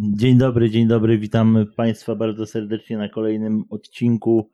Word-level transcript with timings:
Dzień 0.00 0.38
dobry, 0.38 0.70
dzień 0.70 0.86
dobry. 0.86 1.18
Witam 1.18 1.66
Państwa 1.76 2.14
bardzo 2.14 2.46
serdecznie 2.46 2.98
na 2.98 3.08
kolejnym 3.08 3.64
odcinku 3.70 4.50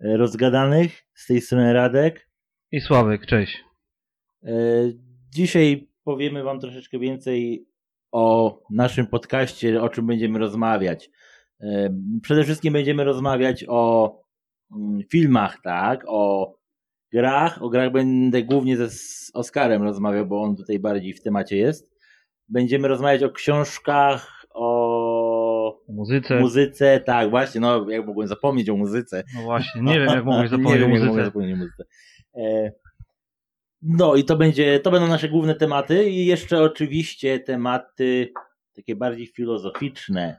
e, 0.00 0.16
Rozgadanych. 0.16 1.06
Z 1.14 1.26
tej 1.26 1.40
strony 1.40 1.72
Radek. 1.72 2.28
I 2.72 2.80
Sławek, 2.80 3.26
cześć. 3.26 3.64
E, 4.44 4.52
Dzisiaj 5.30 5.88
powiemy 6.04 6.42
Wam 6.42 6.60
troszeczkę 6.60 6.98
więcej 6.98 7.66
o 8.12 8.58
naszym 8.70 9.06
podcaście, 9.06 9.82
o 9.82 9.88
czym 9.88 10.06
będziemy 10.06 10.38
rozmawiać. 10.38 11.10
E, 11.60 11.96
Przede 12.22 12.44
wszystkim 12.44 12.72
będziemy 12.72 13.04
rozmawiać 13.04 13.64
o 13.68 14.12
mm, 14.76 15.00
filmach, 15.10 15.58
tak? 15.62 16.04
O 16.08 16.54
grach. 17.12 17.62
O 17.62 17.68
grach 17.68 17.92
będę 17.92 18.42
głównie 18.42 18.76
ze 18.76 18.90
z 18.90 19.30
Oskarem 19.34 19.82
rozmawiał, 19.82 20.26
bo 20.26 20.42
on 20.42 20.56
tutaj 20.56 20.78
bardziej 20.78 21.12
w 21.12 21.22
temacie 21.22 21.56
jest. 21.56 21.96
Będziemy 22.48 22.88
rozmawiać 22.88 23.22
o 23.22 23.30
książkach, 23.30 24.35
O 25.88 25.92
muzyce. 25.92 26.40
muzyce, 26.40 27.00
tak, 27.00 27.30
właśnie, 27.30 27.60
no 27.60 27.90
jak 27.90 28.06
mogłem 28.06 28.28
zapomnieć 28.28 28.70
o 28.70 28.76
muzyce. 28.76 29.24
No 29.34 29.42
właśnie, 29.42 29.82
nie 29.82 29.98
wiem 30.00 30.08
jak 30.08 30.24
mogłeś 30.34 30.50
zapomnieć 30.50 30.80
nie 30.80 30.86
o 30.86 30.88
muzyce. 30.88 31.24
zapomnieć 31.24 31.54
o 31.54 31.56
muzyce. 31.56 31.84
E, 32.36 32.72
No 33.82 34.14
i 34.14 34.24
to 34.24 34.36
będzie, 34.36 34.80
to 34.80 34.90
będą 34.90 35.08
nasze 35.08 35.28
główne 35.28 35.54
tematy 35.54 36.04
i 36.10 36.26
jeszcze 36.26 36.62
oczywiście 36.62 37.40
tematy 37.40 38.32
takie 38.76 38.96
bardziej 38.96 39.26
filozoficzne. 39.26 40.36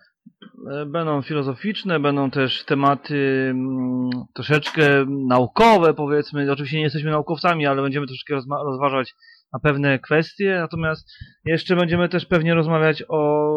E, 0.72 0.86
Będą 0.86 1.22
filozoficzne, 1.22 2.00
będą 2.00 2.32
też 2.32 2.66
tematy 2.66 3.48
mm, 3.50 4.10
troszeczkę 4.34 5.06
naukowe, 5.28 5.94
powiedzmy. 5.94 6.52
Oczywiście 6.52 6.78
nie 6.78 6.84
jesteśmy 6.84 7.12
naukowcami, 7.12 7.66
ale 7.66 7.82
będziemy 7.82 8.08
troszeczkę 8.08 8.36
rozważać 8.66 9.14
na 9.54 9.60
pewne 9.60 10.00
kwestie. 10.00 10.56
Natomiast 10.60 11.10
jeszcze 11.46 11.76
będziemy 11.76 12.10
też 12.10 12.26
pewnie 12.26 12.54
rozmawiać 12.54 13.04
o 13.10 13.48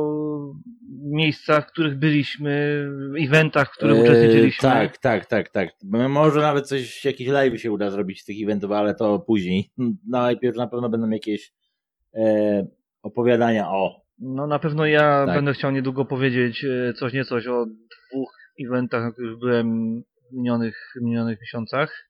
miejscach, 1.13 1.69
w 1.69 1.73
których 1.73 1.99
byliśmy, 1.99 2.87
eventach, 3.21 3.69
w 3.69 3.77
których 3.77 3.97
E, 3.99 4.03
uczestniczyliśmy. 4.03 4.69
Tak, 4.69 4.99
tak, 4.99 5.27
tak, 5.27 5.49
tak. 5.51 5.69
Może 6.09 6.41
nawet 6.41 6.67
coś, 6.69 7.05
jakieś 7.05 7.29
live 7.29 7.61
się 7.61 7.73
uda 7.73 7.91
zrobić 7.91 8.21
z 8.21 8.25
tych 8.25 8.37
eventów, 8.43 8.71
ale 8.73 8.95
to 8.95 9.19
później. 9.19 9.71
Najpierw 10.09 10.57
na 10.57 10.67
pewno 10.67 10.89
będą 10.89 11.11
jakieś 11.11 11.53
e, 12.15 12.67
opowiadania 13.03 13.69
o. 13.71 14.01
No 14.19 14.47
na 14.47 14.59
pewno 14.59 14.87
ja 14.87 15.27
Tak. 15.27 15.35
będę 15.35 15.53
chciał 15.53 15.71
niedługo 15.71 16.05
powiedzieć 16.05 16.65
e, 16.65 16.93
coś 16.93 17.13
niecoś 17.13 17.47
o 17.47 17.67
dwóch 17.67 18.33
eventach, 18.67 19.03
na 19.03 19.13
których 19.13 19.39
byłem 19.39 20.01
w 20.31 20.37
minionych, 20.37 20.77
minionych 21.03 21.41
miesiącach. 21.41 22.09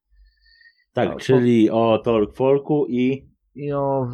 Tak, 0.93 1.09
O, 1.09 1.13
to- 1.13 1.19
czyli 1.19 1.71
o 1.71 1.99
Talk 2.05 2.37
Folku 2.37 2.87
i 2.89 3.30
I 3.55 3.73
o 3.73 4.09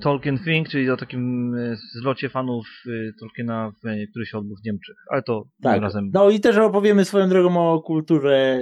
Tolkien 0.00 0.38
Think, 0.38 0.68
czyli 0.68 0.90
o 0.90 0.96
takim 0.96 1.54
e, 1.54 1.76
zlocie 2.00 2.28
fanów 2.28 2.66
e, 2.86 3.12
Tolkiena, 3.20 3.72
w, 3.82 3.86
e, 3.86 4.06
który 4.06 4.26
się 4.26 4.38
odbył 4.38 4.56
w 4.56 4.64
Niemczech. 4.66 4.96
Ale 5.10 5.22
to 5.22 5.48
tak. 5.62 5.82
razem 5.82 6.10
No 6.14 6.30
i 6.30 6.40
też 6.40 6.56
opowiemy 6.56 7.04
swoją 7.04 7.28
drogą 7.28 7.72
o 7.72 7.82
kulturze 7.82 8.60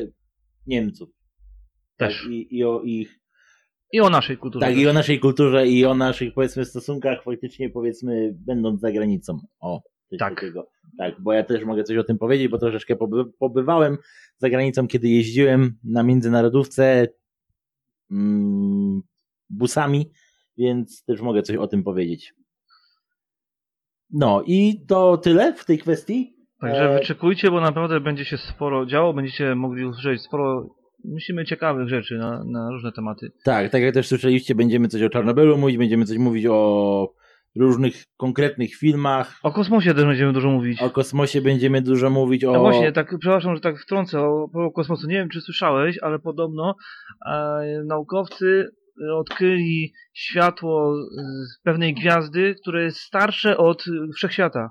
Niemców. 0.66 1.08
też. 1.96 2.22
Tak, 2.22 2.32
i, 2.32 2.56
I 2.56 2.64
o 2.64 2.80
ich 2.82 3.20
I 3.92 4.00
o 4.00 4.10
naszej 4.10 4.36
kulturze. 4.36 4.66
Tak, 4.66 4.74
też. 4.74 4.82
i 4.82 4.88
o 4.88 4.92
naszej 4.92 5.20
kulturze 5.20 5.66
i 5.68 5.84
o 5.84 5.94
naszych 5.94 6.34
powiedzmy 6.34 6.64
stosunkach 6.64 7.24
faktycznie 7.24 7.70
powiedzmy 7.70 8.34
będąc 8.46 8.80
za 8.80 8.92
granicą. 8.92 9.38
O, 9.60 9.82
Tak. 10.18 10.34
takiego. 10.34 10.68
Tak, 10.98 11.14
bo 11.20 11.32
ja 11.32 11.44
też 11.44 11.64
mogę 11.64 11.84
coś 11.84 11.96
o 11.96 12.04
tym 12.04 12.18
powiedzieć, 12.18 12.48
bo 12.48 12.58
troszeczkę 12.58 12.96
poby 12.96 13.24
pobywałem 13.38 13.98
za 14.38 14.50
granicą, 14.50 14.88
kiedy 14.88 15.08
jeździłem 15.08 15.78
na 15.84 16.02
międzynarodówce 16.02 17.08
mm, 18.10 19.02
busami, 19.52 20.10
więc 20.58 21.04
też 21.04 21.20
mogę 21.20 21.42
coś 21.42 21.56
o 21.56 21.66
tym 21.66 21.82
powiedzieć. 21.82 22.34
No 24.10 24.42
i 24.46 24.86
to 24.88 25.16
tyle 25.16 25.54
w 25.54 25.64
tej 25.64 25.78
kwestii. 25.78 26.36
Także 26.60 26.90
E, 26.90 26.98
wyczekujcie, 26.98 27.50
bo 27.50 27.60
naprawdę 27.60 28.00
będzie 28.00 28.24
się 28.24 28.36
sporo 28.36 28.86
działo, 28.86 29.14
będziecie 29.14 29.54
mogli 29.54 29.84
usłyszeć 29.84 30.22
sporo, 30.22 30.76
myślimy, 31.04 31.44
ciekawych 31.44 31.88
rzeczy 31.88 32.18
na, 32.18 32.44
na 32.44 32.70
różne 32.70 32.92
tematy. 32.92 33.32
Tak, 33.44 33.70
tak 33.70 33.82
jak 33.82 33.94
też 33.94 34.08
słyszeliście, 34.08 34.54
będziemy 34.54 34.88
coś 34.88 35.02
o 35.02 35.08
Czarnobylu 35.08 35.58
mówić, 35.58 35.78
będziemy 35.78 36.04
coś 36.04 36.18
mówić 36.18 36.46
o 36.46 37.08
różnych 37.56 38.04
konkretnych 38.16 38.74
filmach, 38.74 39.38
O 39.42 39.52
kosmosie 39.52 39.94
też 39.94 40.04
będziemy 40.04 40.32
dużo 40.32 40.50
mówić. 40.50 40.82
O 40.82 40.90
kosmosie 40.90 41.40
będziemy 41.40 41.82
dużo 41.82 42.10
mówić, 42.10 42.44
o... 42.44 42.52
No 42.52 42.60
właśnie, 42.60 42.92
tak, 42.92 43.18
przepraszam, 43.20 43.54
że 43.54 43.60
tak 43.60 43.78
wtrącę 43.78 44.20
o, 44.20 44.48
o 44.54 44.70
kosmosu. 44.70 45.06
Nie 45.06 45.14
wiem, 45.14 45.28
czy 45.28 45.40
słyszałeś, 45.40 45.98
ale 46.02 46.18
podobno 46.18 46.74
e, 47.26 47.82
naukowcy 47.86 48.70
odkryli 49.14 49.92
światło 50.14 50.94
z 51.46 51.62
pewnej 51.64 51.94
gwiazdy, 51.94 52.54
które 52.62 52.84
jest 52.84 52.98
starsze 52.98 53.56
od 53.58 53.84
e, 53.88 54.12
wszechświata. 54.16 54.70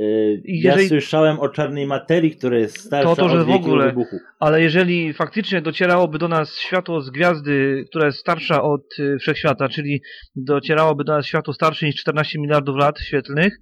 Y, 0.00 0.42
i 0.44 0.60
ja 0.60 0.72
jeżeli- 0.72 0.88
słyszałem 0.88 1.40
o 1.40 1.48
czarnej 1.48 1.86
materii, 1.86 2.36
która 2.36 2.58
jest 2.58 2.80
starsza 2.80 3.08
To- 3.08 3.16
to, 3.16 3.28
że 3.28 3.40
od 3.40 3.46
w 3.46 3.50
ogóle- 3.50 3.86
wybuchu. 3.86 4.16
Ale 4.40 4.62
jeżeli 4.62 5.12
faktycznie 5.14 5.62
docierałoby 5.62 6.18
do 6.18 6.28
nas 6.28 6.58
światło 6.58 7.00
z 7.00 7.10
gwiazdy, 7.10 7.84
która 7.90 8.06
jest 8.06 8.18
starsza 8.18 8.62
od 8.62 8.82
e, 8.98 9.18
wszechświata, 9.18 9.68
czyli 9.68 10.02
docierałoby 10.34 11.04
do 11.04 11.12
nas 11.16 11.26
światło 11.26 11.54
starsze 11.54 11.86
niż 11.86 11.94
14 11.96 12.38
miliardów 12.40 12.76
lat 12.76 13.00
świetlnych, 13.00 13.52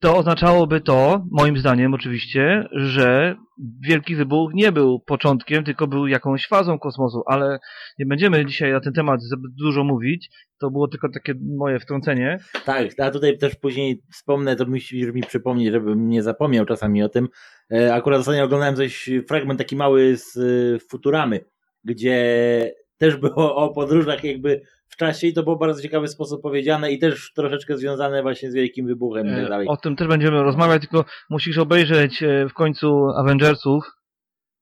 to 0.00 0.16
oznaczałoby 0.16 0.80
to, 0.80 1.26
moim 1.30 1.58
zdaniem 1.58 1.94
oczywiście, 1.94 2.68
że 2.72 3.36
Wielki 3.80 4.16
Wybuch 4.16 4.50
nie 4.54 4.72
był 4.72 5.00
początkiem, 5.00 5.64
tylko 5.64 5.86
był 5.86 6.06
jakąś 6.06 6.46
fazą 6.46 6.78
kosmosu, 6.78 7.22
ale 7.26 7.58
nie 7.98 8.06
będziemy 8.06 8.46
dzisiaj 8.46 8.72
na 8.72 8.80
ten 8.80 8.92
temat 8.92 9.22
zbyt 9.22 9.54
dużo 9.54 9.84
mówić, 9.84 10.30
to 10.60 10.70
było 10.70 10.88
tylko 10.88 11.08
takie 11.14 11.34
moje 11.56 11.80
wtrącenie. 11.80 12.38
Tak, 12.64 12.86
a 12.98 13.10
tutaj 13.10 13.38
też 13.38 13.54
później 13.54 14.02
wspomnę, 14.12 14.56
to 14.56 14.66
musisz 14.66 15.12
mi 15.12 15.22
przypomnieć, 15.22 15.72
żebym 15.72 16.08
nie 16.08 16.22
zapomniał 16.22 16.66
czasami 16.66 17.02
o 17.02 17.08
tym. 17.08 17.28
E, 17.72 17.94
Akurat 17.94 18.20
ostatnio 18.20 18.44
oglądałem 18.44 18.76
coś, 18.76 19.10
fragment 19.28 19.58
taki 19.58 19.76
mały 19.76 20.16
z 20.16 20.36
y, 20.36 20.78
Futuramy, 20.90 21.40
gdzie 21.84 22.74
też 23.00 23.16
było 23.16 23.56
o 23.56 23.68
podróżach 23.74 24.24
jakby 24.24 24.60
w 24.88 24.96
czasie 24.96 25.26
i 25.26 25.32
to 25.32 25.42
było 25.42 25.56
bardzo 25.56 25.82
ciekawy 25.82 26.08
sposób 26.08 26.42
powiedziane 26.42 26.92
i 26.92 26.98
też 26.98 27.32
troszeczkę 27.32 27.76
związane 27.78 28.22
właśnie 28.22 28.50
z 28.50 28.54
wielkim 28.54 28.86
wybuchem 28.86 29.26
i 29.26 29.30
tak 29.30 29.48
dalej. 29.48 29.68
O 29.68 29.76
tym 29.76 29.96
też 29.96 30.08
będziemy 30.08 30.42
rozmawiać, 30.42 30.82
tylko 30.82 31.04
musisz 31.30 31.58
obejrzeć 31.58 32.22
e, 32.22 32.48
w 32.48 32.52
końcu 32.54 33.08
Avengersów, 33.16 33.84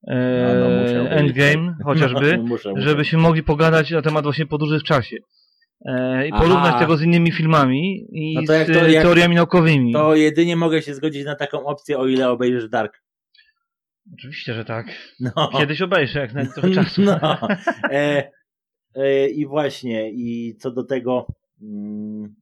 e, 0.09 0.55
No, 0.95 1.03
no, 1.05 1.11
Endgame 1.11 1.77
chociażby, 1.85 2.37
No, 2.37 2.43
muszę, 2.53 2.71
muszę. 2.71 2.83
żebyśmy 2.83 3.19
mogli 3.19 3.43
pogadać 3.43 3.91
na 3.91 4.03
temat 4.03 4.25
właśnie 4.25 4.47
podróży 4.47 4.79
w 4.79 4.83
czasie. 4.85 5.17
E, 5.87 6.29
I 6.29 6.33
Aha. 6.33 6.43
porównać 6.43 6.79
tego 6.79 6.97
z 6.97 7.03
innymi 7.03 7.33
filmami 7.33 8.07
i 8.13 8.35
No 8.35 8.43
to 8.47 8.53
jak 8.53 8.67
to- 8.67 8.89
jak- 8.89 9.03
teoriami 9.05 9.35
naukowymi. 9.37 9.93
To 9.93 10.15
jedynie 10.15 10.57
mogę 10.57 10.83
się 10.83 10.95
zgodzić 10.95 11.25
na 11.25 11.35
taką 11.37 11.65
opcję, 11.67 11.99
o 11.99 12.07
ile 12.07 12.31
obejrzysz 12.31 12.69
Dark. 12.69 13.03
Oczywiście, 14.15 14.55
że 14.55 14.65
tak. 14.65 14.87
No. 15.21 15.51
Kiedyś 15.59 15.83
obejrzę, 15.83 16.21
jak 16.21 16.35
na 16.35 16.47
trochę 16.47 16.71
czasu. 16.85 17.03
No. 17.03 17.21
E, 17.91 18.31
e, 18.95 19.29
I 19.29 19.47
właśnie, 19.47 20.11
i 20.13 20.57
co 20.59 20.71
do 20.71 20.85
tego, 20.85 21.27
mm, 21.63 22.35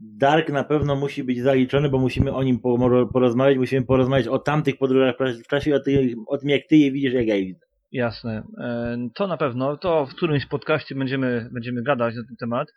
Dark 0.00 0.48
na 0.48 0.64
pewno 0.64 0.96
musi 0.96 1.24
być 1.24 1.42
zaliczony, 1.42 1.88
bo 1.88 1.98
musimy 1.98 2.32
o 2.32 2.42
nim 2.42 2.60
po- 2.60 3.08
porozmawiać, 3.12 3.56
musimy 3.58 3.86
porozmawiać 3.86 4.28
o 4.28 4.38
tamtych 4.38 4.78
podróżach 4.78 5.14
w 5.44 5.48
czasie 5.48 5.74
o, 5.74 5.80
tych, 5.80 6.14
o 6.28 6.38
tym, 6.38 6.48
jak 6.50 6.62
ty 6.68 6.76
je 6.76 6.92
widzisz, 6.92 7.12
jak 7.14 7.26
ja 7.26 7.34
je 7.36 7.44
widzę. 7.44 7.66
Jasne. 7.92 8.42
E, 8.60 8.96
To 9.14 9.26
na 9.26 9.36
pewno, 9.36 9.76
to 9.76 10.06
w 10.06 10.14
którymś 10.14 10.46
podcaście 10.46 10.94
będziemy, 10.94 11.48
będziemy 11.52 11.82
gadać 11.82 12.14
na 12.14 12.22
ten 12.28 12.36
temat. 12.36 12.68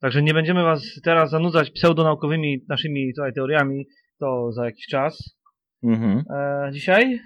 Także 0.00 0.22
nie 0.22 0.34
będziemy 0.34 0.62
was 0.62 0.82
teraz 1.04 1.30
zanudzać 1.30 1.70
pseudonaukowymi 1.70 2.64
naszymi 2.68 3.14
tutaj 3.14 3.32
teoriami, 3.32 3.86
to 4.18 4.52
za 4.52 4.64
jakiś 4.64 4.86
czas. 4.86 5.36
Mhm. 5.82 6.22
E, 6.34 6.70
dzisiaj? 6.72 7.20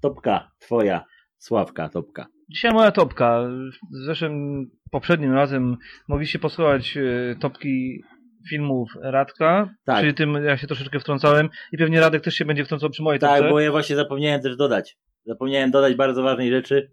Topka, 0.00 0.50
twoja, 0.58 1.04
Sławka, 1.40 1.88
topka. 1.88 2.26
Dzisiaj 2.48 2.72
moja 2.72 2.92
topka. 2.92 3.42
W 3.92 4.04
zeszłym, 4.06 4.66
poprzednim 4.90 5.32
razem 5.32 5.76
mogliście 6.08 6.38
posłuchać 6.38 6.96
e, 6.96 7.36
topki 7.40 8.02
filmów 8.48 8.90
Radka. 9.02 9.74
Tak. 9.84 10.04
Przy 10.04 10.14
tym 10.14 10.34
ja 10.34 10.56
się 10.56 10.66
troszeczkę 10.66 11.00
wtrącałem 11.00 11.48
i 11.72 11.78
pewnie 11.78 12.00
Radek 12.00 12.24
też 12.24 12.34
się 12.34 12.44
będzie 12.44 12.64
wtrącał 12.64 12.90
przy 12.90 13.02
mojej 13.02 13.20
topce. 13.20 13.40
Tak, 13.40 13.50
bo 13.50 13.60
ja 13.60 13.70
właśnie 13.70 13.96
zapomniałem 13.96 14.40
też 14.42 14.56
dodać. 14.56 14.98
Zapomniałem 15.26 15.70
dodać 15.70 15.94
bardzo 15.94 16.22
ważnej 16.22 16.50
rzeczy, 16.50 16.90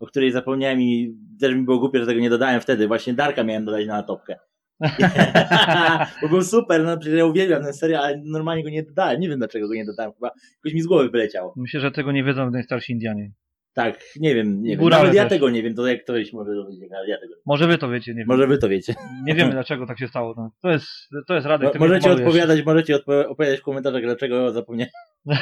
o 0.00 0.06
której 0.06 0.32
zapomniałem 0.32 0.80
i 0.80 1.16
też 1.40 1.54
mi 1.54 1.62
było 1.62 1.78
głupio, 1.78 1.98
że 1.98 2.06
tego 2.06 2.20
nie 2.20 2.30
dodałem 2.30 2.60
wtedy. 2.60 2.88
Właśnie 2.88 3.14
Darka 3.14 3.44
miałem 3.44 3.64
dodać 3.64 3.86
na 3.86 4.02
topkę. 4.02 4.38
Bo 6.22 6.28
był 6.28 6.42
super, 6.42 6.84
no 6.84 6.98
ja 7.16 7.26
uwielbiam 7.26 7.64
ten 7.64 7.72
serial, 7.72 8.04
ale 8.04 8.22
normalnie 8.24 8.64
go 8.64 8.70
nie 8.70 8.82
dodałem. 8.82 9.20
Nie 9.20 9.28
wiem 9.28 9.38
dlaczego 9.38 9.68
go 9.68 9.74
nie 9.74 9.84
dodałem, 9.84 10.12
chyba 10.12 10.30
jakoś 10.56 10.74
mi 10.74 10.80
z 10.80 10.86
głowy 10.86 11.10
wyleciało. 11.10 11.54
Myślę, 11.56 11.80
że 11.80 11.90
tego 11.90 12.12
nie 12.12 12.24
wiedzą 12.24 12.50
najstarsi 12.50 12.92
Indianie. 12.92 13.30
Tak, 13.74 14.00
nie 14.20 14.34
wiem, 14.34 14.62
nie 14.62 14.76
wiem. 14.76 14.88
Nawet 14.88 15.14
ja 15.14 15.28
tego 15.28 15.50
nie 15.50 15.62
wiem, 15.62 15.74
to 15.74 15.86
jak 15.86 16.04
ktoś 16.04 16.32
może 16.32 16.54
dowiedzieć, 16.54 16.92
ale 16.92 17.08
ja 17.08 17.18
tego 17.18 17.34
Może 17.46 17.66
wy 17.66 17.78
to 17.78 17.88
wiecie, 17.88 18.12
nie 18.12 18.18
wiem. 18.18 18.26
Może 18.28 18.46
wy 18.46 18.58
to 18.58 18.68
wiecie. 18.68 18.94
Nie 19.24 19.34
wiemy 19.34 19.50
dlaczego 19.50 19.86
tak 19.86 19.98
się 19.98 20.08
stało. 20.08 20.34
No. 20.36 20.50
To, 20.62 20.70
jest, 20.70 20.86
to 21.26 21.34
jest 21.34 21.46
Radek. 21.46 21.74
Nie 21.74 21.80
możecie 21.80 22.12
odpowiadać, 22.12 22.64
możecie 22.64 22.96
odpo- 22.96 23.26
opowiadać 23.26 23.60
w 23.60 23.62
komentarzach, 23.62 24.02
dlaczego 24.02 24.52
zapomniałem. 24.52 24.92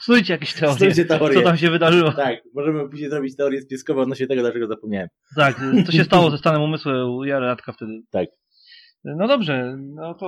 Snujcie 0.00 0.32
jakieś 0.32 0.54
teorie. 0.54 0.76
Snujcie 0.76 1.04
teorie. 1.04 1.34
Co 1.34 1.42
tam 1.42 1.56
się 1.56 1.70
wydarzyło. 1.70 2.12
Tak, 2.12 2.38
możemy 2.54 2.88
później 2.88 3.10
zrobić 3.10 3.36
teorię 3.36 3.60
spiskową 3.60 4.00
odnośnie 4.00 4.26
tego, 4.26 4.42
dlaczego 4.42 4.66
zapomniałem. 4.66 5.08
Tak, 5.36 5.56
co 5.86 5.92
się 5.92 6.04
stało 6.04 6.30
ze 6.30 6.38
stanem 6.38 6.62
umysłu 6.62 6.92
u 7.16 7.24
Jary 7.24 7.46
Radka 7.46 7.72
wtedy. 7.72 7.92
Tak. 8.10 8.28
No 9.04 9.28
dobrze, 9.28 9.78
no 9.78 10.14
to 10.14 10.26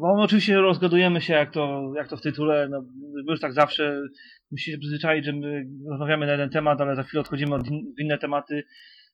no 0.00 0.22
oczywiście 0.22 0.56
rozgadujemy 0.56 1.20
się 1.20 1.32
jak 1.32 1.52
to, 1.52 1.92
jak 1.96 2.08
to 2.08 2.16
w 2.16 2.20
tytule, 2.20 2.68
no 2.68 2.84
już 3.28 3.40
tak 3.40 3.52
zawsze 3.52 4.02
musicie 4.50 4.72
się 4.72 4.78
przyzwyczaić, 4.78 5.24
że 5.24 5.32
my 5.32 5.66
rozmawiamy 5.90 6.26
na 6.26 6.32
jeden 6.32 6.50
temat, 6.50 6.80
ale 6.80 6.96
za 6.96 7.02
chwilę 7.02 7.20
odchodzimy 7.20 7.54
od 7.54 7.66
in, 7.66 7.94
w 7.98 8.00
inne 8.00 8.18
tematy, 8.18 8.64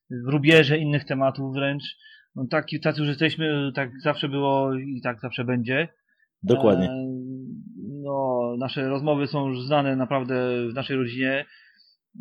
w 0.09 0.29
rubieże 0.29 0.77
innych 0.77 1.05
tematów 1.05 1.53
wręcz. 1.53 1.83
No 2.35 2.47
taki, 2.49 2.79
tacy 2.79 2.99
już 2.99 3.09
jesteśmy, 3.09 3.71
tak 3.75 3.91
zawsze 4.01 4.29
było 4.29 4.73
i 4.75 5.01
tak 5.03 5.19
zawsze 5.21 5.45
będzie. 5.45 5.87
Dokładnie. 6.43 6.89
E, 6.89 7.07
no, 8.03 8.55
nasze 8.59 8.89
rozmowy 8.89 9.27
są 9.27 9.47
już 9.47 9.65
znane 9.65 9.95
naprawdę 9.95 10.67
w 10.69 10.73
naszej 10.73 10.97
rodzinie. 10.97 11.45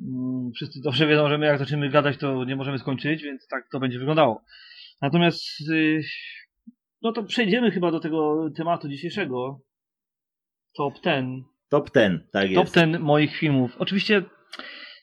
Mm, 0.08 0.50
Wszyscy 0.54 0.80
dobrze 0.80 1.06
wiedzą, 1.06 1.28
że 1.28 1.38
my 1.38 1.46
jak 1.46 1.58
zaczniemy 1.58 1.90
gadać, 1.90 2.16
to 2.16 2.44
nie 2.44 2.56
możemy 2.56 2.78
skończyć, 2.78 3.22
więc 3.22 3.48
tak 3.48 3.68
to 3.72 3.80
będzie 3.80 3.98
wyglądało. 3.98 4.44
Natomiast 5.02 5.44
y, 5.70 6.00
no 7.02 7.12
to 7.12 7.22
przejdziemy 7.22 7.70
chyba 7.70 7.90
do 7.90 8.00
tego 8.00 8.50
tematu 8.56 8.88
dzisiejszego. 8.88 9.60
Top 10.76 10.94
10. 11.04 11.44
Top 11.70 11.90
ten, 11.90 12.20
tak 12.32 12.42
Top 12.54 12.64
jest. 12.64 12.74
10 12.74 12.98
moich 12.98 13.36
filmów. 13.36 13.76
Oczywiście 13.78 14.22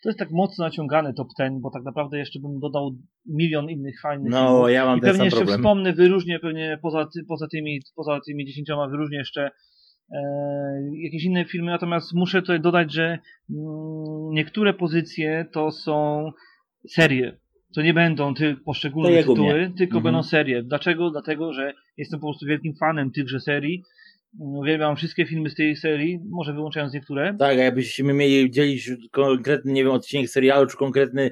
to 0.04 0.10
jest 0.10 0.20
tak 0.20 0.32
mocno 0.32 0.66
naciągane 0.66 1.14
top 1.14 1.28
10, 1.40 1.62
bo 1.62 1.70
tak 1.72 1.84
naprawdę 1.84 2.18
jeszcze 2.18 2.40
bym 2.40 2.60
dodał 2.60 2.92
milion 3.30 3.70
innych 3.70 4.02
fajnych 4.02 4.32
No, 4.32 4.48
filmów. 4.48 4.72
ja 4.72 4.86
mam 4.86 4.98
I 4.98 5.02
ten 5.02 5.08
pewnie 5.10 5.18
sam 5.18 5.26
jeszcze 5.26 5.38
problem. 5.40 5.58
wspomnę, 5.60 5.94
wyróżnię 5.94 6.40
pewnie 6.40 6.80
poza, 6.82 7.08
poza, 7.28 7.48
tymi, 7.48 7.80
poza 7.96 8.20
tymi 8.26 8.46
dziesięcioma 8.46 8.88
wyróżnię 8.88 9.18
jeszcze 9.18 9.52
e, 10.12 10.20
jakieś 11.04 11.24
inne 11.24 11.46
filmy, 11.46 11.72
natomiast 11.72 12.14
muszę 12.14 12.42
tutaj 12.42 12.62
dodać, 12.62 12.94
że 12.94 13.04
mm, 13.06 13.20
niektóre 14.32 14.74
pozycje 14.74 15.46
to 15.52 15.72
są 15.72 16.32
serie. 16.90 17.38
To 17.76 17.82
nie 17.82 17.94
będą 17.94 18.34
ty 18.34 18.56
poszczególne 18.66 19.18
tytuły, 19.24 19.72
tylko 19.78 19.98
Mhm. 19.98 20.04
będą 20.04 20.24
serie. 20.24 20.64
Dlaczego? 20.64 21.12
Dlatego, 21.12 21.54
że 21.54 21.74
jestem 21.98 22.20
po 22.20 22.28
prostu 22.28 22.46
wielkim 22.46 22.74
fanem 22.80 23.12
tychże 23.12 23.40
serii. 23.40 23.84
Uwielbiam 24.40 24.96
wszystkie 24.96 25.26
filmy 25.26 25.50
z 25.50 25.56
tej 25.56 25.76
serii, 25.76 26.20
może 26.30 26.54
wyłączając 26.54 26.94
niektóre. 26.94 27.36
Tak, 27.40 27.58
a 27.58 27.62
jakbyśmy 27.62 28.14
mieli 28.14 28.52
dzielić 28.52 28.92
konkretny, 29.12 29.74
nie 29.74 29.84
wiem, 29.84 29.94
odcinek 29.94 30.30
serialu, 30.30 30.68
czy 30.68 30.78
konkretny, 30.78 31.32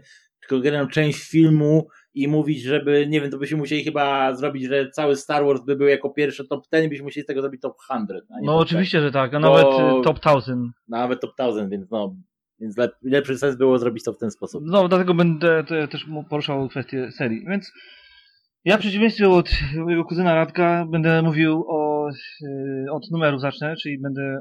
konkretną 0.49 0.87
część 0.87 1.29
filmu 1.29 1.87
i 2.13 2.27
mówić, 2.27 2.61
żeby, 2.61 3.07
nie 3.07 3.21
wiem, 3.21 3.31
to 3.31 3.37
byśmy 3.37 3.57
musieli 3.57 3.83
chyba 3.83 4.35
zrobić, 4.35 4.63
że 4.63 4.89
cały 4.89 5.15
Star 5.15 5.45
Wars 5.45 5.61
by 5.61 5.75
był 5.75 5.87
jako 5.87 6.09
pierwszy 6.09 6.47
top 6.47 6.67
10 6.73 6.85
i 6.85 6.89
byśmy 6.89 7.03
musieli 7.03 7.23
z 7.23 7.27
tego 7.27 7.41
zrobić 7.41 7.61
top 7.61 7.77
100. 7.83 7.93
A 7.93 7.99
nie 7.99 8.45
No 8.45 8.53
top 8.53 8.61
oczywiście, 8.61 9.01
że 9.01 9.11
tak, 9.11 9.33
a 9.33 9.39
nawet 9.39 9.65
y, 9.65 10.03
top 10.03 10.19
1000. 10.19 10.45
10. 10.45 10.71
Nawet 10.87 11.21
top 11.21 11.35
1000, 11.35 11.69
więc 11.69 11.91
no, 11.91 12.15
więc 12.59 12.77
lep, 12.77 12.91
lepszy 13.03 13.37
sens 13.37 13.55
było 13.55 13.79
zrobić 13.79 14.03
to 14.03 14.13
w 14.13 14.17
ten 14.17 14.31
sposób. 14.31 14.63
No, 14.65 14.87
dlatego 14.87 15.13
będę 15.13 15.63
te, 15.63 15.87
też 15.87 16.05
poruszał 16.29 16.69
kwestię 16.69 17.11
serii. 17.11 17.45
Więc 17.47 17.71
ja 18.65 18.77
w 18.77 18.79
przeciwieństwie 18.79 19.29
od 19.29 19.49
mojego 19.75 20.05
kuzyna 20.05 20.35
Radka 20.35 20.85
będę 20.89 21.21
mówił 21.21 21.65
o, 21.67 21.87
y, 21.87 21.90
od 22.91 23.11
numerów 23.11 23.41
zacznę, 23.41 23.75
czyli 23.75 23.99
będę 24.01 24.21
y, 24.21 24.39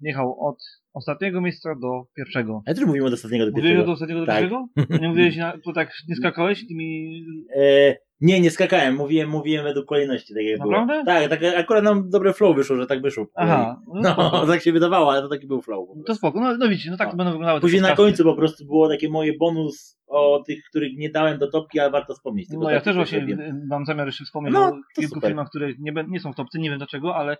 jechał 0.00 0.46
od 0.48 0.58
ostatniego 0.94 1.40
miejsca 1.40 1.74
do 1.74 2.02
pierwszego. 2.16 2.62
Ja 2.66 2.74
też 2.74 2.84
mówimy 2.84 3.06
od 3.06 3.12
ostatniego 3.12 3.44
do 3.46 3.50
Mówiłeś 3.50 3.70
pierwszego. 3.70 3.90
od 3.92 3.94
ostatniego 3.94 4.20
do 4.20 4.26
Tak. 4.26 4.36
pierwszego? 4.40 4.66
Nie 5.00 5.08
mówiłeś, 5.08 5.36
na, 5.36 5.52
to 5.64 5.72
tak 5.72 5.92
nie 6.08 6.16
skakałeś 6.20 6.66
tymi... 6.66 7.22
E, 7.56 7.96
nie, 8.20 8.40
nie 8.40 8.50
skakałem, 8.50 8.94
mówiłem, 8.96 9.30
mówiłem 9.30 9.64
według 9.64 9.86
kolejności, 9.86 10.34
tak 10.34 10.42
jak 10.44 10.58
Naprawdę? 10.58 10.92
było. 10.92 11.04
Tak, 11.04 11.28
tak, 11.30 11.40
akurat 11.56 11.84
nam 11.84 12.10
dobre 12.10 12.32
flow 12.32 12.56
wyszło, 12.56 12.76
że 12.76 12.86
tak 12.86 13.02
wyszło. 13.02 13.26
Aha, 13.34 13.80
no, 13.94 14.00
No, 14.16 14.46
tak 14.52 14.62
się 14.62 14.72
wydawało, 14.72 15.12
ale 15.12 15.22
to 15.22 15.28
taki 15.28 15.46
był 15.46 15.62
flow. 15.62 15.88
To 16.06 16.14
spoko, 16.14 16.40
no, 16.40 16.56
no 16.56 16.68
widzicie, 16.68 16.90
no 16.90 16.96
tak 16.96 17.06
No. 17.06 17.10
to 17.10 17.16
będą 17.16 17.30
wyglądały 17.32 17.60
Później 17.60 17.82
na 17.82 17.96
końcu 17.96 18.24
po 18.24 18.34
prostu 18.34 18.64
było 18.66 18.88
takie 18.88 19.08
moje 19.08 19.32
bonus 19.38 19.98
o 20.06 20.42
tych, 20.46 20.58
których 20.70 20.92
nie 20.96 21.10
dałem 21.10 21.38
do 21.38 21.50
topki, 21.50 21.80
ale 21.80 21.90
warto 21.90 22.14
wspomnieć. 22.14 22.48
tylko 22.48 22.64
No 22.64 22.70
ja 22.70 22.76
tak 22.76 22.84
też 22.84 22.96
właśnie 22.96 23.18
y, 23.18 23.54
mam 23.68 23.86
zamiar 23.86 24.06
jeszcze 24.06 24.24
wspomnieć 24.24 24.54
No, 24.54 24.64
o 24.68 24.72
kilku 24.96 25.14
super. 25.14 25.30
filmach, 25.30 25.48
które 25.48 25.68
nie, 25.78 25.92
nie 26.08 26.20
są 26.20 26.32
w 26.32 26.36
topce, 26.36 26.58
nie 26.58 26.70
wiem 26.70 26.78
dlaczego, 26.78 27.16
ale 27.16 27.36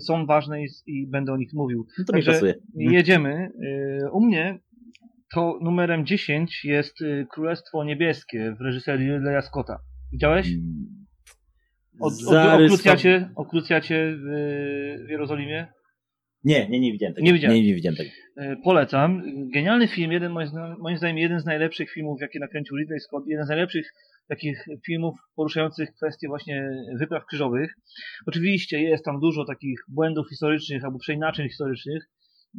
są 0.00 0.26
ważne 0.26 0.62
i, 0.62 0.66
i 0.86 1.06
będę 1.06 1.32
o 1.32 1.36
nich 1.36 1.52
mówił. 1.52 1.86
No 1.98 2.04
to 2.04 2.12
mi 2.12 2.16
Także 2.24 2.32
pasuje. 2.32 2.54
Jedziemy. 2.74 3.50
Y, 4.04 4.10
U 4.10 4.20
mnie 4.20 4.58
to 5.34 5.58
numerem 5.62 6.06
10 6.06 6.64
jest 6.64 7.00
y, 7.00 7.26
Królestwo 7.30 7.84
Niebieskie 7.84 8.54
w 8.58 8.60
reżyserii 8.60 9.12
Ridleya 9.12 9.42
Scotta. 9.42 9.78
Widziałeś? 10.12 10.46
Mm. 10.48 11.06
O, 12.00 12.04
o, 12.04 12.08
o, 12.08 12.10
Zarys- 12.10 12.68
krucjacie, 12.68 13.30
o 13.36 13.44
krucjacie 13.44 14.16
w, 14.16 14.24
w 15.06 15.10
Jerozolimie? 15.10 15.66
Nie, 16.44 16.68
nie, 16.68 16.80
nie 16.80 16.92
widziałem 16.92 17.14
tego. 17.14 17.26
Nie 17.26 17.32
widziałem. 17.32 17.56
Nie, 17.56 17.66
nie 17.66 17.74
widziałem 17.74 17.96
tego. 17.96 18.10
Polecam. 18.64 19.22
Genialny 19.54 19.88
film, 19.88 20.12
jeden 20.12 20.32
moim, 20.32 20.48
moim 20.78 20.96
zdaniem 20.98 21.18
jeden 21.18 21.40
z 21.40 21.44
najlepszych 21.44 21.90
filmów, 21.90 22.20
jakie 22.20 22.38
nakręcił 22.38 22.76
Ridley 22.76 23.00
Scott, 23.00 23.24
jeden 23.26 23.46
z 23.46 23.48
najlepszych 23.48 23.92
takich 24.28 24.64
filmów 24.86 25.18
poruszających 25.36 25.94
kwestie 25.94 26.28
właśnie 26.28 26.70
wypraw 26.98 27.26
krzyżowych. 27.26 27.74
Oczywiście 28.26 28.82
jest 28.82 29.04
tam 29.04 29.20
dużo 29.20 29.44
takich 29.44 29.80
błędów 29.88 30.28
historycznych 30.28 30.84
albo 30.84 30.98
przeinaczeń 30.98 31.48
historycznych. 31.48 32.08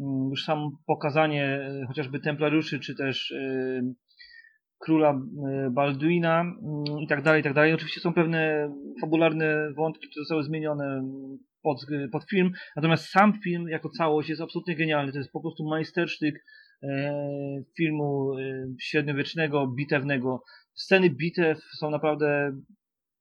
Mm, 0.01 0.29
Już 0.29 0.43
sam 0.43 0.69
pokazanie 0.87 1.45
e, 1.45 1.85
chociażby 1.87 2.19
templariuszy, 2.19 2.79
czy 2.79 2.95
też 2.95 3.31
e, 3.31 3.81
króla 4.79 5.09
e, 5.11 5.69
Balduina 5.71 6.41
mm, 6.41 6.99
i 7.01 7.07
tak 7.07 7.23
dalej, 7.23 7.41
i 7.41 7.43
tak 7.43 7.53
dalej. 7.53 7.73
Oczywiście 7.73 8.01
są 8.01 8.13
pewne 8.13 8.71
fabularne 9.01 9.73
wątki, 9.77 10.07
które 10.07 10.21
zostały 10.21 10.43
zmienione 10.43 10.85
mm, 10.85 11.37
pod, 11.61 11.85
pod 12.11 12.23
film, 12.29 12.51
natomiast 12.75 13.05
sam 13.05 13.39
film 13.43 13.67
jako 13.69 13.89
całość 13.89 14.29
jest 14.29 14.41
absolutnie 14.41 14.75
genialny. 14.75 15.11
To 15.11 15.17
jest 15.17 15.31
po 15.31 15.41
prostu 15.41 15.69
majstersztyk 15.69 16.43
filmu 17.77 18.31
średniowiecznego, 18.79 19.67
bitewnego. 19.67 20.43
Sceny 20.77 21.09
bitew 21.09 21.63
są 21.79 21.89
naprawdę 21.89 22.51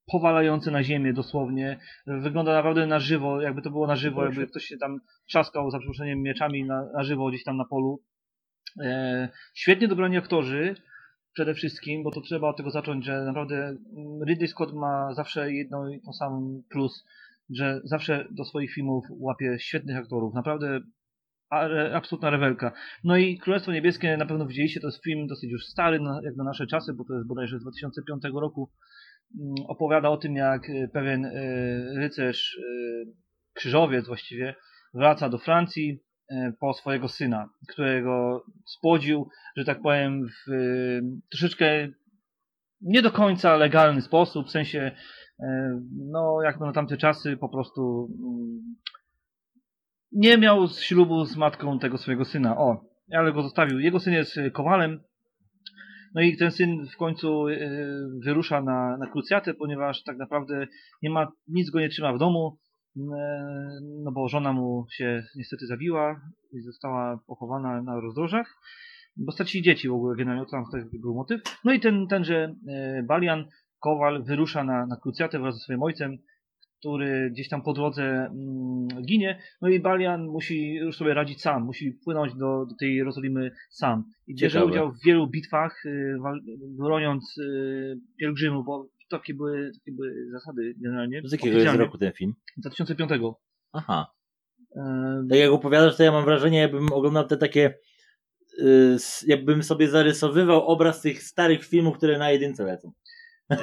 powalające 0.07 0.71
na 0.71 0.83
ziemię 0.83 1.13
dosłownie. 1.13 1.79
Wygląda 2.07 2.53
naprawdę 2.53 2.87
na 2.87 3.01
żywo, 3.01 3.41
jakby 3.41 3.63
to 3.63 3.71
było 3.71 3.87
na 3.87 3.97
żywo, 3.97 4.25
jakby 4.25 4.47
ktoś 4.47 4.65
się 4.65 4.77
tam 4.79 5.01
trzaskał 5.29 5.71
za 5.71 5.79
przeproszeniem 5.79 6.23
mieczami 6.23 6.65
na, 6.65 6.93
na 6.93 7.03
żywo 7.03 7.29
gdzieś 7.29 7.45
tam 7.45 7.57
na 7.57 7.65
polu. 7.65 8.03
E, 8.81 9.29
świetnie 9.55 9.89
dobrani 9.89 10.17
aktorzy 10.17 10.75
przede 11.33 11.55
wszystkim, 11.55 12.03
bo 12.03 12.11
to 12.11 12.21
trzeba 12.21 12.49
od 12.49 12.57
tego 12.57 12.71
zacząć, 12.71 13.05
że 13.05 13.25
naprawdę 13.25 13.77
Ridley 14.29 14.49
Scott 14.49 14.73
ma 14.73 15.15
zawsze 15.15 15.53
jedno 15.53 15.91
i 15.91 16.01
to 16.01 16.13
sam 16.13 16.63
plus, 16.71 17.05
że 17.51 17.81
zawsze 17.85 18.29
do 18.31 18.45
swoich 18.45 18.73
filmów 18.73 19.05
łapie 19.11 19.57
świetnych 19.59 19.97
aktorów. 19.97 20.35
Naprawdę 20.35 20.81
absolutna 21.93 22.31
rewelka. 22.31 22.73
No 23.05 23.17
i 23.17 23.39
Królestwo 23.39 23.73
Niebieskie 23.73 24.17
na 24.17 24.27
pewno 24.27 24.47
widzieliście, 24.47 24.81
to 24.81 24.87
jest 24.87 25.05
film 25.05 25.27
dosyć 25.27 25.51
już 25.51 25.67
stary, 25.67 25.99
jak 26.23 26.37
na 26.37 26.45
nasze 26.45 26.67
czasy, 26.67 26.95
bo 26.95 27.05
to 27.05 27.15
jest 27.15 27.27
bodajże 27.27 27.59
z 27.59 27.63
2005 27.63 28.23
roku. 28.35 28.71
Mm, 29.41 29.55
Opowiada 29.69 30.09
o 30.09 30.17
tym, 30.17 30.37
jak 30.37 30.71
e, 30.71 30.89
pewien 30.89 31.25
e, 31.25 31.31
rycerz, 31.97 32.59
e, 32.59 32.63
krzyżowiec 33.55 34.07
właściwie, 34.07 34.55
wraca 34.95 35.29
do 35.29 35.39
Francji 35.39 35.99
e, 36.31 36.53
po 36.61 36.75
swojego 36.75 37.09
syna, 37.09 37.49
którego 37.69 38.45
spłodził, 38.67 39.29
że 39.57 39.65
tak 39.65 39.83
powiem, 39.83 40.27
w 40.29 40.53
e, 40.53 40.57
troszeczkę 41.31 41.89
nie 42.81 43.03
do 43.03 43.11
końca 43.11 43.57
legalny 43.57 44.03
sposób, 44.03 44.47
w 44.47 44.51
sensie, 44.51 44.91
e, 45.41 45.81
no 45.97 46.43
jak 46.43 46.61
na 46.61 46.73
tamte 46.73 46.97
czasy 46.97 47.37
po 47.37 47.49
prostu 47.49 48.09
mm, 48.19 48.77
nie 50.17 50.39
miał 50.39 50.69
ślubu 50.69 51.25
z 51.25 51.37
matką 51.37 51.79
tego 51.79 51.99
swojego 51.99 52.25
syna. 52.25 52.59
O, 52.59 52.85
ale 53.13 53.33
go 53.33 53.43
zostawił. 53.43 53.81
Jego 53.81 54.01
syn 54.01 54.13
jest 54.13 54.39
e, 54.39 54.51
kowalem. 54.51 55.01
No 56.15 56.23
i 56.23 56.37
ten 56.37 56.51
syn 56.51 56.87
w 56.87 56.97
końcu 56.97 57.49
e, 57.49 57.59
wyrusza 58.25 58.63
na, 58.63 58.97
na 58.97 59.07
krucjatę, 59.07 59.55
ponieważ 59.55 60.03
tak 60.03 60.17
naprawdę 60.19 60.67
nie 61.03 61.11
ma, 61.11 61.33
nic 61.49 61.71
go 61.71 61.81
nie 61.81 61.89
trzyma 61.89 62.13
w 62.13 62.19
domu, 62.19 62.59
e, 62.97 63.01
no 64.05 64.13
bo 64.13 64.29
żona 64.29 64.53
mu 64.53 64.87
się 64.93 65.23
niestety 65.37 65.67
zabiła 65.67 66.21
i 66.53 66.61
została 66.61 67.21
pochowana 67.27 67.83
na 67.83 68.01
rozdrożach, 68.01 68.61
bo 69.17 69.33
stracili 69.33 69.65
dzieci 69.65 69.89
w 69.89 69.93
ogóle 69.93 70.17
generalnie, 70.17 70.51
tam 70.51 70.65
taki 70.73 70.99
był 70.99 71.15
motyw. 71.15 71.41
No 71.65 71.73
i 71.73 71.81
ten, 71.81 72.07
tenże 72.07 72.55
e, 72.69 73.03
Balian, 73.03 73.45
kowal, 73.81 74.25
wyrusza 74.25 74.65
na, 74.65 74.87
na 74.87 74.97
krucjatę 74.97 75.39
wraz 75.39 75.55
ze 75.55 75.61
swoim 75.61 75.83
ojcem, 75.83 76.19
który 76.79 77.31
gdzieś 77.31 77.49
tam 77.49 77.63
po 77.63 77.73
drodze 77.73 78.03
mm, 78.03 78.89
ginie, 79.07 79.39
no 79.63 79.69
i 79.69 79.81
Balian 79.81 80.27
musi 80.27 80.75
już 80.75 80.97
sobie 80.97 81.15
radzić 81.15 81.43
sam, 81.43 81.65
musi 81.65 81.93
płynąć 82.05 82.35
do, 82.35 82.67
do 82.67 82.75
tej 82.81 82.97
Jerozolimy 82.97 83.51
sam. 83.71 84.05
I 84.27 84.35
bierze 84.35 84.53
Ciekawe. 84.53 84.73
udział 84.73 84.93
w 84.93 85.05
wielu 85.05 85.27
bitwach, 85.27 85.87
y, 85.87 86.17
broniąc 86.79 87.39
y, 87.39 87.99
pielgrzymów, 88.21 88.67
bo 88.67 88.89
takie 89.11 89.35
były, 89.35 89.71
takie 89.75 89.97
były 89.97 90.31
zasady 90.33 90.75
generalnie. 90.77 91.23
Z 91.25 91.33
jakiego 91.33 91.59
jest 91.59 91.77
roku 91.77 91.99
ten 91.99 92.13
film? 92.13 92.35
2005. 92.57 93.11
Aha. 93.73 94.17
Tak 95.31 95.39
jak 95.39 95.51
opowiadasz, 95.51 95.97
to 95.97 96.03
ja 96.03 96.13
mam 96.13 96.25
wrażenie, 96.25 96.59
jakbym 96.59 96.93
oglądał 96.93 97.27
te 97.27 97.37
takie 97.37 97.75
y, 98.59 98.97
jakbym 99.27 99.63
sobie 99.63 99.89
zarysowywał 99.89 100.67
obraz 100.67 101.03
tych 101.03 101.23
starych 101.23 101.65
filmów, 101.65 101.97
które 101.97 102.19
na 102.19 102.31
jedynce 102.31 102.65
lecą. 102.65 102.93
Y, 103.53 103.57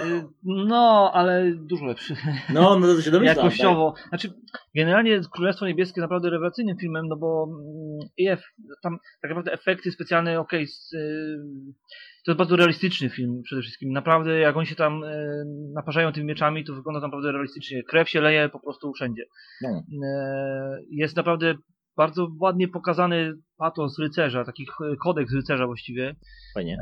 No, 0.43 1.11
ale 1.13 1.51
dużo 1.55 1.85
lepszy. 1.85 2.15
No, 2.53 2.79
no 2.79 2.87
to 2.95 3.01
się 3.01 3.11
domyślam. 3.11 3.37
Jakościowo. 3.37 3.93
Znaczy, 4.09 4.33
generalnie 4.75 5.21
Królestwo 5.31 5.67
Niebieskie 5.67 6.01
jest 6.01 6.03
naprawdę 6.03 6.29
rewelacyjnym 6.29 6.77
filmem, 6.77 7.07
no 7.07 7.15
bo 7.17 7.47
mm, 7.47 8.09
IF, 8.17 8.43
tam 8.83 8.97
tak 9.21 9.31
naprawdę 9.31 9.51
efekty 9.53 9.91
specjalne, 9.91 10.39
okej, 10.39 10.63
s- 10.63 10.93
y, 10.93 11.37
to 12.25 12.31
jest 12.31 12.37
bardzo 12.37 12.55
realistyczny 12.55 13.09
film 13.09 13.41
przede 13.43 13.61
wszystkim. 13.61 13.91
Naprawdę, 13.91 14.39
jak 14.39 14.57
oni 14.57 14.67
się 14.67 14.75
tam 14.75 15.03
y, 15.03 15.43
naparzają 15.75 16.11
tymi 16.11 16.25
mieczami, 16.25 16.65
to 16.65 16.73
wygląda 16.73 16.99
naprawdę 17.01 17.31
realistycznie. 17.31 17.83
Krew 17.83 18.09
się 18.09 18.21
leje 18.21 18.49
po 18.49 18.59
prostu 18.59 18.93
wszędzie. 18.93 19.23
No. 19.61 19.83
E, 20.07 20.79
Jest 20.89 21.15
naprawdę 21.15 21.53
bardzo 21.97 22.27
ładnie 22.39 22.67
pokazany 22.67 23.33
patos 23.57 23.99
rycerza, 23.99 24.45
taki 24.45 24.67
kodeks 25.03 25.33
rycerza 25.33 25.65
właściwie. 25.67 26.15
Fajnie. 26.53 26.77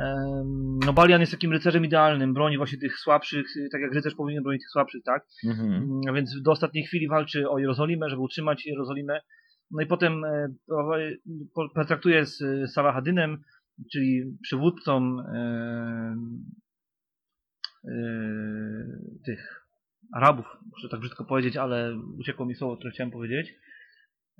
No 0.85 0.93
Balian 0.93 1.21
jest 1.21 1.31
takim 1.31 1.51
rycerzem 1.51 1.85
idealnym, 1.85 2.33
broni 2.33 2.57
właśnie 2.57 2.77
tych 2.77 2.97
słabszych, 2.99 3.47
tak 3.71 3.81
jak 3.81 3.93
rycerz 3.93 4.15
powinien 4.15 4.43
bronić 4.43 4.61
tych 4.61 4.71
słabszych, 4.71 5.03
tak? 5.03 5.25
Mhm. 5.47 5.73
Mm, 5.73 6.15
więc 6.15 6.41
do 6.41 6.51
ostatniej 6.51 6.83
chwili 6.83 7.07
walczy 7.07 7.49
o 7.49 7.59
Jerozolimę, 7.59 8.09
żeby 8.09 8.21
utrzymać 8.21 8.65
Jerozolimę. 8.65 9.21
No 9.71 9.81
i 9.81 9.85
potem 9.85 10.25
e, 10.25 10.47
po- 11.55 11.69
pertraktuje 11.69 12.25
z 12.25 12.41
e, 12.41 12.67
Salahadynem, 12.67 13.41
czyli 13.91 14.37
przywódcą 14.41 15.19
e, 15.19 16.15
e, 17.85 17.91
tych 19.25 19.67
Arabów, 20.13 20.45
muszę 20.71 20.89
tak 20.89 20.99
brzydko 20.99 21.25
powiedzieć, 21.25 21.57
ale 21.57 21.99
uciekło 22.19 22.45
mi 22.45 22.55
słowo, 22.55 22.77
które 22.77 22.91
chciałem 22.91 23.11
powiedzieć. 23.11 23.53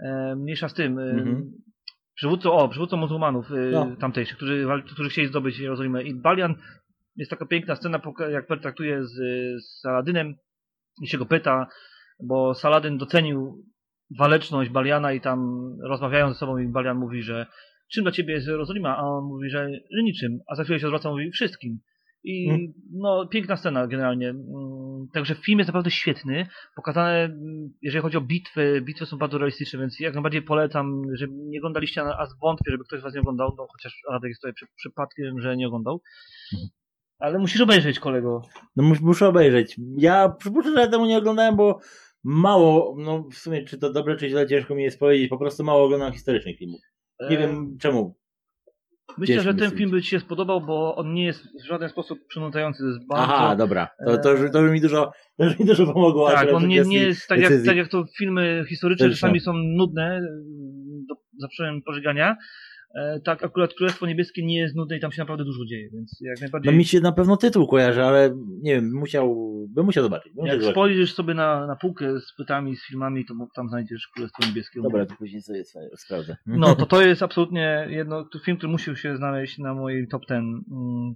E, 0.02 0.36
mniejsza 0.36 0.70
z 0.70 0.74
tym. 0.74 1.00
E, 1.00 1.04
Mhm. 1.12 1.52
Przywódcą, 2.16 2.52
o, 2.52 2.70
przywódcą 2.70 2.98
muzułmanów 2.98 3.52
e, 3.52 3.72
No. 3.72 3.96
tamtejszych, 4.00 4.38
którzy, 4.38 4.68
którzy 4.94 5.10
chcieli 5.10 5.28
zdobyć 5.28 5.60
Jerozolimę. 5.60 6.04
I 6.04 6.14
Balian 6.16 6.56
jest 7.16 7.32
taka 7.32 7.46
piękna 7.46 7.76
scena, 7.76 8.02
jak 8.32 8.48
pertraktuje 8.48 9.04
z, 9.04 9.14
z 9.64 9.80
Saladynem 9.82 10.36
i 11.02 11.08
się 11.08 11.18
go 11.18 11.26
pyta, 11.26 11.68
bo 12.24 12.54
Saladyn 12.54 12.98
docenił 12.98 13.66
waleczność 14.20 14.70
Baliana 14.70 15.14
i 15.14 15.22
tam 15.22 15.62
rozmawiają 15.84 16.30
ze 16.30 16.36
sobą 16.36 16.58
i 16.58 16.68
Balian 16.68 16.98
mówi, 16.98 17.22
że 17.22 17.46
czym 17.94 18.04
dla 18.04 18.12
ciebie 18.12 18.34
jest 18.34 18.48
Jerozolima? 18.48 18.98
A 18.98 19.02
on 19.02 19.24
mówi, 19.24 19.50
że, 19.50 19.70
że 19.70 20.04
niczym. 20.04 20.40
A 20.48 20.56
za 20.56 20.64
chwilę 20.64 20.80
się 20.80 20.88
zwraca 20.88 21.10
mówi 21.10 21.32
wszystkim. 21.32 21.80
I 22.24 22.48
Hmm. 22.50 22.74
no, 22.94 23.28
piękna 23.28 23.58
scena 23.58 23.88
generalnie. 23.88 24.30
Mm, 24.30 25.08
Także 25.14 25.36
film 25.36 25.60
jest 25.60 25.68
naprawdę 25.68 25.92
świetny. 25.92 26.48
Pokazane, 26.76 27.24
mm, 27.24 27.74
jeżeli 27.82 28.02
chodzi 28.02 28.18
o 28.18 28.22
bitwy, 28.22 28.82
bitwy 28.86 29.06
są 29.06 29.18
bardzo 29.18 29.38
realistyczne, 29.38 29.80
więc 29.80 30.00
jak 30.00 30.14
najbardziej 30.14 30.42
polecam, 30.42 31.02
że 31.14 31.28
nie 31.30 31.60
oglądaliście, 31.60 32.02
a 32.04 32.28
wątpię, 32.42 32.72
żeby 32.72 32.84
ktoś 32.84 33.00
z 33.00 33.04
was 33.04 33.14
nie 33.14 33.22
oglądał, 33.22 33.56
no 33.58 33.68
chociaż 33.72 34.02
Radek 34.12 34.30
jest 34.30 34.42
tutaj 34.42 34.54
przy, 34.54 34.66
przypadkiem, 34.76 35.42
że 35.42 35.58
nie 35.58 35.68
oglądał. 35.68 36.02
Mhm. 36.54 36.70
Ale 37.20 37.40
musisz 37.40 37.62
obejrzeć, 37.62 38.00
kolego. 38.00 38.42
No 38.76 38.84
mus- 38.84 39.02
muszę 39.02 39.28
obejrzeć. 39.28 39.76
Ja 39.98 40.30
przypuszczam, 40.30 40.74
że 40.74 40.82
ja 40.82 40.88
temu 40.88 41.06
nie 41.06 41.18
oglądałem, 41.18 41.56
bo 41.56 41.80
mało, 42.24 42.96
no 43.00 43.24
w 43.32 43.36
sumie 43.36 43.64
czy 43.64 43.78
to 43.78 43.94
dobre, 43.94 44.16
czy 44.16 44.30
źle, 44.30 44.48
ciężko 44.48 44.76
mi 44.76 44.84
jest 44.84 45.00
powiedzieć, 45.00 45.30
po 45.30 45.38
prostu 45.38 45.64
mało 45.64 45.84
oglądam 45.86 46.14
historycznych 46.14 46.58
filmów. 46.58 46.82
Nie 47.30 47.38
E, 47.38 47.42
wiem 47.42 47.78
czemu. 47.80 48.16
Myślę, 49.18 49.42
że 49.42 49.54
ten 49.54 49.72
film 49.72 49.92
by 49.92 50.02
Ci 50.02 50.10
się 50.10 50.20
spodobał, 50.20 50.62
bo 50.62 50.96
on 50.96 51.14
nie 51.14 51.26
jest 51.26 51.44
w 51.64 51.66
żaden 51.68 51.90
sposób 51.90 52.20
przynudzający. 52.28 52.84
To 52.84 52.88
jest 52.90 53.08
bardzo... 53.08 53.24
Aha, 53.24 53.56
dobra. 53.56 53.88
To, 54.06 54.18
to, 54.18 54.32
już- 54.32 54.52
to 54.52 54.62
już 54.62 54.72
mi 54.72 54.82
dużo, 54.82 55.12
to 55.38 55.46
mi 55.60 55.66
dużo 55.66 55.94
pomogło. 55.94 56.32
tak, 56.32 56.54
on 56.54 56.64
w 56.64 56.68
nie, 56.68 56.82
nie 56.82 56.98
jest 56.98 57.28
tak 57.28 57.40
jak, 57.40 57.52
tak 57.66 57.78
jak 57.78 57.88
to 57.88 58.06
filmy 58.18 58.64
historyczne 58.70 59.10
czasami 59.10 59.40
są 59.40 59.54
nudne, 59.54 60.22
do, 61.10 61.16
za 61.38 61.48
przeproszeniem 61.48 61.82
pożegania. 61.82 62.38
E, 62.96 63.20
tak, 63.20 63.44
akurat 63.44 63.74
Królestwo 63.74 64.08
Niebieskie 64.08 64.46
nie 64.46 64.60
jest 64.60 64.76
nudne 64.76 64.98
i 64.98 65.00
tam 65.00 65.12
się 65.12 65.22
naprawdę 65.22 65.44
dużo 65.44 65.66
dzieje, 65.66 65.90
więc 65.94 66.18
jak 66.22 66.38
No 66.38 66.42
najbardziej... 66.42 66.74
mi 66.74 66.86
się 66.86 67.00
na 67.00 67.12
pewno 67.12 67.38
tytuł 67.38 67.68
kojarzy, 67.68 68.04
ale 68.04 68.36
nie 68.62 68.76
wiem, 68.76 68.94
musiał, 68.94 69.36
bym 69.70 69.86
musiał 69.86 70.04
zobaczyć. 70.04 70.34
Bym 70.34 70.46
jak 70.46 70.64
spojrzysz 70.64 71.14
sobie 71.14 71.34
na, 71.34 71.68
na 71.68 71.76
półkę 71.76 72.20
z 72.20 72.36
płytami, 72.36 72.76
z 72.76 72.88
filmami, 72.88 73.26
to 73.26 73.34
tam 73.56 73.70
znajdziesz 73.70 74.08
Królestwo 74.16 74.48
Niebieskie. 74.48 74.82
Dobra, 74.82 75.06
to 75.06 75.16
później 75.16 75.42
sobie 75.42 75.64
sprawdzę. 75.98 76.38
No, 76.46 76.76
to 76.76 76.86
to 76.96 77.02
jest 77.02 77.24
absolutnie 77.24 77.88
jedno, 77.90 78.26
film, 78.46 78.58
który 78.58 78.72
musiał 78.72 78.96
się 78.96 79.18
znaleźć 79.18 79.58
na 79.58 79.74
mojej 79.74 80.08
top 80.08 80.22
10. 80.22 80.66
Mm. 80.72 81.14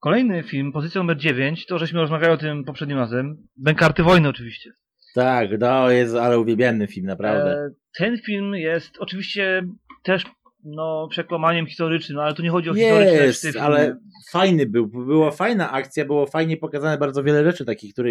Kolejny 0.00 0.42
film, 0.42 0.72
pozycja 0.72 1.00
numer 1.00 1.16
9, 1.16 1.66
to 1.66 1.78
żeśmy 1.78 2.00
rozmawiali 2.00 2.34
o 2.34 2.36
tym 2.36 2.64
poprzednim 2.64 2.98
razem. 2.98 3.36
Bękarty 3.56 4.02
wojny 4.02 4.28
oczywiście. 4.28 4.70
Tak, 5.14 5.48
to 5.60 5.90
jest, 5.90 6.14
ale 6.14 6.38
uwielbiany 6.38 6.86
film, 6.86 7.06
naprawdę. 7.06 7.50
E, 7.50 7.70
ten 7.98 8.18
film 8.18 8.54
jest 8.54 8.98
oczywiście 8.98 9.62
też 10.02 10.24
no, 10.66 11.08
przekłamaniem 11.08 11.66
historycznym, 11.66 12.18
ale 12.18 12.34
tu 12.34 12.42
nie 12.42 12.50
chodzi 12.50 12.70
o 12.70 12.74
historyczne 12.74 13.12
Jest, 13.12 13.46
ale 13.60 13.98
fajny 14.30 14.66
był. 14.66 14.86
Była 14.86 15.30
fajna 15.30 15.72
akcja, 15.72 16.04
było 16.04 16.26
fajnie 16.26 16.56
pokazane 16.56 16.98
bardzo 16.98 17.22
wiele 17.22 17.44
rzeczy 17.44 17.64
takich, 17.64 17.92
które 17.92 18.10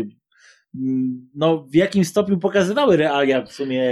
mm, 0.76 1.30
no, 1.36 1.68
w 1.72 1.76
jakim 1.76 2.06
stopniu 2.06 2.38
pokazywały 2.38 2.98
realia 2.98 3.46
w 3.46 3.52
sumie 3.52 3.84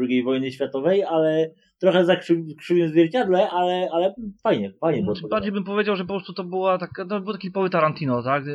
II 0.00 0.22
wojny 0.22 0.52
światowej, 0.52 1.02
ale 1.02 1.50
trochę 1.84 2.04
za 2.04 2.14
krzyw- 2.14 2.56
krzywym 2.58 2.88
zwierciadle, 2.88 3.50
ale, 3.50 3.88
ale 3.92 4.14
fajnie, 4.42 4.72
fajnie 4.80 5.02
było. 5.02 5.14
Znaczy, 5.14 5.28
bardziej 5.30 5.52
bym 5.52 5.64
powiedział, 5.64 5.96
że 5.96 6.04
po 6.04 6.08
prostu 6.14 6.32
to 6.32 6.44
była 6.44 6.78
taka, 6.78 7.04
to 7.06 7.20
był 7.20 7.32
taki 7.32 7.48
typowy 7.48 7.70
Tarantino, 7.70 8.22
tak? 8.22 8.42
E, 8.48 8.54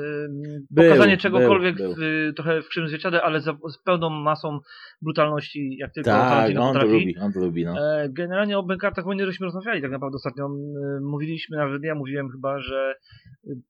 Był, 0.71 0.83
Pokazanie 0.83 1.13
był, 1.13 1.21
czegokolwiek 1.21 1.75
był. 1.77 1.93
W, 1.97 2.31
trochę 2.35 2.61
w 2.61 2.67
krzywym 2.67 2.87
zwierciadle, 2.89 3.21
ale 3.21 3.41
za, 3.41 3.53
z 3.69 3.77
pełną 3.83 4.09
masą 4.09 4.59
brutalności, 5.01 5.77
jak 5.77 5.93
tylko 5.93 6.09
Tak, 6.09 6.29
Tarantino 6.29 6.61
on 6.61 6.73
to 6.73 6.79
potrafi. 6.79 6.99
lubi, 6.99 7.17
on 7.17 7.33
to 7.33 7.39
lubi, 7.39 7.65
no. 7.65 7.75
E, 8.01 8.09
Generalnie 8.09 8.57
o 8.57 8.63
Bękartach 8.63 9.05
Wojny 9.05 9.25
żeśmy 9.25 9.45
rozmawiali 9.45 9.81
tak 9.81 9.91
naprawdę 9.91 10.15
ostatnio. 10.15 10.45
M, 10.45 11.03
Mówiliśmy, 11.03 11.57
nawet 11.57 11.83
ja 11.83 11.95
mówiłem 11.95 12.29
chyba, 12.29 12.59
że 12.59 12.95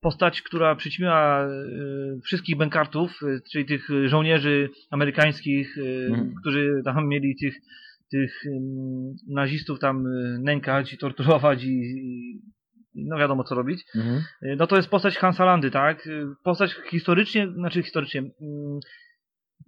postać, 0.02 0.42
która 0.42 0.76
przyćmiła 0.76 1.42
e, 1.44 1.50
wszystkich 2.24 2.58
Bękartów, 2.58 3.20
e, 3.24 3.40
czyli 3.52 3.66
tych 3.66 3.88
żołnierzy 4.06 4.70
amerykańskich, 4.92 5.76
Mhm. 6.10 6.34
którzy 6.42 6.82
tam 6.86 7.08
mieli 7.08 7.36
tych, 7.36 7.56
tych 8.12 8.44
nazistów 9.28 9.80
tam 9.80 10.08
e, 10.08 10.40
nękać 10.40 10.94
i 10.94 10.98
torturować 10.98 11.64
i, 11.64 11.68
i 12.94 13.06
no 13.10 13.18
wiadomo 13.18 13.44
co 13.44 13.56
robić. 13.56 13.86
Mhm. 13.96 14.24
E, 14.42 14.56
No 14.56 14.68
to 14.68 14.76
jest 14.76 14.90
postać 14.90 15.18
Hansa 15.18 15.46
Landy, 15.46 15.72
tak? 15.72 16.08
E, 16.08 16.34
Postać 16.44 16.76
historycznie, 16.90 17.52
znaczy 17.52 17.84
historycznie, 17.84 18.20
mm, 18.20 18.80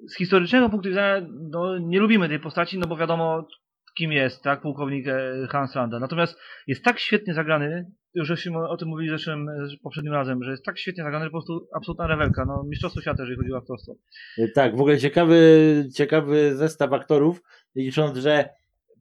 z 0.07 0.17
historycznego 0.17 0.69
punktu 0.69 0.89
widzenia 0.89 1.27
no, 1.51 1.77
nie 1.79 1.99
lubimy 1.99 2.29
tej 2.29 2.39
postaci, 2.39 2.79
no 2.79 2.87
bo 2.87 2.97
wiadomo 2.97 3.47
kim 3.97 4.11
jest, 4.11 4.43
tak? 4.43 4.61
Pułkownik 4.61 5.05
Hans 5.49 5.75
Landa. 5.75 5.99
Natomiast 5.99 6.39
jest 6.67 6.83
tak 6.83 6.99
świetnie 6.99 7.33
zagrany, 7.33 7.91
już 8.13 8.27
żeśmy 8.27 8.67
o 8.67 8.77
tym 8.77 8.87
mówili 8.87 9.09
zeszłym, 9.09 9.49
e, 9.49 9.53
poprzednim 9.83 10.13
razem, 10.13 10.43
że 10.43 10.51
jest 10.51 10.65
tak 10.65 10.79
świetnie 10.79 11.03
zagrany, 11.03 11.25
że 11.25 11.31
po 11.31 11.37
prostu 11.37 11.67
absolutna 11.75 12.07
rewelka. 12.07 12.45
No, 12.45 12.63
mistrzostwo 12.63 13.01
świata, 13.01 13.23
jeżeli 13.23 13.37
chodzi 13.37 13.53
o 13.53 13.57
aktorstwo. 13.57 13.95
Tak, 14.55 14.77
w 14.77 14.81
ogóle 14.81 14.97
ciekawy, 14.97 15.89
ciekawy 15.95 16.55
zestaw 16.55 16.93
aktorów, 16.93 17.41
licząc, 17.75 18.17
że 18.17 18.49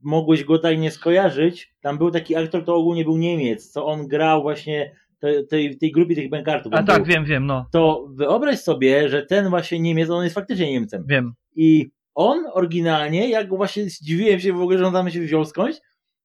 mogłeś 0.02 0.44
go 0.44 0.58
tak 0.58 0.78
nie 0.78 0.90
skojarzyć. 0.90 1.74
Tam 1.80 1.98
był 1.98 2.10
taki 2.10 2.36
aktor, 2.36 2.64
to 2.64 2.76
ogólnie 2.76 3.04
był 3.04 3.18
Niemiec, 3.18 3.70
co 3.70 3.86
on 3.86 4.08
grał 4.08 4.42
właśnie 4.42 4.96
te, 5.20 5.44
tej, 5.44 5.78
tej 5.78 5.92
grupie 5.92 6.14
tych 6.14 6.30
bękartów. 6.30 6.72
A 6.74 6.82
tak, 6.82 6.96
był, 6.96 7.06
wiem, 7.06 7.24
wiem, 7.24 7.46
no. 7.46 7.66
To 7.72 8.08
wyobraź 8.14 8.60
sobie, 8.60 9.08
że 9.08 9.22
ten 9.22 9.48
właśnie 9.48 9.80
Niemiec, 9.80 10.10
on 10.10 10.24
jest 10.24 10.34
faktycznie 10.34 10.72
Niemcem. 10.72 11.04
Wiem. 11.08 11.32
I 11.56 11.90
on 12.14 12.44
oryginalnie, 12.52 13.30
jak 13.30 13.48
właśnie 13.48 13.84
zdziwiłem 13.84 14.40
się 14.40 14.52
w 14.52 14.60
ogóle, 14.60 14.78
że 14.78 14.86
on 14.86 14.92
tam 14.92 15.10
się 15.10 15.20
wziął 15.20 15.44
skądś, 15.44 15.78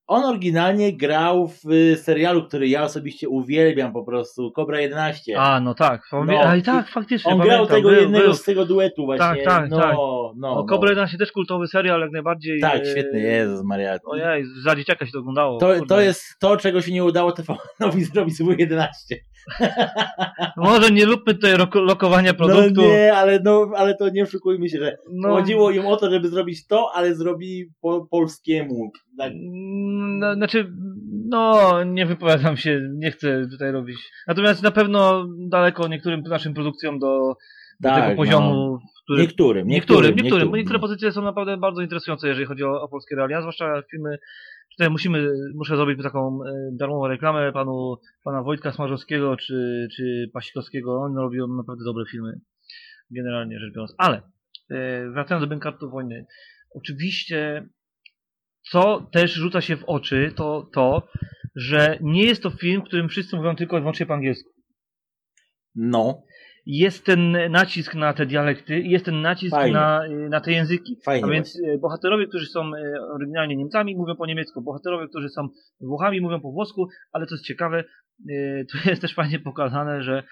on 0.08 0.24
oryginalnie 0.24 0.98
grał 0.98 1.48
w 1.48 1.72
y, 1.72 1.98
serialu, 1.98 2.44
który 2.44 2.68
ja 2.68 2.84
osobiście 2.84 3.30
uwielbiam 3.30 3.94
po 3.94 4.04
prostu, 4.04 4.52
Cobra 4.52 4.80
11. 4.82 5.40
A, 5.40 5.60
no 5.60 5.74
tak. 5.74 6.02
No, 6.14 6.24
No, 6.26 6.40
Ale 6.40 6.58
i 6.58 6.64
tak, 6.64 6.90
faktycznie. 6.90 7.32
on 7.32 7.38
pamiętam, 7.38 7.66
grał 7.66 7.78
tego 7.78 7.90
był, 7.90 8.00
jednego 8.02 8.24
był. 8.26 8.34
z 8.34 8.44
tego 8.44 8.66
duetu 8.66 9.06
właśnie. 9.06 9.44
tak, 9.44 9.70
no, 9.70 9.78
tak. 9.80 9.94
no, 9.96 10.34
No, 10.38 10.56
no. 10.56 10.64
Cobra 10.66 10.90
11 10.90 11.18
też 11.18 11.32
kultowy 11.32 11.68
serial, 11.68 12.02
jak 12.02 12.12
najbardziej. 12.12 12.60
Tak, 12.62 12.82
e, 12.82 12.86
świetny, 12.86 13.20
Jezus 13.20 13.64
Maria. 13.64 13.98
Ojej, 14.06 14.46
za 14.64 14.76
dzieciaka 14.76 15.06
się 15.06 15.12
to 15.12 15.20
oglądało. 15.20 15.60
To, 15.60 15.86
to 15.86 16.02
jest 16.02 16.24
to, 16.40 16.58
czego 16.58 16.82
się 16.82 16.92
nie 16.92 17.04
udało 17.04 17.32
TVN-owi 17.32 18.04
zrobić 18.14 18.36
z 18.38 18.42
W11. 18.42 18.88
Może 20.58 20.92
nie 20.92 21.06
lubmy 21.06 21.34
tutaj 21.34 21.54
lokowania 21.74 22.34
produktu. 22.34 22.82
No 22.82 22.88
nie, 22.88 23.14
ale, 23.14 23.40
no, 23.44 23.72
ale 23.76 23.96
to 23.96 24.10
nie 24.10 24.24
oszukujmy 24.24 24.70
się, 24.70 24.80
że 24.80 24.98
No, 25.12 25.30
chodziło 25.30 25.72
im 25.72 25.86
o 25.86 25.98
to, 25.98 26.12
żeby 26.12 26.28
zrobić 26.28 26.68
to, 26.68 26.92
ale 26.94 27.16
zrobili 27.16 27.72
po 27.82 28.08
polskiemu. 28.12 28.92
Tak. 29.18 29.34
No, 30.20 30.36
znaczy, 30.36 30.72
no, 31.30 31.84
nie 31.84 32.06
wypowiadam 32.06 32.58
się, 32.58 32.90
nie 32.94 33.12
chcę 33.12 33.48
tutaj 33.52 33.72
robić. 33.72 33.98
Natomiast 34.28 34.64
na 34.64 34.72
pewno 34.72 35.28
daleko 35.38 35.88
niektórym 35.88 36.22
naszym 36.22 36.54
produkcjom 36.54 37.00
do, 37.00 37.36
do 37.80 37.90
Tak, 37.90 38.04
tego 38.04 38.16
poziomu, 38.16 38.78
w 38.78 39.04
którym. 39.04 39.22
Niektórym, 39.22 39.68
Niektórym, 39.68 40.16
niektórym, 40.16 40.50
bo 40.50 40.58
niektóre 40.58 40.80
pozycje 40.80 41.12
są 41.12 41.22
naprawdę 41.22 41.58
bardzo 41.58 41.82
interesujące, 41.82 42.28
jeżeli 42.28 42.46
chodzi 42.46 42.64
o, 42.64 42.82
o 42.82 42.88
polskie 42.88 43.16
realia, 43.16 43.42
zwłaszcza 43.42 43.82
filmy. 43.92 44.18
Tutaj 44.78 44.90
musimy, 44.90 45.34
muszę 45.54 45.76
zrobić 45.76 46.04
taką 46.04 46.40
e, 46.44 46.70
darmową 46.72 47.08
reklamę 47.08 47.52
panu, 47.52 47.98
pana 48.24 48.44
Wojtka 48.44 48.72
Smarzowskiego 48.72 49.38
czy, 49.38 49.88
czy 49.96 50.30
Pasikowskiego. 50.34 51.02
Oni 51.02 51.16
robią 51.16 51.48
naprawdę 51.48 51.84
dobre 51.86 52.06
filmy, 52.12 52.40
generalnie 53.12 53.60
rzecz 53.60 53.74
biorąc. 53.74 53.96
Ale 53.98 54.22
e, 54.70 55.10
wracając 55.10 55.44
do 55.44 55.48
Bękartów 55.48 55.92
Wojny. 55.92 56.26
Oczywiście, 56.76 57.70
co 58.72 59.10
też 59.12 59.34
rzuca 59.34 59.62
się 59.62 59.78
w 59.78 59.84
oczy, 59.84 60.34
to 60.36 60.70
to, 60.74 61.08
że 61.56 61.98
nie 62.02 62.24
jest 62.24 62.44
to 62.44 62.50
film, 62.50 62.82
w 62.82 62.86
którym 62.86 63.10
wszyscy 63.10 63.36
mówią 63.36 63.56
tylko 63.56 63.78
i 63.78 63.80
wyłącznie 63.80 64.06
po 64.06 64.14
angielsku. 64.14 64.52
No, 65.76 66.24
jest 66.66 67.06
ten 67.06 67.52
nacisk 67.52 67.96
na 67.96 68.14
te 68.14 68.26
dialekty, 68.26 68.80
jest 68.80 69.06
ten 69.06 69.22
nacisk 69.22 69.56
Fajnie. 69.56 69.74
na, 69.74 70.06
y, 70.06 70.30
na 70.30 70.42
te 70.42 70.52
języki. 70.52 70.98
Fajnie 71.06 71.26
A 71.26 71.28
więc 71.30 71.56
y, 71.56 71.78
bohaterowie, 71.82 72.28
którzy 72.28 72.46
są 72.46 72.72
y, 72.74 73.02
oryginalnie 73.14 73.56
Niemcami, 73.56 73.96
mówią 73.96 74.16
po 74.16 74.26
niemiecku. 74.26 74.62
Bohaterowie, 74.62 75.08
którzy 75.08 75.30
są 75.30 75.48
Włochami, 75.82 76.22
mówią 76.22 76.42
po 76.42 76.52
włosku, 76.52 76.88
ale 77.12 77.26
co 77.26 77.36
jest 77.36 77.46
ciekawe, 77.46 77.84
to 78.72 78.90
jest 78.90 79.02
też 79.02 79.16
fajnie 79.16 79.40
pokazane, 79.40 80.04
że 80.04 80.24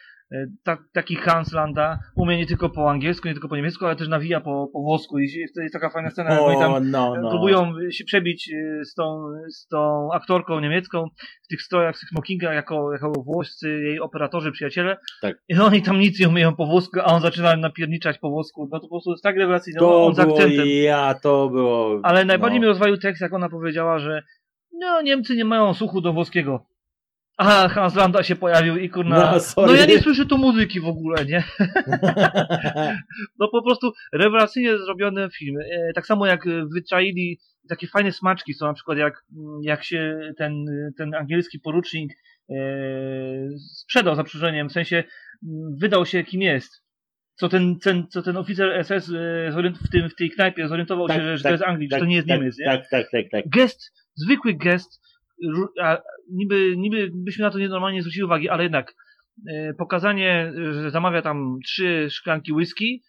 ta, 0.63 0.77
taki 0.93 1.15
Hans 1.15 1.53
Landa 1.53 1.99
umie 2.15 2.37
nie 2.37 2.45
tylko 2.45 2.69
po 2.69 2.91
angielsku, 2.91 3.27
nie 3.27 3.33
tylko 3.33 3.47
po 3.47 3.55
niemiecku, 3.55 3.85
ale 3.85 3.95
też 3.95 4.07
nawija 4.07 4.41
po, 4.41 4.67
po 4.73 4.79
włosku. 4.79 5.19
I 5.19 5.23
jest, 5.23 5.57
jest 5.57 5.73
taka 5.73 5.89
fajna 5.89 6.09
scena, 6.09 6.33
jak 6.33 6.41
oni 6.41 6.59
tam 6.59 6.91
no, 6.91 7.15
no. 7.21 7.29
próbują 7.29 7.73
się 7.91 8.03
przebić 8.03 8.49
y, 8.53 8.85
z 8.85 8.93
tą, 8.93 9.25
z 9.49 9.67
tą 9.67 10.09
aktorką 10.13 10.59
niemiecką 10.59 11.07
w 11.43 11.47
tych 11.47 11.61
strojach, 11.61 11.95
w 11.95 11.99
tych 11.99 12.09
smokingach, 12.09 12.53
jako, 12.53 12.93
jako 12.93 13.11
włoscy 13.25 13.69
jej 13.69 13.99
operatorzy, 13.99 14.51
przyjaciele. 14.51 14.97
Tak. 15.21 15.37
I 15.49 15.59
oni 15.59 15.81
tam 15.81 15.99
nic 15.99 16.19
nie 16.19 16.29
umieją 16.29 16.55
po 16.55 16.65
włosku, 16.65 16.99
a 16.99 17.05
on 17.05 17.21
zaczyna 17.21 17.55
napierniczać 17.55 18.17
po 18.17 18.29
włosku. 18.29 18.69
No 18.71 18.79
to 18.79 18.87
po 18.87 18.95
prostu 18.95 19.11
jest 19.11 19.23
tak 19.23 19.37
rewelacyjne. 19.37 19.79
To 19.79 20.05
on 20.05 20.15
z 20.15 20.19
akcentem. 20.19 20.67
ja, 20.83 21.13
to 21.13 21.49
było... 21.49 21.99
Ale 22.03 22.25
najbardziej 22.25 22.59
no. 22.59 22.61
mnie 22.61 22.69
rozwalił 22.69 22.97
tekst, 22.97 23.21
jak 23.21 23.33
ona 23.33 23.49
powiedziała, 23.49 23.99
że 23.99 24.23
no 24.79 25.01
Niemcy 25.01 25.35
nie 25.35 25.45
mają 25.45 25.73
słuchu 25.73 26.01
do 26.01 26.13
włoskiego. 26.13 26.65
A 27.37 27.69
Hans 27.69 27.95
Landa 27.95 28.23
się 28.23 28.35
pojawił 28.35 28.77
i 28.77 28.89
kurna. 28.89 29.39
No, 29.57 29.65
No, 29.67 29.73
ja 29.73 29.85
nie 29.85 29.99
słyszę 29.99 30.25
tu 30.25 30.37
muzyki 30.37 30.79
w 30.79 30.87
ogóle, 30.87 31.25
nie? 31.25 31.43
No 33.39 33.47
po 33.47 33.63
prostu 33.63 33.93
rewelacyjnie 34.13 34.77
zrobiony 34.77 35.29
film. 35.29 35.55
E, 35.59 35.93
tak 35.93 36.05
samo 36.05 36.25
jak 36.25 36.47
e, 36.47 36.65
wyczaili 36.73 37.39
takie 37.69 37.87
fajne 37.87 38.11
smaczki 38.11 38.53
są 38.53 38.65
na 38.65 38.73
przykład 38.73 38.97
jak, 38.97 39.13
mm, 39.37 39.59
jak 39.63 39.83
się 39.83 40.19
ten, 40.37 40.65
ten 40.97 41.15
angielski 41.15 41.59
porucznik 41.59 42.13
e, 42.49 42.55
sprzedał 43.81 44.15
za 44.15 44.23
przeproszeniem, 44.23 44.69
w 44.69 44.73
sensie 44.73 44.95
mm, 44.95 45.75
wydał 45.81 46.05
się 46.05 46.23
kim 46.23 46.41
jest. 46.41 46.83
Co 47.35 47.49
ten, 47.49 47.79
ten, 47.79 48.07
co 48.07 48.21
ten 48.21 48.37
oficer 48.37 48.85
SS 48.85 49.09
w, 49.85 49.89
tym, 49.91 50.09
w 50.09 50.15
tej 50.15 50.31
knajpie 50.31 50.67
zorientował 50.67 51.07
Tak, 51.07 51.17
się, 51.17 51.23
że, 51.23 51.37
że 51.37 51.43
tak, 51.43 51.49
to 51.49 51.53
jest 51.53 51.63
Anglik, 51.63 51.91
że 51.91 51.99
to 51.99 52.05
nie 52.05 52.15
jest 52.15 52.27
tak, 52.27 52.39
Niemiec, 52.39 52.59
nie? 52.59 52.65
Tak, 52.65 52.89
tak, 52.89 53.11
tak, 53.11 53.25
tak. 53.31 53.49
Gest, 53.49 53.91
zwykły 54.15 54.53
gest, 54.53 55.01
niby, 56.31 56.77
niby 56.77 57.09
byśmy 57.13 57.45
na 57.45 57.51
to 57.51 57.59
nienormalnie 57.59 58.01
zwrócili 58.01 58.23
uwagi, 58.23 58.49
ale 58.49 58.63
jednak 58.63 58.93
e, 59.49 59.73
pokazanie, 59.73 60.53
że 60.55 60.91
zamawia 60.91 61.21
tam 61.21 61.59
trzy 61.65 62.07
szklanki 62.09 62.53
whisky 62.53 63.03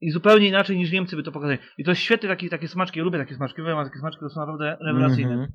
i 0.00 0.10
zupełnie 0.10 0.48
inaczej 0.48 0.76
niż 0.76 0.92
Niemcy 0.92 1.16
by 1.16 1.22
to 1.22 1.32
pokazali. 1.32 1.58
I 1.78 1.84
to 1.84 1.90
jest 1.90 2.00
świetne 2.00 2.28
takie, 2.28 2.48
takie 2.48 2.68
smaczki, 2.68 2.98
ja 2.98 3.04
lubię 3.04 3.18
takie 3.18 3.34
smaczki, 3.34 3.62
wiem, 3.62 3.84
takie 3.84 3.98
smaczki 3.98 4.20
to 4.20 4.28
są 4.28 4.40
naprawdę 4.40 4.76
rewelacyjne. 4.80 5.32
Mhm. 5.32 5.52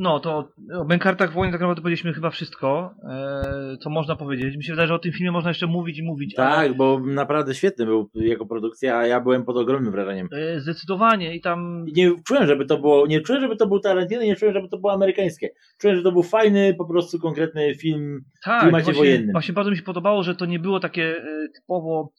No 0.00 0.20
to 0.20 0.52
o 0.74 0.84
Bękartach 0.84 1.32
Wojny 1.32 1.52
tak 1.52 1.60
naprawdę 1.60 1.82
powiedzieliśmy 1.82 2.12
chyba 2.12 2.30
wszystko, 2.30 2.94
e, 3.10 3.76
co 3.80 3.90
można 3.90 4.16
powiedzieć. 4.16 4.56
Mi 4.56 4.64
się 4.64 4.72
wydaje, 4.72 4.88
że 4.88 4.94
o 4.94 4.98
tym 4.98 5.12
filmie 5.12 5.32
można 5.32 5.50
jeszcze 5.50 5.66
mówić 5.66 5.98
i 5.98 6.02
mówić, 6.02 6.38
ale 6.38 6.50
Tak, 6.68 6.76
bo 6.76 7.00
naprawdę 7.06 7.54
świetny 7.54 7.86
był 7.86 8.10
jako 8.14 8.46
produkcja, 8.46 8.96
a 8.98 9.06
ja 9.06 9.20
byłem 9.20 9.44
pod 9.44 9.56
ogromnym 9.56 9.92
wrażeniem. 9.92 10.28
e, 10.32 10.60
zdecydowanie 10.60 11.34
i 11.36 11.40
tam 11.40 11.84
Nie 11.96 12.12
czułem, 12.26 12.46
żeby 12.46 12.66
to 12.66 12.78
było, 12.78 13.06
nie 13.06 13.20
czułem, 13.20 13.40
żeby 13.42 13.56
to 13.56 13.66
był 13.66 13.80
Tarantino, 13.80 14.22
nie 14.22 14.36
czułem, 14.36 14.54
żeby 14.54 14.68
to 14.68 14.78
było 14.78 14.92
amerykańskie. 14.92 15.48
Czułem, 15.80 15.96
że 15.96 16.02
to 16.02 16.12
był 16.12 16.22
fajny, 16.22 16.74
po 16.74 16.84
prostu 16.84 17.18
konkretny 17.18 17.74
film. 17.74 18.20
Tak, 18.44 18.62
klimacie 18.62 18.84
właśnie, 18.84 19.02
wojennym. 19.02 19.32
właśnie 19.32 19.54
bardzo 19.54 19.70
mi 19.70 19.76
się 19.76 19.82
podobało, 19.82 20.22
że 20.22 20.34
to 20.34 20.46
nie 20.46 20.58
było 20.58 20.80
takie 20.80 21.16
e, 21.16 21.48
typowo, 21.54 22.12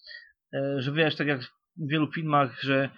że 0.78 0.92
wiesz, 0.92 1.16
tak 1.16 1.28
jak 1.28 1.42
w 1.42 1.48
wielu 1.78 2.12
filmach, 2.12 2.62
że 2.62 2.90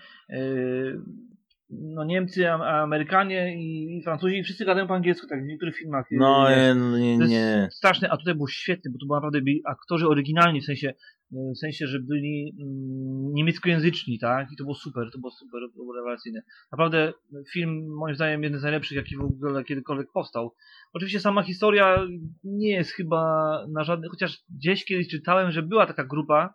no 1.82 2.04
Niemcy, 2.04 2.52
Amerykanie 2.52 3.56
i, 3.58 3.98
i 3.98 4.04
Francuzi 4.04 4.38
i 4.38 4.44
wszyscy 4.44 4.66
gadają 4.66 4.88
po 4.88 4.94
angielsku, 4.94 5.28
tak 5.28 5.44
w 5.44 5.48
niektórych 5.48 5.78
filmach. 5.78 6.06
e, 6.12 6.16
No, 6.16 6.50
nie, 6.50 6.76
no, 6.76 6.98
nie, 6.98 7.20
To 7.20 7.26
nie. 7.26 7.68
straszne, 7.72 8.10
a 8.10 8.18
tutaj 8.18 8.36
był 8.36 8.48
świetny, 8.48 8.92
bo 8.92 8.98
to 9.00 9.06
były 9.06 9.18
naprawdę 9.18 9.42
byli 9.42 9.62
aktorzy 9.66 10.08
oryginalni, 10.08 10.62
w 10.62 10.66
sensie, 10.66 10.90
e, 11.34 11.52
w 11.56 11.58
sensie, 11.58 11.88
że 11.88 12.00
byli 12.00 12.56
mm, 12.62 13.34
niemieckojęzyczni, 13.34 14.20
tak? 14.20 14.48
I 14.52 14.56
to 14.58 14.64
było 14.64 14.76
super, 14.76 15.10
to 15.14 15.20
było 15.20 15.32
super, 15.32 15.62
to 15.72 15.76
było 15.76 15.96
rewelacyjne. 15.96 16.42
Naprawdę 16.72 17.14
film, 17.54 17.96
moim 18.00 18.16
zdaniem, 18.16 18.44
jeden 18.44 18.60
z 18.60 18.64
najlepszych, 18.64 18.98
jaki 18.98 19.16
w 19.18 19.22
ogóle 19.22 19.64
kiedykolwiek 19.64 20.08
powstał. 20.14 20.54
Oczywiście 20.94 21.20
sama 21.20 21.44
historia 21.44 22.08
nie 22.44 22.72
jest 22.72 22.92
chyba 22.92 23.24
na 23.74 23.84
żadny, 23.84 24.08
chociaż 24.10 24.44
gdzieś 24.58 24.86
kiedyś 24.86 25.08
czytałem, 25.08 25.52
że 25.52 25.64
była 25.64 25.86
taka 25.86 26.04
grupa 26.04 26.46
e, 26.46 26.54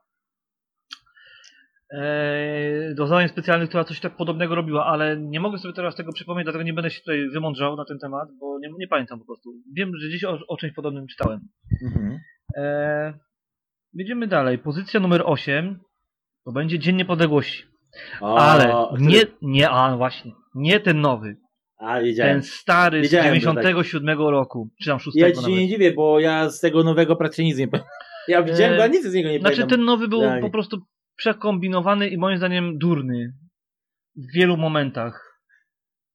do 2.94 3.06
zadań 3.06 3.28
specjalnych, 3.28 3.68
która 3.68 3.84
coś 3.84 4.00
tak 4.00 4.16
podobnego 4.16 4.54
robiła, 4.54 4.86
ale 4.86 5.16
nie 5.20 5.40
mogę 5.40 5.58
sobie 5.58 5.74
teraz 5.74 5.96
tego 5.96 6.12
przypomnieć, 6.12 6.44
dlatego 6.44 6.64
nie 6.64 6.72
będę 6.72 6.90
się 6.90 7.00
tutaj 7.00 7.28
wymądrzał 7.30 7.76
na 7.76 7.84
ten 7.84 7.98
temat, 7.98 8.28
bo 8.40 8.58
nie, 8.58 8.68
nie 8.78 8.88
pamiętam 8.88 9.18
po 9.18 9.24
prostu. 9.24 9.50
Wiem, 9.76 9.90
że 9.96 10.08
gdzieś 10.08 10.24
o, 10.24 10.38
o 10.48 10.56
czymś 10.56 10.72
podobnym 10.74 11.06
czytałem. 11.06 11.40
Mhm. 11.86 12.18
E, 12.56 13.14
jedziemy 13.94 14.26
dalej. 14.26 14.58
Pozycja 14.58 15.00
numer 15.00 15.22
8 15.24 15.80
to 16.44 16.52
będzie 16.52 16.78
Dzień 16.78 16.96
Niepodległości. 16.96 17.64
O, 18.20 18.38
ale 18.38 18.74
nie, 18.98 19.20
nie, 19.42 19.70
a 19.70 19.96
właśnie, 19.96 20.32
nie 20.54 20.80
ten 20.80 21.00
nowy. 21.00 21.36
A, 21.78 22.00
wiedziałem. 22.00 22.32
Ten 22.34 22.42
stary 22.42 23.00
z 23.00 23.02
Wiedziałem, 23.02 23.34
że 23.34 23.46
tak. 23.46 23.54
97 23.54 24.18
roku, 24.18 24.70
czy 24.82 24.90
tam 24.90 24.98
6 25.00 25.16
Ja 25.16 25.28
nawet. 25.28 25.44
ci 25.44 25.52
nie 25.52 25.68
dziwię, 25.68 25.92
bo 25.92 26.20
ja 26.20 26.50
z 26.50 26.60
tego 26.60 26.84
nowego 26.84 27.16
praktycznie 27.16 27.44
nic 27.44 27.58
nie 27.58 27.68
pamiętam. 27.68 27.90
Ja 28.28 28.42
widziałem 28.42 28.76
go, 28.76 28.82
a 28.82 28.86
nic 28.86 29.06
z 29.06 29.14
niego 29.14 29.28
nie 29.28 29.38
Znaczy 29.40 29.56
pamiętam. 29.56 29.78
ten 29.78 29.84
nowy 29.86 30.08
był 30.08 30.20
Realnie. 30.20 30.42
po 30.42 30.50
prostu 30.50 30.82
przekombinowany 31.18 32.08
i 32.08 32.18
moim 32.18 32.38
zdaniem 32.38 32.78
durny. 32.78 33.32
W 34.16 34.32
wielu 34.34 34.56
momentach. 34.56 35.24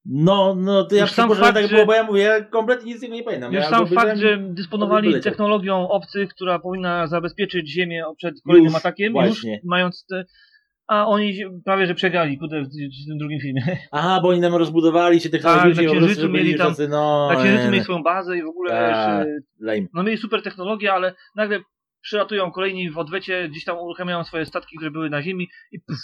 No, 0.06 0.56
no 0.58 0.84
to 0.84 0.96
ja 0.96 1.08
sam 1.08 1.36
fakt, 1.36 1.54
tak 1.54 1.68
że- 1.68 1.76
było, 1.76 1.86
bo 1.86 1.94
ja 1.94 2.04
mówię, 2.04 2.22
ja 2.22 2.42
kompletnie 2.44 2.92
nic 2.92 3.00
z 3.00 3.02
niego 3.02 3.16
nie 3.16 3.24
pamiętam. 3.24 3.54
Już 3.54 3.64
ja 3.64 3.70
sam 3.70 3.88
fakt, 3.88 4.18
że 4.18 4.38
dysponowali 4.38 5.22
technologią 5.22 5.90
obcych, 5.90 6.30
która 6.30 6.60
powinna 6.60 7.08
zabezpieczyć 7.08 7.70
Ziemię 7.72 8.04
przed 8.18 8.36
kolejnym 8.46 8.66
Już, 8.72 8.76
atakiem, 8.76 9.14
właśnie. 9.14 9.52
już 9.54 9.64
mając 9.64 10.06
te, 10.06 10.26
a 10.88 11.08
oni 11.08 11.34
prawie 11.66 11.88
że 11.88 11.96
przegrali 11.96 12.38
kurde, 12.38 12.62
w, 12.62 12.66
w 12.66 13.08
tym 13.08 13.18
drugim 13.18 13.40
filmie. 13.40 13.78
Aha, 13.92 14.20
bo 14.24 14.30
oni 14.30 14.40
nam 14.40 14.56
rozbudowali 14.56 15.20
się 15.22 15.30
Tak, 15.30 15.42
technologicznie, 15.42 15.84
na 15.84 15.90
po 15.90 15.96
prostu, 15.98 16.08
Księżycu 16.16 16.34
mieli 16.34 16.56
tam- 16.58 16.68
tacy, 16.70 16.88
no, 16.88 17.28
Na 17.34 17.36
Księżycu 17.36 17.64
mieli 17.66 17.78
nie, 17.78 17.84
swoją 17.84 18.04
bazę 18.04 18.38
i 18.38 18.44
w 18.44 18.48
ogóle 18.48 18.70
Tak. 18.72 19.28
wiesz, 19.28 19.44
lame. 19.60 19.88
no 19.94 20.04
mieli 20.04 20.18
super 20.18 20.44
technologię, 20.44 20.94
ale 20.94 21.14
nagle 21.36 21.60
przylatują 22.04 22.52
kolejni 22.52 22.92
w 22.92 22.98
odwecie, 22.98 23.50
gdzieś 23.50 23.66
tam 23.66 23.78
uruchamiają 23.78 24.24
swoje 24.24 24.46
statki, 24.46 24.78
które 24.78 24.92
były 24.92 25.10
na 25.10 25.22
Ziemi 25.22 25.50
i 25.72 25.80
puf, 25.80 25.98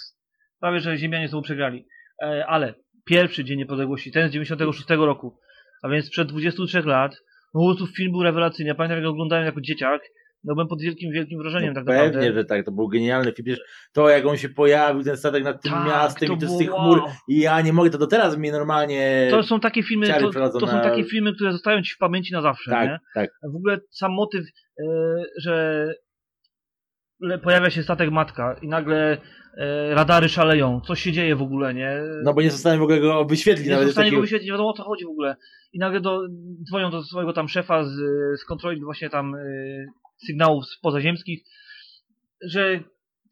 prawie 0.60 0.80
że 0.80 0.98
Ziemianie 0.98 1.28
znowu 1.28 1.44
przegrali. 1.44 1.88
E, 2.24 2.46
ale 2.48 2.74
pierwszy 3.06 3.44
Dzień 3.44 3.58
Niepodległości, 3.58 4.12
ten 4.12 4.30
z 4.30 4.32
96 4.32 4.90
roku, 4.90 5.40
a 5.84 5.90
więc 5.90 6.10
przed 6.10 6.28
23 6.28 6.82
lat, 6.82 7.16
no 7.54 7.62
po 7.62 7.66
prostu 7.66 7.96
film 7.96 8.12
był 8.12 8.24
rewelacyjny. 8.24 8.68
Ja 8.68 8.76
pamiętam 8.76 8.98
jak 8.98 9.04
go 9.04 9.10
oglądałem 9.10 9.46
jako 9.46 9.62
dzieciak, 9.62 10.02
no 10.44 10.54
byłem 10.56 10.68
pod 10.68 10.82
wielkim, 10.82 11.12
wielkim 11.12 11.40
wrażeniem 11.40 11.70
No, 11.70 11.76
tak 11.76 11.86
naprawdę. 11.86 12.14
pewnie, 12.14 12.34
że 12.34 12.46
tak, 12.46 12.66
to 12.66 12.72
był 12.72 12.88
genialny 12.88 13.34
film. 13.34 13.58
To, 13.94 14.10
jak 14.10 14.26
on 14.26 14.38
się 14.38 14.50
pojawił, 14.50 15.04
ten 15.04 15.18
statek 15.18 15.44
nad 15.44 15.62
tym 15.62 15.72
Tak, 15.72 15.88
miastem 15.88 16.28
to 16.30 16.36
i 16.36 16.38
to 16.38 16.48
z 16.48 16.58
tych 16.58 16.74
wow. 16.74 16.80
chmur. 16.82 17.02
I 17.28 17.40
ja 17.40 17.62
nie 17.62 17.74
mogę, 17.74 17.90
to 17.90 17.98
do 17.98 18.08
teraz 18.08 18.38
mnie 18.38 18.52
normalnie... 18.52 19.28
To 19.32 19.44
są 19.44 19.60
takie 19.60 19.84
filmy, 19.84 20.08
to, 20.08 20.50
to 20.52 20.60
są 20.60 20.66
na- 20.66 20.82
takie 20.84 21.04
filmy, 21.04 21.34
które 21.34 21.52
zostają 21.52 21.82
ci 21.82 21.94
w 21.94 21.98
pamięci 21.98 22.34
na 22.34 22.42
zawsze, 22.42 22.72
tak, 22.72 22.90
nie? 22.90 23.00
tak. 23.16 23.30
W 23.54 23.56
ogóle 23.56 23.80
sam 23.92 24.12
motyw, 24.12 24.46
e, 24.80 24.86
że 25.42 25.94
pojawia 27.44 27.70
się 27.70 27.84
statek 27.84 28.12
matka 28.12 28.56
i 28.62 28.68
nagle 28.68 29.18
e, 29.58 29.94
radary 29.94 30.30
szaleją. 30.30 30.82
Co 30.88 30.96
się 30.96 31.12
dzieje 31.12 31.36
w 31.36 31.42
ogóle, 31.42 31.74
nie? 31.74 32.02
No 32.24 32.34
bo 32.34 32.42
nie 32.42 32.52
zostałem 32.52 32.80
w 32.80 32.84
ogóle 32.84 33.00
go 33.00 33.26
wyświetlić 33.26 33.68
nie 33.68 33.72
nawet. 33.74 33.88
są 33.88 33.90
w 33.90 33.94
stanie 33.94 34.06
takiego- 34.08 34.18
go 34.18 34.22
wyświetlić, 34.22 34.48
nie 34.48 34.52
wiadomo 34.54 34.70
o 34.70 34.74
co 34.74 34.84
chodzi 34.84 35.06
w 35.06 35.10
ogóle. 35.10 35.36
I 35.74 35.80
nagle 35.80 36.02
do, 36.02 36.22
dzwonią 36.68 36.92
do 36.92 37.04
swojego 37.04 37.34
tam 37.34 37.48
szefa 37.50 37.84
z, 37.84 37.96
z 38.42 38.46
kontroli 38.46 38.82
właśnie 38.82 39.10
tam 39.10 39.36
e, 39.36 39.40
sygnałów 40.28 40.66
pozaziemskich, 40.82 41.44
że 42.42 42.80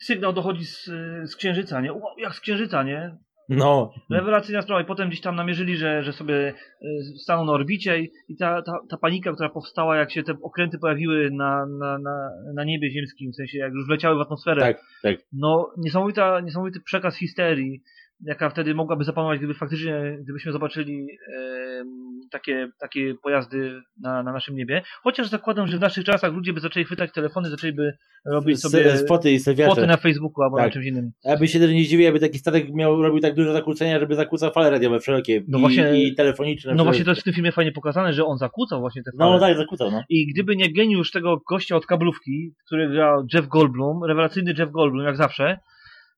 sygnał 0.02 0.34
dochodzi 0.34 0.65
z, 0.65 0.86
z 1.26 1.36
księżyca, 1.36 1.82
nie? 1.82 1.93
Wow, 1.93 2.17
jak 2.17 2.36
z 2.36 2.39
księżyca, 2.39 2.84
nie? 2.84 3.17
No, 3.50 3.93
Rewelacyjna 4.12 4.62
sprawa 4.62 4.82
i 4.82 4.86
potem 4.86 5.10
gdzieś 5.10 5.21
tam 5.21 5.36
namierzyli, 5.36 5.78
że, 5.78 6.04
że 6.04 6.13
sobie 6.13 6.54
y, 6.82 7.17
staną 7.23 7.45
na 7.45 7.52
orbicie 7.52 8.00
i, 8.00 8.12
i 8.30 8.38
ta, 8.38 8.62
ta, 8.62 8.71
ta 8.89 8.97
panika, 8.97 9.34
która 9.34 9.50
powstała, 9.50 9.97
jak 9.97 10.12
się 10.12 10.23
te 10.23 10.34
okręty 10.41 10.80
pojawiły 10.80 11.32
na, 11.32 11.65
na, 11.80 11.97
na, 11.97 12.30
na 12.56 12.63
niebie 12.63 12.91
ziemskim, 12.91 13.32
w 13.32 13.36
sensie 13.36 13.58
jak 13.58 13.73
już 13.73 13.88
wleciały 13.88 14.17
w 14.17 14.21
atmosferę. 14.21 14.62
tak, 14.62 14.82
tak. 15.04 15.17
No 15.34 15.71
niesamowita, 15.78 16.39
niesamowity 16.39 16.80
przekaz 16.82 17.17
histerii, 17.17 17.84
jaka 18.25 18.49
wtedy 18.49 18.75
mogłaby 18.75 19.03
zapanować, 19.03 19.38
gdyby 19.39 19.53
faktycznie, 19.53 20.17
gdybyśmy 20.23 20.51
zobaczyli 20.51 21.08
em, 21.38 21.88
takie, 22.32 22.69
takie 22.80 23.15
pojazdy 23.23 23.82
na, 24.01 24.23
na 24.23 24.32
naszym 24.32 24.56
niebie. 24.56 24.82
Chociaż 25.03 25.27
zakładam, 25.27 25.67
że 25.67 25.77
w 25.77 25.82
naszych 25.82 26.03
czasach 26.06 26.34
ludzie 26.34 26.53
by 26.53 26.60
zaczęli 26.60 26.86
chwytać 26.86 27.12
telefony, 27.13 27.49
zaczęliby 27.49 27.93
robić 28.25 28.60
sobie 28.62 28.97
Spoty 28.97 29.32
i 29.32 29.39
sewiacze. 29.39 29.88
na 29.88 29.97
Facebooku 29.97 30.43
albo 30.43 30.58
na 30.58 30.63
Tak. 30.63 30.73
czymś 30.73 30.86
innym. 30.86 31.12
Ja 31.25 31.38
bym 31.38 31.47
się 31.47 31.60
też 31.60 31.71
nie 31.71 31.84
zdziwił, 31.84 32.03
jakby 32.06 32.19
taki 32.19 32.38
statek 32.39 32.73
miał, 32.73 33.01
robił 33.01 33.19
tak 33.19 33.36
duże 33.36 33.53
zakłócenia, 33.53 33.99
żeby 33.99 34.15
zakłócał 34.15 34.51
fale 34.51 34.69
radiowe 34.69 34.99
wszelkie 34.99 35.43
No 35.47 35.58
i, 35.58 35.62
właśnie- 35.62 36.03
i 36.03 36.15
telefoniczne. 36.15 36.75
No 36.75 36.84
właśnie 36.84 37.06
to 37.06 37.12
jest 37.12 37.21
w 37.21 37.23
tym 37.23 37.34
filmie 37.34 37.51
fajnie 37.51 37.71
pokazane, 37.71 38.13
że 38.13 38.25
on 38.25 38.38
zakłócał 38.38 38.80
właśnie 38.80 39.03
te 39.03 39.12
fale. 39.17 39.32
No 39.32 39.39
tak, 39.39 39.58
zakłócał, 39.58 39.91
no. 39.91 40.03
I 40.10 40.27
gdyby 40.34 40.56
nie 40.56 40.73
geniusz 40.73 41.12
tego 41.12 41.41
gościa 41.49 41.75
od 41.75 41.86
kablówki, 41.86 42.53
który 42.65 42.89
grał 42.89 43.25
Jeff 43.34 43.47
Goldblum, 43.47 44.03
rewelacyjny 44.03 44.53
Jeff 44.58 44.71
Goldblum, 44.71 45.06
jak 45.06 45.17
zawsze, 45.17 45.58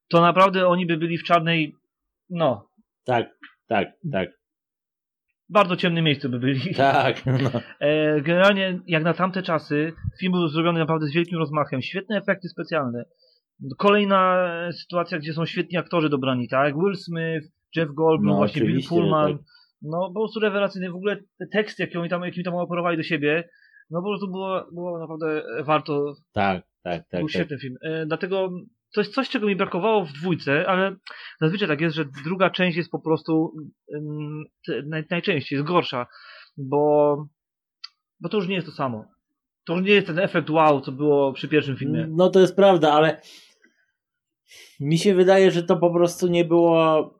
to 0.09 0.21
naprawdę 0.21 0.67
oni 0.67 0.85
by 0.85 0.97
byli 0.97 1.17
w 1.17 1.23
czarnej, 1.23 1.75
no, 2.29 2.69
Tak, 3.05 3.29
tak, 3.67 3.87
tak. 4.11 4.29
bardzo 5.49 5.75
ciemnym 5.75 6.05
miejscu 6.05 6.29
by 6.29 6.39
byli. 6.39 6.75
Tak, 6.75 7.25
no. 7.25 7.49
E, 7.79 8.21
generalnie, 8.21 8.79
jak 8.87 9.03
na 9.03 9.13
tamte 9.13 9.41
czasy, 9.43 9.93
film 10.19 10.31
był 10.33 10.47
zrobiony 10.47 10.79
naprawdę 10.79 11.07
z 11.07 11.13
wielkim 11.13 11.37
rozmachem. 11.37 11.81
Świetne 11.81 12.17
efekty 12.17 12.49
specjalne. 12.49 13.05
Kolejna 13.77 14.47
sytuacja, 14.71 15.17
gdzie 15.19 15.33
są 15.33 15.45
świetni 15.45 15.77
aktorzy 15.77 16.09
dobrani, 16.09 16.47
tak? 16.47 16.75
Will 16.75 16.95
Smith, 16.95 17.47
Jeff 17.75 17.91
Goldblum, 17.93 18.31
No, 18.31 18.37
właśnie 18.37 18.61
Bill 18.61 18.87
Pullman. 18.89 19.37
tak. 19.37 19.45
No, 19.81 20.07
po 20.13 20.19
prostu 20.19 20.39
rewelacyjny. 20.39 20.91
W 20.91 20.95
ogóle 20.95 21.17
te 21.39 21.47
teksty, 21.51 21.83
jakie 21.83 21.99
oni 21.99 22.09
tam, 22.09 22.23
jakimi 22.23 22.43
tam 22.43 22.55
operowali 22.55 22.97
do 22.97 23.03
siebie, 23.03 23.49
no 23.89 24.01
po 24.01 24.07
prostu 24.07 24.31
było, 24.31 24.65
było 24.73 24.99
naprawdę 24.99 25.43
warto. 25.65 26.13
tak, 26.33 26.63
tak, 26.83 27.01
tak. 27.09 27.19
był 27.21 27.27
tak. 27.27 27.31
świetny 27.31 27.57
film. 27.57 27.75
E, 27.81 28.05
dlatego 28.05 28.49
to 28.93 29.01
jest 29.01 29.13
coś, 29.13 29.29
czego 29.29 29.47
mi 29.47 29.55
brakowało 29.55 30.05
w 30.05 30.13
dwójce, 30.13 30.65
ale 30.67 30.95
zazwyczaj 31.41 31.67
tak 31.67 31.81
jest, 31.81 31.95
że 31.95 32.05
druga 32.23 32.49
część 32.49 32.77
jest 32.77 32.91
po 32.91 32.99
prostu 32.99 33.53
najczęściej 34.85 35.57
jest 35.57 35.67
gorsza, 35.67 36.07
bo, 36.57 37.15
bo 38.19 38.29
to 38.29 38.37
już 38.37 38.47
nie 38.47 38.55
jest 38.55 38.67
to 38.67 38.73
samo. 38.73 39.05
To 39.65 39.73
już 39.73 39.85
nie 39.85 39.93
jest 39.93 40.07
ten 40.07 40.19
efekt 40.19 40.49
wow, 40.49 40.81
co 40.81 40.91
było 40.91 41.33
przy 41.33 41.47
pierwszym 41.47 41.77
filmie. 41.77 42.07
No 42.09 42.29
to 42.29 42.39
jest 42.39 42.55
prawda, 42.55 42.93
ale 42.93 43.21
mi 44.79 44.97
się 44.97 45.15
wydaje, 45.15 45.51
że 45.51 45.63
to 45.63 45.77
po 45.77 45.93
prostu 45.93 46.27
nie 46.27 46.45
było 46.45 47.19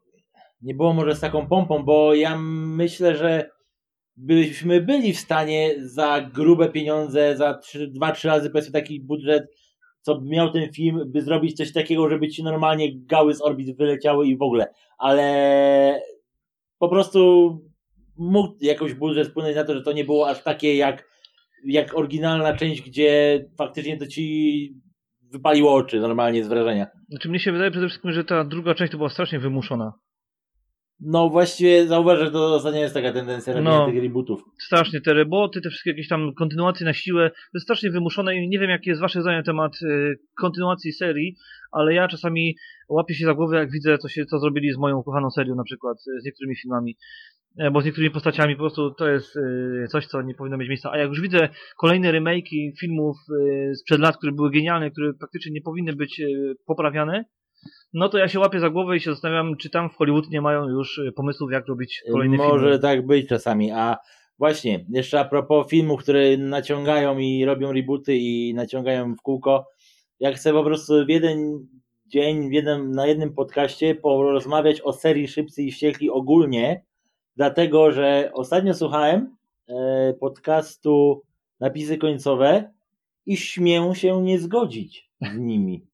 nie 0.62 0.74
było 0.74 0.94
może 0.94 1.16
z 1.16 1.20
taką 1.20 1.48
pompą, 1.48 1.84
bo 1.84 2.14
ja 2.14 2.38
myślę, 2.38 3.16
że 3.16 3.50
byśmy 4.18 4.82
byli 4.82 5.14
w 5.14 5.20
stanie 5.20 5.76
za 5.78 6.22
grube 6.22 6.70
pieniądze, 6.70 7.38
za 7.38 7.60
2-3 8.02 8.28
razy 8.28 8.50
powiedzmy 8.50 8.74
taki 8.74 9.02
budżet, 9.02 9.44
co 10.10 10.22
miał 10.22 10.52
ten 10.52 10.74
film, 10.74 11.02
by 11.06 11.22
zrobić 11.22 11.58
coś 11.58 11.74
takiego, 11.74 12.10
żeby 12.10 12.28
ci 12.28 12.44
normalnie 12.44 12.90
gały 12.96 13.36
z 13.36 13.42
orbit 13.42 13.78
wyleciały 13.78 14.28
i 14.28 14.38
w 14.38 14.42
ogóle, 14.42 14.74
ale 14.98 16.02
po 16.80 16.90
prostu 16.90 17.50
mógł 18.18 18.56
jakoś 18.62 18.94
budżet 18.94 19.28
wpłynąć 19.28 19.56
na 19.56 19.64
to, 19.64 19.74
że 19.74 19.82
to 19.82 19.92
nie 19.92 20.06
było 20.06 20.30
aż 20.30 20.44
takie 20.44 20.76
jak, 20.76 21.10
jak 21.66 21.98
oryginalna 21.98 22.54
część, 22.54 22.82
gdzie 22.82 23.46
faktycznie 23.58 23.98
to 23.98 24.08
ci 24.08 24.74
wypaliło 25.22 25.74
oczy 25.74 26.00
normalnie 26.00 26.44
z 26.44 26.48
wrażenia. 26.48 26.88
Znaczy 27.10 27.30
mnie 27.30 27.40
się 27.40 27.52
wydaje 27.52 27.72
przede 27.72 27.88
wszystkim, 27.88 28.12
że 28.12 28.24
ta 28.24 28.44
druga 28.44 28.76
część 28.76 28.92
to 28.92 28.98
była 28.98 29.10
strasznie 29.10 29.40
wymuszona. 29.40 29.94
No 31.02 31.30
właściwie 31.30 31.88
zauważę, 31.88 32.26
że 32.26 32.32
to 32.32 32.56
ostatnio 32.56 32.80
jest 32.80 32.94
taka 32.94 33.14
tendencja 33.14 33.54
robienia 33.54 33.78
No. 33.78 33.86
tych 33.86 34.04
rebootów. 34.04 34.42
Strasznie 34.58 35.02
te 35.02 35.14
reboty, 35.14 35.62
te 35.62 35.70
wszystkie 35.70 35.90
jakieś 35.90 36.08
tam 36.08 36.34
kontynuacje 36.34 36.86
na 36.86 36.94
siłę, 36.94 37.30
to 37.30 37.36
jest 37.54 37.64
strasznie 37.64 37.92
wymuszone 37.92 38.36
i 38.36 38.50
nie 38.50 38.60
wiem 38.60 38.70
jakie 38.70 38.90
jest 38.90 39.02
wasze 39.02 39.22
zdanie 39.22 39.38
na 39.38 39.44
temat 39.44 39.72
y, 39.82 40.20
kontynuacji 40.42 40.92
serii, 40.94 41.36
ale 41.72 41.94
ja 41.94 42.08
czasami 42.08 42.56
łapię 42.90 43.14
się 43.14 43.26
za 43.26 43.34
głowę 43.34 43.58
jak 43.58 43.72
widzę 43.72 43.98
co, 43.98 44.08
się, 44.10 44.26
co 44.26 44.40
zrobili 44.40 44.72
z 44.74 44.78
moją 44.78 44.98
ukochaną 44.98 45.30
serią 45.32 45.56
na 45.56 45.64
przykład, 45.64 45.98
y, 45.98 46.22
z 46.22 46.26
niektórymi 46.26 46.56
filmami. 46.56 46.98
E, 47.58 47.72
Bo 47.72 47.82
z 47.82 47.86
niektórymi 47.86 48.14
postaciami 48.14 48.56
po 48.56 48.60
prostu 48.60 48.92
to 48.92 49.08
jest 49.10 49.36
y, 49.36 49.86
coś, 49.90 50.08
co 50.08 50.22
nie 50.22 50.36
powinno 50.36 50.58
mieć 50.58 50.70
miejsca. 50.70 50.92
A 50.92 50.98
jak 50.98 51.10
już 51.10 51.22
widzę 51.22 51.50
kolejne 51.78 52.12
remake'i 52.14 52.72
filmów 52.80 53.18
y, 53.72 53.76
sprzed 53.76 54.00
lat, 54.00 54.18
które 54.18 54.32
były 54.32 54.52
genialne, 54.52 54.92
które 54.92 55.14
praktycznie 55.14 55.52
nie 55.52 55.62
powinny 55.62 55.96
być 55.96 56.20
y, 56.20 56.56
poprawiane, 56.66 57.26
no 57.94 58.10
to 58.10 58.18
ja 58.18 58.28
się 58.28 58.40
łapię 58.40 58.60
za 58.60 58.70
głowę 58.70 58.98
i 58.98 59.00
się 59.00 59.12
zastanawiam, 59.12 59.58
czy 59.58 59.70
tam 59.70 59.90
w 59.90 59.96
Hollywood 59.96 60.30
nie 60.30 60.42
mają 60.42 60.68
już 60.68 60.98
y, 60.98 61.12
pomysłów, 61.12 61.52
jak 61.52 61.68
robić 61.68 62.04
kolejne 62.12 62.38
Może 62.38 62.66
filmy. 62.66 62.80
tak 62.80 63.06
być 63.06 63.28
czasami, 63.28 63.72
a 63.72 63.98
właśnie, 64.38 64.86
jeszcze 64.90 65.20
a 65.20 65.26
propos 65.26 65.68
filmów, 65.70 66.02
które 66.04 66.38
naciągają 66.38 67.18
i 67.18 67.46
robią 67.46 67.72
rebooty 67.72 68.18
i 68.18 68.54
naciągają 68.54 69.16
w 69.16 69.22
kółko, 69.22 69.68
ja 70.20 70.34
chcę 70.34 70.54
po 70.54 70.64
prostu 70.64 71.06
w 71.06 71.10
jeden 71.10 71.68
dzień, 72.06 72.50
w 72.50 72.54
jednym, 72.54 72.92
na 72.92 73.08
jednym 73.08 73.34
podcaście 73.34 73.96
porozmawiać 73.96 74.82
o 74.82 74.94
serii 74.94 75.28
Szybcy 75.28 75.64
i 75.64 75.72
Wściekli 75.72 76.10
ogólnie, 76.10 76.84
dlatego, 77.36 77.92
że 77.92 78.32
ostatnio 78.34 78.74
słuchałem 78.74 79.36
e, 79.68 80.14
podcastu 80.20 81.22
Napisy 81.60 81.98
Końcowe 81.98 82.74
i 83.26 83.38
śmiem 83.38 83.96
się 83.96 84.22
nie 84.22 84.40
zgodzić 84.40 85.12
z 85.22 85.38
nimi. 85.38 85.89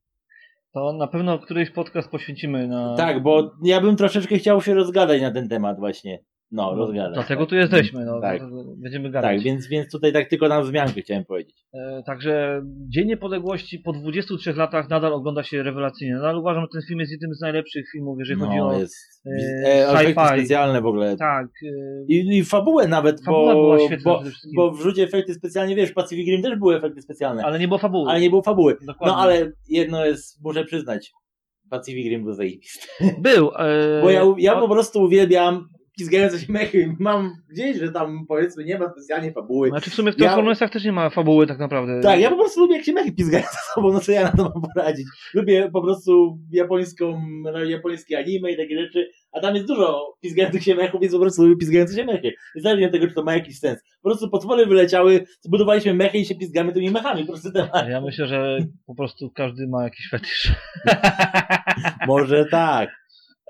To 0.75 0.93
na 0.93 1.07
pewno 1.07 1.39
któryś 1.39 1.69
podcast 1.71 2.09
poświęcimy 2.09 2.67
na. 2.67 2.95
Tak, 2.95 3.23
bo 3.23 3.51
ja 3.63 3.81
bym 3.81 3.95
troszeczkę 3.95 4.37
chciał 4.37 4.61
się 4.61 4.73
rozgadać 4.73 5.21
na 5.21 5.31
ten 5.31 5.49
temat 5.49 5.79
właśnie. 5.79 6.19
No, 6.51 6.71
No, 6.71 6.75
rozgadać. 6.77 7.13
Dlatego 7.13 7.41
tak. 7.41 7.49
tu 7.49 7.55
jesteśmy, 7.55 8.05
no, 8.05 8.21
Tak. 8.21 8.41
będziemy 8.77 9.11
gadać. 9.11 9.31
Tak, 9.35 9.41
więc, 9.43 9.67
więc 9.67 9.91
tutaj 9.91 10.13
tak 10.13 10.29
tylko 10.29 10.47
na 10.47 10.61
wzmiankę 10.61 11.01
chciałem 11.01 11.25
powiedzieć. 11.25 11.55
E, 11.73 12.03
także 12.05 12.61
Dzień 12.89 13.07
Niepodległości 13.07 13.79
po 13.79 13.93
23 13.93 14.53
latach 14.53 14.89
nadal 14.89 15.13
ogląda 15.13 15.43
się 15.43 15.63
rewelacyjnie. 15.63 16.13
Nadal 16.15 16.37
uważam, 16.37 16.61
że 16.63 16.67
ten 16.73 16.81
film 16.87 16.99
jest 16.99 17.11
jednym 17.11 17.33
z 17.33 17.41
najlepszych 17.41 17.85
filmów, 17.91 18.19
jeżeli 18.19 18.39
chodzi 18.39 18.57
No, 18.57 18.67
o. 18.67 18.79
jest. 18.79 18.95
e, 19.65 19.89
E, 19.89 19.93
sci-fi. 19.93 20.27
specjalne 20.27 20.81
w 20.81 20.85
ogóle. 20.85 21.17
Tak. 21.17 21.45
e, 21.63 22.05
I, 22.07 22.37
I 22.37 22.43
fabułę 22.43 22.87
nawet, 22.87 23.23
Fabuła 23.25 23.53
bo, 23.53 23.61
była 23.61 23.79
świetna 23.79 24.11
bo, 24.11 24.23
bo 24.55 24.71
w 24.71 24.81
rzucie 24.81 25.03
efekty 25.03 25.33
specjalnie, 25.33 25.75
wiesz, 25.75 25.89
w 25.89 25.93
Pacific 25.93 26.27
Rim 26.27 26.41
też 26.41 26.59
były 26.59 26.75
efekty 26.77 27.01
specjalne, 27.01 27.41
ale, 27.41 27.49
Ale 27.51 27.59
nie 27.59 27.67
było 27.67 27.77
fabuły. 27.77 28.19
nie 28.19 28.29
było 28.29 28.41
fabuły. 28.41 28.77
Dokładnie. 28.81 29.15
No 29.15 29.21
ale 29.21 29.51
jedno 29.69 30.05
jest, 30.05 30.43
muszę 30.43 30.65
przyznać, 30.65 31.11
Pacific 31.69 32.05
Rim 32.09 32.23
był 32.23 32.33
zajebisty. 32.33 32.87
Był. 33.19 33.51
E, 33.59 34.01
Bo 34.03 34.09
ja, 34.09 34.21
ja 34.37 34.57
o- 34.57 34.67
po 34.67 34.73
prostu 34.73 35.03
uwielbiam 35.03 35.67
pizgające 35.97 36.39
się 36.39 36.51
mechy. 36.51 36.95
Mam 36.99 37.31
gdzieś, 37.49 37.77
że 37.77 37.91
tam 37.91 38.25
powiedzmy 38.27 38.63
nie 38.65 38.77
ma 38.77 38.89
specjalnie 38.89 39.31
fabuły. 39.31 39.69
Znaczy 39.69 39.89
w 39.89 39.93
sumie 39.93 40.11
w 40.11 40.15
ja- 40.15 40.19
Transformersach 40.19 40.69
też 40.71 40.83
nie 40.83 40.91
ma 40.91 41.09
fabuły 41.09 41.47
tak 41.47 41.59
naprawdę. 41.59 42.01
Tak, 42.01 42.19
ja 42.19 42.29
po 42.29 42.35
prostu 42.35 42.59
lubię 42.59 42.75
jak 42.75 42.85
się 42.85 42.93
mechy 42.93 43.11
pizgają 43.11 43.43
ze 43.43 43.73
sobą, 43.73 43.93
no 43.93 43.99
co 43.99 44.11
ja 44.11 44.23
na 44.23 44.31
to 44.31 44.43
mam 44.43 44.63
poradzić. 44.75 45.07
Lubię 45.33 45.69
po 45.73 45.81
prostu 45.81 46.37
japońską, 46.51 47.21
japońskie 47.65 48.17
anime 48.17 48.51
i 48.51 48.57
takie 48.57 48.81
rzeczy, 48.81 49.09
a 49.31 49.39
tam 49.39 49.55
jest 49.55 49.67
dużo 49.67 50.15
pizgających 50.21 50.63
się 50.63 50.75
mechów, 50.75 51.01
więc 51.01 51.13
po 51.13 51.19
prostu 51.19 51.43
lubię 51.43 51.57
pizgające 51.57 51.95
się 51.95 52.05
mechy. 52.05 52.33
Niezależnie 52.55 52.85
od 52.85 52.91
tego, 52.91 53.07
czy 53.07 53.13
to 53.13 53.23
ma 53.23 53.33
jakiś 53.33 53.59
sens. 53.59 53.79
Po 54.01 54.09
prostu 54.09 54.29
potwory 54.29 54.65
wyleciały, 54.65 55.25
zbudowaliśmy 55.41 55.93
mechy 55.93 56.17
i 56.17 56.25
się 56.25 56.35
pizgamy 56.35 56.73
tymi 56.73 56.91
mechami, 56.91 57.25
po 57.25 57.31
prostu 57.31 57.51
temat. 57.51 57.89
Ja 57.89 58.01
myślę, 58.01 58.27
że 58.27 58.57
po 58.85 58.95
prostu 58.95 59.31
każdy 59.35 59.67
ma 59.67 59.83
jakiś 59.83 60.09
fetysz. 60.09 60.51
Może 62.07 62.45
tak. 62.51 62.89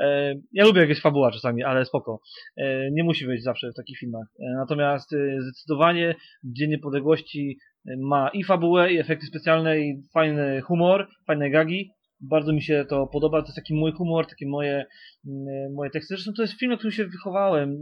E, 0.01 0.33
Ja 0.51 0.65
lubię 0.65 0.81
jakieś 0.81 1.01
fabuła 1.01 1.31
czasami, 1.31 1.63
ale 1.63 1.85
spoko. 1.85 2.19
E, 2.57 2.91
Nie 2.91 3.03
musi 3.03 3.25
być 3.27 3.43
zawsze 3.43 3.71
w 3.71 3.75
takich 3.75 3.97
filmach. 3.99 4.27
E, 4.39 4.53
Natomiast 4.55 5.15
zdecydowanie 5.39 6.15
Dzień 6.43 6.69
Niepodległości 6.69 7.57
ma 7.97 8.29
i 8.29 8.43
fabułę, 8.43 8.91
i 8.93 8.97
efekty 8.99 9.25
specjalne, 9.25 9.79
i 9.79 10.03
fajny 10.13 10.61
humor, 10.61 11.07
fajne 11.27 11.49
gagi. 11.49 11.91
Bardzo 12.21 12.53
mi 12.53 12.61
się 12.61 12.85
to 12.89 13.07
podoba, 13.07 13.41
to 13.41 13.47
jest 13.47 13.55
taki 13.55 13.73
mój 13.73 13.91
humor, 13.91 14.27
takie 14.27 14.47
moje, 14.47 14.85
mm, 15.27 15.73
moje 15.73 15.89
teksty. 15.89 16.15
Zresztą 16.15 16.31
to 16.33 16.41
jest 16.41 16.59
film, 16.59 16.71
na 16.71 16.77
którym 16.77 16.91
się 16.91 17.05
wychowałem. 17.05 17.79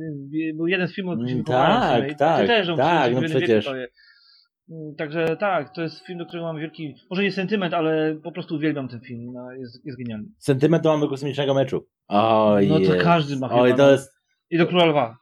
Był 0.55 0.67
jeden 0.67 0.87
z 0.87 0.95
filmów, 0.95 1.11
na 1.11 1.15
którym 1.15 1.29
się 1.29 1.33
Mm, 1.35 1.45
wychowałem. 1.45 1.79
tak, 1.81 1.99
sumie. 2.01 2.11
I 2.11 2.15
tak, 2.15 2.41
ty 2.41 2.47
też, 2.47 2.67
tak, 2.77 3.13
no 3.13 3.21
przecież. 3.21 3.65
prawie. 3.65 3.87
Mm, 4.69 4.95
Także 4.95 5.37
tak, 5.37 5.73
to 5.75 5.81
jest 5.81 6.05
film, 6.05 6.19
do 6.19 6.25
którego 6.25 6.45
mam 6.47 6.59
wielki, 6.59 6.95
może 7.09 7.23
nie 7.23 7.31
sentyment, 7.31 7.73
ale 7.73 8.15
po 8.23 8.31
prostu 8.31 8.55
uwielbiam 8.55 8.87
ten 8.87 8.99
film. 9.01 9.33
No, 9.33 9.51
Jest, 9.51 9.85
jest 9.85 9.97
genialny. 9.97 10.27
Sentyment 10.37 10.83
to 10.83 10.89
mamy 10.89 11.01
do 11.01 11.09
kosmicznego 11.09 11.53
meczu. 11.53 11.85
Oj, 12.07 12.67
No 12.67 12.79
to 12.79 13.03
każdy 13.03 13.35
ma 13.39 13.49
Oj, 13.51 13.69
no. 13.71 13.77
to 13.77 13.91
jest, 13.91 14.13
I 14.49 14.57
do 14.57 14.67
Króla 14.67 14.85
Lwa. 14.85 15.17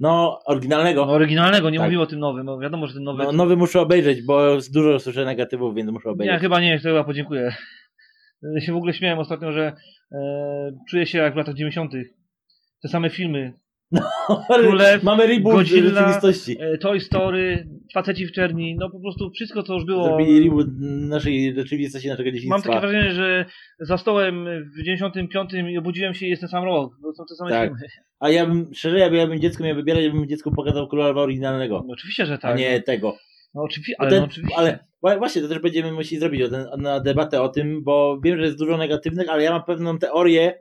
no, 0.00 0.40
oryginalnego. 0.46 1.06
No, 1.06 1.12
oryginalnego, 1.12 1.70
nie 1.70 1.78
Tak. 1.78 1.86
mówię 1.86 2.00
o 2.00 2.06
tym 2.06 2.18
nowym. 2.18 2.46
No, 2.46 2.58
wiadomo, 2.58 2.86
że 2.86 2.94
ten 2.94 3.02
nowy. 3.02 3.24
No, 3.24 3.32
nowy 3.32 3.56
muszę 3.56 3.80
obejrzeć, 3.80 4.22
bo 4.26 4.56
dużo 4.74 4.98
słyszę 5.00 5.24
negatywów, 5.24 5.74
więc 5.74 5.90
muszę 5.90 6.08
ja 6.08 6.12
obejrzeć. 6.12 6.40
chyba 6.40 6.60
nie, 6.60 6.76
to 6.78 6.82
chyba 6.88 7.04
podziękuję. 7.04 7.54
Ja 8.54 8.60
się 8.60 8.72
w 8.72 8.76
ogóle 8.76 8.92
śmiałem 8.94 9.18
ostatnio, 9.18 9.52
że 9.52 9.72
e, 10.12 10.18
czuję 10.90 11.06
się 11.06 11.18
jak 11.18 11.34
w 11.34 11.36
latach 11.36 11.54
90. 11.54 11.92
Te 12.82 12.88
same 12.88 13.10
filmy. 13.10 13.52
Królew, 14.48 15.02
Mamy 15.02 15.26
reboot 15.26 15.54
Godzilla, 15.54 15.90
rzeczywistości. 15.90 16.56
E, 16.60 16.78
Toy 16.78 17.00
Story, 17.00 17.68
Faceci 17.94 18.26
w 18.26 18.32
czerni, 18.32 18.76
no 18.80 18.90
po 18.90 19.00
prostu 19.00 19.30
wszystko, 19.30 19.62
co 19.62 19.74
już 19.74 19.84
było. 19.84 20.04
Zrobili 20.04 20.44
reboot 20.44 20.66
naszej 21.08 21.54
rzeczywistości, 21.54 22.08
naszego 22.08 22.30
Mam 22.30 22.34
dzieciństwa. 22.34 22.62
takie 22.72 22.80
wrażenie, 22.80 23.12
że 23.12 23.44
za 23.80 23.98
stołem 23.98 24.46
w 24.74 24.82
95 24.82 25.50
i 25.72 25.78
obudziłem 25.78 26.14
się 26.14 26.26
i 26.26 26.30
jest 26.30 26.40
ten 26.40 26.48
sam 26.48 26.64
rok, 26.64 26.92
bo 27.02 27.12
są 27.14 27.24
te 27.28 27.34
same 27.34 27.50
Tak. 27.50 27.68
filmy. 27.68 27.86
A 28.20 28.30
ja 28.30 28.46
bym, 28.46 28.70
szczerze, 28.74 28.98
jakby 28.98 29.16
ja 29.16 29.26
bym 29.26 29.40
dziecko 29.40 29.64
miał 29.64 29.76
wybierać, 29.76 30.04
ja 30.04 30.12
bym 30.12 30.28
dziecku 30.28 30.50
pokazał 30.52 30.88
króla 30.88 31.08
Lwa 31.08 31.22
oryginalnego, 31.22 31.84
No, 31.86 31.92
oczywiście, 31.92 32.26
że 32.26 32.34
a 32.34 32.38
tak. 32.38 32.58
nie 32.58 32.82
tego. 32.82 33.16
No, 33.54 33.62
oczywiście, 33.62 33.94
ale, 33.98 34.10
ten, 34.10 34.20
no, 34.20 34.24
oczywiście. 34.26 34.56
ale 34.58 34.78
właśnie, 35.18 35.42
to 35.42 35.48
też 35.48 35.58
będziemy 35.58 35.92
musieli 35.92 36.20
zrobić 36.20 36.42
o 36.42 36.48
ten, 36.48 36.66
na 36.78 37.00
debatę 37.00 37.42
o 37.42 37.48
tym, 37.48 37.84
bo 37.84 38.20
wiem, 38.24 38.38
że 38.38 38.44
jest 38.44 38.58
dużo 38.58 38.76
negatywnych, 38.76 39.28
ale 39.28 39.42
ja 39.42 39.50
mam 39.50 39.64
pewną 39.64 39.98
teorię 39.98 40.54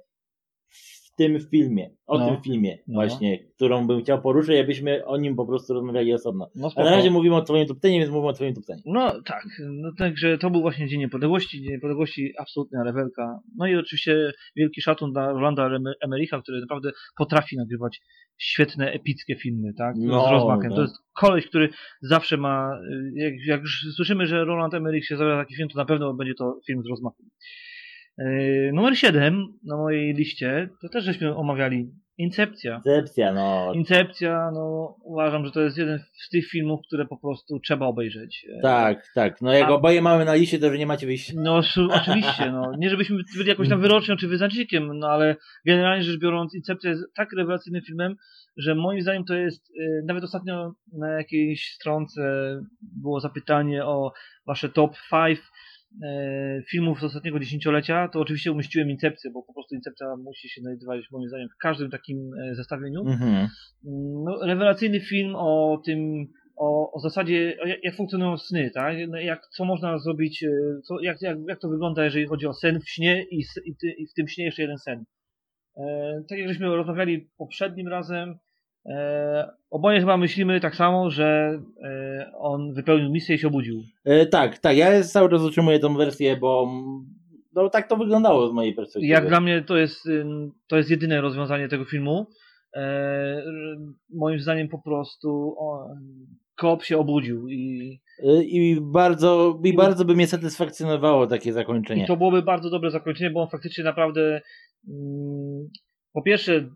w 1.13 1.15
tym 1.15 1.39
filmie, 1.52 1.89
o 2.08 2.19
No. 2.19 2.26
tym 2.26 2.41
filmie 2.41 2.78
No. 2.88 2.93
właśnie, 2.93 3.39
którą 3.56 3.88
bym 3.88 4.02
chciał 4.02 4.21
poruszyć, 4.21 4.60
abyśmy 4.60 5.06
o 5.06 5.17
nim 5.17 5.36
po 5.36 5.45
prostu 5.45 5.73
rozmawiali 5.73 6.13
osobno. 6.13 6.49
no, 6.56 6.69
A 6.76 6.84
na 6.84 6.91
razie 6.91 7.12
mówimy 7.12 7.36
o 7.36 7.41
twoim 7.41 7.67
tuptenie, 7.67 7.99
więc 7.99 8.12
mówimy 8.12 8.28
o 8.30 8.34
twoim 8.34 8.54
tuptenie. 8.54 8.82
No 8.86 9.21
tak, 9.26 9.43
no 9.69 9.89
także 9.97 10.38
to 10.38 10.49
był 10.49 10.62
właśnie 10.62 10.88
Dzień 10.88 10.99
Niepodległości. 10.99 11.62
Dzień 11.62 11.71
Niepodległości 11.71 12.34
absolutna 12.39 12.84
rewelka. 12.84 13.39
No 13.58 13.67
i 13.67 13.76
oczywiście 13.76 14.32
wielki 14.56 14.82
szacun 14.82 15.12
dla 15.12 15.32
Rolanda 15.32 15.69
Emericha, 16.02 16.41
który 16.41 16.62
naprawdę 16.62 16.91
potrafi 17.17 17.58
nagrywać 17.58 18.02
świetne, 18.38 18.91
epickie 18.91 19.36
filmy, 19.36 19.73
tak? 19.73 19.95
No, 19.97 20.28
z 20.28 20.32
rozmachem. 20.32 20.69
no. 20.69 20.76
To 20.76 20.82
jest 20.82 20.95
koleś, 21.15 21.47
który 21.47 21.69
zawsze 22.02 22.38
ma, 22.38 22.80
jak, 23.15 23.34
jak 23.47 23.62
już 23.62 23.86
słyszymy, 23.95 24.28
że 24.28 24.45
Roland 24.45 24.73
Emmerich 24.73 25.06
się 25.08 25.17
zabiera 25.17 25.38
taki 25.43 25.56
film, 25.56 25.69
to 25.69 25.78
na 25.78 25.86
pewno 25.86 26.13
będzie 26.13 26.34
to 26.34 26.60
film 26.67 26.84
z 26.84 26.89
rozmachem. 26.89 27.26
Yy, 28.17 28.71
numer 28.73 28.97
7 28.97 29.47
na 29.63 29.78
mojej 29.78 30.13
liście, 30.13 30.69
to 30.82 30.89
też 30.89 31.04
żeśmy 31.04 31.36
omawiali 31.36 31.91
Incepcja. 32.17 32.76
Incepcja, 32.76 33.34
no. 33.34 33.71
Incepcja, 33.73 34.52
no 34.54 34.95
uważam, 35.04 35.45
że 35.45 35.52
to 35.52 35.62
jest 35.62 35.78
jeden 35.78 35.99
z 35.99 36.30
tych 36.30 36.47
filmów, 36.47 36.80
które 36.88 37.06
po 37.06 37.17
prostu 37.17 37.60
trzeba 37.60 37.86
obejrzeć. 37.86 38.45
E, 38.58 38.62
Tak, 38.62 39.08
tak. 39.15 39.41
No 39.41 39.54
jak 39.54 39.69
A- 39.69 39.73
oboje 39.73 40.02
mamy 40.02 40.26
na 40.26 40.34
liście, 40.34 40.60
to 40.60 40.69
że 40.71 40.78
nie 40.78 40.86
macie 40.86 41.06
wyjścia. 41.06 41.34
No 41.36 41.62
oczywiście, 41.91 42.52
no. 42.52 42.71
Nie 42.78 42.89
żebyśmy 42.89 43.17
byli 43.38 43.49
jakąś 43.49 43.69
tam 43.69 43.82
wyrocznią 43.82 44.15
czy 44.17 44.28
wyznacznikiem, 44.28 44.99
no 44.99 45.08
ale 45.08 45.36
generalnie 45.65 46.04
rzecz 46.04 46.19
biorąc 46.19 46.56
Incepcja 46.56 46.89
jest 46.89 47.04
tak 47.15 47.34
rewelacyjnym 47.38 47.82
filmem, 47.82 48.15
że 48.58 48.76
moim 48.76 49.02
zdaniem 49.02 49.26
to 49.26 49.34
jest, 49.34 49.71
e, 49.80 50.06
nawet 50.06 50.23
ostatnio 50.23 50.73
na 50.93 51.10
jakiejś 51.10 51.73
stronce 51.73 52.21
było 52.82 53.19
zapytanie 53.19 53.86
o 53.86 54.12
wasze 54.47 54.69
top 54.69 54.91
5 55.12 55.39
e, 55.39 55.41
filmów 56.69 56.99
z 56.99 57.03
ostatniego 57.03 57.39
dziesięciolecia, 57.39 58.08
to 58.08 58.19
oczywiście 58.19 58.51
umieściłem 58.51 58.89
Incepcję, 58.89 59.32
bo 59.32 59.43
po 59.43 59.53
prostu 59.53 59.75
Incepcja 59.75 60.15
musi 60.15 60.49
się 60.49 60.62
znajdować 60.62 61.12
moim 61.12 61.29
zdaniem 61.29 61.49
w 61.49 61.58
każdym 61.58 61.91
takim 61.91 62.32
e, 62.34 62.56
zestawieniu. 62.56 63.01
Mhm. 63.08 63.47
no, 64.25 64.45
rewelacyjny 64.45 64.99
film 64.99 65.36
o 65.36 65.82
tym, 65.86 66.27
o, 66.56 66.91
o 66.91 66.99
zasadzie, 66.99 67.58
o 67.63 67.67
jak, 67.67 67.84
jak 67.84 67.95
funkcjonują 67.95 68.38
sny, 68.38 68.71
tak? 68.73 68.95
No, 69.08 69.19
Jak, 69.19 69.47
co 69.47 69.65
można 69.65 69.97
zrobić, 69.97 70.43
e, 70.43 70.49
co, 70.84 71.01
jak, 71.01 71.21
jak, 71.21 71.38
jak 71.47 71.60
to 71.60 71.69
wygląda, 71.69 72.06
jeżeli 72.06 72.25
chodzi 72.25 72.47
o 72.47 72.53
sen 72.53 72.79
w 72.79 72.89
śnie 72.89 73.23
i, 73.32 73.39
i, 73.65 73.75
ty, 73.75 73.91
i 73.97 74.08
w 74.08 74.13
tym 74.13 74.27
śnie 74.27 74.45
jeszcze 74.45 74.62
jeden 74.62 74.77
sen. 74.77 75.03
E, 75.77 76.21
tak 76.29 76.39
jak 76.39 76.47
żeśmy 76.47 76.65
rozmawiali 76.65 77.29
poprzednim 77.38 77.88
razem, 77.88 78.38
e, 78.86 79.52
oboje 79.69 80.00
chyba 80.00 80.17
myślimy 80.17 80.60
tak 80.60 80.76
samo, 80.76 81.10
że 81.10 81.60
e, 81.84 82.32
on 82.38 82.74
wypełnił 82.74 83.10
misję 83.12 83.36
i 83.36 83.39
się 83.39 83.48
obudził. 83.48 83.84
E, 84.06 84.26
tak, 84.26 84.58
tak. 84.58 84.78
Ja 84.78 85.04
cały 85.04 85.30
czas 85.30 85.41
utrzymuję 85.41 85.80
tą 85.80 85.98
wersję, 85.98 86.38
bo 86.38 86.72
no, 87.54 87.69
tak 87.69 87.88
to 87.88 87.98
wyglądało 87.98 88.48
z 88.48 88.54
mojej 88.54 88.74
perspektywy. 88.74 89.06
Jak 89.08 89.28
dla 89.28 89.41
mnie 89.41 89.62
to 89.62 89.78
jest, 89.78 90.10
to 90.67 90.78
jest 90.78 90.89
jedyne 90.89 91.22
rozwiązanie 91.22 91.67
tego 91.69 91.86
filmu. 91.86 92.28
E, 92.76 93.43
moim 94.13 94.39
zdaniem 94.39 94.67
po 94.67 94.82
prostu 94.82 95.56
o, 95.60 95.88
Kop 96.56 96.84
się 96.84 96.98
obudził 96.98 97.50
i, 97.50 98.00
E, 98.19 98.43
I 98.43 98.82
bardzo, 98.82 99.60
i 99.63 99.74
bardzo 99.74 100.06
by 100.06 100.15
mnie 100.15 100.28
satysfakcjonowało 100.28 101.28
takie 101.28 101.54
zakończenie. 101.54 102.04
i 102.04 102.08
to 102.08 102.17
byłoby 102.17 102.41
bardzo 102.41 102.69
dobre 102.69 102.91
zakończenie, 102.91 103.30
bo 103.32 103.41
on 103.41 103.50
faktycznie 103.50 103.84
naprawdę 103.84 104.41
mm, 104.89 105.69
po 106.13 106.22
pierwsze 106.22 106.69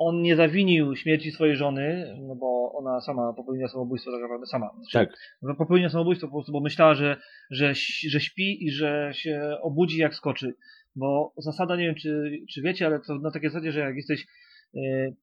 on 0.00 0.22
nie 0.22 0.36
zawinił 0.36 0.96
śmierci 0.96 1.30
swojej 1.30 1.56
żony, 1.56 2.16
no 2.20 2.36
bo 2.36 2.72
ona 2.72 3.00
sama 3.00 3.32
popełniła 3.32 3.68
samobójstwo 3.68 4.12
tak 4.12 4.22
naprawdę 4.22 4.46
sama. 4.46 4.70
Tak. 4.92 5.08
Znaczy, 5.42 5.58
Popełniła 5.58 5.90
samobójstwo 5.90 6.28
po 6.28 6.32
prostu, 6.32 6.52
bo 6.52 6.60
myślała, 6.60 6.94
że, 6.94 7.16
że, 7.50 7.74
że 8.08 8.20
śpi 8.20 8.64
i 8.64 8.70
że 8.70 9.10
się 9.14 9.56
obudzi 9.62 9.98
jak 9.98 10.14
skoczy. 10.14 10.54
Bo 10.96 11.32
zasada, 11.36 11.76
nie 11.76 11.86
wiem 11.86 11.94
czy, 11.94 12.30
czy 12.50 12.62
wiecie, 12.62 12.86
ale 12.86 13.00
to 13.00 13.14
na 13.14 13.30
takiej 13.30 13.50
zasadzie, 13.50 13.72
że 13.72 13.80
jak 13.80 13.96
jesteś, 13.96 14.26
yy, 14.74 15.16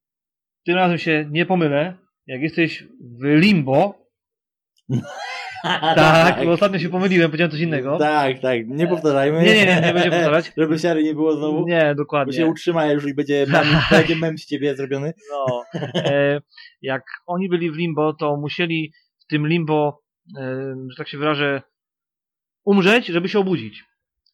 tym 0.66 0.76
razem 0.76 0.98
się 0.98 1.28
nie 1.32 1.46
pomylę, 1.46 1.98
jak 2.28 2.42
jesteś 2.42 2.84
w 3.22 3.24
limbo, 3.24 4.08
tak, 5.96 6.46
bo 6.46 6.52
ostatnio 6.52 6.80
się 6.80 6.89
pomyliłem, 6.89 7.30
powiedziałem 7.30 7.52
coś 7.52 7.60
innego. 7.60 7.98
Tak, 7.98 8.39
tak. 8.39 8.67
Nie 8.67 8.88
powtarzajmy. 8.88 9.43
Nie, 9.43 9.54
nie, 9.56 9.65
nie, 9.65 9.82
nie 9.82 9.93
będziemy 9.93 10.15
powtarzać. 10.15 10.52
Żeby 10.58 10.80
siary 10.80 11.04
nie 11.04 11.13
było 11.13 11.38
znowu. 11.38 11.67
Nie, 11.67 11.80
Bo 11.80 11.88
się 11.88 11.96
dokładnie. 11.96 12.48
utrzyma 12.48 12.86
już 12.86 13.08
i 13.08 13.13
będzie 13.13 13.46
mem, 13.50 13.65
będzie 13.91 14.15
mem 14.15 14.38
z 14.38 14.46
ciebie 14.46 14.76
zrobiony. 14.76 15.13
No, 15.32 15.63
e, 15.96 16.41
jak 16.82 17.04
oni 17.26 17.50
byli 17.50 17.72
w 17.72 17.76
limbo, 17.76 18.13
to 18.13 18.38
musieli 18.38 18.91
w 19.20 19.26
tym 19.26 19.48
limbo, 19.48 20.02
e, 20.38 20.76
że 20.89 20.98
tak 20.98 21.08
się 21.08 21.17
wyrażę, 21.17 21.62
umrzeć, 22.65 23.06
żeby 23.08 23.30
się 23.30 23.39
obudzić. 23.39 23.84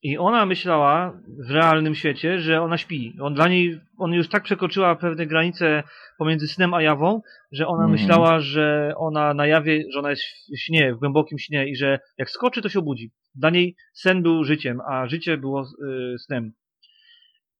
I 0.03 0.17
ona 0.17 0.45
myślała 0.45 1.21
w 1.47 1.51
realnym 1.51 1.95
świecie, 1.95 2.39
że 2.39 2.61
ona 2.61 2.77
śpi. 2.77 3.13
On 3.21 3.33
dla 3.33 3.47
niej, 3.47 3.79
on 3.97 4.13
już 4.13 4.29
tak 4.29 4.43
przekroczyła 4.43 4.95
pewne 4.95 5.25
granice 5.25 5.83
pomiędzy 6.17 6.47
snem 6.47 6.73
a 6.73 6.81
jawą, 6.81 7.21
że 7.51 7.67
ona 7.67 7.83
Mhm. 7.83 7.91
myślała, 7.91 8.39
że 8.39 8.93
ona 8.97 9.33
na 9.33 9.47
jawie, 9.47 9.83
że 9.93 9.99
ona 9.99 10.09
jest 10.09 10.23
w 10.23 10.59
śnie, 10.59 10.93
w 10.93 10.99
głębokim 10.99 11.39
śnie 11.39 11.69
i 11.69 11.75
że 11.75 11.99
jak 12.17 12.29
skoczy, 12.29 12.61
to 12.61 12.69
się 12.69 12.79
obudzi. 12.79 13.11
Dla 13.35 13.49
niej 13.49 13.75
sen 13.93 14.23
był 14.23 14.43
życiem, 14.43 14.81
a 14.91 15.07
życie 15.07 15.37
było 15.37 15.61
y, 15.63 16.19
snem. 16.19 16.51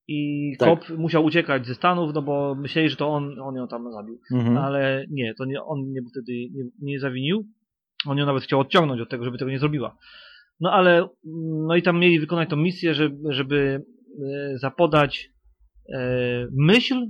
I 0.08 0.52
Tak. 0.60 0.70
Kop 0.70 0.90
musiał 0.98 1.26
uciekać 1.26 1.68
ze 1.68 1.76
Stanów, 1.76 2.14
no 2.14 2.22
bo 2.22 2.56
myśleli, 2.56 2.90
że 2.90 2.96
to 2.96 3.08
on, 3.10 3.40
on 3.40 3.56
ją 3.56 3.68
tam 3.68 3.92
zabił. 3.92 4.20
Mhm. 4.34 4.58
Ale 4.58 5.06
nie, 5.10 5.34
to 5.36 5.46
nie, 5.46 5.64
on 5.64 5.80
nie, 5.92 6.02
wtedy 6.12 6.32
nie, 6.32 6.64
nie 6.82 7.00
zawinił. 7.00 7.46
On 8.08 8.18
ją 8.18 8.26
nawet 8.26 8.44
chciał 8.44 8.60
odciągnąć 8.60 9.02
od 9.02 9.10
tego, 9.10 9.26
żeby 9.26 9.38
tego 9.38 9.52
nie 9.52 9.60
zrobiła. 9.60 9.98
No 10.60 10.72
ale, 10.72 11.08
no 11.68 11.76
i 11.76 11.82
tam 11.82 12.00
mieli 12.00 12.20
wykonać 12.20 12.50
tą 12.50 12.56
misję, 12.56 12.94
żeby, 12.94 13.34
żeby 13.34 13.86
zapodać 14.56 15.30
e, 15.94 16.48
myśl 16.52 17.06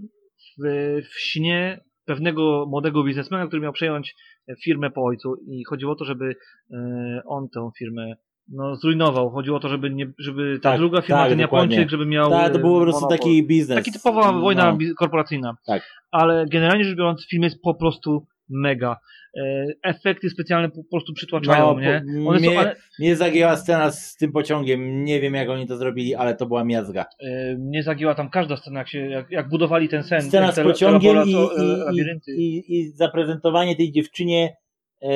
w, 0.63 1.01
w 1.11 1.19
śnie 1.19 1.81
pewnego 2.05 2.65
młodego 2.69 3.03
biznesmena, 3.03 3.47
który 3.47 3.61
miał 3.61 3.73
przejąć 3.73 4.15
firmę 4.63 4.91
po 4.91 5.03
ojcu 5.05 5.35
i 5.47 5.63
chodziło 5.63 5.91
o 5.91 5.95
to, 5.95 6.05
żeby 6.05 6.35
e, 6.73 7.21
on 7.25 7.49
tę 7.49 7.69
firmę 7.79 8.15
no, 8.51 8.75
zrujnował. 8.75 9.29
Chodziło 9.29 9.57
o 9.57 9.59
to, 9.59 9.69
żeby, 9.69 9.89
nie, 9.89 10.11
żeby 10.19 10.59
ta 10.61 10.69
Tak, 10.69 10.79
druga 10.79 11.01
firma, 11.01 11.17
tak, 11.17 11.29
ten 11.29 11.39
dokładnie. 11.39 11.75
Japończyk, 11.75 11.91
żeby 11.91 12.05
miał 12.05 12.29
Tak, 12.29 12.53
to 12.53 12.59
był 12.59 12.69
po 12.69 12.81
e, 12.81 12.83
prostu 12.83 13.07
taki 13.07 13.47
biznes. 13.47 13.77
Taki 13.77 13.91
typowa 13.91 14.31
wojna 14.31 14.71
No. 14.71 14.77
korporacyjna. 14.99 15.57
Tak. 15.67 15.83
Ale 16.11 16.45
generalnie 16.51 16.83
rzecz 16.83 16.97
biorąc, 16.97 17.27
film 17.29 17.43
jest 17.43 17.61
po 17.61 17.75
prostu 17.75 18.25
mega. 18.49 18.97
E, 19.37 19.65
Efekty 19.83 20.29
specjalne 20.29 20.69
po 20.69 20.83
prostu 20.91 21.13
przytłaczają 21.13 21.65
No, 21.67 21.73
mnie. 21.75 22.03
One 22.27 22.39
są, 22.39 22.45
mnie- 22.49 22.59
ale, 22.59 22.75
Mnie 22.99 23.15
zagięła 23.15 23.55
scena 23.57 23.91
z 23.91 24.15
tym 24.15 24.31
pociągiem. 24.31 25.03
Nie 25.03 25.21
wiem 25.21 25.33
jak 25.33 25.49
oni 25.49 25.67
to 25.67 25.77
zrobili, 25.77 26.15
ale 26.15 26.35
to 26.35 26.45
była 26.45 26.63
miazga. 26.63 27.05
e, 27.19 27.55
mnie 27.57 27.83
zagięła 27.83 28.15
tam 28.15 28.29
każda 28.29 28.57
scena, 28.57 28.79
jak, 28.79 28.89
się, 28.89 28.99
jak, 28.99 29.31
jak 29.31 29.49
budowali 29.49 29.89
ten 29.89 30.03
sen. 30.03 30.21
Scena 30.21 30.51
z 30.51 30.59
pociągiem 30.59 31.15
i, 31.15 31.33
laborato- 31.35 31.63
i, 31.63 31.85
labirynty. 31.85 32.31
i, 32.31 32.57
i, 32.57 32.79
i 32.79 32.91
zaprezentowanie 32.91 33.75
tej 33.75 33.91
dziewczynie, 33.91 34.55
e, 35.01 35.09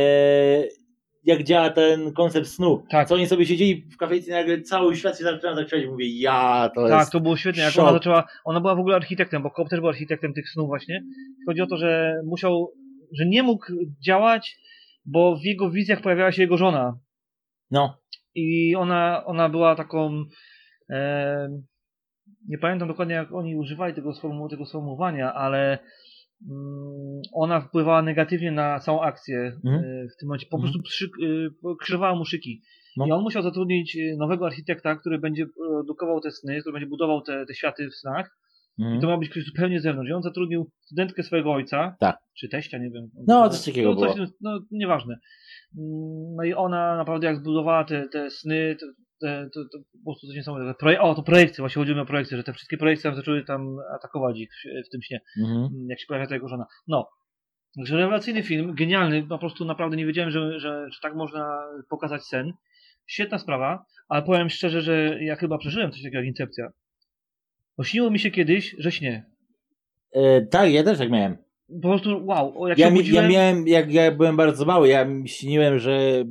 jak 1.24 1.44
działa 1.44 1.70
ten 1.70 2.13
koncept 2.13 2.48
snu. 2.48 2.84
Tak. 2.90 3.08
Co 3.08 3.16
oni 3.16 3.28
sobie 3.28 3.46
siedzieli 3.46 3.86
w 3.94 3.98
kafejce 3.98 4.32
i 4.32 4.34
nagle 4.34 4.62
cały 4.62 4.96
świat 4.96 5.18
się 5.18 5.24
zaczyna 5.24 5.56
zakrzywać. 5.56 5.86
Mówię, 5.88 6.20
ja, 6.20 6.70
to 6.76 6.88
Tak, 6.88 7.10
to 7.10 7.20
było 7.20 7.38
świetne, 7.38 7.63
jak 7.63 7.72
szok. 7.74 7.84
ona 7.84 7.94
zaczęła, 7.94 8.24
ona 8.46 8.62
była 8.62 8.76
w 8.76 8.80
ogóle 8.80 8.96
architektem, 8.96 9.44
bo 9.44 9.50
Cobb 9.52 9.70
też 9.70 9.80
był 9.80 9.90
architektem 9.90 10.34
tych 10.34 10.50
snów 10.50 10.68
właśnie. 10.68 11.04
Chodzi 11.48 11.62
o 11.62 11.68
to, 11.68 11.78
że 11.78 12.13
musiał, 12.26 12.72
że 13.13 13.26
nie 13.26 13.43
mógł 13.43 13.65
działać, 14.06 14.58
bo 15.06 15.36
w 15.38 15.43
jego 15.46 15.70
wizjach 15.72 16.02
pojawiała 16.02 16.32
się 16.32 16.41
jego 16.41 16.58
żona. 16.58 17.00
No, 17.72 17.98
I 18.36 18.76
ona, 18.76 19.26
ona 19.26 19.50
była 19.50 19.76
taką. 19.76 20.24
E, 20.89 21.50
nie 22.48 22.58
pamiętam 22.58 22.88
dokładnie, 22.88 23.15
jak 23.15 23.34
oni 23.34 23.56
używali 23.56 23.93
tego, 23.93 24.13
sformu, 24.13 24.50
tego 24.50 24.65
sformułowania, 24.65 25.34
ale 25.34 25.80
mm, 26.50 27.22
ona 27.34 27.62
wpływała 27.62 28.02
negatywnie 28.02 28.52
na 28.52 28.80
całą 28.80 29.02
akcję 29.02 29.38
Mhm. 29.65 29.76
e, 29.76 30.08
w 30.08 30.17
tym 30.20 30.28
momencie. 30.28 30.48
Po 30.52 30.58
Mhm. 30.58 30.62
prostu 30.74 30.82
przy, 30.84 31.06
e, 31.06 31.76
krzyżowała 31.80 32.15
mu 32.15 32.26
szyki. 32.26 32.62
No. 32.98 33.06
I 33.08 33.12
on 33.12 33.22
musiał 33.24 33.43
zatrudnić 33.43 33.98
e, 33.98 34.15
nowego 34.17 34.46
architekta, 34.46 34.96
który 34.96 35.20
będzie 35.20 35.46
produkował 35.48 36.22
te 36.22 36.32
sny, 36.32 36.62
który 36.62 36.74
będzie 36.74 36.88
budował 36.88 37.22
te, 37.22 37.46
te 37.46 37.54
światy 37.54 37.89
w 37.89 37.96
snach. 37.96 38.38
Mhm. 38.80 38.98
I 38.98 39.02
to 39.02 39.08
miał 39.08 39.20
być 39.20 39.30
ktoś 39.30 39.44
zupełnie 39.46 39.80
zewnątrz. 39.80 40.10
I 40.10 40.13
on 40.13 40.22
zatrudnił 40.24 40.72
studentkę 40.82 41.24
swojego 41.24 41.54
ojca. 41.54 41.96
Tak. 42.00 42.18
Czy 42.40 42.50
teścia, 42.50 42.78
nie 42.78 42.90
wiem. 42.92 43.10
No, 43.28 43.50
coś 43.50 43.66
takiego 43.66 43.90
no, 43.90 43.96
było. 43.96 44.16
No, 44.42 44.60
nieważne. 44.72 45.13
Mm, 45.78 46.36
No 46.36 46.44
i 46.44 46.54
ona 46.54 46.98
naprawdę 46.98 47.28
jak 47.28 47.38
zbudowała 47.38 47.84
te, 47.84 48.10
te 48.10 48.30
sny, 48.30 48.76
to, 48.80 48.86
te, 49.22 49.50
to, 49.54 49.60
to 49.72 49.78
po 50.06 50.12
prostu 50.12 50.28
coś 50.28 50.36
niesamowitego. 50.36 50.74
Proje- 50.82 51.00
o, 51.00 51.16
to 51.16 51.24
projekcje, 51.24 51.62
właśnie 51.62 51.80
chodziło 51.80 51.96
mi 51.96 52.02
o 52.02 52.06
projekcje, 52.06 52.38
że 52.38 52.44
te 52.44 52.54
wszystkie 52.54 52.78
projekcje 52.78 53.16
zaczęły 53.16 53.44
tam 53.44 53.76
atakować 53.96 54.40
ich 54.40 54.50
w, 54.54 54.88
w 54.88 54.90
tym 54.92 55.02
śnie, 55.02 55.20
Mhm. 55.42 55.58
mm, 55.60 55.88
jak 55.90 56.00
się 56.00 56.06
pojawia 56.08 56.28
ta 56.28 56.36
jego 56.36 56.48
żona. 56.48 56.66
No. 56.88 57.10
Także 57.78 57.98
rewelacyjny 57.98 58.44
film, 58.44 58.76
genialny, 58.76 59.24
po 59.24 59.38
prostu 59.38 59.66
naprawdę 59.66 59.98
nie 59.98 60.06
wiedziałem, 60.06 60.32
że, 60.32 60.60
że, 60.60 60.88
że 60.92 61.00
tak 61.02 61.16
można 61.16 61.58
pokazać 61.90 62.24
sen. 62.24 62.54
Świetna 63.08 63.38
sprawa, 63.40 63.86
ale 64.10 64.22
powiem 64.24 64.50
szczerze, 64.50 64.82
że 64.82 65.24
ja 65.24 65.36
chyba 65.36 65.58
przeżyłem 65.58 65.92
coś 65.92 66.02
takiego 66.02 66.18
jak 66.18 66.28
Incepcja. 66.28 66.70
Bo 67.78 67.84
śniło 67.84 68.12
mi 68.12 68.20
się 68.20 68.32
kiedyś, 68.32 68.76
że 68.80 68.92
śnie. 68.92 69.26
E, 70.13 70.42
tak, 70.42 70.72
ja 70.72 70.84
też 70.84 70.98
tak 70.98 71.12
miałem. 71.12 71.38
Po 71.82 71.88
prostu 71.88 72.26
wow, 72.26 72.62
o, 72.62 72.68
jak 72.68 72.78
Ja, 72.78 72.88
się 72.88 72.94
mi, 72.94 73.00
obudziłem, 73.00 73.24
ja 73.26 73.32
miałem, 73.32 73.68
jak 73.68 73.94
ja 73.94 74.12
byłem 74.12 74.38
bardzo 74.38 74.66
mały, 74.66 74.88
ja 74.88 75.08
śniłem, 75.26 75.80
że. 75.80 76.24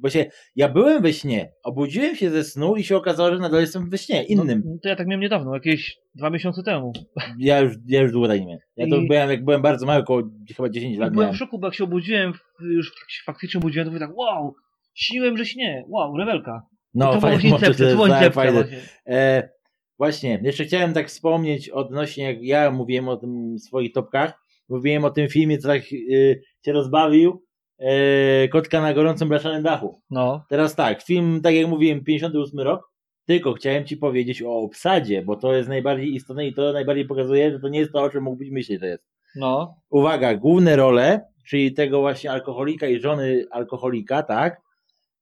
Właśnie, 0.00 0.30
ja 0.56 0.68
byłem 0.68 1.02
we 1.02 1.12
śnie, 1.12 1.52
obudziłem 1.64 2.16
się 2.16 2.30
ze 2.30 2.44
snu 2.44 2.76
i 2.76 2.84
się 2.84 2.96
okazało, 2.96 3.32
że 3.34 3.38
nadal 3.38 3.60
jestem 3.60 3.90
we 3.90 3.98
śnie, 3.98 4.22
innym. 4.24 4.62
No, 4.66 4.78
to 4.82 4.88
ja 4.88 4.96
tak 4.96 5.06
miałem 5.06 5.20
niedawno, 5.20 5.54
jakieś 5.54 5.96
dwa 6.14 6.30
miesiące 6.30 6.62
temu. 6.62 6.92
Ja 7.38 7.60
już, 7.60 7.72
ja 7.86 8.00
już 8.02 8.12
długo 8.12 8.28
tak 8.28 8.40
nie 8.40 8.46
miałem. 8.46 8.60
Ja 8.76 8.86
to 8.86 8.96
I- 8.96 9.08
byłem, 9.08 9.30
jak 9.30 9.44
byłem 9.44 9.62
bardzo 9.62 9.86
mały, 9.86 10.00
około 10.02 10.22
chyba 10.56 10.68
10 10.68 10.96
I 10.96 10.98
lat 10.98 11.12
byłem 11.12 11.24
miałem. 11.24 11.34
w 11.34 11.38
szoku, 11.38 11.58
bo 11.58 11.66
jak 11.66 11.74
się 11.74 11.84
obudziłem, 11.84 12.32
już 12.60 12.92
faktycznie 13.26 13.58
obudziłem, 13.58 13.86
to 13.86 13.92
mówię 13.92 14.06
tak, 14.06 14.16
wow, 14.18 14.54
śniłem, 14.94 15.36
że 15.36 15.46
śnie, 15.46 15.84
wow, 15.88 16.16
rewelka. 16.16 16.62
I 16.94 16.98
No, 16.98 17.12
to 17.12 17.18
była 17.20 17.32
fajnie, 17.32 17.50
może 17.50 17.66
incepcja, 17.66 17.88
to 17.88 17.94
była 17.94 18.08
jest 18.08 18.34
tak 18.36 18.46
incepcja 18.46 18.64
fajne. 18.64 19.48
Właśnie. 19.98 20.40
Jeszcze 20.42 20.64
chciałem 20.64 20.92
tak 20.92 21.08
wspomnieć 21.08 21.68
odnośnie, 21.68 22.24
jak 22.24 22.42
ja 22.42 22.70
mówiłem 22.70 23.08
o 23.08 23.16
tym 23.16 23.56
w 23.56 23.60
swoich 23.60 23.92
topkach, 23.92 24.42
mówiłem 24.68 25.04
o 25.04 25.10
tym 25.10 25.28
filmie, 25.28 25.58
co 25.58 25.68
tak 25.68 25.82
y, 25.92 26.42
cię 26.64 26.72
rozbawił, 26.72 27.44
e, 27.78 28.48
Kotka 28.48 28.80
na 28.80 28.94
gorącym 28.94 29.28
blaszanym 29.28 29.62
dachu. 29.62 30.02
No, 30.10 30.44
Teraz 30.48 30.74
tak, 30.74 31.02
film, 31.02 31.40
tak 31.42 31.54
jak 31.54 31.68
mówiłem, 31.68 32.04
58 32.04 32.60
rok, 32.60 32.92
Tylko 33.26 33.52
chciałem 33.52 33.84
ci 33.84 33.96
powiedzieć 33.96 34.42
o 34.42 34.56
obsadzie, 34.56 35.22
bo 35.22 35.36
to 35.36 35.54
jest 35.54 35.68
najbardziej 35.68 36.14
istotne 36.14 36.46
i 36.46 36.54
to 36.54 36.72
najbardziej 36.72 37.06
pokazuje, 37.06 37.52
że 37.52 37.60
to 37.60 37.68
nie 37.68 37.78
jest 37.78 37.92
to, 37.92 38.02
o 38.02 38.10
czym 38.10 38.24
mógłbyś 38.24 38.50
myśleć, 38.50 38.80
że 38.80 38.86
jest. 38.86 39.04
No. 39.36 39.74
Uwaga, 39.90 40.34
główne 40.34 40.76
role, 40.76 41.20
czyli 41.48 41.74
tego 41.74 42.00
właśnie 42.00 42.30
alkoholika 42.30 42.86
i 42.86 43.00
żony 43.00 43.44
alkoholika, 43.50 44.22
tak, 44.22 44.60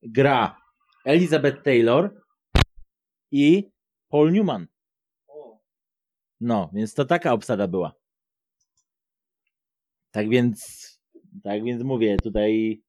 gra 0.02 0.56
Elizabeth 1.04 1.62
Taylor 1.62 2.14
i 3.30 3.70
Paul 4.10 4.32
Newman. 4.32 4.66
No, 6.40 6.70
więc 6.72 6.94
to 6.94 7.04
taka 7.04 7.32
obsada 7.32 7.68
była. 7.68 7.92
Tak 10.10 10.28
więc, 10.28 10.88
tak 11.42 11.64
więc 11.64 11.82
mówię, 11.82 12.16
tutaj 12.22 12.82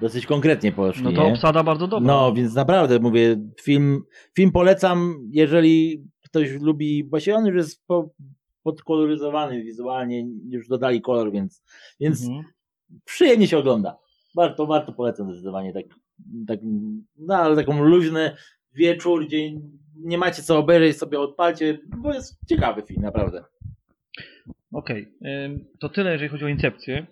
dosyć 0.00 0.26
konkretnie 0.26 0.72
poszli. 0.72 1.02
No 1.04 1.12
to 1.12 1.26
nie? 1.26 1.32
obsada 1.32 1.62
bardzo 1.62 1.88
dobra. 1.88 2.06
No, 2.06 2.32
więc 2.32 2.54
naprawdę 2.54 2.98
mówię, 2.98 3.36
film, 3.62 4.02
film 4.36 4.52
polecam, 4.52 5.18
jeżeli 5.30 6.04
ktoś 6.24 6.50
lubi, 6.60 7.04
właśnie 7.04 7.34
on 7.34 7.46
już 7.46 7.56
jest 7.56 7.86
po, 7.86 8.10
podkoloryzowany 8.62 9.62
wizualnie, 9.62 10.26
już 10.48 10.68
dodali 10.68 11.00
kolor, 11.00 11.32
więc, 11.32 11.62
więc 12.00 12.26
Mhm. 12.26 12.44
przyjemnie 13.04 13.48
się 13.48 13.58
ogląda. 13.58 13.98
Warto, 14.36 14.66
warto 14.66 14.92
polecam 14.92 15.26
zdecydowanie, 15.30 15.72
tak, 15.72 15.84
tak 16.46 16.60
no, 17.16 17.34
ale 17.34 17.56
taką 17.56 17.82
luźny 17.82 18.36
wieczór, 18.74 19.26
gdzie 19.26 19.50
nie 19.96 20.18
macie 20.18 20.42
co 20.42 20.58
obejrzeć, 20.58 20.98
sobie 20.98 21.20
odpalcie, 21.20 21.78
bo 21.96 22.14
jest 22.14 22.38
ciekawy 22.48 22.82
film, 22.82 23.02
naprawdę. 23.02 23.44
Okej. 24.72 25.12
Ym, 25.46 25.64
To 25.80 25.88
tyle, 25.88 26.12
jeżeli 26.12 26.28
chodzi 26.30 26.44
o 26.44 26.48
Incepcję. 26.48 27.06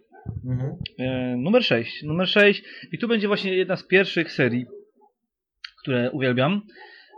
Mhm. 0.44 0.76
E, 0.98 1.36
Numer 1.36 1.64
6. 1.64 2.02
Numer 2.02 2.28
6. 2.28 2.62
I 2.92 2.98
tu 2.98 3.08
będzie 3.08 3.28
właśnie 3.28 3.54
jedna 3.54 3.76
z 3.76 3.86
pierwszych 3.86 4.32
serii, 4.32 4.66
które 5.82 6.10
uwielbiam. 6.10 6.62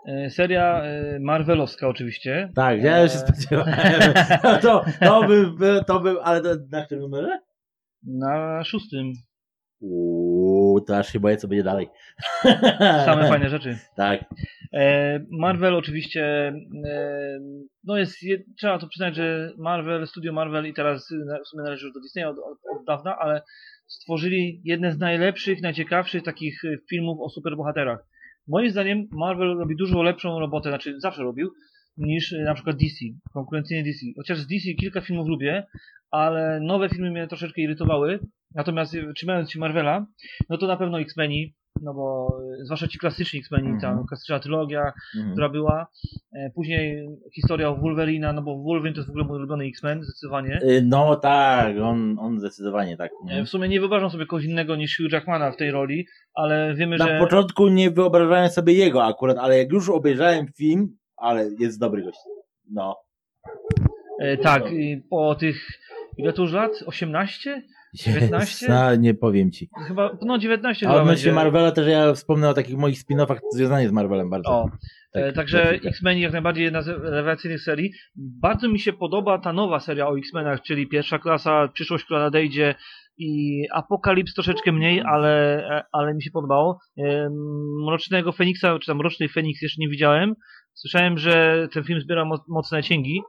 E, 0.06 0.30
Seria 0.30 0.82
e, 0.82 1.18
Marvelowska 1.20 1.88
oczywiście. 1.88 2.52
Tak, 2.54 2.82
ja 2.82 3.02
już 3.02 3.12
się 3.12 3.18
spodziewałem. 3.18 3.74
To, 4.62 4.84
to 5.00 5.26
by, 5.28 5.84
to 5.86 6.00
by, 6.00 6.22
ale 6.22 6.42
to, 6.42 6.48
na 6.70 6.86
którym 6.86 7.02
numerze? 7.02 7.38
Na 8.06 8.64
szóstym. 8.64 9.12
Uuu, 9.80 10.31
to 10.80 10.98
aż 10.98 11.12
się 11.12 11.20
boję, 11.20 11.36
co 11.36 11.48
będzie 11.48 11.62
dalej. 11.62 11.88
Same 13.06 13.28
fajne 13.28 13.48
rzeczy. 13.48 13.78
Tak. 13.96 14.24
E, 14.72 15.20
Marvel 15.30 15.74
oczywiście, 15.74 16.22
e, 16.86 17.38
no 17.84 17.96
jest, 17.96 18.22
je- 18.22 18.42
trzeba 18.58 18.78
to 18.78 18.86
przyznać, 18.88 19.16
że 19.16 19.52
Marvel, 19.58 20.06
studio 20.06 20.32
Marvel 20.32 20.66
i 20.66 20.74
teraz 20.74 21.04
w 21.44 21.48
sumie 21.48 21.62
należy 21.64 21.86
już 21.86 21.94
do 21.94 22.00
Disneya 22.00 22.24
od, 22.24 22.36
od, 22.38 22.84
dawna, 22.86 23.16
ale 23.18 23.42
stworzyli 23.86 24.60
jedne 24.64 24.92
z 24.92 24.98
najlepszych, 24.98 25.62
najciekawszych 25.62 26.22
takich 26.22 26.64
y, 26.64 26.78
filmów 26.90 27.18
o 27.20 27.28
superbohaterach. 27.28 27.98
Moim 28.48 28.70
zdaniem 28.70 29.08
Marvel 29.12 29.58
robi 29.58 29.76
dużo 29.76 30.02
lepszą 30.02 30.40
robotę, 30.40 30.68
znaczy 30.68 31.00
zawsze 31.00 31.22
robił, 31.22 31.50
niż 31.96 32.32
y, 32.32 32.42
na 32.42 32.54
przykład 32.54 32.76
DC, 32.76 32.96
konkurencyjnie 33.34 33.84
DC. 33.84 33.98
Chociaż 34.16 34.38
z 34.38 34.46
DC 34.46 34.74
kilka 34.80 35.00
filmów 35.00 35.28
lubię, 35.28 35.66
ale 36.10 36.60
nowe 36.60 36.88
filmy 36.88 37.10
mnie 37.10 37.26
troszeczkę 37.26 37.60
irytowały. 37.62 38.18
Natomiast 38.54 38.94
y, 38.94 39.12
trzymając 39.16 39.50
się 39.52 39.58
Marvela, 39.60 40.06
no 40.48 40.58
to 40.58 40.66
na 40.66 40.76
pewno 40.76 41.00
X-Meni, 41.00 41.54
no 41.82 41.94
bo 41.94 42.28
y, 42.60 42.64
zwłaszcza 42.64 42.88
ci 42.88 42.98
klasyczni 42.98 43.38
X-Meni, 43.40 43.68
ta 43.80 43.88
Mhm. 43.88 44.06
klasyczna 44.06 44.38
trylogia, 44.40 44.92
Mhm. 45.16 45.32
która 45.32 45.48
była. 45.48 45.86
E, 46.36 46.50
Później 46.54 47.08
historia 47.34 47.68
o 47.68 47.76
Wolverina, 47.76 48.32
no 48.32 48.42
bo 48.42 48.62
Wolverine 48.62 48.94
to 48.94 49.00
jest 49.00 49.08
w 49.08 49.10
ogóle 49.10 49.24
mój 49.24 49.36
ulubiony 49.38 49.64
X-Men, 49.64 50.02
zdecydowanie. 50.02 50.60
No 50.82 51.16
tak, 51.16 51.76
on, 51.82 52.16
on 52.18 52.38
zdecydowanie 52.40 52.96
tak. 52.96 53.10
E, 53.30 53.34
Nie? 53.36 53.44
W 53.44 53.48
sumie 53.48 53.68
nie 53.68 53.80
wyobrażam 53.80 54.10
sobie 54.10 54.26
kogoś 54.26 54.44
innego 54.44 54.76
niż 54.76 54.96
Hugh 54.96 55.12
Jackmana 55.12 55.52
w 55.52 55.56
tej 55.56 55.70
roli, 55.70 56.06
ale 56.34 56.74
wiemy, 56.74 56.96
Na 56.98 57.06
że... 57.08 57.18
początku 57.18 57.68
nie 57.68 57.90
wyobrażałem 57.90 58.48
sobie 58.48 58.72
jego 58.72 59.04
akurat, 59.04 59.38
ale 59.38 59.58
jak 59.58 59.72
już 59.72 59.88
obejrzałem 59.88 60.46
film, 60.58 60.96
ale 61.22 61.50
jest 61.58 61.80
dobry 61.80 62.02
gość. 62.02 62.18
No. 62.70 62.96
E, 64.20 64.36
tak, 64.36 64.72
i 64.72 65.02
po 65.10 65.34
tych... 65.34 65.66
Ile 66.16 66.32
to 66.32 66.42
już 66.42 66.52
lat? 66.52 66.72
18? 66.86 67.62
19? 67.94 68.66
No, 68.68 68.96
nie 68.96 69.14
powiem 69.14 69.50
ci. 69.50 69.70
Chyba, 69.88 70.18
no 70.22 70.38
19 70.38 70.88
A 70.88 70.90
odnośnie 70.90 71.12
będzie. 71.12 71.32
Marvela 71.32 71.72
też 71.72 71.88
ja 71.88 72.14
wspomnę 72.14 72.48
o 72.48 72.54
takich 72.54 72.76
moich 72.76 72.98
spin-offach 72.98 73.38
związanych 73.52 73.88
z 73.88 73.92
Marvelem 73.92 74.30
bardzo. 74.30 74.50
O, 74.50 74.70
Tak, 75.12 75.22
e, 75.22 75.32
także 75.32 75.66
chwilkę. 75.66 75.88
X-Men 75.88 76.18
jak 76.18 76.32
najbardziej 76.32 76.64
jedna 76.64 76.82
z 76.82 76.88
rewelacyjnych 76.88 77.62
serii. 77.62 77.92
Bardzo 78.16 78.68
mi 78.68 78.78
się 78.78 78.92
podoba 78.92 79.38
ta 79.38 79.52
nowa 79.52 79.80
seria 79.80 80.08
o 80.08 80.18
X-Menach, 80.18 80.62
czyli 80.62 80.88
pierwsza 80.88 81.18
klasa, 81.18 81.68
przyszłość, 81.68 82.04
która 82.04 82.20
nadejdzie 82.20 82.74
i 83.18 83.62
Apokalips 83.72 84.34
troszeczkę 84.34 84.72
mniej, 84.72 85.00
ale, 85.00 85.64
e, 85.68 85.84
ale 85.92 86.14
mi 86.14 86.22
się 86.22 86.30
podobało. 86.30 86.78
Em, 86.98 87.32
Mrocznego 87.86 88.32
Feniksa, 88.32 88.78
czy 88.78 88.86
tam 88.86 88.96
Mroczny 88.96 89.28
Feniks 89.28 89.62
jeszcze 89.62 89.80
nie 89.80 89.88
widziałem. 89.88 90.34
Słyszałem, 90.74 91.18
że 91.18 91.66
ten 91.72 91.84
film 91.84 92.00
zbiera 92.00 92.24
mo- 92.24 92.44
mocne 92.48 92.82
cięgi. 92.82 93.22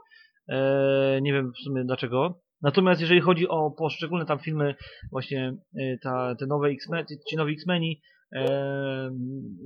E, 0.49 1.19
nie 1.21 1.33
wiem 1.33 1.51
w 1.51 1.63
sumie 1.63 1.83
dlaczego. 1.85 2.39
Natomiast 2.61 3.01
jeżeli 3.01 3.21
chodzi 3.21 3.47
o 3.47 3.71
poszczególne 3.71 4.25
tam 4.25 4.39
filmy, 4.39 4.75
właśnie 5.11 5.55
e, 5.79 5.97
ta, 6.03 6.35
te 6.35 6.45
nowe 6.45 6.67
X-Men, 6.69 7.05
ci 7.29 7.35
nowi 7.37 7.53
X-Meni, 7.53 8.01
e, 8.35 9.11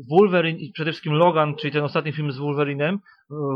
Wolverine 0.10 0.60
i 0.60 0.72
przede 0.72 0.92
wszystkim 0.92 1.13
Logan, 1.13 1.56
czyli 1.56 1.74
ten 1.74 1.84
ostatni 1.84 2.12
film 2.12 2.32
z 2.32 2.38
Wolverinem. 2.38 3.00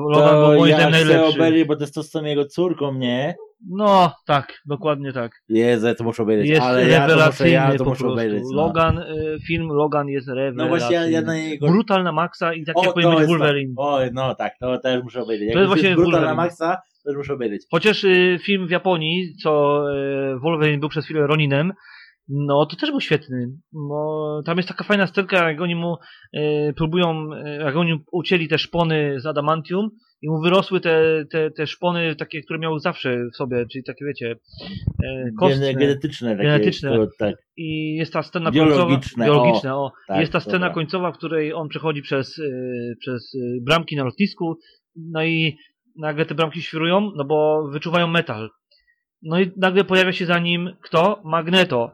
Logan 0.09 0.29
to 0.29 0.47
był 0.49 0.59
moim 0.59 0.69
ja 0.71 0.75
zdaniem 0.75 0.91
najlepszy. 0.91 1.35
obejrzeć, 1.35 1.67
bo 1.67 1.75
to 1.75 1.83
jest 1.83 1.93
to 1.93 2.03
z 2.03 2.11
tą 2.11 2.23
jego 2.23 2.45
córką, 2.45 2.93
nie? 2.93 3.35
No, 3.69 4.15
tak, 4.25 4.53
dokładnie 4.65 5.13
tak. 5.13 5.31
Jezu, 5.49 5.87
ja 5.87 5.95
to 5.95 6.03
muszę 6.03 6.23
obejrzeć, 6.23 6.49
Jest 6.49 6.61
ale 6.61 6.89
ja 6.89 7.07
to 7.07 7.25
muszę, 7.25 7.49
ja 7.49 7.75
to 7.77 7.85
muszę 7.85 8.07
obejrzeć. 8.07 8.43
No. 8.51 8.61
Logan, 8.61 8.99
e, 8.99 9.05
film 9.47 9.67
Logan 9.67 10.07
jest 10.07 10.27
no 10.27 10.35
rewelacyjny. 10.35 10.69
właśnie, 10.69 10.95
ja, 10.95 11.07
ja 11.07 11.21
na 11.21 11.35
niego... 11.35 11.67
Brutal 11.67 12.03
na 12.03 12.11
maksa 12.11 12.53
i 12.53 12.65
tak 12.65 12.77
O, 12.77 12.83
jak 12.83 12.93
powinien 12.93 13.11
być 13.11 13.19
jest 13.19 13.29
Wolverine. 13.29 13.73
O, 13.77 13.99
no 14.13 14.35
tak, 14.35 14.53
to 14.59 14.77
też 14.77 15.03
muszę 15.03 15.21
obejrzeć. 15.21 15.47
Jak 15.47 15.53
To 15.53 15.59
jest 15.59 15.67
właśnie 15.67 15.95
Brutal 15.95 16.11
na 16.11 16.17
Wolverine. 16.17 16.35
Maxa, 16.35 16.81
to 17.03 17.09
już 17.09 17.17
muszę 17.17 17.33
obejrzeć. 17.33 17.61
Chociaż 17.71 18.03
y, 18.03 18.39
film 18.45 18.67
w 18.67 18.71
Japonii, 18.71 19.35
co 19.43 19.81
y, 20.35 20.39
Wolverine 20.39 20.79
był 20.79 20.89
przez 20.89 21.05
chwilę 21.05 21.27
Roninem, 21.27 21.73
no 22.29 22.65
to 22.65 22.75
też 22.75 22.91
był 22.91 23.01
świetny. 23.01 23.47
Tam 24.45 24.57
jest 24.57 24.69
taka 24.69 24.83
fajna 24.83 25.07
scenka, 25.07 25.49
jak 25.49 25.61
oni 25.61 25.75
mu 25.75 25.97
y, 26.35 26.73
próbują, 26.77 27.33
y, 27.33 27.63
jak 27.65 27.75
oni 27.75 28.03
ucięli 28.11 28.47
te 28.47 28.57
szpony 28.57 29.19
z 29.19 29.25
adamantium 29.25 29.89
i 30.21 30.29
mu 30.29 30.41
wyrosły 30.41 30.81
te, 30.81 31.25
te, 31.31 31.51
te 31.51 31.67
szpony 31.67 32.15
takie, 32.15 32.41
które 32.41 32.59
miał 32.59 32.79
zawsze 32.79 33.25
w 33.33 33.35
sobie, 33.35 33.65
czyli 33.71 33.83
takie 33.83 34.05
wiecie, 34.05 34.35
y, 35.03 35.33
kostne. 35.39 35.73
Gene- 35.73 35.79
Genetyczne. 35.79 36.31
Takie, 36.31 36.43
Genetyczne. 36.43 36.95
To, 36.95 37.07
tak, 37.19 37.35
I 37.57 37.95
jest 37.95 38.13
ta 38.13 38.23
scena 38.23 38.51
Biologiczne, 38.51 39.25
końcowa. 39.25 39.43
Biologiczne, 39.43 39.75
o. 39.75 39.91
tak, 40.07 40.19
jest 40.19 40.31
ta 40.31 40.39
scena 40.39 40.59
dobra. 40.59 40.73
końcowa, 40.73 41.11
w 41.11 41.17
której 41.17 41.53
on 41.53 41.67
przechodzi 41.69 42.01
przez, 42.01 42.37
y, 42.37 42.95
przez 42.99 43.33
y, 43.33 43.59
bramki 43.61 43.95
na 43.95 44.03
lotnisku, 44.03 44.57
no 44.95 45.23
i 45.23 45.57
nagle 45.97 46.25
te 46.25 46.35
bramki 46.35 46.61
świrują, 46.61 47.11
no 47.15 47.25
bo 47.25 47.67
wyczuwają 47.71 48.07
metal. 48.07 48.49
No 49.23 49.39
i 49.39 49.51
nagle 49.57 49.83
pojawia 49.83 50.11
się 50.11 50.25
za 50.25 50.39
nim 50.39 50.69
kto? 50.81 51.21
Magneto. 51.25 51.91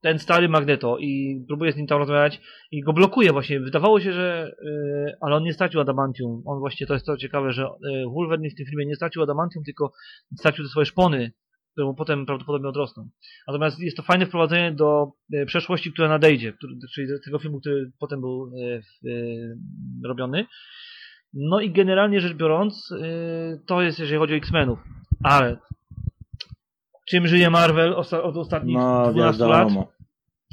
Ten 0.00 0.18
stary 0.18 0.48
Magneto 0.48 0.98
i 0.98 1.44
próbuje 1.48 1.72
z 1.72 1.76
nim 1.76 1.86
tam 1.86 1.98
rozmawiać 1.98 2.40
i 2.70 2.80
go 2.80 2.92
blokuje 2.92 3.32
właśnie. 3.32 3.60
Wydawało 3.60 4.00
się, 4.00 4.12
że 4.12 4.52
y, 4.62 5.16
ale 5.20 5.36
on 5.36 5.42
nie 5.42 5.52
stracił 5.52 5.80
adamantium. 5.80 6.42
On 6.46 6.58
właśnie, 6.58 6.86
to 6.86 6.94
jest 6.94 7.06
to 7.06 7.16
ciekawe, 7.16 7.52
że 7.52 7.64
y, 7.64 8.04
Wolverine 8.14 8.50
w 8.50 8.54
tym 8.54 8.66
filmie 8.66 8.86
nie 8.86 8.96
stracił 8.96 9.22
adamantium, 9.22 9.64
tylko 9.64 9.92
stracił 10.36 10.64
te 10.64 10.70
swoje 10.70 10.86
szpony, 10.86 11.32
które 11.72 11.86
mu 11.86 11.94
potem 11.94 12.26
prawdopodobnie 12.26 12.68
odrosną. 12.68 13.08
Natomiast 13.46 13.80
jest 13.80 13.96
to 13.96 14.02
fajne 14.02 14.26
wprowadzenie 14.26 14.72
do 14.72 15.12
e, 15.32 15.46
przeszłości, 15.46 15.92
która 15.92 16.08
nadejdzie, 16.08 16.52
który, 16.52 16.72
czyli 16.94 17.08
tego 17.24 17.38
filmu, 17.38 17.60
który 17.60 17.90
potem 17.98 18.20
był 18.20 18.50
w, 18.50 19.08
e, 19.08 20.08
robiony. 20.08 20.46
No 21.34 21.60
i 21.60 21.70
generalnie 21.70 22.20
rzecz 22.20 22.36
biorąc, 22.36 22.92
e, 22.92 23.58
to 23.66 23.82
jest 23.82 23.98
jeżeli 23.98 24.18
chodzi 24.18 24.34
o 24.34 24.36
X-Menów. 24.36 24.78
Ale 25.24 25.56
czym 27.10 27.26
żyje 27.26 27.50
Marvel 27.50 27.92
osta- 27.94 28.22
od 28.22 28.36
ostatnich 28.36 28.76
no 28.76 29.12
12 29.12 29.46
lat? 29.46 29.58
wiadomo. 29.68 29.92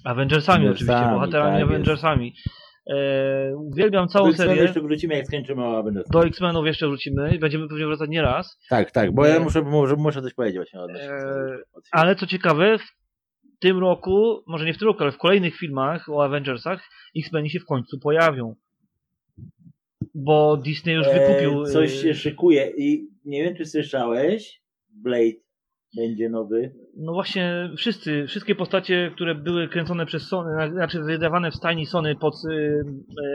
Avengersami 0.04 0.68
oczywiście, 0.68 0.94
Avengersami, 0.96 1.15
bohaterami 1.20 1.60
tak. 1.60 1.70
Avengersami. 1.70 2.34
E, 2.89 3.56
uwielbiam 3.58 4.06
Do 4.06 4.12
całą 4.12 4.30
X-Menów 4.30 4.52
serię. 4.54 4.63
jeszcze 4.68 4.82
wrócimy, 4.82 5.15
jak 5.15 5.26
skończymy 5.28 5.65
o 5.65 5.78
Avengers. 5.78 6.10
Do 6.10 6.26
X-Menów 6.26 6.65
jeszcze 6.65 6.88
wrócimy 6.88 7.36
i 7.36 7.39
będziemy 7.39 7.68
pewnie 7.68 7.86
wracać 7.86 8.10
nie 8.10 8.22
raz. 8.22 8.60
Tak, 8.70 8.91
tak, 8.91 9.12
bo 9.12 9.26
ja 9.26 9.36
E, 9.36 9.39
muszę, 9.39 9.62
muszę, 9.62 9.96
muszę 9.96 10.22
coś 10.22 10.34
powiedzieć 10.34 10.58
właśnie 10.58 10.80
odnośnie 10.80 11.10
e, 11.10 11.18
tego. 11.20 11.62
Ale 11.91 12.15
co 12.15 12.28
ciekawe, 12.28 12.78
w 12.78 13.60
tym 13.60 13.80
roku, 13.80 14.44
może 14.48 14.65
nie 14.65 14.74
w 14.74 14.78
tym 14.78 14.88
roku, 14.88 15.04
ale 15.04 15.12
w 15.12 15.18
kolejnych 15.18 15.58
filmach 15.58 16.10
o 16.10 16.24
Avengersach 16.24 16.82
X-Meni 17.18 17.50
się 17.50 17.60
w 17.60 17.65
końcu 17.65 18.00
pojawią. 18.00 18.56
Bo 20.15 20.58
Disney 20.58 20.94
już 20.96 21.08
wykupił. 21.08 21.62
E, 21.63 21.65
coś 21.65 22.02
się 22.02 22.13
szykuje 22.13 22.72
i 22.78 23.08
nie 23.26 23.44
wiem, 23.44 23.56
czy 23.56 23.65
słyszałeś, 23.65 24.62
Blade 24.89 25.45
będzie 25.98 26.30
nowy. 26.30 26.72
No 26.98 27.14
właśnie, 27.14 27.70
wszyscy, 27.78 28.26
wszystkie 28.28 28.56
postacie, 28.56 29.12
które 29.16 29.36
były 29.36 29.68
kręcone 29.68 30.06
przez 30.06 30.28
Sony, 30.28 30.70
znaczy 30.72 31.00
wydawane 31.04 31.52
w 31.52 31.56
stajni 31.56 31.86
Sony 31.86 32.16
pod 32.16 32.34
e, 32.52 32.54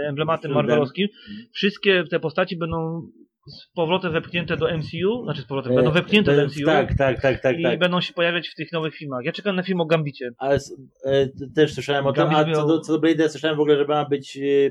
e, 0.05 0.09
emblematem 0.09 0.53
marvelowskim, 0.53 1.09
wszystkie 1.55 2.05
te 2.11 2.21
postaci 2.21 2.57
będą 2.57 3.03
z 3.49 3.73
powrotem 3.75 4.13
wepchnięte 4.13 4.57
do 4.57 4.77
MCU, 4.79 5.25
znaczy 5.25 5.43
z 5.43 5.47
powrotem, 5.47 5.73
E, 5.73 5.75
będą 5.75 5.91
wepchnięte 5.91 6.37
do 6.37 6.45
MCU 6.47 6.65
Tak, 6.67 6.95
tak, 6.99 7.21
tak, 7.21 7.43
tak. 7.43 7.59
i 7.59 7.63
tak. 7.63 7.79
będą 7.79 8.01
się 8.01 8.13
pojawiać 8.13 8.49
w 8.49 8.55
tych 8.55 8.73
nowych 8.73 8.95
filmach. 8.95 9.25
Ja 9.25 9.33
czekam 9.33 9.57
na 9.57 9.63
film 9.63 9.81
o 9.81 9.87
Gambicie. 9.87 10.31
Ale 10.39 10.59
e, 11.05 11.29
też 11.55 11.75
słyszałem 11.75 12.07
o 12.07 12.13
tym, 12.13 12.27
a 12.27 12.31
Gambit 12.31 12.55
co 12.55 12.61
miał- 12.61 12.69
do, 12.69 12.81
co 12.81 12.99
do 12.99 13.07
Blade'a 13.09 13.29
słyszałem 13.29 13.57
w 13.57 13.61
ogóle, 13.61 13.77
że 13.77 13.85
ma 13.85 14.05
być 14.09 14.39
e, 14.39 14.71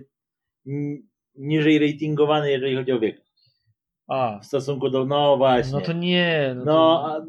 niżej 1.36 1.80
ratingowany, 1.80 2.52
jeżeli 2.52 2.76
chodzi 2.76 2.92
o 2.92 3.00
wiek. 3.00 3.22
A, 4.08 4.40
W 4.40 4.46
stosunku 4.46 4.90
do, 4.90 5.06
no 5.06 5.38
właśnie. 5.38 5.74
no 5.74 5.82
to 5.82 5.94
nie. 5.94 6.54
No, 6.58 6.64
No, 6.66 6.74
to... 6.74 7.06
a 7.16 7.22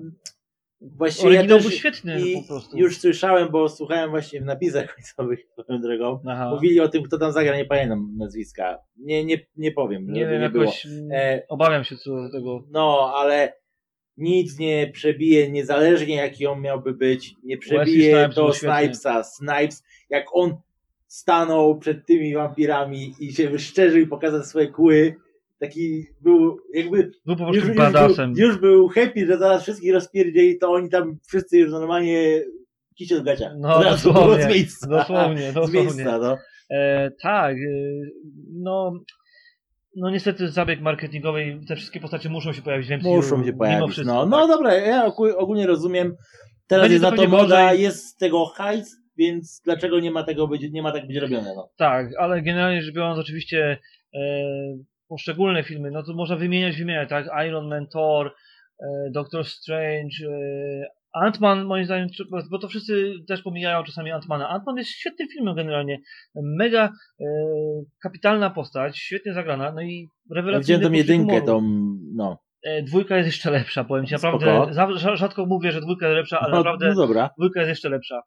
właściwie 0.80 1.32
ja 1.32 1.38
Oryginał 1.38 1.58
też 1.58 1.66
był 1.66 1.76
świetny 1.76 2.20
po 2.34 2.48
prostu. 2.48 2.78
już 2.78 2.98
słyszałem, 2.98 3.48
bo 3.48 3.68
słuchałem 3.68 4.10
właśnie 4.10 4.40
w 4.40 4.44
napisach 4.44 4.94
końcowych 4.94 5.40
swoją 5.52 5.80
drogą. 5.80 6.20
Aha. 6.28 6.50
Mówili 6.50 6.80
o 6.80 6.88
tym, 6.88 7.02
kto 7.02 7.18
tam 7.18 7.32
zagra, 7.32 7.56
nie 7.56 7.64
pamiętam 7.64 8.14
nazwiska. 8.16 8.78
Nie, 8.96 9.24
nie, 9.24 9.46
nie 9.56 9.72
powiem, 9.72 10.12
Nie 10.12 10.26
wiem, 10.26 10.38
nie 10.38 10.44
jakoś 10.44 10.86
E, 11.12 11.42
obawiam 11.48 11.84
się 11.84 11.96
co 11.96 12.10
do 12.10 12.32
tego. 12.32 12.64
No, 12.70 13.12
ale 13.16 13.52
nic 14.16 14.58
nie 14.58 14.90
przebije, 14.92 15.50
niezależnie 15.50 16.14
jaki 16.14 16.46
on 16.46 16.60
miałby 16.60 16.94
być, 16.94 17.34
nie 17.44 17.58
przebije 17.58 18.14
Snipes 18.18 18.36
do. 18.36 18.52
Snipesa. 18.52 19.24
Snipes, 19.24 19.84
jak 20.10 20.24
on 20.32 20.56
stanął 21.06 21.78
przed 21.78 22.06
tymi 22.06 22.34
wampirami 22.34 23.14
i 23.20 23.32
się 23.32 23.50
wyszczerzył 23.50 24.00
i 24.00 24.06
pokazał 24.06 24.42
swoje 24.42 24.68
kły, 24.68 25.16
taki 25.60 26.06
był 26.20 26.56
jakby 26.74 27.10
Był 27.26 27.36
po 27.36 27.46
już, 27.46 27.52
prostu 27.52 27.68
już, 27.68 27.76
badassem. 27.76 28.34
był, 28.34 28.46
już 28.46 28.56
był 28.58 28.88
happy, 28.88 29.26
że 29.26 29.38
zaraz 29.38 29.62
wszystkich 29.62 29.94
rozpierdzieli, 29.94 30.58
to 30.58 30.72
oni 30.72 30.90
tam 30.90 31.18
wszyscy 31.28 31.58
już 31.58 31.70
normalnie 31.70 32.42
kisiel 32.94 33.20
w 33.20 33.24
gaciach. 33.24 33.52
No, 33.58 33.76
Od 33.76 33.84
razu 33.84 34.12
dosłownie, 34.12 34.42
z 34.42 34.48
miejsca. 34.48 34.86
Dosłownie, 34.88 35.50
Z 35.50 35.54
dosłownie. 35.54 35.80
miejsca, 35.80 36.18
no. 36.18 36.36
E, 36.70 37.10
tak, 37.22 37.56
e, 37.56 37.58
no, 38.52 38.92
no 39.96 40.10
niestety 40.10 40.48
zabieg 40.48 40.80
marketingowy 40.80 41.44
i 41.44 41.66
te 41.66 41.76
wszystkie 41.76 42.00
postacie 42.00 42.28
muszą 42.28 42.52
się 42.52 42.62
pojawić 42.62 42.88
w 42.88 42.90
MCU. 42.90 43.08
Muszą 43.08 43.44
się 43.44 43.52
pojawić. 43.52 43.90
wszystko, 43.92 44.14
no, 44.14 44.20
tak. 44.22 44.30
no 44.30 44.48
dobra, 44.48 44.74
ja 44.74 45.08
ogó- 45.08 45.34
ogólnie 45.36 45.66
rozumiem. 45.66 46.14
Teraz 46.66 46.84
Będzie 46.84 46.94
jest 46.94 47.16
na 47.16 47.22
to 47.24 47.28
moda, 47.28 47.72
jest 47.74 48.06
z 48.06 48.16
tego 48.16 48.46
hajs, 48.46 48.96
więc 49.16 49.60
dlaczego 49.64 50.00
nie 50.00 50.10
ma 50.10 50.22
tego 50.22 50.48
być, 50.48 50.62
nie 50.72 50.82
ma 50.82 50.92
tak 50.92 51.06
być 51.06 51.16
robione, 51.16 51.52
no. 51.56 51.70
Tak, 51.76 52.06
ale 52.18 52.42
generalnie 52.42 52.82
rzecz 52.82 52.94
biorąc 52.94 53.18
oczywiście 53.18 53.78
e, 54.14 54.18
poszczególne 55.10 55.62
filmy, 55.62 55.90
no 55.90 56.02
to 56.02 56.14
można 56.14 56.36
wymieniać, 56.36 56.76
wymieniać, 56.76 57.08
tak? 57.08 57.26
Iron 57.48 57.68
Man, 57.68 57.86
Thor, 57.86 58.34
e, 58.82 59.10
Doctor 59.10 59.44
Strange, 59.44 60.16
e, 60.28 61.00
Ant-Man 61.14 61.64
moim 61.64 61.84
zdaniem, 61.84 62.08
bo 62.50 62.58
to 62.58 62.68
wszyscy 62.68 63.12
też 63.28 63.42
pomijają 63.42 63.84
czasami 63.84 64.12
Ant-Mana. 64.12 64.48
Ant-Man 64.48 64.76
jest 64.76 64.90
świetnym 64.90 65.28
filmem 65.28 65.54
generalnie. 65.54 65.98
Mega 66.34 66.92
e, 67.20 67.24
kapitalna 68.02 68.50
postać, 68.50 68.98
świetnie 68.98 69.32
zagrana, 69.32 69.72
no 69.72 69.82
i 69.82 70.08
rewelacyjny 70.34 70.78
Widziałem 70.78 70.92
tą 70.92 70.98
jedynkę, 70.98 71.46
tą, 71.46 71.60
no. 72.14 72.38
E, 72.62 72.82
Dwójka 72.82 73.16
jest 73.16 73.26
jeszcze 73.26 73.50
lepsza, 73.50 73.84
powiem 73.84 74.06
ci. 74.06 74.18
Spoko. 74.18 74.38
Naprawdę, 74.38 74.94
rza- 74.94 75.16
rzadko 75.16 75.46
mówię, 75.46 75.72
że 75.72 75.80
dwójka 75.80 76.06
jest 76.06 76.16
lepsza, 76.16 76.40
ale 76.40 76.50
no, 76.50 76.56
naprawdę 76.56 76.88
no 76.88 76.94
dobra. 76.94 77.30
dwójka 77.38 77.60
jest 77.60 77.68
jeszcze 77.68 77.88
lepsza. 77.88 78.22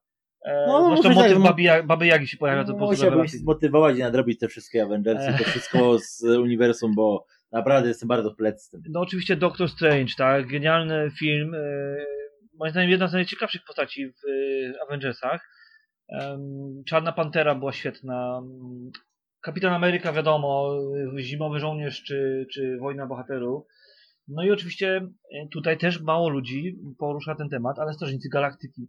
E, 0.45 0.67
No, 0.67 0.83
zwłaszcza 0.85 1.09
muszę 1.09 1.21
motyw 1.21 1.33
tak, 1.33 1.43
no- 1.43 1.49
baby, 1.49 1.87
baby 1.87 2.07
Jagi 2.07 2.27
się 2.27 2.37
pojawia, 2.37 2.63
to 2.63 2.71
po 2.71 2.77
prostu 2.77 3.05
Musiałbym 3.05 3.27
się 3.27 3.37
zmotywować 3.37 3.97
i 3.97 3.99
nadrobić 3.99 4.39
te 4.39 4.47
wszystkie 4.47 4.83
Avengersy, 4.83 5.33
to 5.37 5.43
wszystko 5.43 5.97
z 6.09 6.23
uniwersum, 6.23 6.95
bo 6.95 7.25
naprawdę 7.51 7.87
jestem 7.87 8.07
bardzo 8.07 8.31
plec 8.35 8.63
z 8.63 8.69
tym. 8.69 8.81
No 8.89 8.99
oczywiście 8.99 9.35
Doctor 9.35 9.69
Strange, 9.69 10.13
tak? 10.17 10.47
Genialny 10.47 11.11
film. 11.19 11.55
E, 11.55 11.59
moim 12.59 12.71
zdaniem 12.71 12.89
jedna 12.89 13.07
z 13.07 13.13
najciekawszych 13.13 13.61
postaci 13.67 14.07
w 14.07 14.11
e, 14.77 14.81
Avengersach. 14.81 15.49
Czarna 16.85 17.11
Pantera 17.11 17.55
była 17.55 17.73
świetna. 17.73 18.37
Mm, 18.37 18.91
Kapitan 19.41 19.73
Ameryka, 19.73 20.13
wiadomo, 20.13 20.79
Zimowy 21.19 21.59
Żołnierz 21.59 22.03
czy, 22.03 22.47
czy 22.53 22.77
Wojna 22.77 23.07
Bohaterów. 23.07 23.65
No 24.27 24.43
i 24.43 24.51
oczywiście 24.51 25.07
tutaj 25.51 25.77
też 25.77 26.01
mało 26.01 26.29
ludzi 26.29 26.79
porusza 26.97 27.35
ten 27.35 27.49
temat, 27.49 27.79
ale 27.79 27.93
Strażnicy 27.93 28.29
Galaktyki. 28.29 28.87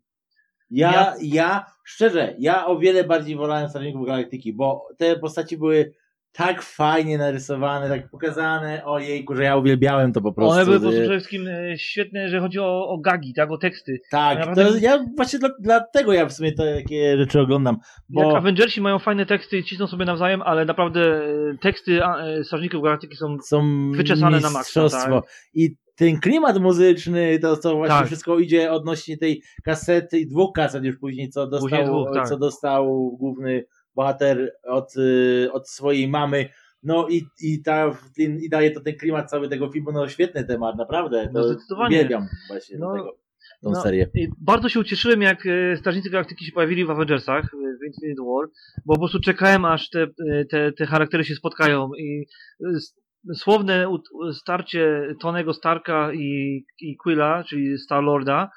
Ja, 0.70 0.92
Ja- 0.92 1.14
ja, 1.22 1.66
szczerze, 1.84 2.34
ja 2.38 2.66
o 2.66 2.78
wiele 2.78 3.04
bardziej 3.04 3.36
wolałem 3.36 3.68
Strażników 3.68 4.06
Galaktyki, 4.06 4.52
bo 4.52 4.88
te 4.98 5.16
postaci 5.18 5.56
były 5.58 5.92
tak 6.36 6.62
fajnie 6.62 7.18
narysowane, 7.18 7.88
tak 7.88 8.10
pokazane, 8.10 8.84
ojejku, 8.84 9.34
że 9.36 9.42
ja 9.44 9.56
uwielbiałem 9.56 10.12
to 10.12 10.20
po 10.20 10.32
prostu. 10.32 10.52
One 10.52 10.64
były 10.64 10.76
po 10.76 10.82
że- 10.82 10.88
prostu 10.88 11.02
przede 11.02 11.18
wszystkim 11.18 11.48
e, 11.48 11.78
świetne, 11.78 12.20
jeżeli 12.22 12.42
chodzi 12.42 12.58
o, 12.58 12.88
o 12.88 12.98
gagi, 12.98 13.34
tak? 13.34 13.50
O 13.50 13.58
teksty. 13.58 14.00
Tak, 14.10 14.38
Naprawdę- 14.38 14.64
to 14.64 14.76
ja 14.78 15.04
właśnie 15.16 15.38
dla, 15.38 15.48
dlatego 15.60 16.12
ja 16.12 16.26
w 16.26 16.32
sumie 16.32 16.52
takie 16.52 17.16
rzeczy 17.18 17.40
oglądam, 17.40 17.76
Jak 18.10 18.26
bo 18.26 18.36
Avengersi 18.36 18.80
mają 18.80 18.98
fajne 18.98 19.26
teksty 19.26 19.58
i 19.58 19.64
cisną 19.64 19.86
sobie 19.86 20.04
nawzajem, 20.04 20.42
ale 20.42 20.64
naprawdę 20.64 21.00
e, 21.00 21.22
teksty 21.60 22.04
e, 22.04 22.44
Strażników 22.44 22.82
Galaktyki 22.82 23.16
są 23.16 23.36
są 23.40 23.90
wyczesane 23.92 24.40
na 24.40 24.50
maksa, 24.50 24.88
tak. 24.88 25.10
I 25.54 25.76
ten 25.94 26.20
klimat 26.20 26.58
muzyczny, 26.58 27.38
to 27.38 27.56
co 27.56 27.76
właśnie 27.76 27.96
Tak. 27.96 28.06
wszystko 28.06 28.38
idzie 28.38 28.72
odnośnie 28.72 29.18
tej 29.18 29.42
kasety 29.64 30.18
i 30.18 30.26
dwóch 30.26 30.52
kaset 30.54 30.84
już 30.84 30.96
później, 30.98 31.28
co 31.30 31.46
dostał, 31.46 31.68
Później 31.68 31.86
dwóch, 31.86 32.08
tak. 32.14 32.28
co 32.28 32.38
dostał 32.38 33.16
główny 33.20 33.64
bohater 33.94 34.52
od, 34.62 34.96
y, 34.96 35.48
od 35.52 35.68
swojej 35.68 36.08
mamy. 36.08 36.48
No 36.82 37.08
i, 37.08 37.22
i, 37.42 37.62
ta, 37.62 37.98
i 38.18 38.48
daje 38.48 38.70
to 38.70 38.80
ten 38.80 38.96
klimat 38.96 39.30
cały 39.30 39.48
tego 39.48 39.70
filmu, 39.70 39.92
no 39.92 40.08
świetny 40.08 40.44
temat, 40.44 40.76
naprawdę. 40.76 41.30
No 41.32 41.44
zdecydowanie. 41.44 41.96
Uwielbiam 41.96 42.26
właśnie 42.48 42.78
No, 42.78 42.92
tego, 42.92 43.16
tą 43.62 43.70
no, 43.70 43.82
serię. 43.82 44.10
Bardzo 44.38 44.68
się 44.68 44.80
ucieszyłem, 44.80 45.22
jak 45.22 45.46
e, 45.46 45.76
Strażnicy 45.76 46.10
Galaktyki 46.10 46.44
się 46.44 46.52
pojawili 46.52 46.84
w 46.84 46.90
Avengersach, 46.90 47.44
e, 47.44 47.78
w 47.82 47.86
Infinite 47.86 48.22
War, 48.22 48.48
bo 48.86 48.94
po 48.94 49.00
prostu 49.00 49.20
czekałem, 49.20 49.64
aż 49.64 49.90
te, 49.90 50.02
e, 50.02 50.44
te, 50.44 50.72
te 50.72 50.86
charaktery 50.86 51.24
się 51.24 51.34
spotkają 51.34 51.90
i 51.98 52.26
słowne 53.34 53.86
starcie 54.32 55.14
Tonego 55.20 55.54
Starka 55.54 56.12
i, 56.12 56.64
i 56.80 56.96
Quilla, 56.96 57.44
czyli 57.44 57.78
Star-Lorda, 57.78 58.48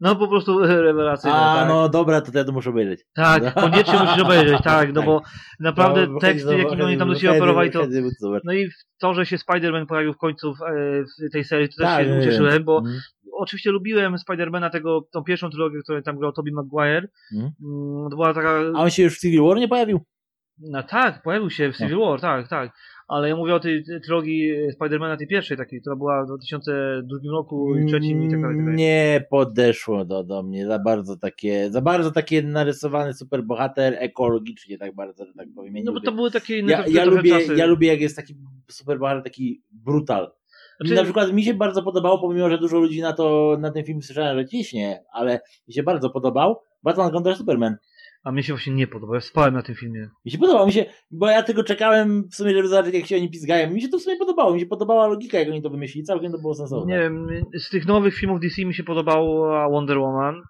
no 0.00 0.16
po 0.16 0.28
prostu 0.28 0.58
rewelacyjne. 0.88 1.36
A, 1.36 1.54
tak. 1.56 1.68
no 1.68 1.88
dobra, 1.88 2.20
to 2.20 2.38
ja 2.38 2.44
to 2.44 2.52
muszę 2.52 2.70
obejrzeć. 2.70 3.00
Tak, 3.14 3.54
koniecznie 3.54 3.98
musisz 3.98 4.22
obejrzeć, 4.22 4.62
tak, 4.74 4.88
no 4.92 5.00
Tak. 5.00 5.06
bo 5.06 5.22
naprawdę 5.60 6.06
No, 6.06 6.18
teksty, 6.18 6.58
jakimi 6.58 6.82
oni 6.82 6.98
tam 6.98 7.08
do 7.08 7.14
siebie 7.14 7.36
operowali, 7.36 7.70
to... 7.70 7.86
No 8.44 8.52
i 8.52 8.68
to, 9.00 9.14
że 9.14 9.26
się 9.26 9.36
Spider-Man 9.36 9.86
pojawił 9.86 10.12
w 10.12 10.18
końcu 10.18 10.54
w, 10.54 10.62
e, 10.62 11.04
w 11.28 11.32
tej 11.32 11.44
serii, 11.44 11.68
to 11.68 11.74
też 11.76 11.86
Tak, 11.86 12.04
się 12.04 12.10
nie 12.10 12.18
ucieszyłem, 12.20 12.64
bo 12.64 12.78
Mhm. 12.78 13.00
oczywiście 13.32 13.70
lubiłem 13.70 14.18
Spidermana, 14.18 14.70
tego, 14.70 15.08
tą 15.12 15.24
pierwszą 15.24 15.50
trylogię, 15.50 15.78
którą 15.82 16.02
tam 16.02 16.18
grał 16.18 16.32
Tobey 16.32 16.52
Maguire. 16.52 17.08
Mhm. 17.34 17.52
Mm, 17.64 18.10
To 18.10 18.16
była 18.16 18.34
taka... 18.34 18.50
A 18.74 18.80
on 18.82 18.90
się 18.90 19.02
już 19.02 19.16
w 19.16 19.20
Civil 19.20 19.42
War 19.42 19.56
nie 19.56 19.68
pojawił? 19.68 20.00
No 20.58 20.82
tak, 20.82 21.22
pojawił 21.22 21.50
się 21.50 21.72
w 21.72 21.76
Civil 21.76 21.98
War, 21.98 22.20
tak, 22.20 22.48
tak. 22.48 22.70
Ale 23.12 23.28
ja 23.28 23.36
mówię 23.36 23.54
o 23.54 23.60
tej 23.60 23.84
trylogii 24.04 24.52
Spidermana, 24.72 25.16
tej 25.16 25.26
pierwszej 25.26 25.56
takiej, 25.56 25.80
która 25.80 25.96
była 25.96 26.24
w 26.24 26.26
2002 26.26 27.18
roku 27.32 27.76
i 27.76 27.86
trzecim 27.86 28.22
i 28.22 28.30
tak 28.30 28.40
dalej. 28.40 28.56
tak 28.56 28.64
dalej. 28.64 28.76
Nie 28.78 29.24
podeszło 29.30 30.04
do, 30.04 30.24
do 30.24 30.42
mnie. 30.42 30.66
Za 30.66 30.78
bardzo 30.78 31.16
takie, 31.16 31.70
za 31.70 31.80
bardzo 31.80 32.10
takie 32.10 32.42
narysowany 32.42 33.14
superbohater 33.14 33.94
ekologicznie, 33.98 34.78
tak 34.78 34.94
bardzo, 34.94 35.24
że 35.26 35.32
tak 35.34 35.48
powiem. 35.54 35.76
Ja 35.76 35.82
No 35.84 35.92
bo 35.92 35.94
lubię. 35.94 36.06
to 36.06 36.12
były 36.12 36.30
takie 36.30 36.58
ja, 36.58 36.84
ja, 36.86 37.04
lubię, 37.04 37.30
czasy. 37.30 37.54
ja 37.56 37.66
lubię 37.66 37.88
jak 37.88 38.00
jest 38.00 38.16
taki 38.16 38.34
superbohater, 38.70 39.22
taki 39.22 39.62
brutal. 39.72 40.32
Znaczy- 40.80 40.94
Na 40.94 41.02
przykład 41.04 41.32
mi 41.32 41.44
się 41.44 41.54
bardzo 41.54 41.82
podobało, 41.82 42.18
pomimo, 42.18 42.50
że 42.50 42.58
dużo 42.58 42.78
ludzi 42.78 43.00
na 43.00 43.12
to, 43.12 43.56
na 43.60 43.70
ten 43.70 43.84
film 43.84 44.02
słyszałem, 44.02 44.38
że 44.38 44.46
ciśnie, 44.46 45.04
ale 45.12 45.40
mi 45.68 45.74
się 45.74 45.82
bardzo 45.82 46.10
podobał 46.10 46.60
Batman 46.82 47.12
kontra 47.12 47.36
Superman. 47.36 47.76
A 48.24 48.32
mnie 48.32 48.42
się 48.42 48.52
właśnie 48.52 48.72
nie 48.72 48.86
podoba, 48.86 49.14
ja 49.14 49.20
spałem 49.20 49.54
na 49.54 49.62
tym 49.62 49.74
filmie. 49.74 50.08
Mi 50.24 50.30
się 50.30 50.38
podobał, 50.38 50.66
mi 50.66 50.72
się, 50.72 50.84
bo 51.10 51.28
ja 51.28 51.42
tylko 51.42 51.64
czekałem 51.64 52.28
w 52.28 52.34
sumie, 52.34 52.54
żeby 52.54 52.68
zobaczyć, 52.68 52.94
jak 52.94 53.06
się 53.06 53.16
oni 53.16 53.30
pizgają. 53.30 53.70
Mi 53.70 53.82
się 53.82 53.88
to 53.88 53.98
w 53.98 54.02
sumie 54.02 54.16
podobało, 54.16 54.54
mi 54.54 54.60
się 54.60 54.66
podobała 54.66 55.06
logika, 55.06 55.38
jak 55.38 55.48
oni 55.48 55.62
to 55.62 55.70
wymyślili, 55.70 56.04
całkiem 56.04 56.32
to 56.32 56.38
było 56.38 56.54
sensowne. 56.54 56.94
Nie 56.94 57.00
wiem, 57.00 57.26
z 57.58 57.70
tych 57.70 57.86
nowych 57.86 58.14
filmów 58.14 58.40
DC 58.40 58.64
mi 58.64 58.74
się 58.74 58.84
podobała 58.84 59.68
Wonder 59.68 59.98
Woman, 59.98 60.42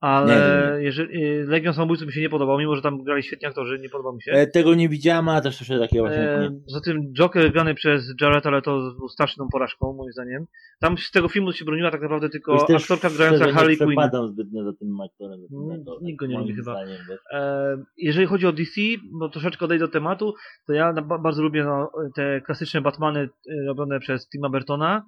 ale 0.00 0.34
Nie, 0.34 0.78
nie, 0.78 0.84
jeżeli, 0.84 1.24
y, 1.24 1.44
Legion 1.48 1.74
Samobójców 1.74 2.06
mi 2.06 2.12
się 2.12 2.20
nie 2.20 2.28
podobał, 2.28 2.58
mimo 2.58 2.76
że 2.76 2.82
tam 2.82 3.02
grali 3.04 3.22
świetni 3.22 3.48
aktorzy, 3.48 3.78
nie 3.78 3.88
podobał 3.88 4.14
mi 4.14 4.22
się. 4.22 4.32
E, 4.32 4.46
tego 4.46 4.74
nie 4.74 4.88
widziałem, 4.88 5.28
a 5.28 5.40
też 5.40 5.56
słyszę 5.56 5.78
takiego 5.78 6.04
właśnie. 6.04 6.30
E, 6.30 6.40
nie. 6.40 6.60
Za 6.66 6.80
tym 6.80 7.12
Joker 7.12 7.52
grany 7.52 7.74
przez 7.74 8.14
Jareta 8.20 8.50
Leto 8.50 8.94
był 8.98 9.08
straszną 9.08 9.48
porażką, 9.52 9.92
moim 9.92 10.12
zdaniem. 10.12 10.46
Tam 10.80 10.98
z 10.98 11.10
tego 11.10 11.28
filmu 11.28 11.52
się 11.52 11.64
broniła 11.64 11.90
tak 11.90 12.02
naprawdę 12.02 12.28
tylko 12.28 12.66
też 12.66 12.82
aktorka 12.82 13.10
grająca 13.16 13.52
Harley 13.52 13.70
nie 13.72 13.76
Quinn. 13.76 13.90
przepadam 13.90 14.28
zbytnio 14.28 14.64
za 14.64 14.72
tym 14.72 15.00
aktorem. 15.00 15.40
Mm, 15.52 15.80
aktorem, 15.80 16.02
nikt 16.04 16.18
go 16.18 16.26
nie 16.26 16.38
lubi 16.38 16.54
chyba. 16.54 16.72
zdaniem, 16.72 16.98
wiesz. 17.10 17.18
E, 17.32 17.76
Jeżeli 17.96 18.26
chodzi 18.26 18.46
o 18.46 18.52
DC, 18.52 18.80
bo 19.12 19.28
troszeczkę 19.28 19.64
odejdę 19.64 19.86
do 19.86 19.92
tematu, 19.92 20.34
to 20.66 20.72
ja 20.72 20.92
bardzo 20.92 21.42
lubię 21.42 21.64
no, 21.64 21.90
te 22.16 22.40
klasyczne 22.40 22.80
Batmany 22.80 23.20
e, 23.20 23.64
robione 23.66 24.00
przez 24.00 24.28
Tima 24.28 24.48
Burtona. 24.48 25.06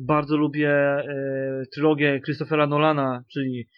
Bardzo 0.00 0.36
lubię 0.36 0.70
e, 0.70 1.62
trylogię 1.74 2.20
Christophera 2.24 2.66
Nolana, 2.66 3.24
czyli 3.32 3.68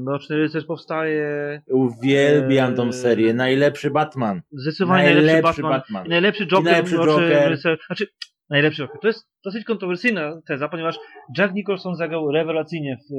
Mroczny 0.00 0.36
Rycerz 0.36 0.64
powstaje, 0.64 1.60
Uwielbiam 1.70 2.74
tą 2.74 2.92
serię. 2.92 3.34
Najlepszy 3.34 3.90
Batman. 3.90 4.40
zdecydowanie 4.52 5.04
najlepszy, 5.04 5.26
Najlepszy 5.32 5.62
Batman. 5.62 5.80
Batman. 5.80 6.08
Najlepszy 6.08 6.46
Joker, 6.46 6.60
I 6.60 6.64
najlepszy 6.64 6.96
Joker. 6.96 7.48
Rycerz. 7.50 7.78
Znaczy, 7.86 8.06
najlepszy 8.50 8.82
Joker. 8.82 9.00
To 9.00 9.06
jest 9.08 9.28
dosyć 9.44 9.64
kontrowersyjna 9.64 10.40
teza, 10.46 10.68
ponieważ 10.68 10.98
Jack 11.38 11.54
Nicholson 11.54 11.94
zagrał 11.96 12.32
rewelacyjnie 12.32 12.96
w 12.96 13.14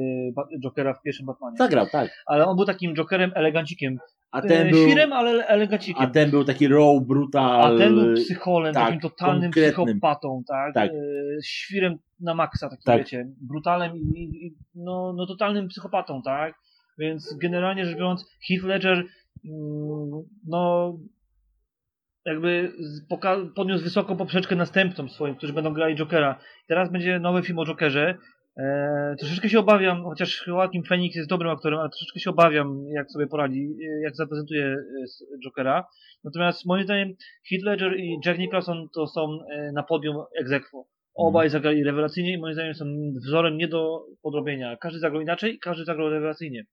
e, 0.54 0.58
Jokera 0.64 0.94
w 0.94 1.02
pierwszym 1.02 1.26
Batmanie. 1.26 1.56
Zagrał, 1.56 1.86
tak. 1.92 2.10
Ale 2.26 2.46
on 2.46 2.56
był 2.56 2.64
takim 2.64 2.94
Jokerem 2.94 3.32
elegancikiem. 3.34 3.98
A 4.32 4.40
E, 4.40 4.48
ten 4.48 4.70
był, 4.70 4.86
Świrem, 4.88 5.12
ale 5.12 5.46
elegancikiem. 5.46 6.02
a 6.02 6.06
ten 6.06 6.30
był 6.30 6.44
taki 6.44 6.68
raw, 6.68 7.02
brutal. 7.06 7.74
A 7.74 7.78
ten 7.78 7.94
był 7.94 8.14
psycholem, 8.14 8.74
tak, 8.74 8.84
takim 8.84 9.00
totalnym 9.00 9.42
konkretnym. 9.42 9.86
psychopatą, 9.86 10.42
tak? 10.48 10.74
Tak. 10.74 10.90
E, 10.90 10.94
świrem 11.44 11.98
na 12.20 12.34
maksa, 12.34 12.68
takim 12.68 12.84
Tak. 12.84 12.98
wiecie, 12.98 13.26
brutalem 13.40 13.96
i, 13.96 14.22
i, 14.22 14.54
no, 14.74 15.12
no 15.16 15.26
totalnym 15.26 15.68
psychopatą, 15.68 16.22
tak? 16.22 16.54
Więc 16.98 17.36
generalnie 17.42 17.86
rzecz 17.86 17.96
biorąc, 17.96 18.26
Heath 18.48 18.64
Ledger, 18.64 19.04
mm, 19.44 20.22
no 20.46 20.92
jakby 22.26 22.72
podniósł 23.54 23.84
wysoką 23.84 24.16
poprzeczkę 24.16 24.56
następcom 24.56 25.08
swoim, 25.08 25.34
którzy 25.34 25.52
będą 25.52 25.72
grali 25.72 25.96
Jokera. 25.96 26.40
Teraz 26.66 26.92
będzie 26.92 27.18
nowy 27.18 27.42
film 27.42 27.58
o 27.58 27.66
Jokerze. 27.66 28.18
E, 28.56 29.14
troszeczkę 29.18 29.48
się 29.48 29.58
obawiam, 29.58 30.04
chociaż 30.04 30.46
Joaquin 30.46 30.82
Phoenix 30.82 31.16
jest 31.16 31.28
dobrym 31.28 31.50
aktorem, 31.50 31.78
ale 31.78 31.88
troszeczkę 31.88 32.20
się 32.20 32.30
obawiam, 32.30 32.84
jak 32.90 33.10
sobie 33.10 33.26
poradzi, 33.26 33.76
e, 33.82 34.02
jak 34.02 34.16
zaprezentuje 34.16 34.66
e, 34.66 35.38
Jokera. 35.44 35.84
Natomiast 36.24 36.66
moim 36.66 36.84
zdaniem 36.84 37.08
Heath 37.50 37.64
Ledger 37.64 37.96
i 37.98 38.18
Jack 38.26 38.38
Nicholson 38.38 38.88
to 38.94 39.06
są 39.06 39.38
e, 39.50 39.72
na 39.72 39.82
podium 39.82 40.16
ex 40.40 40.52
aequo. 40.52 40.86
Obaj 41.28 41.50
zagrali 41.50 41.84
rewelacyjnie 41.84 42.32
i 42.34 42.38
moim 42.38 42.54
zdaniem 42.54 42.74
są 42.74 42.84
wzorem 43.26 43.56
nie 43.56 43.68
do 43.68 44.06
podrobienia. 44.22 44.76
Każdy 44.76 44.98
zagrał 44.98 45.22
inaczej, 45.22 45.58
każdy 45.58 45.84
zagrał 45.84 46.08
rewelacyjnie. 46.10 46.64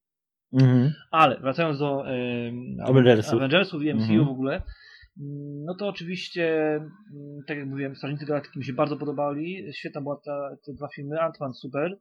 Mhm. 0.54 0.92
Ale 1.12 1.40
wracając 1.40 1.80
do 1.80 2.08
em, 2.08 2.78
Avengersów. 2.86 3.34
Avengersów 3.34 3.84
i 3.84 3.94
MCU 3.94 4.04
Mhm. 4.12 4.26
w 4.26 4.30
ogóle, 4.32 4.54
mm, 4.56 5.64
no 5.66 5.76
to 5.76 5.88
oczywiście, 5.88 6.56
mm, 6.76 6.90
tak 7.48 7.58
jak 7.58 7.68
mówiłem, 7.68 7.96
Strażnicy 7.96 8.26
Galaktyki 8.26 8.60
mi 8.60 8.66
się 8.66 8.74
bardzo 8.74 8.98
podobali. 8.98 9.64
Świetna 9.74 10.02
była 10.02 10.22
ta, 10.26 10.50
te 10.66 10.74
dwa 10.74 10.88
filmy. 10.96 11.16
Ant-Man 11.16 11.54
super. 11.54 11.98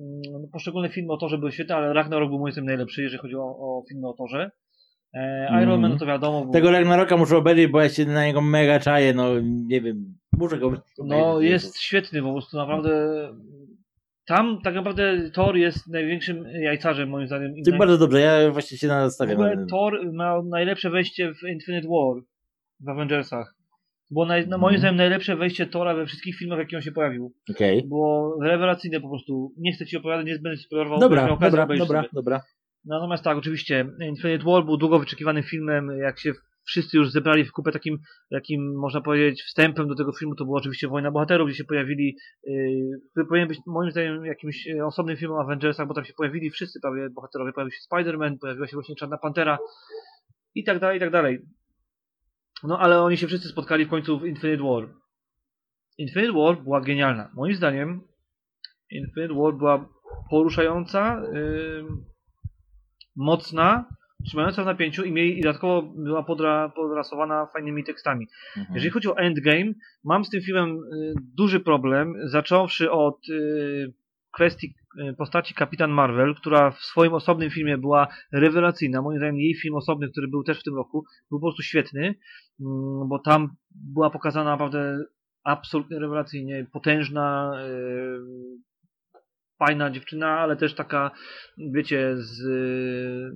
Mm, 0.00 0.20
no, 0.32 0.48
Poszczególne 0.52 0.88
filmy 0.88 1.12
o 1.12 1.16
Torze 1.16 1.38
były 1.38 1.52
świetne, 1.52 1.74
ale 1.76 1.92
Ragnarok 1.92 2.28
był 2.30 2.38
moim 2.38 2.52
zdaniem 2.52 2.66
najlepszy, 2.66 3.02
jeżeli 3.02 3.18
chodzi 3.22 3.34
o, 3.36 3.40
o 3.44 3.84
filmy 3.88 4.08
o 4.08 4.12
Torze. 4.12 4.50
E, 5.14 5.46
Iron 5.50 5.62
Mhm. 5.62 5.80
Man 5.80 5.90
no 5.90 5.98
to 5.98 6.06
wiadomo. 6.06 6.42
Był, 6.42 6.52
Tego 6.52 6.70
Ragnaroka 6.70 7.16
muszę 7.16 7.36
obejrzeć, 7.36 7.66
bo 7.66 7.80
ja 7.80 7.88
się 7.88 8.04
na 8.04 8.26
niego 8.26 8.40
mega 8.40 8.80
czaję, 8.80 9.14
no 9.14 9.28
nie 9.42 9.80
wiem, 9.80 10.14
muszę 10.38 10.58
go 10.58 10.72
no 11.04 11.40
jest 11.40 11.78
świetny 11.80 12.22
po 12.22 12.32
prostu, 12.32 12.56
naprawdę. 12.56 12.90
Tam 14.26 14.58
tak 14.64 14.74
naprawdę 14.74 15.30
Thor 15.30 15.56
jest 15.56 15.86
największym 15.88 16.44
jajcarzem 16.62 17.08
moim 17.08 17.26
zdaniem. 17.26 17.56
i 17.56 17.62
Ty 17.62 17.72
naj- 17.72 17.78
bardzo 17.78 17.98
dobrze, 17.98 18.20
ja 18.20 18.50
właśnie 18.50 18.78
się 18.78 18.86
W 18.86 18.90
nastawiam. 18.90 19.34
ogóle 19.34 19.50
na 19.50 19.56
ten- 19.56 19.66
Thor 19.66 20.12
miał 20.12 20.44
najlepsze 20.44 20.90
wejście 20.90 21.34
w 21.34 21.48
Infinite 21.48 21.88
War 21.88 22.22
w 22.80 22.88
Avengersach. 22.88 23.54
Było 24.10 24.26
naj, 24.26 24.48
na 24.48 24.58
moim 24.58 24.74
Mhm. 24.74 24.80
zdaniem 24.80 24.96
najlepsze 24.96 25.36
wejście 25.36 25.66
Tora 25.66 25.94
we 25.94 26.06
wszystkich 26.06 26.36
filmach, 26.36 26.58
w 26.58 26.60
jakich 26.60 26.76
on 26.76 26.82
się 26.82 26.92
pojawił. 26.92 27.32
Okej. 27.50 27.82
Było 27.88 28.38
rewelacyjne 28.42 29.00
po 29.00 29.08
prostu. 29.08 29.52
Nie 29.58 29.72
chcę 29.72 29.86
ci 29.86 29.96
opowiadać, 29.96 30.26
nie 30.26 30.32
będę 30.38 30.58
ci 30.58 30.64
spoilerował. 30.64 30.98
Dobra, 31.00 31.30
okazję 31.30 31.58
dobra, 31.60 31.76
dobra, 31.76 32.00
sobie. 32.02 32.08
dobra. 32.12 32.40
Natomiast 32.84 33.24
tak, 33.24 33.36
oczywiście 33.38 33.86
Infinite 34.08 34.44
War 34.44 34.64
był 34.64 34.76
długo 34.76 34.98
wyczekiwanym 34.98 35.42
filmem. 35.42 35.90
Jak 35.98 36.18
się 36.18 36.32
wszyscy 36.68 36.96
już 36.96 37.10
zebrali 37.10 37.44
w 37.44 37.52
kupę 37.52 37.72
takim, 37.72 37.98
takim 38.30 38.78
można 38.78 39.00
powiedzieć, 39.00 39.42
wstępem 39.42 39.88
do 39.88 39.94
tego 39.94 40.12
filmu, 40.12 40.34
to 40.34 40.44
była 40.44 40.58
oczywiście 40.58 40.88
Wojna 40.88 41.10
Bohaterów, 41.10 41.48
gdzie 41.48 41.56
się 41.56 41.64
pojawili, 41.64 42.16
yy, 42.44 43.00
który 43.10 43.26
powinien 43.26 43.48
być 43.48 43.58
moim 43.66 43.90
zdaniem 43.90 44.24
jakimś 44.24 44.66
yy, 44.66 44.86
osobnym 44.86 45.16
filmem 45.16 45.38
Avengersach, 45.38 45.88
bo 45.88 45.94
tam 45.94 46.04
się 46.04 46.12
pojawili 46.12 46.50
wszyscy 46.50 46.80
prawie 46.80 47.10
bohaterowie. 47.10 47.52
Pojawił 47.52 47.72
się 47.72 47.80
Spider-Man, 47.92 48.38
pojawiła 48.40 48.66
się 48.66 48.76
właśnie 48.76 48.96
Czarna 48.96 49.18
Pantera 49.18 49.58
i 50.54 50.64
tak 50.64 50.78
dalej, 50.78 50.96
i 50.96 51.00
tak 51.00 51.10
dalej. 51.10 51.38
No 52.62 52.78
ale 52.78 53.02
oni 53.02 53.16
się 53.16 53.26
wszyscy 53.26 53.48
spotkali 53.48 53.84
w 53.84 53.90
końcu 53.90 54.18
w 54.18 54.26
Infinite 54.26 54.62
War. 54.62 54.88
Infinite 55.98 56.32
War 56.32 56.62
była 56.62 56.80
genialna. 56.80 57.30
Moim 57.34 57.54
zdaniem 57.54 58.00
Infinite 58.90 59.34
War 59.34 59.54
była 59.54 59.88
poruszająca, 60.30 61.22
yy, 61.32 61.84
mocna, 63.16 63.84
trzymająca 64.24 64.62
w 64.62 64.66
napięciu 64.66 65.04
i, 65.04 65.12
mieli, 65.12 65.38
i 65.38 65.42
dodatkowo 65.42 65.82
była 65.82 66.22
podra, 66.22 66.68
podrasowana 66.68 67.46
fajnymi 67.46 67.84
tekstami. 67.84 68.26
Mhm. 68.56 68.74
Jeżeli 68.74 68.90
chodzi 68.90 69.08
o 69.08 69.16
Endgame, 69.16 69.72
mam 70.04 70.24
z 70.24 70.30
tym 70.30 70.42
filmem 70.42 70.70
y, 70.70 71.14
duży 71.36 71.60
problem, 71.60 72.14
zacząwszy 72.24 72.90
od 72.90 73.28
y, 73.28 73.92
kwestii 74.34 74.74
y, 75.10 75.14
postaci 75.14 75.54
Kapitan 75.54 75.90
Marvel, 75.90 76.34
która 76.34 76.70
w 76.70 76.78
swoim 76.78 77.14
osobnym 77.14 77.50
filmie 77.50 77.78
była 77.78 78.08
rewelacyjna. 78.32 79.02
Moim 79.02 79.18
zdaniem 79.18 79.40
jej 79.40 79.54
film 79.54 79.74
osobny, 79.74 80.08
który 80.08 80.28
był 80.28 80.44
też 80.44 80.60
w 80.60 80.64
tym 80.64 80.76
roku, 80.76 81.04
był 81.30 81.40
po 81.40 81.46
prostu 81.46 81.62
świetny, 81.62 82.14
mm, 82.60 83.08
bo 83.08 83.18
tam 83.18 83.48
była 83.94 84.10
pokazana 84.10 84.50
naprawdę 84.50 85.04
absolutnie 85.44 85.98
rewelacyjnie, 85.98 86.66
potężna, 86.72 87.52
fajna 89.58 89.90
dziewczyna, 89.90 90.38
ale 90.38 90.56
też 90.56 90.74
taka, 90.74 91.10
wiecie, 91.74 92.16
z, 92.16 92.36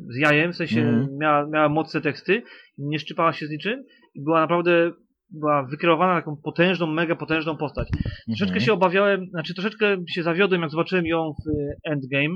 z 0.09 0.17
jajem, 0.17 0.53
w 0.53 0.57
sensie 0.57 0.81
Mhm. 0.81 1.19
miała, 1.19 1.47
miała 1.47 1.69
mocne 1.69 2.01
teksty, 2.01 2.43
nie 2.79 2.99
szczypała 2.99 3.33
się 3.33 3.47
z 3.47 3.51
niczym 3.51 3.85
i 4.15 4.23
była 4.23 4.41
naprawdę 4.41 4.93
była 5.31 5.63
wykreowana 5.63 6.15
na 6.15 6.21
taką 6.21 6.37
potężną, 6.45 6.87
mega 6.87 7.17
potężną 7.17 7.57
postać. 7.57 7.89
Troszeczkę 8.27 8.55
Mhm. 8.55 8.61
się 8.61 8.73
obawiałem, 8.73 9.27
znaczy 9.31 9.55
troszeczkę 9.55 9.97
się 10.09 10.23
zawiodłem, 10.23 10.61
jak 10.63 10.71
zobaczyłem 10.71 11.07
ją 11.07 11.33
w 11.33 11.51
Endgame 11.91 12.35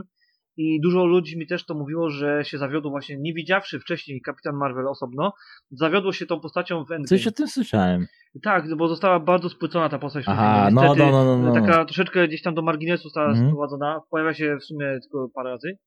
i 0.57 0.80
dużo 0.80 1.04
ludzi 1.04 1.38
mi 1.38 1.46
też 1.46 1.64
to 1.64 1.74
mówiło, 1.74 2.11
że 2.11 2.44
się 2.44 2.59
zawiodło 2.59 2.90
właśnie, 2.90 3.16
nie 3.18 3.34
widziawszy 3.34 3.80
wcześniej 3.80 4.20
Kapitan 4.20 4.57
Marvel 4.57 4.88
osobno, 4.88 5.32
zawiodło 5.70 6.12
się 6.12 6.26
tą 6.26 6.40
postacią 6.40 6.84
w 6.84 6.90
Endgame. 6.90 7.04
Coś 7.04 7.26
o 7.26 7.32
tym 7.32 7.48
słyszałem. 7.48 8.07
Tak, 8.42 8.76
bo 8.76 8.88
została 8.88 9.20
bardzo 9.20 9.48
spłycona 9.48 9.88
ta 9.88 9.98
postać 9.98 10.24
Aha, 10.28 10.68
no, 10.72 10.82
Niestety, 10.82 11.11
no, 11.11 11.24
no, 11.24 11.38
no, 11.38 11.54
no. 11.54 11.54
Taka 11.54 11.84
troszeczkę 11.84 12.28
gdzieś 12.28 12.42
tam 12.42 12.54
do 12.54 12.62
marginesu 12.62 13.02
została 13.02 13.28
Mhm. 13.28 13.46
sprowadzona. 13.48 14.00
Pojawia 14.11 14.34
się 14.34 14.57
w 14.61 14.64
sumie 14.64 14.98
tylko 15.02 15.28
parę 15.34 15.50
razy. 15.50 15.78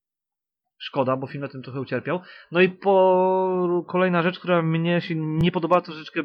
Szkoda, 0.78 1.18
bo 1.18 1.28
film 1.28 1.42
na 1.42 1.48
tym 1.48 1.62
trochę 1.62 1.82
ucierpiał. 1.82 2.20
No 2.52 2.62
i 2.62 2.70
po 2.70 3.86
kolejna 3.88 4.22
rzecz, 4.22 4.40
która 4.40 4.62
mnie 4.62 5.02
się 5.02 5.16
nie 5.16 5.52
podobała, 5.52 5.82
troszeczkę 5.82 6.22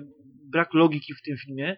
brak 0.53 0.75
logiki 0.75 1.15
w 1.15 1.23
tym 1.23 1.37
filmie. 1.37 1.77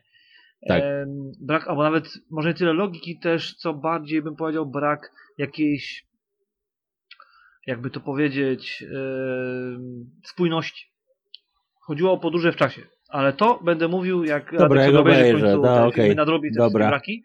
Tak. 0.69 0.83
Em, 0.83 1.09
brak, 1.41 1.69
albo 1.69 1.83
nawet 1.83 2.09
może 2.31 2.49
nie 2.49 2.55
tyle 2.55 2.73
logiki 2.73 3.19
też, 3.19 3.55
co 3.55 3.75
bardziej 3.75 4.23
bym 4.23 4.37
powiedział 4.37 4.67
brak 4.67 5.13
jakiejś 5.39 6.07
jakby 7.67 7.91
to 7.91 8.01
powiedzieć 8.01 8.85
em, 8.85 10.11
spójności. 10.25 10.87
Chodziło 11.87 12.13
o 12.13 12.19
podróże 12.19 12.53
w 12.53 12.57
czasie. 12.57 12.83
Ale 13.09 13.33
to 13.33 13.61
będę 13.65 13.89
mówił, 13.89 14.25
jak 14.25 14.53
Dobra, 14.59 14.83
ja 14.83 14.89
obejrzy 14.89 14.93
w 14.93 15.01
obejrzę, 15.01 15.41
końcu 15.41 15.63
da, 15.63 15.75
te 15.75 15.85
okej. 15.85 16.05
filmy, 16.05 16.15
nadrobi 16.15 16.49
te 16.55 16.71
braki, 16.71 17.23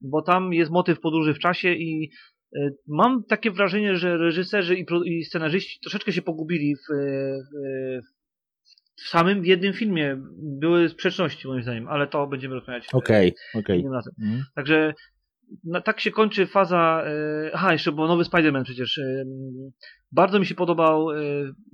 bo 0.00 0.22
tam 0.22 0.52
jest 0.52 0.70
motyw 0.70 1.00
podróży 1.00 1.34
w 1.34 1.38
czasie 1.38 1.72
i 1.72 2.10
e, 2.56 2.70
mam 2.88 3.24
takie 3.24 3.50
wrażenie, 3.50 3.96
że 3.96 4.16
reżyserzy 4.18 4.76
i, 4.76 4.86
i 5.04 5.24
scenarzyści 5.24 5.80
troszeczkę 5.80 6.12
się 6.12 6.22
pogubili 6.22 6.76
w, 6.76 6.78
w, 6.88 8.00
w 9.04 9.08
samym 9.08 9.44
jednym 9.44 9.72
filmie. 9.72 10.16
Były 10.60 10.88
sprzeczności 10.88 11.48
moim 11.48 11.62
zdaniem, 11.62 11.88
ale 11.88 12.06
to 12.06 12.26
będziemy 12.26 12.54
rozmawiać 12.54 12.84
e, 12.84 12.96
Okej, 12.96 13.34
okej. 13.54 13.80
innym 13.80 13.92
razem. 13.92 14.14
Mhm. 14.22 14.44
Także 14.54 14.94
na, 15.64 15.80
tak 15.80 16.00
się 16.00 16.10
kończy 16.10 16.46
faza. 16.46 17.02
E, 17.06 17.50
aha, 17.54 17.72
jeszcze 17.72 17.92
był 17.92 18.06
nowy 18.06 18.24
Spider-Man 18.24 18.62
przecież. 18.64 18.98
E, 18.98 19.24
bardzo 20.12 20.38
mi 20.38 20.46
się 20.46 20.54
podobał 20.54 21.10
e, 21.10 21.16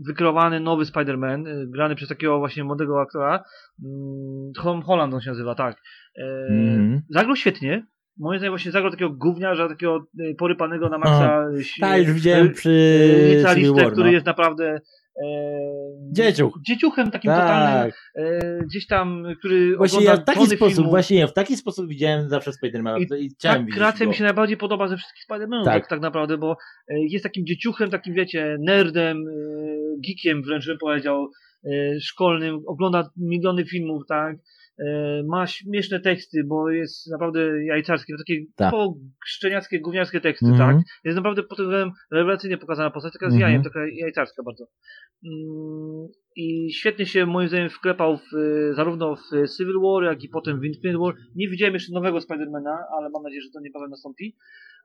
wykreowany 0.07 0.61
nowy 0.61 0.85
Spider-Man, 0.85 1.49
e, 1.49 1.67
grany 1.67 1.95
przez 1.95 2.09
takiego 2.09 2.39
właśnie 2.39 2.65
młodego 2.65 3.01
aktora. 3.01 3.45
Mm, 3.85 4.53
Tom 4.63 4.83
Holland 4.83 5.15
on 5.15 5.21
się 5.21 5.31
nazywa, 5.31 5.55
tak. 5.55 5.77
E, 6.19 6.47
Mhm. 6.51 7.03
Zagrał 7.09 7.37
świetnie. 7.37 7.87
Moim 8.19 8.39
zdaniem 8.39 8.53
właśnie 8.53 8.71
zagrał 8.73 8.91
takiego 8.91 9.11
gówniarza, 9.11 9.69
takiego 9.69 10.07
e, 10.21 10.35
porypanego 10.35 10.89
na 10.89 10.99
maksa. 10.99 11.45
e, 11.55 11.59
ś- 11.59 11.79
Tak, 11.81 11.99
już 12.03 12.13
widziałem 12.13 12.53
przy 12.53 12.71
e, 13.47 13.55
Civil 13.55 13.75
War, 13.75 13.93
który 13.93 14.07
no. 14.07 14.13
jest 14.13 14.27
naprawdę 14.27 14.69
e, 14.69 14.81
Dzieciuch. 16.13 16.59
dzieciuchem 16.67 17.11
takim 17.11 17.31
totalnym, 17.31 17.91
Tak. 17.91 18.13
e, 18.17 18.59
gdzieś 18.65 18.87
tam, 18.87 19.25
który 19.39 19.77
Właśnie 19.77 20.05
ja 20.05 20.17
w 20.17 20.25
taki 20.25 20.47
sposób, 20.47 20.75
filmów. 20.75 20.91
właśnie 20.91 21.19
ja 21.19 21.27
w 21.27 21.33
taki 21.33 21.57
sposób 21.57 21.89
widziałem 21.89 22.29
zawsze 22.29 22.53
Spidermana 22.53 22.99
I 22.99 23.03
i, 23.25 23.29
chciałem 23.39 23.67
tak 23.67 23.75
kreacja 23.75 24.07
mi 24.07 24.15
się 24.15 24.25
najbardziej 24.25 24.57
podoba 24.57 24.89
ze 24.89 24.97
wszystkich 24.97 25.25
Spider-Manów, 25.31 25.65
Tak. 25.65 25.89
tak. 25.89 26.01
naprawdę, 26.01 26.39
bo 26.39 26.57
e, 26.89 26.95
jest 27.09 27.23
takim 27.23 27.47
dzieciuchem, 27.47 27.91
takim 27.91 28.15
wiecie, 28.15 28.57
nerdem, 28.61 29.17
e, 29.29 29.33
geekiem 30.07 30.43
wręcz 30.43 30.67
bym 30.67 30.79
powiedział, 30.79 31.27
e, 31.65 32.01
szkolnym, 32.01 32.61
ogląda 32.67 33.11
miliony 33.17 33.65
filmów, 33.65 34.03
tak, 34.09 34.37
ma 35.29 35.47
śmieszne 35.47 36.01
teksty, 36.01 36.45
bo 36.45 36.71
jest 36.71 37.11
naprawdę 37.11 37.65
jajcarskie, 37.65 38.15
takie 38.19 38.41
Tak. 38.57 38.71
typowo 38.71 38.95
szczeniackie, 39.27 39.81
gówniarskie 39.81 40.21
teksty, 40.21 40.47
Mhm. 40.47 40.77
tak. 40.77 40.87
Jest 41.05 41.17
naprawdę 41.17 41.43
pod 41.43 41.59
względem 41.59 41.91
rewelacyjnie 42.13 42.59
pokazana 42.59 42.91
postać, 42.91 43.13
taka 43.13 43.31
z 43.31 43.35
Mhm. 43.35 43.51
jajem, 43.51 43.63
taka 43.65 43.81
jajcarska 43.95 44.43
bardzo. 44.43 44.65
Mm, 45.27 46.09
I 46.37 46.73
świetnie 46.73 47.07
się 47.07 47.27
moim 47.27 47.49
zdaniem 47.49 47.71
wklepał 47.71 48.17
w, 48.17 48.35
e, 48.37 48.75
zarówno 48.75 49.17
w 49.17 49.21
Civil 49.57 49.81
War, 49.83 50.05
jak 50.05 50.25
i 50.25 50.29
potem 50.29 50.61
w 50.61 50.65
Infinite 50.65 50.99
War. 50.99 51.15
Nie 51.35 51.49
widziałem 51.49 51.75
jeszcze 51.75 51.93
nowego 51.95 52.21
Spidermana, 52.21 52.79
ale 52.99 53.11
mam 53.11 53.23
nadzieję, 53.23 53.43
że 53.43 53.49
to 53.55 53.61
niebawem 53.61 53.91
nastąpi. 53.91 54.37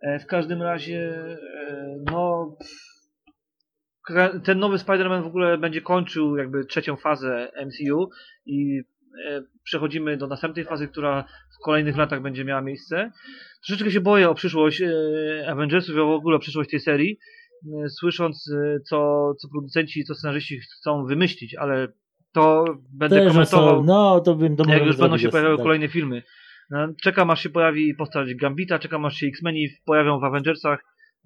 E, 0.02 0.20
W 0.20 0.26
każdym 0.26 0.62
razie, 0.62 1.00
e, 1.70 1.96
no. 2.12 2.56
Ten 4.44 4.60
nowy 4.60 4.78
Spider-Man 4.78 5.24
w 5.24 5.28
ogóle 5.28 5.58
będzie 5.58 5.82
kończył 5.82 6.38
jakby 6.38 6.66
trzecią 6.66 6.96
fazę 6.96 7.52
MCU 7.66 8.10
i 8.46 8.80
e, 8.80 8.84
przechodzimy 9.64 10.18
do 10.18 10.28
następnej 10.28 10.66
fazy, 10.66 10.88
która 10.88 11.24
w 11.60 11.64
kolejnych 11.64 11.98
latach 11.98 12.22
będzie 12.22 12.46
miała 12.46 12.62
miejsce. 12.62 13.12
Troszeczkę 13.66 13.92
się 13.92 14.02
boję 14.02 14.30
o 14.30 14.36
przyszłość 14.36 14.82
e, 14.82 14.90
Avengersów 15.48 15.96
i 15.96 15.98
w 15.98 16.02
ogóle 16.02 16.36
o 16.36 16.40
przyszłość 16.40 16.70
tej 16.70 16.80
serii, 16.80 17.18
e, 17.84 17.90
słysząc 17.90 18.52
e, 18.52 18.80
co, 18.80 19.32
co 19.42 19.48
producenci, 19.50 20.04
co 20.04 20.16
scenarzyści 20.16 20.60
chcą 20.60 21.06
wymyślić, 21.06 21.56
ale 21.56 21.88
to 22.34 22.66
będę 22.94 23.16
Też, 23.16 23.34
komentował 23.34 23.78
są, 23.80 23.84
no 23.84 24.20
to 24.20 24.36
bym 24.36 24.56
jak 24.68 24.86
już 24.86 24.98
będą 24.98 25.18
się 25.18 25.30
pojawiały 25.30 25.58
tak. 25.58 25.64
kolejne 25.64 25.88
filmy. 25.88 26.24
No, 26.70 26.88
czekam 27.04 27.30
aż 27.30 27.44
się 27.44 27.50
pojawi 27.50 27.96
postać 27.96 28.36
Gambita, 28.36 28.80
czekam 28.80 29.06
aż 29.06 29.16
się 29.16 29.28
X-Meni 29.28 29.68
pojawią 29.86 30.20
w 30.20 30.24
Avengersach. 30.24 30.80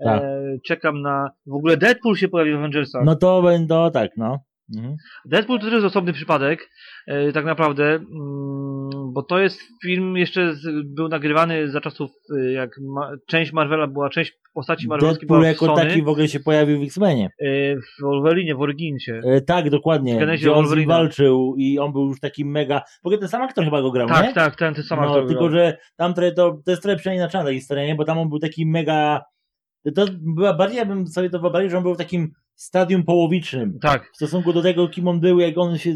Tak. 0.03 0.21
E, 0.21 0.57
czekam 0.65 1.01
na. 1.01 1.29
W 1.47 1.53
ogóle 1.53 1.77
Deadpool 1.77 2.15
się 2.15 2.27
pojawi 2.27 2.51
w 2.51 2.55
Avengersach. 2.55 3.01
No 3.05 3.15
to 3.15 3.41
będą, 3.41 3.91
tak, 3.91 4.11
no. 4.17 4.39
Mhm. 4.77 4.95
Deadpool 5.25 5.59
to 5.59 5.65
też 5.65 5.73
jest 5.73 5.85
osobny 5.85 6.13
przypadek, 6.13 6.69
e, 7.07 7.31
tak 7.31 7.45
naprawdę, 7.45 7.83
mm, 7.85 9.13
bo 9.13 9.23
to 9.23 9.39
jest 9.39 9.61
film 9.83 10.17
jeszcze 10.17 10.55
z, 10.55 10.87
był 10.95 11.07
nagrywany 11.07 11.71
za 11.71 11.81
czasów, 11.81 12.11
e, 12.37 12.51
jak 12.51 12.71
ma, 12.81 13.11
część 13.27 13.53
Marvela 13.53 13.87
była, 13.87 14.09
część 14.09 14.39
postaci 14.53 14.87
marvelowskich 14.87 15.27
Deadpool 15.27 15.39
była 15.39 15.51
w 15.51 15.53
jako 15.53 15.65
Sony, 15.65 15.89
taki 15.89 16.03
w 16.03 16.09
ogóle 16.09 16.27
się 16.27 16.39
pojawił 16.39 16.79
w 16.79 16.83
X-Menie. 16.83 17.25
e, 17.25 17.75
w 17.75 18.01
Wolverinie, 18.01 18.55
w 18.55 18.61
Originsie. 18.61 19.21
Tak, 19.45 19.69
dokładnie. 19.69 20.15
Gdzie 20.15 20.29
on 20.29 20.37
z 20.37 20.41
nim 20.43 20.53
Wolverina. 20.53 20.93
walczył 20.93 21.55
i 21.57 21.79
on 21.79 21.91
był 21.91 22.05
już 22.05 22.19
taki 22.19 22.45
mega... 22.45 22.81
W 23.03 23.05
ogóle 23.05 23.17
ten 23.17 23.29
sam 23.29 23.41
aktor 23.41 23.65
chyba 23.65 23.81
go 23.81 23.91
grał, 23.91 24.07
nie? 24.07 24.13
Tak, 24.13 24.33
tak, 24.33 24.55
ten, 24.55 24.73
ten 24.73 24.83
sam 24.83 24.99
no, 24.99 25.05
aktor 25.05 25.27
tylko, 25.27 25.49
grał. 25.49 25.51
że 25.51 25.77
tam 25.95 26.13
trochę 26.13 26.31
to, 26.31 26.61
to 26.65 26.71
jest 26.71 26.83
trochę 26.83 26.97
przeinaczona 26.97 27.43
ta 27.43 27.51
historia, 27.51 27.85
nie? 27.85 27.95
Bo 27.95 28.05
tam 28.05 28.17
on 28.17 28.29
był 28.29 28.39
taki 28.39 28.65
mega... 28.65 29.21
To 29.95 30.05
była 30.35 30.53
bardziej, 30.53 30.77
ja 30.77 30.85
bym 30.85 31.07
sobie 31.07 31.29
to 31.29 31.39
wyobraził, 31.39 31.69
że 31.69 31.77
on 31.77 31.83
był 31.83 31.95
takim 31.95 32.31
stadium 32.61 33.03
połowicznym. 33.03 33.79
Tak, 33.81 34.09
W 34.13 34.15
stosunku 34.15 34.53
do 34.53 34.61
tego, 34.61 34.87
kim 34.87 35.07
on 35.07 35.19
był, 35.19 35.39
jak 35.39 35.57
on 35.57 35.77
się 35.77 35.95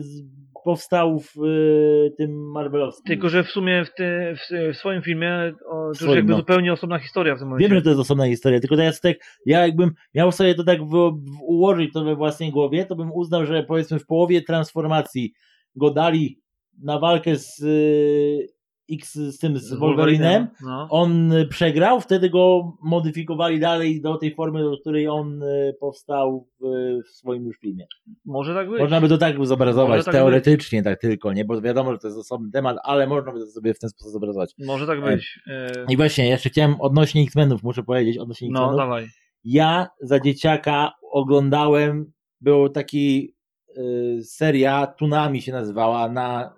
powstał 0.64 1.20
w 1.20 1.44
y, 1.44 2.14
tym 2.18 2.52
Marvelowskim. 2.52 3.06
tylko 3.06 3.30
że 3.30 3.44
w 3.44 3.50
sumie 3.50 3.86
w, 3.86 3.94
ty, 3.94 4.36
w, 4.36 4.74
w 4.74 4.78
swoim 4.78 5.02
filmie 5.02 5.54
o, 5.72 5.92
to 6.00 6.06
już 6.06 6.16
jakby 6.16 6.32
no. 6.32 6.38
zupełnie 6.38 6.74
osobna 6.74 7.00
historia 7.00 7.36
w 7.36 7.40
tym 7.40 7.48
momencie. 7.48 7.70
Wiem, 7.70 7.78
że 7.78 7.82
to 7.82 7.90
jest 7.90 8.02
osobna 8.02 8.28
historia, 8.28 8.60
tylko 8.60 8.76
teraz 8.76 9.02
tak, 9.02 9.18
ja 9.46 9.68
jakbym 9.68 9.92
miał 10.16 10.32
sobie 10.32 10.56
to 10.56 10.64
tak 10.64 10.84
w, 10.84 11.22
ułożyć 11.42 11.94
to 11.94 12.04
we 12.04 12.16
własnej 12.16 12.52
głowie, 12.52 12.86
to 12.86 12.96
bym 12.96 13.12
uznał, 13.12 13.46
że 13.46 13.64
powiedzmy 13.64 14.00
w 14.00 14.06
połowie 14.06 14.42
transformacji 14.42 15.34
go 15.76 15.92
dali 15.92 16.40
na 16.84 17.00
walkę 17.00 17.36
z 17.36 17.64
y, 17.64 18.53
X, 18.92 19.14
z 19.14 19.38
tym, 19.40 19.58
z, 19.58 19.74
Wolverinem, 19.74 20.48
No. 20.62 20.88
on 20.90 21.32
y, 21.32 21.48
przegrał, 21.48 22.02
wtedy 22.02 22.30
go 22.30 22.74
modyfikowali 22.82 23.60
dalej 23.60 24.02
do 24.02 24.18
tej 24.18 24.36
formy, 24.36 24.64
do 24.64 24.78
której 24.78 25.08
on 25.08 25.44
y, 25.44 25.76
powstał 25.80 26.48
w, 26.62 26.66
w 27.06 27.10
swoim 27.10 27.46
już 27.46 27.58
filmie. 27.58 27.86
Może 28.26 28.54
tak 28.54 28.70
być. 28.70 28.80
Można 28.80 29.02
by 29.02 29.10
to 29.10 29.18
tak 29.18 29.46
zobrazować, 29.46 30.06
tak 30.06 30.14
teoretycznie 30.14 30.84
tak 30.84 31.00
tylko, 31.00 31.34
nie, 31.34 31.46
bo 31.46 31.62
wiadomo, 31.62 31.92
że 31.92 32.00
to 32.00 32.08
jest 32.08 32.20
osobny 32.20 32.52
temat, 32.52 32.78
ale 32.84 33.08
można 33.08 33.32
by 33.32 33.40
to 33.40 33.46
sobie 33.48 33.74
w 33.74 33.80
ten 33.80 33.90
sposób 33.90 34.12
zobrazować. 34.12 34.54
Może 34.66 34.88
tak 34.88 35.00
E, 35.00 35.02
być. 35.02 35.40
E, 35.48 35.86
I 35.90 35.98
właśnie, 35.98 36.30
jeszcze 36.30 36.50
chciałem 36.50 36.82
odnośnie 36.82 37.24
X-Menów, 37.24 37.64
muszę 37.64 37.84
powiedzieć, 37.84 38.18
odnośnie 38.18 38.48
no, 38.52 38.60
X-Menów, 38.60 38.78
dawaj. 38.78 39.08
ja 39.44 39.88
za 40.02 40.20
dzieciaka 40.20 40.92
oglądałem, 41.12 42.12
był 42.42 42.70
taki 42.70 43.36
y, 43.78 44.20
seria, 44.24 44.88
Tunami 44.88 45.42
się 45.42 45.52
nazywała, 45.52 46.10
na 46.10 46.54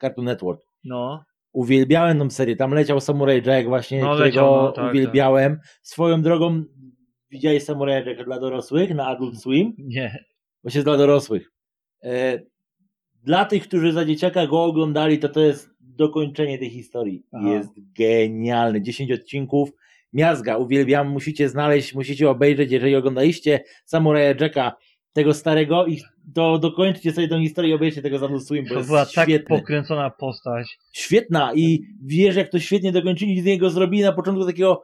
Cartoon 0.00 0.24
Network. 0.24 0.60
No. 0.84 1.24
Uwielbiałem 1.56 2.18
tą 2.18 2.30
serię, 2.30 2.56
tam 2.56 2.74
leciał 2.74 3.00
Samurai 3.00 3.42
Jack 3.46 3.68
właśnie, 3.68 4.00
No, 4.00 4.14
którego 4.14 4.24
leciał, 4.24 4.56
no, 4.56 4.72
tak, 4.72 4.90
uwielbiałem. 4.90 5.58
Swoją 5.82 6.22
drogą 6.22 6.64
widziałeś 7.30 7.64
Samurai 7.64 8.06
Jack 8.06 8.24
dla 8.24 8.40
dorosłych 8.40 8.94
na 8.94 9.06
Adult 9.06 9.40
Swim? 9.40 9.74
Nie. 9.78 10.24
Właśnie 10.62 10.82
dla 10.82 10.96
dorosłych. 10.96 11.52
E, 12.04 12.40
dla 13.22 13.44
tych, 13.44 13.68
którzy 13.68 13.92
za 13.92 14.04
dzieciaka 14.04 14.46
go 14.46 14.64
oglądali, 14.64 15.18
to 15.18 15.28
to 15.28 15.40
jest 15.40 15.70
dokończenie 15.80 16.58
tej 16.58 16.70
historii. 16.70 17.26
Aha. 17.32 17.48
Jest 17.48 17.70
genialny. 17.98 18.82
10 18.82 19.12
odcinków. 19.12 19.70
Miazga, 20.12 20.56
uwielbiam, 20.56 21.08
musicie 21.08 21.48
znaleźć, 21.48 21.94
musicie 21.94 22.30
obejrzeć, 22.30 22.72
jeżeli 22.72 22.96
oglądaliście 22.96 23.60
Samuraja 23.84 24.34
Jacka, 24.40 24.76
tego 25.16 25.34
starego, 25.34 25.86
i 25.86 26.00
to 26.34 26.58
dokończcie 26.58 27.12
sobie 27.12 27.28
tę 27.28 27.40
historię 27.40 27.70
i 27.70 27.74
obejrzcie 27.74 28.02
tego 28.02 28.18
z 28.18 28.22
Adult 28.22 28.46
Swim, 28.46 28.64
bo 28.64 28.68
To 28.68 28.74
jest 28.76 28.88
była 28.88 29.06
tak 29.06 29.28
świetny. 29.28 29.58
pokręcona 29.58 30.10
postać. 30.10 30.78
Świetna 30.92 31.54
i 31.54 31.82
wiesz, 32.04 32.36
jak 32.36 32.48
to 32.48 32.58
świetnie 32.58 32.92
dokończyli, 32.92 33.40
z 33.40 33.44
niego 33.44 33.70
zrobili 33.70 34.02
na 34.02 34.12
początku 34.12 34.46
takiego 34.46 34.82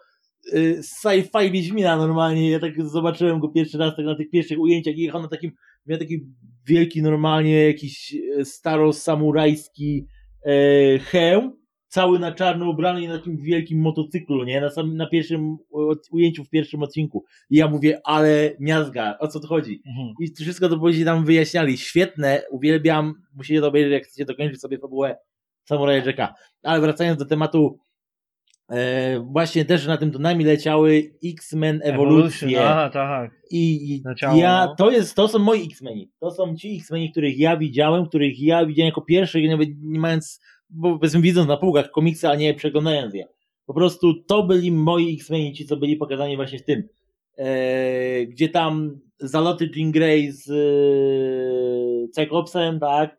y, 0.55 0.81
sci-fi 0.83 1.51
Wiedźmina 1.51 1.97
normalnie. 1.97 2.51
Ja 2.51 2.59
tak 2.61 2.83
zobaczyłem 2.89 3.41
go 3.41 3.49
pierwszy 3.49 3.79
raz 3.79 3.97
tak 3.97 4.05
na 4.05 4.15
tych 4.15 4.31
pierwszych 4.31 4.59
ujęciach 4.61 4.95
i 4.97 5.03
jechał 5.03 5.23
na 5.23 5.29
takim, 5.29 5.53
miał 5.87 5.99
taki 5.99 6.27
wielki 6.67 7.03
normalnie 7.03 7.67
jakiś 7.67 8.15
e, 8.39 8.45
staro-samurajski 8.45 10.07
e, 10.47 10.99
hełm, 10.99 11.62
cały 11.93 12.19
na 12.19 12.33
czarno 12.33 12.71
ubrany 12.71 13.03
i 13.03 13.09
na 13.09 13.19
takim 13.19 13.37
wielkim 13.37 13.81
motocyklu, 13.81 14.45
nie? 14.45 14.61
Na 14.61 14.71
samym, 14.71 14.97
na 14.97 15.07
pierwszym 15.07 15.57
ujęciu 16.11 16.45
w 16.45 16.49
pierwszym 16.49 16.83
odcinku. 16.83 17.25
I 17.51 17.57
ja 17.57 17.69
mówię, 17.69 18.01
ale 18.05 18.51
miazga, 18.61 19.19
o 19.19 19.29
co 19.29 19.41
tu 19.41 19.47
chodzi? 19.47 19.83
Mhm. 19.87 20.15
I 20.21 20.45
wszystko 20.45 20.69
to 20.69 20.79
później 20.79 21.05
nam 21.05 21.25
wyjaśniali. 21.25 21.79
Świetne, 21.79 22.43
uwielbiam. 22.51 23.15
Musicie 23.35 23.61
to 23.61 23.69
obejrzeć, 23.69 23.93
jak 23.93 24.05
chcecie 24.05 24.25
dokończyć 24.25 24.61
sobie 24.61 24.79
fabułę 24.79 25.17
Samurai 25.65 26.07
Jacka. 26.07 26.35
Ale 26.63 26.81
wracając 26.81 27.19
do 27.19 27.25
tematu, 27.25 27.79
e, 28.71 29.21
właśnie 29.21 29.65
też 29.65 29.87
na 29.87 29.97
tym 29.97 30.11
Tunami 30.11 30.45
leciały 30.45 31.13
X-Men 31.25 31.81
Ewolucje. 31.83 32.69
A, 32.69 32.91
tak. 32.91 33.31
I, 33.51 33.95
i 33.95 34.03
Leciało, 34.05 34.37
ja, 34.37 34.67
no. 34.67 34.75
to 34.75 34.91
jest, 34.91 35.15
to 35.15 35.29
są 35.29 35.39
moi 35.39 35.67
X-Meni. 35.67 36.11
To 36.21 36.31
są 36.31 36.57
ci 36.57 36.77
X-Meni, 36.77 37.11
których 37.11 37.39
ja 37.39 37.57
widziałem, 37.57 38.07
których 38.07 38.41
ja 38.41 38.67
widziałem 38.67 38.89
jako 38.89 39.03
pierwszych, 39.03 39.51
nawet 39.51 39.69
nie 39.83 40.01
mając, 40.01 40.41
bo 40.73 40.99
powiedzmy 40.99 41.21
widząc 41.21 41.49
na 41.49 41.57
półkach 41.57 41.91
komiksy, 41.91 42.29
a 42.29 42.35
nie 42.35 42.55
przeglądając 42.55 43.15
je. 43.15 43.25
Po 43.67 43.75
prostu 43.75 44.15
to 44.15 44.43
byli 44.43 44.73
moi 44.73 45.15
X-Meni, 45.15 45.53
ci 45.53 45.67
co 45.67 45.77
byli 45.77 45.97
pokazani 45.97 46.37
właśnie 46.37 46.59
w 46.59 46.65
tym. 46.65 46.89
E, 47.39 48.27
gdzie 48.27 48.49
tam 48.49 49.01
zaloty 49.19 49.71
Jean 49.77 49.93
Grey 49.93 50.33
z 50.33 50.51
e, 50.51 52.09
Cyclopsem, 52.09 52.81
tak? 52.81 53.17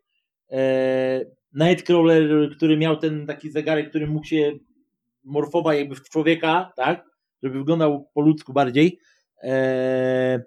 E, 0.51 1.25
Nightcrawler, 1.53 2.51
który 2.55 2.77
miał 2.77 2.97
ten 2.97 3.27
taki 3.27 3.51
zegarek, 3.51 3.89
który 3.89 4.07
mógł 4.07 4.25
się 4.25 4.51
morfować 5.23 5.77
jakby 5.77 5.95
w 5.95 6.09
człowieka, 6.09 6.73
tak? 6.75 7.05
Żeby 7.43 7.57
wyglądał 7.59 8.09
po 8.13 8.21
ludzku 8.21 8.53
bardziej. 8.53 8.99
E, 9.43 10.43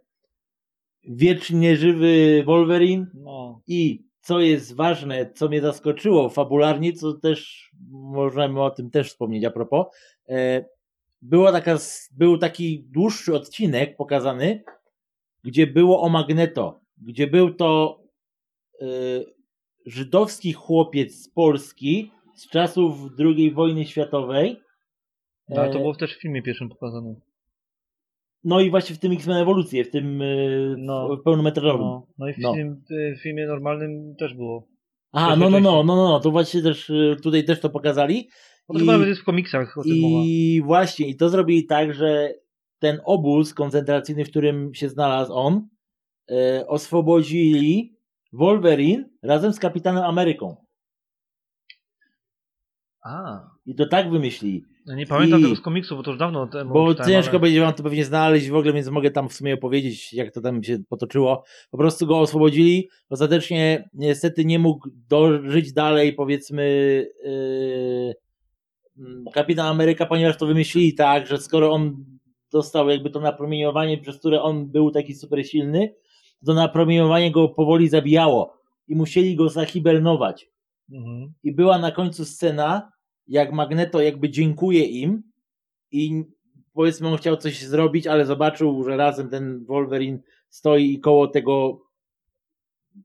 wiecznie 1.09 1.77
żywy 1.77 2.43
Wolverine 2.47 3.07
No. 3.15 3.63
i 3.67 4.06
co 4.27 4.41
jest 4.41 4.75
ważne, 4.75 5.33
co 5.35 5.49
mnie 5.49 5.61
zaskoczyło 5.61 6.29
fabularnie, 6.29 6.93
co 6.93 7.13
też 7.13 7.71
możemy 7.91 8.63
o 8.63 8.71
tym 8.71 8.91
też 8.91 9.09
wspomnieć 9.11 9.45
a 9.45 9.51
propos, 9.51 9.87
e, 10.29 10.65
była 11.23 11.53
taka, 11.53 11.79
był 12.13 12.39
taki 12.39 12.85
dłuższy 12.89 13.35
odcinek 13.35 13.97
pokazany, 13.97 14.63
gdzie 15.45 15.67
było 15.67 16.03
o 16.03 16.09
Magneto, 16.09 16.81
gdzie 16.99 17.27
był 17.27 17.55
to 17.55 18.01
e, 18.81 18.87
żydowski 19.87 20.53
chłopiec 20.53 21.15
z 21.15 21.29
Polski 21.29 22.11
z 22.37 22.49
czasów 22.49 22.99
II 23.19 23.51
wojny 23.51 23.85
światowej. 23.85 24.61
No, 25.49 25.61
ale 25.61 25.71
to 25.71 25.79
E, 25.79 25.81
było 25.81 25.95
też 25.95 26.17
w 26.17 26.21
filmie 26.21 26.43
pierwszym 26.43 26.69
pokazane. 26.69 27.15
No 28.47 28.61
i 28.61 28.71
właśnie 28.71 28.97
w 28.97 28.99
tym 28.99 29.13
X-Men 29.13 29.37
Ewolucję, 29.37 29.85
w 29.85 29.91
tym 29.91 30.23
e, 30.23 30.27
No. 30.79 31.17
pełnometrażowym. 31.25 31.87
No, 31.87 32.07
no 32.19 32.29
i 32.29 32.33
w, 32.33 32.39
No. 32.39 32.53
Tym, 32.53 32.83
filmie 33.23 33.47
normalnym 33.47 34.17
też 34.19 34.35
było. 34.35 34.69
Aha, 35.13 35.37
no, 35.37 35.51
no, 35.51 35.61
no, 35.61 35.83
no, 35.85 35.97
no, 35.97 36.09
no, 36.09 36.21
to 36.21 36.31
właśnie 36.31 36.63
też 36.63 36.91
y, 36.91 37.17
tutaj 37.23 37.45
też 37.45 37.61
to 37.61 37.71
pokazali. 37.71 38.29
Bo 38.69 38.75
to 38.75 38.81
chyba 38.81 38.93
nawet 38.93 39.09
jest 39.09 39.21
w 39.21 39.25
komiksach 39.25 39.79
o 39.79 39.83
tym 39.83 40.01
mowa. 40.01 40.23
I 40.25 40.63
właśnie, 40.65 41.09
i 41.09 41.17
to 41.17 41.29
zrobili 41.29 41.67
tak, 41.67 41.95
że 41.95 42.35
ten 42.79 43.01
obóz 43.05 43.55
koncentracyjny, 43.55 44.25
w 44.25 44.31
którym 44.31 44.75
się 44.75 44.89
znalazł 44.89 45.33
on, 45.33 45.69
e, 46.31 46.67
oswobodzili 46.67 47.97
Wolverine 48.33 49.09
razem 49.23 49.53
z 49.53 49.59
Kapitanem 49.59 50.05
Ameryką. 50.05 50.66
A, 53.07 53.51
I 53.67 53.75
to 53.75 53.87
tak 53.87 54.11
wymyślili. 54.11 54.65
ja 54.87 54.95
nie 54.95 55.07
pamiętam 55.07 55.41
I- 55.41 55.43
tego 55.43 55.57
z 55.57 55.61
komiksu, 55.61 55.97
bo 55.97 56.03
to 56.03 56.11
już 56.11 56.19
dawno 56.19 56.47
temu 56.47 56.75
Bo 56.75 56.89
czytałem, 56.89 57.13
ciężko 57.13 57.31
ale... 57.31 57.41
będzie 57.41 57.61
wam 57.61 57.75
to 57.75 57.83
pewnie 57.83 58.05
znaleźć 58.05 58.49
w 58.49 58.55
ogóle, 58.55 58.73
więc 58.73 58.89
mogę 58.89 59.11
tam 59.11 59.29
w 59.29 59.33
sumie 59.33 59.55
opowiedzieć, 59.55 60.13
jak 60.13 60.35
to 60.35 60.41
tam 60.41 60.63
się 60.63 60.79
potoczyło. 60.89 61.45
Po 61.71 61.79
prostu 61.79 62.07
go 62.07 62.19
oswobodzili. 62.19 62.89
Ostatecznie 63.11 63.89
niestety 63.95 64.45
nie 64.45 64.59
mógł 64.59 64.89
dożyć 65.09 65.73
dalej, 65.73 66.13
powiedzmy, 66.13 66.65
yy, 67.25 68.15
Kapitan 69.35 69.67
Ameryka, 69.67 70.07
ponieważ 70.07 70.37
to 70.37 70.47
wymyślili 70.47 70.95
tak, 70.95 71.27
że 71.27 71.39
skoro 71.39 71.73
on 71.73 72.05
dostał 72.53 72.89
jakby 72.89 73.11
to 73.11 73.21
napromieniowanie, 73.21 73.99
przez 73.99 74.19
które 74.19 74.43
on 74.43 74.67
był 74.71 74.91
taki 74.91 75.15
super 75.15 75.47
silny, 75.47 75.95
to 76.47 76.55
napromieniowanie 76.55 77.31
go 77.31 77.49
powoli 77.49 77.89
zabijało 77.89 78.57
i 78.89 78.97
musieli 78.97 79.37
go 79.37 79.49
zahibernować. 79.49 80.51
Mhm. 80.93 81.33
I 81.43 81.53
była 81.55 81.79
na 81.79 81.93
końcu 81.93 82.25
scena, 82.25 82.93
jak 83.29 83.53
Magneto 83.53 84.01
jakby 84.01 84.31
dziękuję 84.31 84.85
im 84.85 85.23
i 85.91 86.25
powiedzmy 86.73 87.09
on 87.09 87.17
chciał 87.17 87.37
coś 87.37 87.63
zrobić, 87.63 88.07
ale 88.07 88.27
zobaczył, 88.27 88.85
że 88.85 88.97
razem 88.97 89.31
ten 89.31 89.65
Wolverine 89.65 90.19
stoi 90.49 91.01
koło 91.01 91.29
tego 91.29 91.81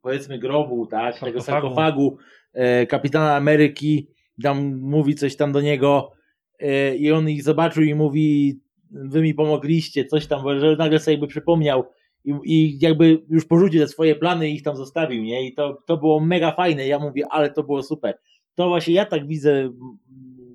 powiedzmy 0.02 0.40
grobu, 0.40 0.88
tak, 0.88 1.20
tego 1.20 1.42
Sarkofagu. 1.42 1.76
sarkofagu 1.76 2.18
e, 2.54 2.86
kapitana 2.86 3.36
Ameryki, 3.36 4.08
tam 4.44 4.80
mówi 4.80 5.16
coś 5.16 5.36
tam 5.36 5.52
do 5.52 5.62
niego 5.62 6.12
e, 6.60 6.96
i 6.96 7.12
on 7.12 7.30
ich 7.30 7.44
zobaczył 7.44 7.84
i 7.84 7.96
mówi 7.96 8.60
wy 8.92 9.22
mi 9.22 9.34
pomogliście, 9.34 10.06
coś 10.06 10.28
tam, 10.28 10.44
bo 10.44 10.60
że 10.60 10.76
nagle 10.76 11.00
sobie 11.00 11.14
jakby 11.14 11.28
przypomniał 11.28 11.84
i, 12.26 12.34
i 12.44 12.80
jakby 12.80 13.24
już 13.30 13.46
porzucił 13.46 13.82
te 13.82 13.88
swoje 13.88 14.16
plany 14.16 14.50
i 14.50 14.56
ich 14.56 14.64
tam 14.64 14.76
zostawił, 14.76 15.24
nie? 15.24 15.48
I 15.48 15.54
to, 15.54 15.84
to 15.88 15.98
było 15.98 16.20
mega 16.20 16.52
fajne. 16.52 16.88
Ja 16.88 17.00
mówię, 17.00 17.26
ale 17.30 17.52
to 17.52 17.64
było 17.64 17.84
super. 17.84 18.18
To 18.56 18.68
właśnie 18.68 18.94
ja 18.94 19.06
tak 19.06 19.28
widzę 19.28 19.70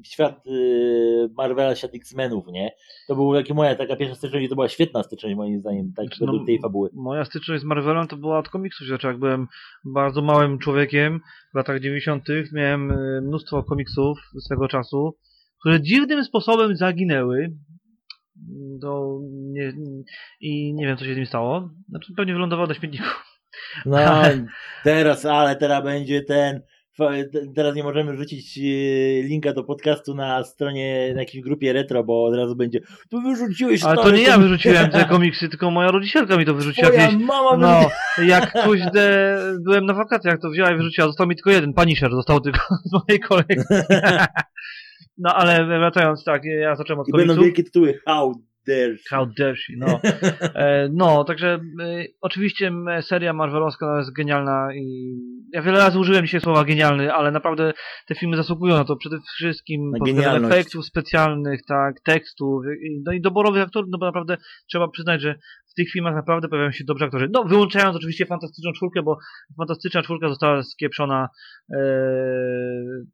świat 0.06 0.46
y, 0.46 1.28
Marvela, 1.36 1.74
świat 1.74 1.94
X-Menów, 1.94 2.46
nie? 2.46 2.70
To 3.08 3.14
był 3.14 3.34
taki 3.34 3.54
moja 3.54 3.74
taka 3.74 3.96
pierwsza 3.96 4.14
styczność 4.14 4.46
i 4.46 4.48
to 4.48 4.54
była 4.54 4.68
świetna 4.68 5.02
styczność 5.02 5.36
moim 5.36 5.60
zdaniem, 5.60 5.92
tak 5.96 6.06
Znaczy, 6.06 6.20
no, 6.20 6.26
według 6.26 6.46
tej 6.46 6.60
fabuły. 6.60 6.90
Moja 6.92 7.24
styczność 7.24 7.62
z 7.62 7.64
Marvelem 7.64 8.06
to 8.06 8.16
była 8.16 8.38
od 8.38 8.48
komiksów, 8.48 8.86
znaczy 8.86 9.06
jak 9.06 9.18
byłem 9.18 9.46
bardzo 9.84 10.22
małym 10.22 10.58
człowiekiem 10.58 11.20
w 11.52 11.56
latach 11.56 11.80
90. 11.80 12.24
miałem 12.52 12.90
e, 12.90 13.20
mnóstwo 13.20 13.62
komiksów 13.62 14.18
swego 14.40 14.68
czasu, 14.68 15.16
które 15.60 15.80
dziwnym 15.80 16.24
sposobem 16.24 16.76
zaginęły. 16.76 17.56
Do, 18.78 19.20
nie, 19.30 19.72
I 20.40 20.74
nie 20.74 20.86
wiem, 20.86 20.96
co 20.96 21.04
się 21.04 21.12
z 21.12 21.14
nimi 21.14 21.26
stało. 21.26 21.70
Znaczy, 21.88 22.12
pewnie 22.16 22.32
wylądowało 22.32 22.68
na 22.68 22.74
śmietniku. 22.74 23.04
No, 23.86 23.98
teraz, 24.84 25.24
ale 25.24 25.56
teraz 25.56 25.84
będzie 25.84 26.22
ten. 26.22 26.60
Teraz 27.54 27.74
nie 27.76 27.82
możemy 27.82 28.16
rzucić 28.16 28.58
y, 28.58 29.22
linka 29.28 29.52
do 29.52 29.64
podcastu 29.64 30.14
na 30.14 30.44
stronie, 30.44 31.12
na 31.14 31.20
jakiejś 31.20 31.44
grupie 31.44 31.72
retro, 31.72 32.04
bo 32.04 32.24
od 32.24 32.34
razu 32.34 32.56
będzie. 32.56 32.80
Tu 33.10 33.20
wyrzuciłeś 33.20 33.84
Ale 33.84 33.96
to 33.96 34.10
nie 34.10 34.22
ja 34.22 34.38
wyrzuciłem 34.38 34.90
te 34.90 35.04
komiksy, 35.14 35.48
tylko 35.48 35.70
moja 35.70 35.90
rodzicielka 35.90 36.36
mi 36.36 36.44
to 36.44 36.54
wyrzuciła 36.54 36.90
Twoja 36.90 37.08
gdzieś. 37.08 37.22
mama 37.22 37.56
No, 37.56 37.80
jak 38.24 38.64
kuźde, 38.64 39.38
byłem 39.60 39.86
na 39.86 39.94
wakacjach, 39.94 40.38
to 40.40 40.50
wzięła 40.50 40.70
i 40.70 40.76
wyrzuciła. 40.76 41.06
Został 41.06 41.26
mi 41.26 41.36
tylko 41.36 41.50
jeden, 41.50 41.72
Punisher, 41.74 42.10
został 42.10 42.40
tylko 42.40 42.60
z 42.90 42.92
mojej 42.92 43.20
kolekcji. 43.20 43.76
No, 45.18 45.34
ale 45.34 45.66
wracając, 45.66 46.24
tak, 46.24 46.44
ja 46.44 46.76
zacząłem 46.76 47.00
od 47.00 47.08
I 47.08 47.12
będą 47.12 47.26
komiksów. 47.26 47.44
wielkie 47.44 47.62
tytuły. 47.64 47.98
How 48.06 48.34
dare. 48.66 48.96
How 49.10 49.26
dare 49.38 49.56
she, 49.56 49.72
no. 49.76 50.00
E, 50.54 50.88
no, 50.92 51.24
także 51.24 51.54
e, 51.82 52.04
oczywiście 52.20 52.70
seria 53.00 53.32
Marvelowska 53.32 53.98
jest 53.98 54.12
genialna 54.12 54.68
i 54.74 55.14
ja 55.52 55.62
wiele 55.62 55.78
razy 55.78 55.98
użyłem 55.98 56.24
dzisiaj 56.24 56.40
słowa 56.40 56.64
genialny, 56.64 57.12
ale 57.12 57.30
naprawdę 57.30 57.72
te 58.06 58.14
filmy 58.14 58.36
zasługują 58.36 58.74
na 58.74 58.84
to 58.84 58.96
przede 58.96 59.16
wszystkim 59.36 59.90
pod 59.98 60.08
względem 60.16 60.42
efektów 60.58 60.86
specjalnych, 60.86 61.60
tak, 61.68 62.00
tekstów, 62.00 62.62
i- 62.82 63.02
no 63.04 63.12
i 63.12 63.20
doborowych 63.20 63.62
aktorów, 63.62 63.88
no 63.92 63.98
bo 63.98 64.06
naprawdę 64.06 64.36
trzeba 64.70 64.88
przyznać, 64.88 65.22
że 65.22 65.34
w 65.76 65.82
tych 65.82 65.90
filmach 65.90 66.14
naprawdę 66.14 66.48
pojawiają 66.48 66.72
się 66.72 66.84
dobrzy 66.84 67.04
aktorzy. 67.04 67.28
No, 67.32 67.44
wyłączając 67.44 67.96
oczywiście 67.96 68.26
Fantastyczną 68.26 68.72
Czwórkę, 68.72 69.02
bo 69.02 69.18
Fantastyczna 69.58 70.02
Czwórka 70.02 70.28
została 70.28 70.62
skieprzona, 70.62 71.28
e, 71.74 71.78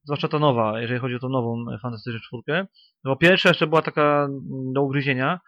zwłaszcza 0.04 0.28
ta 0.28 0.38
nowa, 0.38 0.80
jeżeli 0.80 1.00
chodzi 1.00 1.14
o 1.14 1.18
tą 1.18 1.28
nową 1.28 1.64
e, 1.74 1.78
Fantastyczną 1.78 2.20
Czwórkę. 2.20 2.66
Bo 3.04 3.16
pierwsza 3.16 3.48
jeszcze 3.48 3.66
była 3.66 3.82
taka 3.82 4.24
mm, 4.24 4.72
do 4.72 4.82
ugryzienia, 4.82 5.40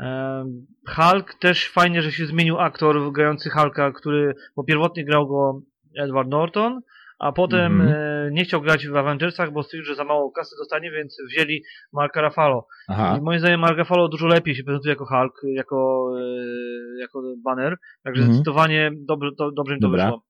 Em, 0.00 0.66
Hulk 0.88 1.34
też 1.34 1.68
fajnie, 1.68 2.02
że 2.02 2.12
się 2.12 2.26
zmienił 2.26 2.58
aktor 2.58 3.12
grający 3.12 3.50
Hulka, 3.50 3.92
który 3.92 4.34
bo 4.56 4.64
pierwotnie 4.64 5.04
grał 5.04 5.28
go 5.28 5.60
Edward 5.98 6.28
Norton, 6.28 6.80
a 7.18 7.32
potem 7.32 7.80
Mhm. 7.80 7.90
e, 7.94 8.30
nie 8.32 8.44
chciał 8.44 8.60
grać 8.62 8.88
w 8.88 8.96
Avengersach, 8.96 9.52
bo 9.52 9.62
stwierdził, 9.62 9.86
że 9.86 9.94
za 9.94 10.04
mało 10.04 10.30
kasy 10.32 10.56
dostanie, 10.58 10.90
więc 10.90 11.16
wzięli 11.28 11.62
Marka 11.92 12.22
Ruffalo. 12.22 12.66
Aha. 12.88 13.16
I 13.18 13.22
moim 13.24 13.38
zdaniem 13.38 13.60
Mark 13.60 13.78
Ruffalo 13.78 14.08
dużo 14.08 14.26
lepiej 14.26 14.54
się 14.54 14.64
prezentuje 14.64 14.92
jako 14.92 15.06
Hulk, 15.06 15.34
jako, 15.44 16.10
e, 16.20 17.00
jako 17.00 17.22
banner, 17.44 17.76
także 18.04 18.20
Mhm. 18.22 18.34
zdecydowanie 18.34 18.90
dobrze, 18.94 19.30
to, 19.38 19.50
dobrze 19.52 19.74
im 19.74 19.80
to 19.80 19.86
Dobra. 19.88 20.04
wyszło. 20.04 20.22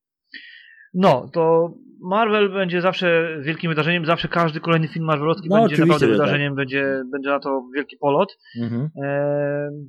No, 0.94 1.30
to 1.32 1.70
Marvel 2.04 2.52
będzie 2.52 2.80
zawsze 2.80 3.36
wielkim 3.40 3.68
wydarzeniem, 3.68 4.06
zawsze 4.06 4.28
każdy 4.28 4.60
kolejny 4.60 4.88
film 4.88 5.04
Marvelowski 5.06 5.48
No, 5.48 5.60
będzie 5.60 5.76
naprawdę 5.76 6.06
tak. 6.06 6.12
wydarzeniem, 6.12 6.54
będzie, 6.54 7.02
będzie 7.12 7.28
na 7.30 7.40
to 7.40 7.62
wielki 7.74 7.96
polot. 8.00 8.38
Mhm. 8.62 8.88
Eee, 9.04 9.88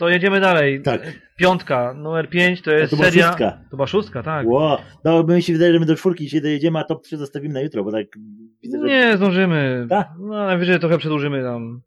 to 0.00 0.08
jedziemy 0.08 0.40
dalej. 0.40 0.82
Tak. 0.82 1.00
Piątka, 1.36 1.94
numer 1.94 2.28
5 2.30 2.62
to 2.62 2.70
jest 2.70 2.90
to 2.90 2.96
seria. 2.96 3.26
szóstka. 3.26 3.58
To 3.70 3.76
była 3.76 3.86
szóstka, 3.86 4.22
tak. 4.22 4.46
Wow. 4.48 4.78
No, 5.04 5.24
bo 5.24 5.34
mi 5.34 5.42
się 5.42 5.52
wydaje, 5.52 5.72
że 5.72 5.80
my 5.80 5.86
do 5.86 5.96
czwórki 5.96 6.28
się 6.30 6.40
dojedziemy, 6.40 6.78
a 6.78 6.84
top 6.84 7.02
3 7.04 7.16
zostawimy 7.16 7.54
na 7.54 7.60
jutro, 7.60 7.84
bo 7.84 7.92
tak 7.92 8.06
widzę, 8.62 8.78
że... 8.80 8.86
Nie 8.86 9.16
zdążymy. 9.16 9.86
Tak. 9.90 10.08
No, 10.20 10.28
najwyżej 10.46 10.80
trochę 10.80 10.98
przedłużymy 10.98 11.42
tam. 11.42 11.80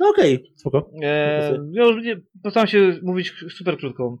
No 0.00 0.08
okej, 0.08 0.52
spoko. 0.56 0.90
Eee, 1.02 1.58
ja 1.72 1.84
już 1.84 2.04
nie, 2.04 2.16
postaram 2.42 2.66
się 2.66 2.98
mówić 3.02 3.32
super 3.58 3.78
krótko. 3.78 4.18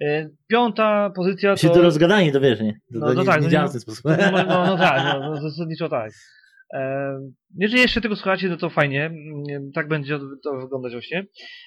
Eee, 0.00 0.26
piąta 0.48 1.10
pozycja 1.16 1.56
Się 1.56 1.68
to. 1.68 1.74
to 1.74 1.82
rozgadanie, 1.82 2.32
to 2.32 2.40
wiesz, 2.40 2.60
nie? 2.60 2.72
To, 2.72 2.98
No, 2.98 3.06
to 3.06 3.14
no 3.14 3.20
nie, 3.20 3.26
tak, 3.26 3.40
nie 3.40 3.46
no 3.46 3.50
działa 3.50 3.64
nie- 3.64 3.68
w 3.68 3.72
ten 3.72 3.80
sposób. 3.80 4.04
No, 4.04 4.16
no, 4.32 4.44
no, 4.48 4.66
no 4.66 4.76
tak, 4.78 5.20
no, 5.20 5.36
zasadniczo 5.50 5.88
tak. 5.88 6.12
Eee, 6.72 7.18
jeżeli 7.58 7.82
jeszcze 7.82 8.00
tego 8.00 8.16
słuchacie, 8.16 8.48
no 8.48 8.56
to 8.56 8.70
fajnie. 8.70 9.04
Mm, 9.06 9.72
Tak 9.74 9.88
będzie 9.88 10.18
to 10.44 10.52
wyglądać 10.60 10.92
właśnie. 10.92 11.26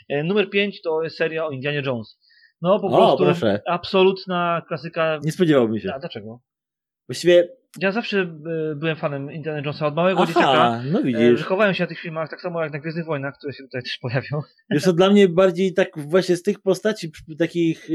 Eee, 0.10 0.24
numer 0.24 0.50
5 0.50 0.82
to 0.82 1.04
jest 1.04 1.18
seria 1.18 1.46
o 1.46 1.52
Indianie 1.52 1.82
Jones. 1.86 2.20
No 2.62 2.80
po 2.80 2.88
O, 2.88 2.98
prostu 2.98 3.24
proszę. 3.24 3.62
absolutna 3.68 4.62
klasyka. 4.68 5.20
Nie 5.24 5.32
spodziewałbym 5.32 5.80
się. 5.80 5.94
A 5.94 6.00
dlaczego? 6.00 6.40
Właściwie, 7.08 7.48
Ja 7.82 7.92
zawsze 7.92 8.20
e, 8.22 8.76
byłem 8.76 8.96
fanem 8.96 9.32
Indiana 9.32 9.58
Jonesa 9.58 9.88
od 9.88 9.96
małego 9.96 10.26
dzieciaka. 10.26 10.50
aha, 10.52 10.82
no 10.92 11.00
E, 11.00 11.04
widzisz. 11.04 11.40
Wychowałem 11.40 11.74
się 11.74 11.84
na 11.84 11.88
tych 11.88 12.00
filmach, 12.00 12.30
tak 12.30 12.42
samo 12.42 12.64
jak 12.64 12.74
na 12.74 12.80
Gwiezdnych 12.80 13.06
Wojnach, 13.06 13.34
które 13.38 13.54
się 13.54 13.64
tutaj 13.64 13.82
też 13.84 13.98
pojawią. 14.02 14.42
Wiesz 14.72 14.84
co, 14.84 14.94
dla 14.94 15.10
mnie 15.10 15.28
bardziej 15.30 15.74
tak 15.74 15.90
właśnie 16.00 16.36
z 16.36 16.44
tych 16.44 16.62
postaci, 16.62 17.12
takich 17.40 17.88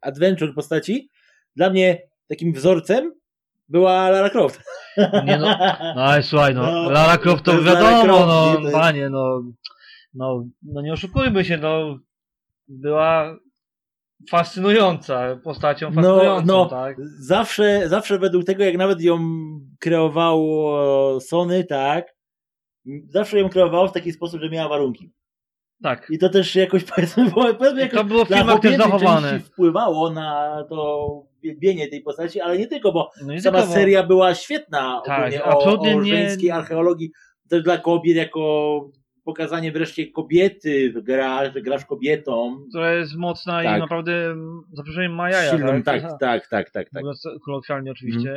adventure 0.00 0.54
postaci, 0.54 1.08
dla 1.56 1.70
mnie 1.70 2.02
takim 2.28 2.52
wzorcem 2.52 3.14
była 3.68 4.10
Lara 4.10 4.30
Croft. 4.30 4.62
Nie 5.24 5.38
no, 5.38 5.46
no 5.96 6.02
ale 6.04 6.22
słuchaj, 6.22 6.54
no, 6.54 6.62
No, 6.62 6.90
Lara 6.90 7.18
Croft 7.18 7.44
to, 7.44 7.52
to 7.52 7.62
wiadomo, 7.62 8.02
Croft, 8.02 8.26
no, 8.28 8.60
nie? 8.60 8.70
Panie, 8.70 9.10
no, 9.10 9.42
no, 10.14 10.44
no 10.62 10.82
nie 10.82 10.92
oszukujmy 10.92 11.44
się, 11.44 11.56
no, 11.58 11.98
była 12.68 13.36
fascynująca 14.30 15.36
postacią, 15.44 15.90
No, 15.90 15.94
fascynującą, 15.94 16.46
no, 16.46 16.66
tak? 16.66 16.96
zawsze, 17.18 17.88
zawsze 17.88 18.18
według 18.18 18.44
tego, 18.44 18.64
jak 18.64 18.76
nawet 18.76 19.00
ją 19.02 19.18
kreowało 19.80 21.20
Sony, 21.20 21.64
tak, 21.64 22.14
zawsze 23.08 23.38
ją 23.38 23.48
kreowało 23.48 23.88
w 23.88 23.92
taki 23.92 24.12
sposób, 24.12 24.40
że 24.40 24.50
miała 24.50 24.68
warunki. 24.68 25.12
Tak. 25.82 26.06
I 26.10 26.18
to 26.18 26.28
też 26.28 26.56
jakoś, 26.56 26.84
powiedzmy, 26.94 27.30
było, 27.30 27.54
powiedzmy, 27.54 27.80
jakoś 27.80 27.98
to 27.98 28.04
było 28.04 28.24
w 28.24 28.28
filmach 28.28 28.60
też 28.60 28.76
zachowane. 28.76 29.40
wpływało 29.40 30.10
na 30.10 30.64
to 30.68 31.08
wielbienie 31.42 31.88
tej 31.88 32.02
postaci, 32.02 32.40
ale 32.40 32.58
nie 32.58 32.66
tylko, 32.66 32.92
bo 32.92 33.10
No 33.26 33.32
nie 33.32 33.40
sama 33.40 33.58
tylko, 33.58 33.68
bo- 33.72 33.78
seria 33.80 34.02
była 34.02 34.34
świetna 34.34 35.02
Tak, 35.06 35.32
o, 35.44 35.58
o 35.80 35.84
nie- 35.84 36.04
żeńskiej 36.04 36.50
archeologii, 36.50 37.10
też 37.48 37.62
dla 37.62 37.78
kobiet 37.78 38.16
jako 38.16 38.80
pokazanie 39.24 39.72
wreszcie 39.72 40.10
kobiety, 40.10 40.92
że 40.94 41.02
gra, 41.02 41.50
że 41.52 41.62
grasz 41.62 41.84
kobietą. 41.84 42.56
która 42.70 42.92
jest 42.92 43.16
mocna 43.16 43.62
Tak. 43.62 43.76
i 43.76 43.80
naprawdę, 43.80 44.12
mm, 44.30 44.60
za 44.72 44.82
przeproszeniem, 44.82 45.14
ma 45.14 45.30
jaja, 45.30 45.50
tak, 45.84 46.02
tak, 46.02 46.46
tak, 46.48 46.70
tak, 46.70 46.70
tak. 46.70 47.02
Mówiąc 47.02 47.22
kolokwialnie 47.44 47.90
oczywiście. 47.90 48.34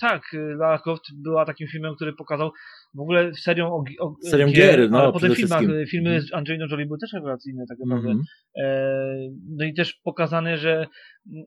Tak, 0.00 0.22
Lara 0.58 0.78
Croft 0.78 1.04
była 1.22 1.44
takim 1.44 1.68
filmem, 1.68 1.94
który 1.94 2.12
pokazał 2.12 2.50
w 2.94 3.00
ogóle 3.00 3.34
serią 3.34 3.66
o, 3.66 3.84
o 4.00 4.14
Serią 4.22 4.46
gier, 4.46 4.90
no, 4.90 4.98
ale 5.02 5.12
po 5.12 5.20
tych 5.20 5.32
przede 5.32 5.34
filmach, 5.34 5.58
wszystkim. 5.58 5.86
filmy 5.86 6.10
Mhm. 6.10 6.26
z 6.26 6.34
Angeliną 6.34 6.66
Jolie 6.70 6.86
były 6.86 6.98
też 6.98 7.12
rewelacyjne 7.12 7.64
tak 7.68 7.78
naprawdę. 7.78 8.08
Mhm. 8.10 8.24
E, 8.56 9.30
no 9.56 9.64
i 9.64 9.74
też 9.74 9.94
pokazane, 10.04 10.56
że 10.58 10.86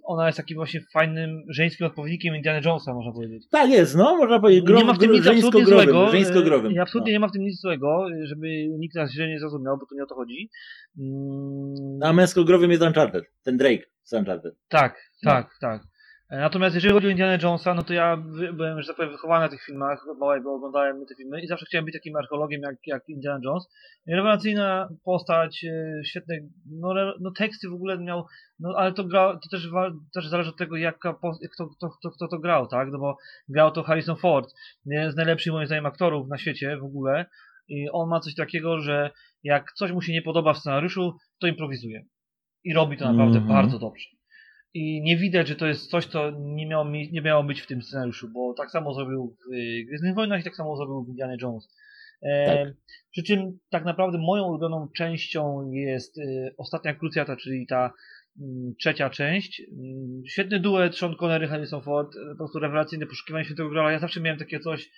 ona 0.04 0.26
jest 0.26 0.38
takim 0.38 0.56
właśnie 0.56 0.80
fajnym 0.94 1.42
żeńskim 1.50 1.88
odpowiednikiem 1.88 2.36
Indiana 2.36 2.60
Jonesa, 2.66 2.94
można 2.94 3.12
powiedzieć. 3.12 3.48
Tak 3.52 3.70
jest, 3.70 3.96
no, 3.96 4.18
można 4.18 4.39
powiedzieć, 4.39 4.64
gro, 4.66 4.78
nie 4.80 4.86
ma 4.86 4.94
w 4.94 4.98
tym 5.00 5.12
nic 5.12 5.28
absolutnie 5.28 5.66
złego. 5.66 6.12
żeńsko-growym. 6.12 6.78
e, 6.78 6.82
absolutnie 6.82 7.12
no. 7.12 7.16
nie 7.16 7.20
ma 7.20 7.28
w 7.28 7.32
tym 7.32 7.42
nic 7.42 7.62
złego, 7.62 8.06
żeby 8.24 8.48
nikt 8.80 8.96
nas 8.96 9.12
źle 9.12 9.28
nie 9.28 9.39
zrozumiał, 9.39 9.78
bo 9.78 9.86
to 9.86 9.96
nie 9.96 10.04
o 10.04 10.08
to 10.08 10.16
chodzi. 10.16 10.50
Mm, 11.00 12.00
A 12.04 12.14
męsko-growym 12.14 12.72
jest 12.72 12.84
Uncharted, 12.84 13.24
ten 13.44 13.58
Drake 13.58 13.84
z 14.04 14.14
Uncharted. 14.14 14.54
Tak, 14.70 14.96
No. 15.24 15.32
tak, 15.32 15.50
tak. 15.62 15.82
Natomiast 16.32 16.75
jeżeli 16.75 16.93
chodzi 16.93 17.07
o 17.07 17.09
Indiana 17.09 17.38
Jonesa, 17.43 17.73
no 17.73 17.84
to 17.84 17.93
ja 17.93 18.17
byłem, 18.53 18.82
że 18.82 18.88
tak 18.88 18.95
powiem, 18.95 19.11
wychowany 19.11 19.45
na 19.45 19.49
tych 19.49 19.63
filmach, 19.63 20.07
od 20.07 20.19
małego 20.19 20.53
oglądałem 20.53 21.05
te 21.05 21.15
filmy 21.15 21.41
i 21.41 21.47
zawsze 21.47 21.65
chciałem 21.65 21.86
być 21.86 21.93
takim 21.93 22.15
archeologiem 22.15 22.61
jak, 22.61 22.75
jak 22.88 23.09
Indiana 23.09 23.39
Jones. 23.43 23.69
Rewelacyjna 24.07 24.89
postać, 25.03 25.63
e, 25.63 26.01
świetne, 26.05 26.36
no, 26.79 26.93
no 27.19 27.32
teksty 27.38 27.69
w 27.69 27.73
ogóle 27.73 27.97
miał, 27.97 28.25
no 28.59 28.73
ale 28.77 28.93
to 28.93 29.03
gra, 29.03 29.39
to 29.43 29.49
też, 29.49 29.69
też 30.13 30.27
zależy 30.27 30.49
od 30.49 30.57
tego, 30.57 30.77
jaka, 30.77 31.13
kto, 31.13 31.32
kto, 31.53 31.89
kto, 31.89 32.09
kto 32.11 32.27
to 32.27 32.39
grał, 32.39 32.67
tak? 32.67 32.88
No 32.91 32.99
bo 32.99 33.17
grał 33.49 33.71
to 33.71 33.84
Harrison 33.84 34.15
Ford, 34.15 34.53
jeden 34.86 35.11
z 35.11 35.15
najlepszych 35.15 35.53
moim 35.53 35.65
zdaniem 35.67 35.86
aktorów 35.86 36.27
na 36.27 36.38
świecie 36.38 36.77
w 36.77 36.84
ogóle 36.84 37.25
i 37.67 37.89
on 37.89 38.09
ma 38.09 38.19
coś 38.19 38.36
takiego, 38.36 38.79
że 38.79 39.11
jak 39.43 39.71
coś 39.73 39.91
mu 39.91 40.01
się 40.01 40.13
nie 40.13 40.21
podoba 40.21 40.53
w 40.53 40.57
scenariuszu, 40.57 41.17
to 41.39 41.47
improwizuje. 41.47 42.05
I 42.63 42.73
robi 42.73 42.97
to 42.97 43.11
naprawdę 43.11 43.38
Mhm. 43.38 43.55
bardzo 43.55 43.79
dobrze. 43.79 44.20
I 44.74 45.01
nie 45.01 45.17
widać, 45.17 45.47
że 45.47 45.55
to 45.55 45.67
jest 45.67 45.89
coś, 45.89 46.05
co 46.05 46.32
nie 46.39 46.67
miało, 46.67 46.86
mi- 46.86 47.11
nie 47.11 47.22
miało 47.22 47.43
być 47.43 47.61
w 47.61 47.67
tym 47.67 47.82
scenariuszu, 47.82 48.30
bo 48.34 48.53
tak 48.53 48.72
samo 48.72 48.93
zrobił 48.93 49.36
w 49.49 49.53
y, 49.53 49.84
Gwiezdnych 49.88 50.15
Wojnach 50.15 50.41
i 50.41 50.43
tak 50.43 50.55
samo 50.55 50.76
zrobił 50.78 51.03
w 51.03 51.09
Indiana 51.09 51.36
Jones. 51.41 51.69
E, 52.22 52.45
Tak. 52.65 52.74
Przy 53.11 53.24
czym 53.24 53.59
tak 53.69 53.86
naprawdę 53.86 54.17
moją 54.17 54.43
ulubioną 54.47 54.88
częścią 54.97 55.72
jest 55.72 56.17
y, 56.17 56.53
ostatnia 56.57 56.93
krucjata, 56.95 57.36
czyli 57.36 57.67
ta 57.67 57.93
mm, 58.41 58.74
trzecia 58.80 59.09
część. 59.09 59.61
Mm, 59.72 60.22
Świetny 60.28 60.59
duet 60.59 60.97
Sean 60.97 61.15
Connery, 61.15 61.47
Harrison 61.47 61.82
Ford, 61.82 62.15
e, 62.15 62.30
po 62.32 62.36
prostu 62.38 62.59
rewelacyjne 62.59 63.05
poszukiwanie 63.05 63.45
Świętego 63.45 63.69
Grala. 63.69 63.91
Ja 63.91 63.99
zawsze 63.99 64.22
miałem 64.22 64.39
takie 64.39 64.59
coś, 64.59 64.89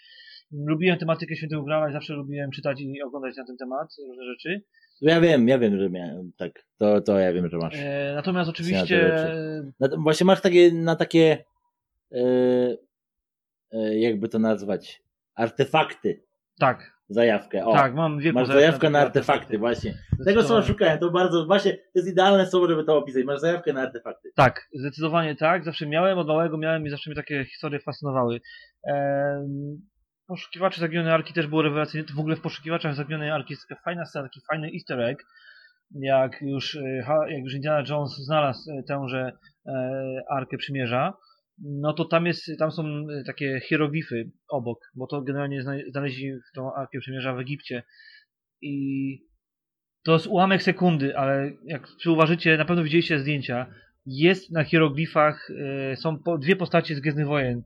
lubiłem 0.52 0.98
tematykę 1.00 1.36
Świętego 1.36 1.64
Grala 1.64 1.90
i 1.90 1.94
zawsze 1.94 2.14
lubiłem 2.14 2.52
czytać 2.52 2.82
i 2.82 3.02
oglądać 3.02 3.38
na 3.38 3.46
ten 3.46 3.58
temat 3.58 3.88
różne 4.08 4.24
rzeczy. 4.26 4.64
Ja 5.04 5.22
wiem, 5.22 5.48
ja 5.48 5.60
wiem, 5.60 5.78
że 5.80 5.90
miałem, 5.90 6.32
tak, 6.38 6.52
to, 6.78 7.02
to 7.02 7.20
ja 7.20 7.34
wiem, 7.34 7.50
że 7.50 7.58
masz. 7.58 7.74
E, 7.78 8.12
natomiast 8.16 8.50
oczywiście. 8.50 9.12
Na, 9.80 9.88
właśnie 9.98 10.26
masz 10.26 10.42
takie, 10.42 10.72
na 10.72 10.96
takie, 10.96 11.46
e, 12.12 12.18
e, 13.72 14.00
jakby 14.00 14.30
to 14.30 14.40
nazwać, 14.40 15.02
artefakty 15.36 16.24
Tak, 16.60 16.98
zajawkę. 17.10 17.66
O, 17.66 17.74
tak, 17.74 17.96
mam 17.96 18.20
wielką 18.20 18.40
masz 18.40 18.48
zajawkę 18.48 18.90
na 18.90 19.00
artefakty, 19.00 19.58
właśnie. 19.58 19.92
Tego 20.26 20.42
Zdecydowanie. 20.42 20.68
szukałem, 20.68 21.00
to 21.00 21.12
bardzo, 21.12 21.46
właśnie, 21.46 21.74
to 21.74 21.92
jest 21.96 22.08
idealne 22.08 22.46
słowo, 22.46 22.68
żeby 22.68 22.84
to 22.84 22.98
opisać. 22.98 23.24
Masz 23.24 23.40
zajawkę 23.40 23.74
na 23.74 23.82
artefakty. 23.82 24.32
Tak, 24.36 24.70
zdecydowanie 24.74 25.36
tak. 25.36 25.66
Zawsze 25.66 25.88
miałem, 25.88 26.18
od 26.18 26.28
małego 26.28 26.58
miałem 26.58 26.88
i 26.88 26.90
zawsze 26.90 27.10
mnie 27.10 27.16
takie 27.16 27.46
historie 27.46 27.80
fascynowały. 27.80 28.40
Ehm, 28.88 29.78
poszukiwacze 30.28 30.82
Zaginionej 30.82 31.14
Arki 31.14 31.34
też 31.34 31.48
było 31.48 31.62
rewelacyjne. 31.62 32.08
To 32.08 32.14
w 32.14 32.20
ogóle 32.20 32.36
w 32.36 32.42
Poszukiwaczach 32.42 32.96
Zaginionej 32.96 33.32
Arki 33.32 33.54
jest 33.54 33.68
taka 33.68 33.82
fajna 33.82 34.06
scena, 34.06 34.26
taki 34.26 34.42
fajny 34.52 34.70
easter 34.74 35.00
egg. 35.00 35.24
Jak 35.92 36.42
już, 36.42 36.76
e, 36.76 37.04
jak 37.30 37.44
już 37.44 37.54
Indiana 37.54 37.84
Jones 37.90 38.18
znalazł 38.18 38.72
e, 38.72 38.84
tęże 38.84 39.32
e, 39.66 40.22
Arkę 40.30 40.58
Przymierza, 40.58 41.14
no 41.64 41.94
to 41.94 42.06
tam 42.06 42.26
jest, 42.26 42.52
tam 42.60 42.72
są 42.72 42.84
takie 43.26 43.60
hieroglify 43.60 44.32
obok, 44.50 44.80
bo 44.96 45.08
to 45.08 45.22
generalnie 45.22 45.62
zna- 45.64 45.92
znaleźli 45.92 46.32
w 46.34 46.56
tą 46.56 46.74
Arkę 46.74 47.00
Przymierza 47.00 47.34
w 47.34 47.40
Egipcie. 47.40 47.84
I 48.62 49.18
to 50.06 50.14
jest 50.14 50.28
ułamek 50.28 50.64
sekundy, 50.64 51.18
ale 51.18 51.52
jak 51.66 51.88
przyuważycie, 51.98 52.58
na 52.58 52.66
pewno 52.66 52.84
widzieliście 52.84 53.20
zdjęcia, 53.20 53.66
jest 54.06 54.52
na 54.52 54.64
hieroglifach, 54.64 55.52
są 55.96 56.18
dwie 56.40 56.56
postacie 56.56 56.96
z 56.96 57.00
Gwiezdnych 57.00 57.28
Wojen. 57.28 57.64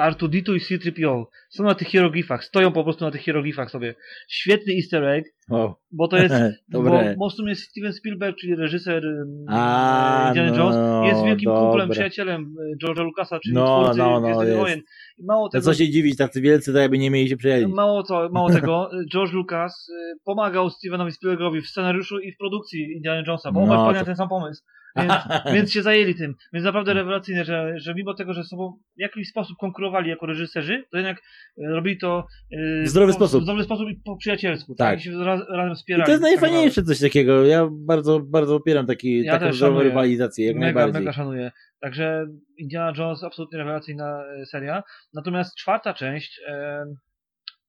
R2-D2 0.00 0.56
i 0.56 0.60
C-3PO. 0.60 1.24
Są 1.50 1.64
na 1.64 1.74
tych 1.74 1.88
hieroglifach, 1.88 2.44
stoją 2.44 2.72
po 2.72 2.84
prostu 2.84 3.04
na 3.04 3.10
tych 3.10 3.20
hieroglifach 3.20 3.70
sobie. 3.70 3.94
Świetny 4.28 4.72
easter 4.74 5.04
egg, 5.04 5.28
O, 5.50 5.76
bo 5.92 6.08
to 6.08 6.16
jest, 6.16 6.34
bo, 6.68 6.82
bo 7.18 7.28
w 7.30 7.32
sumie 7.32 7.54
Steven 7.54 7.92
Spielberg, 7.92 8.36
czyli 8.36 8.54
reżyser 8.56 9.02
A, 9.48 10.24
Indiana 10.28 10.50
no, 10.50 10.56
Jones, 10.56 11.08
jest 11.12 11.24
wielkim 11.24 11.44
dobre. 11.50 11.60
kumplem, 11.60 11.90
przyjacielem 11.90 12.54
e, 12.82 12.86
George'a 12.86 13.04
Lucasa, 13.04 13.40
czyli 13.40 13.54
No, 13.54 13.82
twórcy 13.82 13.98
no, 13.98 14.20
no, 14.20 14.26
Gwiezdnych. 14.28 14.56
Wojen. 14.58 14.80
Mało 15.22 15.48
To 15.48 15.52
tego, 15.52 15.64
co 15.64 15.74
się 15.74 15.90
dziwić, 15.90 16.16
tacy 16.16 16.40
wielcy 16.40 16.72
to 16.72 16.78
jakby 16.78 16.98
nie 16.98 17.10
mieli 17.10 17.28
się 17.28 17.36
przyjaźnić. 17.36 17.74
Mało, 17.74 18.02
to, 18.02 18.28
mało 18.32 18.50
tego, 18.60 18.90
George 19.12 19.32
Lucas 19.32 19.88
y, 19.88 20.18
pomagał 20.24 20.70
Stevenowi 20.70 21.12
Spielbergowi 21.12 21.60
w 21.60 21.66
scenariuszu 21.66 22.18
i 22.18 22.32
w 22.32 22.36
produkcji 22.38 22.92
Indiana 22.96 23.22
Jonesa, 23.26 23.52
bo 23.52 23.66
No, 23.66 23.82
wpadli 23.84 23.98
to- 24.00 24.06
ten 24.06 24.16
sam 24.16 24.28
pomysł. 24.28 24.62
Więc, 24.98 25.12
więc 25.54 25.72
się 25.72 25.82
zajęli 25.82 26.14
tym. 26.14 26.34
Więc 26.52 26.64
naprawdę 26.64 26.94
rewelacyjne, 26.94 27.44
że, 27.44 27.72
że 27.76 27.94
mimo 27.94 28.14
tego, 28.14 28.34
że 28.34 28.44
sobą 28.44 28.72
w 28.96 29.00
jakiś 29.00 29.28
sposób 29.28 29.56
konkurowali 29.60 30.10
jako 30.10 30.26
reżyserzy, 30.26 30.84
to 30.90 30.96
jednak 30.96 31.16
y, 31.18 31.22
robili 31.58 31.98
to 31.98 32.26
y, 32.52 32.82
W 32.84 32.88
zdrowy 32.88 33.12
po, 33.12 33.16
sposób. 33.16 33.40
W 33.40 33.44
zdrowy 33.44 33.64
sposób 33.64 33.88
i 33.90 34.00
po 34.04 34.16
przyjacielsku. 34.16 34.74
Tak. 34.74 34.88
Tak. 34.90 34.98
I 35.00 35.02
się 35.02 35.24
raz, 35.24 35.40
razem 35.48 35.72
I 35.72 35.76
wspierali. 35.76 36.06
to 36.06 36.10
jest 36.10 36.22
tak 36.22 36.30
najfajniejsze 36.32 36.82
coś 36.82 37.00
takiego. 37.00 37.44
Ja 37.46 37.68
bardzo, 37.72 38.20
bardzo 38.20 38.58
popieram 38.58 38.86
taki, 38.86 39.24
Ja 39.24 39.38
taką 39.38 39.52
szanuję. 39.52 39.82
rywalizację, 39.88 40.46
jak 40.46 40.54
mega, 40.56 40.64
najbardziej. 40.66 41.00
mega 41.02 41.12
szanuję. 41.12 41.50
Także 41.80 42.26
Indiana 42.56 42.92
Jones 42.98 43.24
absolutnie 43.24 43.58
rewelacyjna 43.58 44.22
e, 44.42 44.46
seria. 44.46 44.82
Natomiast 45.14 45.56
czwarta 45.56 45.94
część, 45.94 46.40
e, 46.48 46.84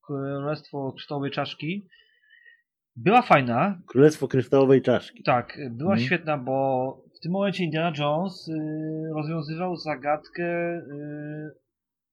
Królestwo 0.07 0.91
Kryształowej 0.91 1.31
Czaszki, 1.31 1.87
była 2.95 3.21
fajna, 3.21 3.81
Królestwo 3.87 4.27
Kryształowej 4.27 4.81
Czaszki. 4.81 5.23
Tak, 5.23 5.57
była 5.71 5.91
Mhm. 5.93 6.05
świetna, 6.07 6.37
bo 6.37 6.97
w 7.19 7.21
tym 7.21 7.31
momencie 7.31 7.63
Indiana 7.63 7.93
Jones 7.97 8.47
y, 8.47 8.53
rozwiązywał 9.15 9.75
zagadkę 9.75 10.77
y, 10.77 10.81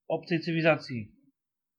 obcej 0.08 0.40
cywilizacji. 0.40 1.12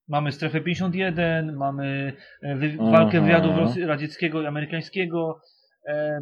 Mamy 0.07 0.31
strefę 0.31 0.61
51, 0.61 1.55
mamy 1.55 2.13
e, 2.41 2.55
wy, 2.55 2.77
Aha. 2.81 2.91
walkę 2.91 3.21
wywiadu 3.21 3.47
Rosy- 3.49 3.85
radzieckiego 3.85 4.41
i 4.41 4.45
amerykańskiego. 4.45 5.41
E, 5.87 6.21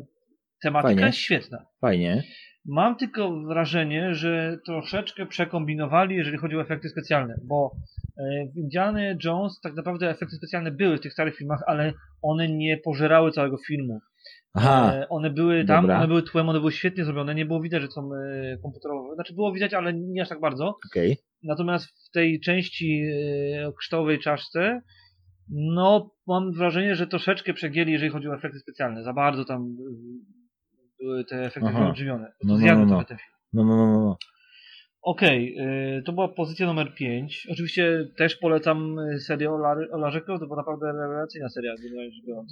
tematyka 0.64 0.88
Fajnie. 0.94 1.06
jest 1.06 1.18
świetna. 1.18 1.66
Fajnie. 1.82 2.24
Mam 2.66 2.96
tylko 2.96 3.42
wrażenie, 3.48 4.14
że 4.16 4.58
troszeczkę 4.66 5.26
przekombinowali, 5.26 6.16
jeżeli 6.16 6.38
chodzi 6.38 6.56
o 6.56 6.62
efekty 6.62 6.90
specjalne, 6.90 7.36
bo 7.44 7.72
e, 8.18 8.48
w 8.56 8.58
Indiana 8.58 9.00
Jones 9.24 9.60
tak 9.64 9.74
naprawdę 9.76 10.10
efekty 10.10 10.36
specjalne 10.36 10.72
były 10.72 10.98
w 10.98 11.02
tych 11.02 11.14
starych 11.14 11.36
filmach, 11.38 11.64
ale 11.68 11.94
one 12.22 12.48
nie 12.48 12.78
pożerały 12.78 13.32
całego 13.32 13.58
filmu. 13.68 14.00
Aha, 14.56 14.94
E, 14.94 15.10
One 15.10 15.30
były 15.30 15.66
tam, 15.66 15.84
Dobra. 15.84 15.98
one 15.98 16.08
były 16.08 16.24
tłem, 16.24 16.50
one 16.50 16.60
były 16.60 16.72
świetnie 16.72 17.06
zrobione, 17.06 17.36
nie 17.36 17.46
było 17.46 17.62
widać, 17.62 17.82
że 17.82 17.88
są 17.88 18.10
e, 18.14 18.58
komputerowe. 18.58 19.16
Znaczy 19.16 19.34
było 19.34 19.54
widać, 19.54 19.74
ale 19.74 19.94
nie 19.94 20.22
aż 20.22 20.30
tak 20.30 20.40
bardzo. 20.40 20.78
okej. 20.92 21.18
Natomiast 21.44 21.86
w 22.08 22.12
tej 22.12 22.40
części 22.40 23.04
e, 23.62 23.68
o 23.68 23.74
kształtowej 23.74 24.20
czaszce, 24.20 24.82
no 25.52 26.12
mam 26.28 26.52
wrażenie, 26.54 26.96
że 26.96 27.08
troszeczkę 27.08 27.54
przegięli, 27.54 27.92
jeżeli 27.92 28.12
chodzi 28.12 28.28
o 28.30 28.36
efekty 28.36 28.60
specjalne. 28.60 29.04
Za 29.04 29.14
bardzo 29.14 29.46
tam 29.46 29.76
były 31.00 31.26
te 31.26 31.46
efekty 31.46 31.70
Aha. 31.70 31.80
wyolbrzymione. 31.80 32.32
No, 32.44 32.58
no, 32.58 32.76
no, 32.76 32.86
no. 32.86 33.04
ten 33.04 33.18
film. 33.18 33.30
No, 33.54 33.64
no, 33.64 33.76
no, 33.78 34.00
no. 34.06 34.18
Okej, 35.06 35.58
e, 35.58 36.02
to 36.02 36.14
była 36.14 36.28
pozycja 36.28 36.66
numer 36.66 36.96
5. 36.96 37.48
Oczywiście 37.52 38.08
też 38.18 38.36
polecam 38.36 39.00
e, 39.00 39.20
serię 39.20 39.52
o, 39.52 39.58
Lar- 39.58 39.88
o 39.92 39.98
Larze 39.98 40.22
Croft, 40.22 40.42
to 40.42 40.46
była 40.48 40.58
naprawdę 40.58 40.86
rewelacyjna 40.86 41.50
seria. 41.50 41.76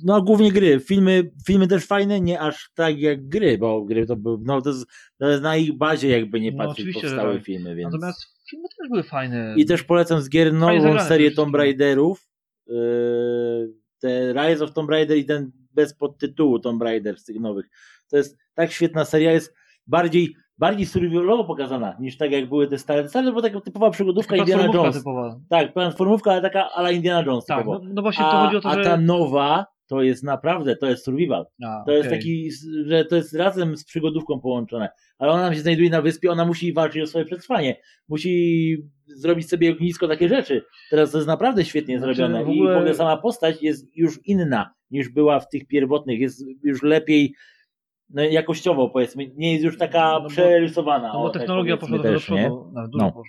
No, 0.04 0.22
głównie 0.22 0.52
gry. 0.52 0.80
Filmy, 0.80 1.32
filmy 1.48 1.68
też 1.68 1.86
fajne, 1.86 2.22
nie 2.22 2.40
aż 2.40 2.72
tak 2.76 3.00
jak 3.00 3.28
gry, 3.28 3.58
bo 3.58 3.82
gry 3.86 4.06
to 4.06 4.16
był, 4.16 4.42
no 4.46 4.62
to 4.62 4.70
jest, 4.70 4.86
to 5.18 5.30
jest 5.30 5.44
na 5.44 5.58
ich 5.58 5.78
bazie 5.78 6.10
jakby 6.10 6.40
nie 6.42 6.52
No, 6.52 6.58
patrzeć 6.66 6.86
że 6.86 6.94
powstały 6.94 7.36
tak. 7.36 7.44
filmy, 7.44 7.76
więc... 7.76 7.94
Natomiast 7.94 8.22
filmy 8.50 8.68
też 8.80 8.90
były 8.90 9.04
fajne. 9.04 9.54
I 9.58 9.66
też 9.66 9.84
polecam 9.84 10.22
z 10.22 10.30
gier 10.30 10.54
nową 10.54 11.00
serię 11.00 11.32
Tomb. 11.32 11.56
Raiderów. 11.56 12.28
Yy, 12.68 13.74
te 14.00 14.34
Rise 14.34 14.64
of 14.64 14.74
Tomb 14.74 14.90
Raider 14.90 15.18
i 15.18 15.26
ten 15.26 15.52
bez 15.72 15.94
podtytułu 15.94 16.60
Tomb 16.60 16.82
Raider 16.82 17.18
z 17.18 17.24
tych 17.24 17.40
nowych. 17.40 17.66
To 18.10 18.18
jest 18.18 18.38
tak 18.54 18.72
świetna 18.72 19.06
seria, 19.06 19.32
jest 19.32 19.56
bardziej 19.88 20.36
bardziej 20.58 20.86
survivalowo 20.86 21.44
pokazana 21.44 21.98
niż 22.00 22.18
tak 22.18 22.32
jak 22.32 22.50
były 22.50 22.68
te 22.68 22.78
stare. 22.78 23.10
Stare 23.10 23.26
to 23.26 23.32
była 23.32 23.42
taka 23.42 23.62
typowa 23.62 23.90
przygodówka 23.90 24.36
Indiana 24.36 24.66
Jones. 24.74 24.98
typowa. 24.98 25.40
Tak, 25.50 25.74
platformówka, 25.74 26.32
ale 26.32 26.42
taka 26.42 26.70
ala 26.72 26.92
Indiana 26.92 27.24
Jones 27.28 27.46
Tak, 27.46 27.58
typowo. 27.60 27.80
no, 27.84 27.90
no 27.94 28.02
właśnie 28.02 28.24
to 28.26 28.32
a, 28.32 28.46
chodzi 28.46 28.58
o 28.58 28.62
to, 28.62 28.70
a 28.70 28.76
że... 28.76 28.84
ta 28.84 28.98
nowa 28.98 29.66
to 29.88 30.02
jest 30.04 30.24
naprawdę, 30.24 30.76
to 30.76 30.86
jest 30.86 31.06
survival. 31.06 31.46
A, 31.66 31.84
To 31.86 31.92
jest 31.92 32.10
taki, 32.10 32.50
że 32.86 33.06
to 33.06 33.16
jest 33.16 33.34
razem 33.36 33.78
z 33.78 33.86
przygodówką 33.86 34.40
połączone. 34.40 34.90
Ale 35.18 35.32
ona 35.32 35.44
tam 35.46 35.54
się 35.54 35.60
znajduje 35.60 35.90
na 35.90 36.02
wyspie, 36.02 36.32
ona 36.32 36.46
musi 36.46 36.74
walczyć 36.74 37.02
o 37.02 37.08
swoje 37.08 37.26
przetrwanie. 37.26 37.76
Musi 38.10 38.78
zrobić 39.08 39.50
sobie 39.50 39.72
ognisko, 39.72 40.08
takie 40.08 40.30
rzeczy. 40.30 40.62
Teraz 40.90 41.12
to 41.12 41.18
jest 41.18 41.28
naprawdę 41.28 41.66
świetnie 41.66 41.98
Znaczy, 42.00 42.16
zrobione. 42.16 42.40
w 42.46 42.50
ogóle- 42.50 42.72
I 42.72 42.76
w 42.76 42.78
ogóle 42.78 42.94
sama 42.94 43.18
postać 43.18 43.62
jest 43.62 43.98
już 43.98 44.20
inna 44.26 44.74
niż 44.92 45.10
była 45.10 45.40
w 45.40 45.50
tych 45.50 45.68
pierwotnych. 45.68 46.20
Jest 46.20 46.46
już 46.64 46.84
lepiej 46.84 47.34
no, 48.14 48.22
jakościowo 48.24 48.90
powiedzmy. 48.90 49.24
Nie 49.36 49.52
jest 49.54 49.66
już 49.66 49.78
taka 49.78 50.12
No 50.14 50.22
bo- 50.22 50.28
przerysowana. 50.30 51.14
No 51.14 51.20
bo 51.20 51.30
tak 51.30 51.42
technologia 51.42 51.78
poszła 51.78 51.98
do 51.98 52.20
przodu, 52.20 52.72
na 52.74 52.88
dużo 52.88 53.06
No. 53.06 53.24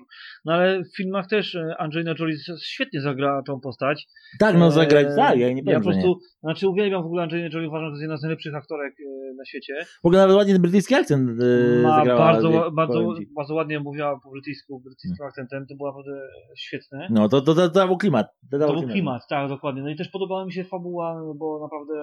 No 0.45 0.53
ale 0.53 0.82
w 0.85 0.97
filmach 0.97 1.26
też 1.28 1.55
e, 1.55 1.74
Angelina 1.78 2.14
Jolie 2.18 2.37
świetnie 2.62 3.01
zagrała 3.01 3.43
tą 3.43 3.61
postać. 3.61 4.07
Tak, 4.39 4.57
no 4.59 4.66
E, 4.66 4.70
zagrać, 4.70 5.07
tak, 5.16 5.39
ja 5.39 5.53
nie 5.53 5.57
Ja 5.57 5.64
powiem, 5.64 5.82
po 5.82 5.93
że 5.93 5.97
nie. 5.97 6.03
prostu, 6.03 6.20
znaczy 6.43 6.68
uwielbiam 6.68 7.03
w 7.03 7.07
ogóle 7.07 7.22
Angelinę 7.22 7.49
Jolie, 7.55 7.68
uważam, 7.68 7.85
że 7.87 7.91
to 7.91 7.95
jest 7.95 8.03
jedna 8.03 8.16
z 8.16 8.22
najlepszych 8.22 8.55
aktorek 8.55 8.95
e, 9.01 9.35
na 9.35 9.45
świecie. 9.45 9.74
W 10.03 10.07
ogóle 10.07 10.20
nawet 10.20 10.37
ładnie 10.37 10.53
ten 10.53 10.62
brytyjski 10.62 10.95
akcent 10.95 11.30
e, 11.30 11.82
Ma 11.82 11.97
zagrała. 11.97 12.20
bardzo, 12.20 12.70
bardzo, 12.72 13.12
bardzo 13.37 13.55
ładnie 13.55 13.80
mówiła 13.80 14.20
po 14.24 14.30
brytyjsku, 14.30 14.80
brytyjskim 14.80 15.26
akcentem, 15.26 15.66
to 15.66 15.74
było 15.76 15.89
naprawdę 15.89 16.20
świetne. 16.59 17.07
No 17.11 17.28
to, 17.28 17.41
to, 17.41 17.55
to, 17.55 17.68
to 17.68 17.74
dało 17.74 17.97
klimat. 17.97 18.26
To, 18.51 18.59
To 18.59 18.72
był 18.72 18.82
klimat, 18.89 19.22
tak, 19.28 19.49
dokładnie. 19.49 19.82
No 19.82 19.89
i 19.89 19.97
też 19.97 20.09
podobała 20.09 20.45
mi 20.47 20.53
się 20.53 20.64
fabuła, 20.64 21.20
bo 21.37 21.61
naprawdę 21.62 21.95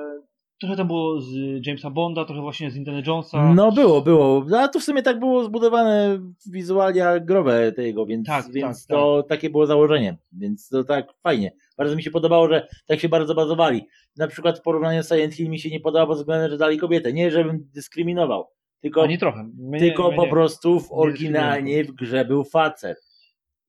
trochę 0.62 0.76
tam 0.76 0.88
było 0.88 1.22
z 1.22 1.36
Jamesa 1.66 1.90
Bonda, 1.90 2.26
trochę 2.26 2.42
właśnie 2.42 2.72
z 2.72 2.76
Indiana 2.76 3.02
Jonesa. 3.08 3.54
No 3.54 3.72
było, 3.72 4.02
było. 4.02 4.46
No, 4.48 4.60
a 4.60 4.68
to 4.68 4.80
w 4.80 4.84
sumie 4.84 5.04
tak 5.04 5.20
było 5.20 5.44
zbudowane 5.44 6.20
wizualia 6.52 7.20
growe 7.20 7.72
tego, 7.72 8.06
więc, 8.06 8.28
Tak, 8.28 8.52
więc 8.52 8.88
tak, 8.88 8.98
to 8.98 9.24
takie 9.24 9.50
było 9.50 9.66
założenie. 9.66 10.18
Więc 10.32 10.70
to 10.70 10.84
tak 10.84 11.14
fajnie. 11.24 11.52
Bardzo 11.78 11.96
mi 11.96 12.04
się 12.04 12.12
podobało, 12.12 12.48
że 12.50 12.68
tak 12.88 13.00
się 13.00 13.10
bardzo 13.10 13.36
bazowali. 13.36 13.88
Na 14.18 14.28
przykład 14.28 14.60
w 14.60 14.62
porównaniu 14.62 15.04
z 15.04 15.08
Silent 15.08 15.34
Hill 15.34 15.50
mi 15.50 15.60
się 15.60 15.70
nie 15.70 15.80
podoba 15.80 16.08
pod 16.08 16.18
względem, 16.18 16.52
że 16.52 16.58
dali 16.58 16.78
kobietę. 16.78 17.14
Nie, 17.14 17.32
żebym 17.32 17.70
dyskryminował. 17.74 18.48
Tylko, 18.82 19.04
Ani 19.04 19.18
trochę. 19.18 19.50
My 19.58 19.80
tylko 19.80 20.12
po 20.12 20.24
nie. 20.24 20.30
prostu 20.30 20.80
w 20.80 20.84
Nie 20.92 20.98
oryginalnie 20.98 21.84
w 21.84 21.92
grze 21.92 22.26
był 22.26 22.44
facet. 22.44 22.98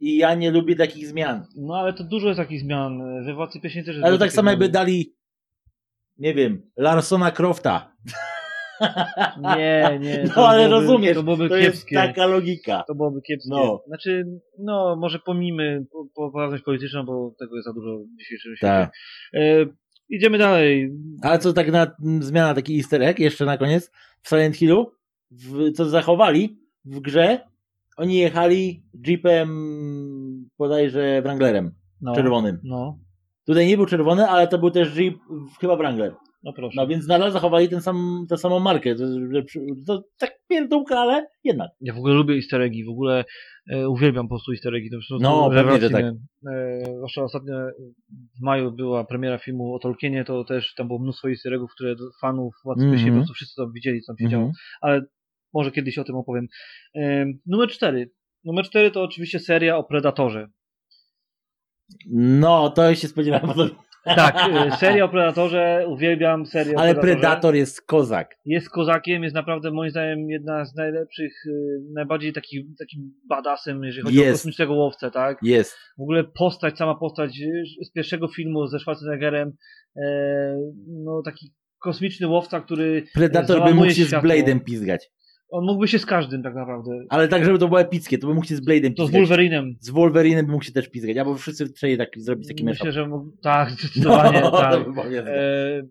I 0.00 0.16
ja 0.16 0.34
nie 0.34 0.50
lubię 0.50 0.76
takich 0.76 1.06
zmian. 1.06 1.46
No 1.56 1.76
ale 1.76 1.92
to 1.92 2.04
dużo 2.04 2.28
jest 2.28 2.40
takich 2.40 2.60
zmian. 2.60 3.24
We 3.24 3.34
Władcy 3.34 3.60
Pieśni 3.60 3.84
też 3.84 3.94
jest 3.94 4.04
Ale 4.06 4.12
to 4.12 4.18
tak 4.18 4.32
samo 4.32 4.50
jakby 4.50 4.68
dali 4.68 5.12
nie 6.18 6.34
wiem, 6.34 6.62
Larsona 6.76 7.30
Crofta. 7.30 7.92
Nie, 9.40 9.98
nie. 10.02 10.24
No 10.36 10.48
ale 10.48 10.68
byłoby- 10.68 10.86
rozumiesz, 10.86 11.16
To 11.16 11.22
byłoby 11.22 11.48
to 11.48 11.56
jest 11.56 11.86
taka 11.94 12.26
logika. 12.26 12.84
To 12.88 12.94
byłoby 12.94 13.20
kiepskie. 13.22 13.50
No. 13.50 13.82
Znaczy, 13.86 14.24
no 14.58 14.96
może 14.96 15.18
pomijmy 15.18 15.86
po- 15.92 16.06
poprawność 16.14 16.64
polityczną, 16.64 17.04
bo 17.04 17.34
tego 17.38 17.56
jest 17.56 17.66
za 17.66 17.72
dużo 17.72 17.98
w 17.98 18.18
dzisiejszym 18.18 18.52
Tak. 18.60 18.90
świecie. 18.94 19.44
E, 19.62 19.66
idziemy 20.08 20.38
dalej. 20.38 20.92
Ale 21.22 21.38
co 21.38 21.52
tak 21.52 21.72
na 21.72 21.86
zmiana 22.20 22.54
taki 22.54 22.76
easter 22.76 23.02
egg 23.02 23.18
jeszcze 23.18 23.44
na 23.44 23.58
koniec 23.58 23.90
w 24.22 24.28
Silent 24.28 24.56
Hillu, 24.56 24.92
w, 25.30 25.72
co 25.72 25.84
zachowali 25.88 26.58
w 26.84 27.00
grze, 27.00 27.40
oni 27.96 28.18
jechali 28.18 28.82
jeepem 29.06 29.48
bodajże 30.58 31.22
Wranglerem 31.22 31.74
No. 32.00 32.14
czerwonym. 32.14 32.58
No. 32.64 32.98
Tutaj 33.46 33.66
nie 33.66 33.76
był 33.76 33.86
czerwony, 33.86 34.28
ale 34.28 34.48
to 34.48 34.58
był 34.58 34.70
też 34.70 34.96
jeep 34.96 35.14
chyba 35.60 35.76
Wrangler. 35.76 36.14
No 36.44 36.52
proszę. 36.52 36.74
No 36.76 36.86
więc 36.86 37.08
nadal 37.08 37.32
zachowali 37.32 37.68
ten 37.68 37.80
sam, 37.80 38.26
tę 38.28 38.36
samą 38.36 38.60
markę. 38.60 38.94
To, 38.94 39.04
to 39.86 40.04
tak 40.18 40.32
pierdółka, 40.48 40.98
ale 40.98 41.26
jednak. 41.44 41.70
Ja 41.80 41.94
w 41.94 41.98
ogóle 41.98 42.14
lubię 42.14 42.34
easter 42.34 42.60
eggi, 42.60 42.84
w 42.84 42.90
ogóle 42.90 43.24
e, 43.70 43.88
uwielbiam 43.88 44.28
po 44.28 44.34
prostu 44.34 44.52
easter 44.52 44.74
eggi. 44.74 44.90
To 44.90 44.96
prostu 44.96 45.18
No, 45.20 45.50
pewnie, 45.50 45.62
rewelacyjne. 45.62 46.16
E, 46.52 46.84
zwłaszcza 46.96 47.22
ostatnio 47.22 47.54
w 48.38 48.42
maju 48.42 48.72
była 48.72 49.04
premiera 49.04 49.38
filmu 49.38 49.74
o 49.74 49.78
Tolkienie, 49.78 50.24
to 50.24 50.44
też 50.44 50.74
tam 50.74 50.86
było 50.86 50.98
mnóstwo 50.98 51.28
easter 51.30 51.54
eggów, 51.54 51.70
które 51.74 51.94
fanów 52.20 52.54
Władcy 52.64 52.82
Mhm. 52.82 52.92
Pierścieni 52.92 53.12
po 53.12 53.16
prostu 53.18 53.34
wszyscy 53.34 53.56
tam 53.56 53.72
widzieli, 53.72 54.00
co 54.00 54.12
tam 54.12 54.18
się 54.18 54.28
działo. 54.28 54.44
Mhm. 54.44 54.54
Ale 54.80 55.02
może 55.54 55.70
kiedyś 55.70 55.98
o 55.98 56.04
tym 56.04 56.16
opowiem. 56.16 56.46
E, 56.96 57.26
numer 57.46 57.68
cztery. 57.68 58.10
Numer 58.44 58.64
cztery 58.64 58.90
to 58.90 59.02
oczywiście 59.02 59.38
seria 59.40 59.76
o 59.76 59.84
Predatorze. 59.84 60.48
No, 62.10 62.70
to 62.70 62.94
się 62.94 63.08
spodziewałem. 63.08 63.50
Tak, 64.04 64.36
seria 64.80 65.04
o 65.04 65.08
Predatorze, 65.08 65.84
uwielbiam 65.88 66.46
serię 66.46 66.74
o 66.76 66.80
Ale. 66.80 66.94
Predator 66.94 67.54
jest 67.54 67.82
kozak. 67.82 68.36
jest 68.44 68.70
kozakiem, 68.70 69.22
jest 69.22 69.34
naprawdę 69.34 69.70
moim 69.70 69.90
zdaniem 69.90 70.30
jedna 70.30 70.64
z 70.64 70.74
najlepszych, 70.74 71.32
y, 71.46 71.50
najbardziej 71.94 72.32
taki, 72.32 72.74
takim 72.78 73.12
badasem, 73.28 73.84
jeżeli 73.84 74.04
chodzi 74.04 74.20
o 74.20 74.22
Jest. 74.22 74.32
kosmicznego 74.40 74.74
łowcę, 74.74 75.10
tak? 75.10 75.38
Jest. 75.42 75.76
W 75.98 76.02
ogóle 76.02 76.24
postać, 76.24 76.78
sama 76.78 76.94
postać 76.94 77.40
y, 77.40 77.84
z 77.84 77.92
pierwszego 77.92 78.28
filmu 78.28 78.66
ze 78.66 78.78
Schwarzeneggerem, 78.78 79.52
e, 79.96 80.02
no 80.88 81.22
taki 81.24 81.52
kosmiczny 81.78 82.26
łowca, 82.26 82.60
który 82.60 83.04
Predator 83.14 83.64
by 83.64 83.74
mógł 83.74 83.90
się 83.90 84.04
z. 84.04 84.10
Blade'em 84.10 84.60
pizgać. 84.60 85.10
On 85.52 85.64
mógłby 85.64 85.88
się 85.88 85.98
z 85.98 86.06
każdym 86.06 86.42
tak 86.42 86.54
naprawdę. 86.54 86.90
Ale 87.08 87.28
tak, 87.28 87.44
żeby 87.44 87.58
to 87.58 87.68
było 87.68 87.80
epickie, 87.80 88.18
to 88.18 88.26
by 88.26 88.34
mógł 88.34 88.46
się 88.46 88.56
z 88.56 88.66
Blade'em 88.66 88.94
To 88.94 89.06
z. 89.06 89.10
Wolverinem. 89.10 89.74
Z 89.80 89.90
Wolverinem 89.90 90.46
by 90.46 90.52
mógł 90.52 90.64
się 90.64 90.72
też 90.72 90.88
pizgać, 90.88 91.16
albo 91.16 91.34
wszyscy 91.34 91.72
trzej 91.72 91.98
tak, 91.98 92.08
zrobić 92.16 92.48
taki 92.48 92.64
Myślę, 92.64 92.92
że 92.92 93.08
mógł, 93.08 93.30
tak, 93.42 93.70
zdecydowanie, 93.70 94.40
No, 94.44 94.50
tak. 94.50 94.86
E, 95.26 95.82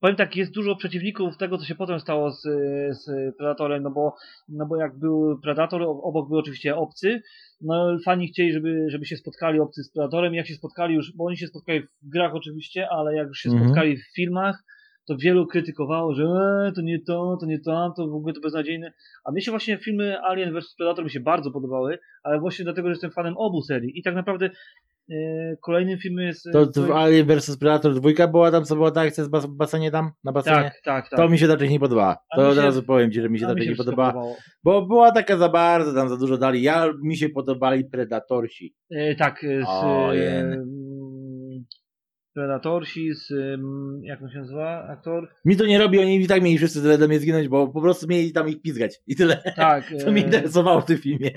powiem 0.00 0.16
tak, 0.16 0.36
jest 0.36 0.52
dużo 0.52 0.76
przeciwników 0.76 1.36
tego, 1.36 1.58
co 1.58 1.64
się 1.64 1.74
potem 1.74 2.00
stało 2.00 2.30
z, 2.30 2.42
z 2.90 3.36
Predatorem, 3.36 3.82
no 3.82 3.90
bo, 3.90 4.14
no 4.48 4.66
bo 4.66 4.76
jak 4.76 4.98
był 4.98 5.38
Predator, 5.42 5.82
obok 5.82 6.28
był 6.28 6.38
oczywiście 6.38 6.76
obcy, 6.76 7.22
no 7.60 7.98
fani 8.04 8.28
chcieli, 8.28 8.52
żeby, 8.52 8.86
żeby 8.88 9.06
się 9.06 9.16
spotkali 9.16 9.60
obcy 9.60 9.82
z 9.84 9.92
Predatorem, 9.92 10.34
jak 10.34 10.46
się 10.46 10.54
spotkali 10.54 10.94
już, 10.94 11.12
bo 11.16 11.24
oni 11.24 11.36
się 11.36 11.46
spotkali 11.46 11.80
w 11.80 12.08
grach 12.08 12.34
oczywiście, 12.34 12.88
ale 12.90 13.16
jak 13.16 13.28
już 13.28 13.38
się 13.38 13.48
Mhm. 13.48 13.64
spotkali 13.68 13.96
w 13.96 14.14
filmach, 14.14 14.64
to 15.06 15.16
wielu 15.16 15.46
krytykowało, 15.46 16.14
że 16.14 16.24
e, 16.24 16.72
to 16.74 16.82
nie 16.82 17.00
to, 17.00 17.36
to 17.40 17.46
nie 17.46 17.58
to, 17.58 17.94
to 17.96 18.08
w 18.08 18.14
ogóle 18.14 18.34
to 18.34 18.40
beznadziejne. 18.40 18.92
A 19.24 19.32
mnie 19.32 19.40
się 19.40 19.50
właśnie 19.50 19.78
filmy 19.78 20.20
Alien 20.20 20.54
vs 20.54 20.74
Predator 20.78 21.04
mi 21.04 21.10
się 21.10 21.20
bardzo 21.20 21.50
podobały, 21.50 21.98
ale 22.22 22.40
właśnie 22.40 22.64
dlatego, 22.64 22.88
że 22.88 22.92
jestem 22.92 23.10
fanem 23.10 23.36
obu 23.36 23.62
serii. 23.62 23.98
I 23.98 24.02
tak 24.02 24.14
naprawdę 24.14 24.50
e, 25.10 25.16
kolejnym 25.62 25.98
filmem 25.98 26.26
jest... 26.26 26.48
To, 26.52 26.66
to 26.66 26.96
Alien 26.96 27.26
vs 27.26 27.56
Predator 27.56 27.94
dwójka 27.94 28.28
była 28.28 28.50
tam, 28.50 28.64
co 28.64 28.76
była 28.76 28.90
ta 28.90 29.00
akcja 29.00 29.24
z 29.24 29.28
bas 29.28 29.46
basenie 29.46 29.90
tam, 29.90 30.10
na 30.24 30.32
basenie? 30.32 30.56
tak, 30.56 30.80
tak, 30.84 31.08
tak. 31.08 31.18
To 31.18 31.28
mi 31.28 31.38
się 31.38 31.46
raczej 31.46 31.70
nie 31.70 31.80
podobała. 31.80 32.16
To 32.36 32.48
od 32.48 32.58
razu 32.58 32.82
powiem 32.82 33.12
ci, 33.12 33.20
że 33.20 33.28
mi 33.28 33.38
się 33.38 33.46
raczej 33.46 33.68
nie 33.68 33.76
podobała. 33.76 34.12
podobało. 34.12 34.36
Bo 34.64 34.86
była 34.86 35.12
taka 35.12 35.36
za 35.36 35.48
bardzo, 35.48 35.94
tam 35.94 36.08
za 36.08 36.16
dużo 36.16 36.38
dali. 36.38 36.62
Ja, 36.62 36.92
mi 37.02 37.16
się 37.16 37.28
podobali 37.28 37.84
Predatorsi. 37.84 38.74
E, 38.90 39.14
tak, 39.14 39.44
e, 39.44 39.62
z 39.62 39.68
O, 39.68 40.14
e, 40.14 40.64
Predatorsi, 42.34 43.14
z 43.14 43.30
jak 44.02 44.22
on 44.22 44.30
się 44.30 44.38
nazywa, 44.38 44.86
aktor? 44.88 45.28
Mi 45.44 45.56
to 45.56 45.66
nie 45.66 45.78
robi, 45.78 45.98
oni 45.98 46.20
i 46.22 46.26
tak 46.26 46.42
mieli 46.42 46.58
wszyscy 46.58 46.82
tyle 46.82 46.98
do 46.98 47.08
mnie 47.08 47.18
zginąć, 47.18 47.48
bo 47.48 47.68
po 47.68 47.80
prostu 47.80 48.06
mieli 48.08 48.32
tam 48.32 48.48
ich 48.48 48.62
pizgać. 48.62 49.00
I 49.06 49.16
tyle. 49.16 49.36
Tak. 49.56 49.84
Co 50.04 50.12
mnie 50.12 50.22
e, 50.22 50.24
interesowało 50.24 50.80
w 50.80 50.84
tym 50.84 50.98
filmie. 50.98 51.30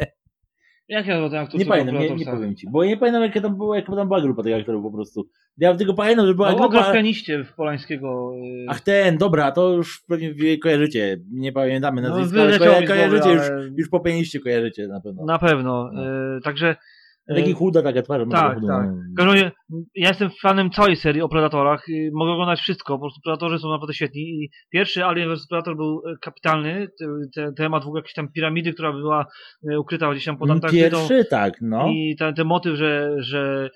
Jak 0.90 1.06
się 1.06 1.12
nazywa 1.12 1.30
ten 1.30 1.40
aktor? 1.40 1.60
Nie 1.60 1.66
pamiętam, 1.66 2.00
nie, 2.00 2.16
nie 2.16 2.26
powiem 2.26 2.56
ci. 2.56 2.68
Bo 2.72 2.86
nie 2.86 2.98
pamiętam, 2.98 3.24
jaka 3.24 3.42
tam 3.42 3.58
była, 3.58 3.76
jaka 3.76 3.96
tam 3.96 4.08
była 4.08 4.22
grupa 4.22 4.44
tych 4.44 4.56
aktorów 4.56 4.84
po 4.84 4.92
prostu. 4.92 5.30
Ja 5.58 5.76
tylko 5.76 5.94
pamiętam, 5.94 6.28
że 6.28 6.34
była 6.34 6.52
No, 6.52 6.70
grupa... 6.70 6.94
pianiście 6.94 7.44
w 7.44 7.54
Polańskiego. 7.54 8.32
e, 8.66 8.70
Ach 8.70 8.82
ten, 8.82 9.18
dobra, 9.18 9.52
to 9.52 9.74
już 9.74 10.04
pewnie 10.08 10.58
kojarzycie. 10.58 11.18
Nie 11.32 11.52
pamiętamy 11.52 12.02
no, 12.02 12.10
nazwiska, 12.10 12.42
ale 12.42 12.52
wyleciało 12.52 12.82
mi 12.82 12.88
koja- 12.88 12.98
głowy, 12.98 13.20
kojarzycie 13.20 13.34
już, 13.34 13.50
ale 13.52 13.70
już 13.78 13.90
po 13.90 14.00
pianiście 14.00 14.40
kojarzycie 14.40 14.88
na 14.88 15.02
pewno. 15.02 15.26
Na 15.26 15.40
pewno. 15.40 15.92
No. 15.94 16.06
e, 16.38 16.42
Także. 16.44 16.76
E, 17.28 17.36
Taki 17.36 17.54
chuda 17.54 17.82
ma 18.26 18.32
tak, 18.32 18.56
chudą, 18.56 18.68
tak. 18.68 18.88
W 18.90 19.16
każdym 19.18 19.34
razie, 19.34 19.52
ja 19.96 20.08
jestem 20.08 20.30
fanem 20.42 20.70
całej 20.70 20.96
serii 20.96 21.22
o 21.22 21.30
Predatorach. 21.30 21.86
Mogę 22.14 22.32
oglądać 22.32 22.60
wszystko, 22.60 22.94
po 22.94 23.00
prostu 23.00 23.22
Predatorzy 23.24 23.60
są 23.60 23.70
naprawdę 23.70 23.94
świetni. 23.94 24.22
I 24.22 24.50
pierwszy 24.70 25.06
Alien 25.06 25.36
vs 25.36 25.48
Predator 25.48 25.76
był 25.76 26.02
e, 26.06 26.18
kapitalny. 26.22 26.88
Te- 27.00 27.06
te- 27.36 27.54
Temat 27.54 27.84
w 27.84 27.88
ogóle 27.88 28.00
jakiejś 28.00 28.14
tam 28.14 28.32
piramidy, 28.32 28.74
która 28.74 28.92
była 28.92 29.26
e, 29.72 29.80
ukryta 29.80 30.12
gdzieś 30.12 30.26
tam 30.26 30.38
pod 30.38 30.50
Antarktydą. 30.50 30.98
Pierwszy 30.98 31.26
tak, 31.26 31.54
no. 31.62 31.88
I 31.88 32.16
ten, 32.20 32.36
ten 32.36 32.48
motyw, 32.48 32.76
że, 32.78 33.16
że 33.18 33.70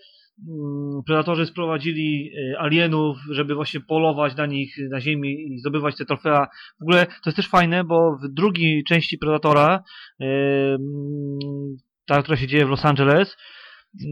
mm, 0.49 1.01
predatorzy 1.05 1.45
sprowadzili 1.45 2.31
alienów, 2.59 3.17
żeby 3.31 3.55
właśnie 3.55 3.79
polować 3.79 4.35
na 4.35 4.45
nich 4.45 4.75
na 4.89 5.01
ziemi 5.01 5.53
i 5.53 5.59
zdobywać 5.59 5.97
te 5.97 6.05
trofea. 6.05 6.47
W 6.79 6.83
ogóle 6.83 7.05
to 7.05 7.13
jest 7.25 7.35
też 7.35 7.49
fajne, 7.49 7.83
bo 7.83 8.17
w 8.23 8.33
drugiej 8.33 8.83
części 8.83 9.17
Predatora, 9.17 9.83
mm, 10.19 10.79
ta, 12.07 12.21
która 12.21 12.37
się 12.37 12.47
dzieje 12.47 12.65
w 12.65 12.69
Los 12.69 12.85
Angeles, 12.85 13.37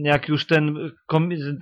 jak 0.04 0.28
już 0.28 0.46
ten, 0.46 0.90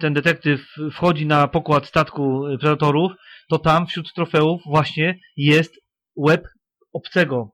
ten 0.00 0.14
detektyw 0.14 0.60
wchodzi 0.92 1.26
na 1.26 1.48
pokład 1.48 1.86
statku 1.86 2.44
Predatorów, 2.60 3.12
to 3.50 3.58
tam 3.58 3.86
wśród 3.86 4.12
trofeów 4.14 4.62
właśnie 4.66 5.18
jest 5.36 5.74
łeb 6.16 6.48
obcego. 6.92 7.50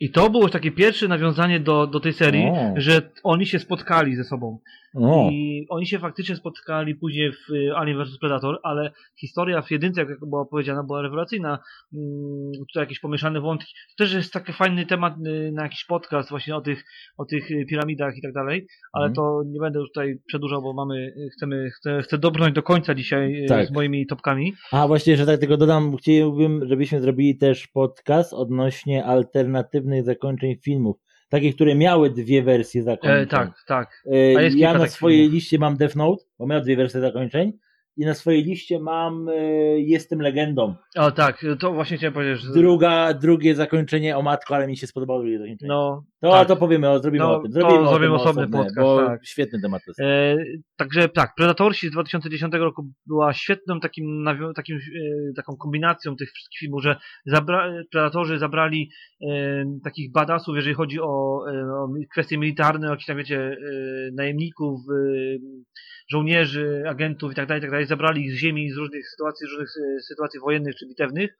I 0.00 0.10
to 0.10 0.30
było 0.30 0.48
takie 0.48 0.70
pierwsze 0.72 1.08
nawiązanie 1.08 1.60
do, 1.60 1.86
do 1.86 2.00
tej 2.00 2.12
serii, 2.12 2.46
O. 2.46 2.74
że 2.76 3.10
oni 3.24 3.46
się 3.46 3.58
spotkali 3.58 4.16
ze 4.16 4.24
sobą. 4.24 4.58
O. 4.94 5.28
I 5.32 5.66
oni 5.68 5.86
się 5.86 5.98
faktycznie 5.98 6.36
spotkali 6.36 6.94
później 6.94 7.32
w 7.32 7.50
y, 7.54 7.76
Alien 7.76 7.98
vs 8.04 8.18
Predator, 8.20 8.58
ale 8.62 8.90
historia 9.20 9.62
w 9.62 9.70
jedynce, 9.70 10.00
jak 10.00 10.08
była 10.26 10.40
opowiedziana, 10.40 10.82
była 10.82 11.02
rewelacyjna. 11.02 11.58
Mm, 11.94 12.52
Tutaj 12.68 12.82
jakieś 12.82 13.00
pomieszane 13.00 13.40
wątki. 13.40 13.72
To 13.98 14.04
też 14.04 14.14
jest 14.14 14.32
taki 14.32 14.52
fajny 14.52 14.86
temat 14.86 15.14
y, 15.26 15.52
na 15.52 15.62
jakiś 15.62 15.84
podcast 15.84 16.30
właśnie 16.30 16.56
o 16.56 16.60
tych, 16.60 16.84
o 17.18 17.24
tych 17.24 17.50
y, 17.50 17.66
piramidach 17.68 18.16
i 18.16 18.22
tak 18.22 18.32
dalej, 18.32 18.66
ale 18.92 19.06
Mhm. 19.06 19.14
to 19.14 19.42
nie 19.46 19.60
będę 19.60 19.78
już 19.78 19.88
tutaj 19.88 20.18
przedłużał, 20.26 20.62
bo 20.62 20.72
mamy, 20.72 21.14
chcemy, 21.36 21.70
chcę, 21.70 22.02
chcę 22.02 22.18
dobrnąć 22.18 22.54
do 22.54 22.62
końca 22.62 22.94
dzisiaj 22.94 23.44
Tak. 23.48 23.66
z 23.66 23.70
moimi 23.70 24.06
topkami. 24.06 24.52
A 24.72 24.86
właśnie, 24.86 25.16
że 25.16 25.26
tak 25.26 25.40
tylko 25.40 25.56
dodam, 25.56 25.96
chciałbym, 25.96 26.68
żebyśmy 26.68 27.00
zrobili 27.00 27.36
też 27.38 27.66
podcast 27.66 28.32
odnośnie 28.32 29.04
alternatywnych 29.04 29.85
zakończeń 30.02 30.56
filmów. 30.56 30.96
Takich, 31.28 31.54
które 31.54 31.74
miały 31.74 32.10
dwie 32.10 32.42
wersje 32.42 32.82
zakończeń. 32.82 33.22
E, 33.22 33.26
tak, 33.26 33.64
tak. 33.66 34.02
E, 34.12 34.48
ja 34.50 34.74
na 34.78 34.86
swojej 34.86 35.18
filmów. 35.18 35.34
liście 35.34 35.58
mam 35.58 35.76
Death 35.76 35.96
Note, 35.96 36.24
bo 36.38 36.46
miał 36.46 36.60
dwie 36.60 36.76
wersje 36.76 37.00
zakończeń. 37.00 37.52
I 37.98 38.04
na 38.04 38.14
swojej 38.14 38.44
liście 38.44 38.80
mam 38.80 39.28
e, 39.28 39.32
Jestem 39.80 40.20
legendą. 40.20 40.74
O 40.96 41.10
tak, 41.10 41.44
to 41.60 41.72
właśnie 41.72 41.96
chciałem 41.96 42.14
powiedzieć, 42.14 42.40
że 42.40 42.52
Druga, 42.52 43.14
drugie 43.14 43.54
zakończenie 43.54 44.16
o 44.16 44.22
matko, 44.22 44.54
ale 44.56 44.66
mi 44.66 44.76
się 44.76 44.86
spodobało 44.86 45.20
drugie 45.20 45.38
zakończenie. 45.38 45.68
no, 45.68 46.04
to, 46.22 46.30
tak. 46.30 46.48
to 46.48 46.56
powiemy, 46.56 46.98
zrobimy 47.02 47.24
No, 47.24 47.36
o 47.36 47.42
tym. 47.42 47.52
to 47.52 47.58
Zrobimy 47.60 47.80
o 47.80 47.88
zrobimy 47.88 48.14
osobny 48.14 48.42
osobne, 48.42 48.58
podcast, 48.58 48.80
bo 48.80 49.06
tak. 49.06 49.26
świetny 49.26 49.60
temat 49.60 49.82
to 49.84 49.90
jest. 49.90 50.00
E, 50.00 50.36
także 50.76 51.08
tak, 51.08 51.30
Predatorsi 51.36 51.88
z 51.88 51.90
2010 51.90 52.54
roku 52.54 52.86
była 53.06 53.32
świetną 53.32 53.80
takim, 53.80 54.24
takim, 54.56 54.76
e, 54.76 54.80
taką 55.36 55.56
kombinacją 55.56 56.16
tych 56.16 56.30
wszystkich 56.32 56.58
filmów, 56.58 56.82
że 56.82 56.96
zabra- 57.34 57.82
Predatorzy 57.92 58.38
zabrali 58.38 58.90
e, 59.28 59.64
takich 59.84 60.12
badasów, 60.12 60.56
jeżeli 60.56 60.74
chodzi 60.74 61.00
o, 61.00 61.40
e, 61.52 61.64
o 61.72 61.88
kwestie 62.12 62.38
militarne, 62.38 62.86
o 62.86 62.90
jakichś 62.90 63.06
tam 63.06 63.16
wiecie, 63.16 63.38
e, 63.40 63.56
najemników, 64.16 64.80
żołnierzy, 66.10 66.82
agentów 66.88 67.32
i 67.32 67.34
tak 67.34 67.46
dalej, 67.46 67.60
tak 67.60 67.70
dalej, 67.70 67.85
zabrali 67.86 68.24
ich 68.24 68.32
z 68.32 68.34
ziemi, 68.34 68.70
z 68.70 68.76
różnych 68.76 69.08
sytuacji, 69.08 69.46
z 69.46 69.50
różnych 69.50 69.68
e, 69.68 70.00
sytuacji 70.00 70.40
wojennych 70.40 70.76
czy 70.76 70.86
bitewnych. 70.86 71.36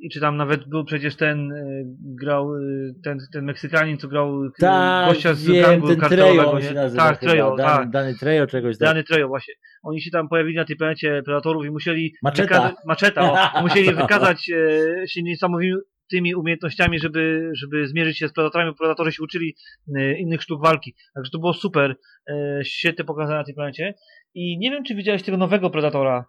I 0.00 0.10
czy 0.10 0.20
tam 0.20 0.36
nawet 0.36 0.68
był 0.68 0.84
przecież 0.84 1.16
ten, 1.16 1.52
e, 1.52 1.82
grał 2.20 2.56
e, 2.56 2.60
ten, 3.04 3.18
ten 3.32 3.44
Meksykanin, 3.44 3.98
co 3.98 4.08
grał 4.08 4.50
Tak, 4.60 5.08
gościa 5.08 5.34
z 5.34 5.44
wiem, 5.44 5.62
gangu 5.62 5.88
ten 5.88 6.00
Trejo 6.00 6.60
się 6.60 6.74
nazywa 6.74 7.02
Tak. 7.02 7.20
Trejo, 7.20 7.56
Dany, 7.56 7.68
tak. 7.68 7.90
Dany 7.90 8.14
Trejo 8.14 8.46
czegoś 8.46 8.78
tak. 8.78 8.88
Dany 8.88 9.04
Trejo, 9.04 9.28
właśnie. 9.28 9.54
Oni 9.82 10.00
się 10.00 10.10
tam 10.10 10.28
pojawili 10.28 10.56
na 10.56 10.64
tej 10.64 10.76
planecie 10.76 11.22
Predatorów 11.24 11.66
i 11.66 11.70
musieli 11.70 12.14
Maczeta. 12.22 12.74
maczeta, 12.86 13.32
o, 13.32 13.62
musieli 13.62 13.94
wykazać 13.94 14.50
e, 14.50 15.08
się 15.08 15.22
niesamowitymi 15.22 16.34
umiejętnościami, 16.36 16.98
żeby, 16.98 17.50
żeby 17.54 17.88
zmierzyć 17.88 18.18
się 18.18 18.28
z 18.28 18.32
Predatorami, 18.32 18.70
bo 18.70 18.76
Predatorzy 18.76 19.12
się 19.12 19.22
uczyli 19.22 19.56
e, 19.96 20.18
innych 20.18 20.42
sztuk 20.42 20.62
walki. 20.62 20.94
Także 21.14 21.30
to 21.30 21.38
było 21.38 21.54
super, 21.54 21.96
e, 22.30 22.60
świetne 22.64 23.04
pokazane 23.04 23.38
na 23.38 23.44
tej 23.44 23.54
planecie. 23.54 23.94
I 24.34 24.58
nie 24.58 24.70
wiem, 24.70 24.84
czy 24.84 24.94
widziałeś 24.94 25.22
tego 25.22 25.36
nowego 25.36 25.70
Predatora 25.70 26.24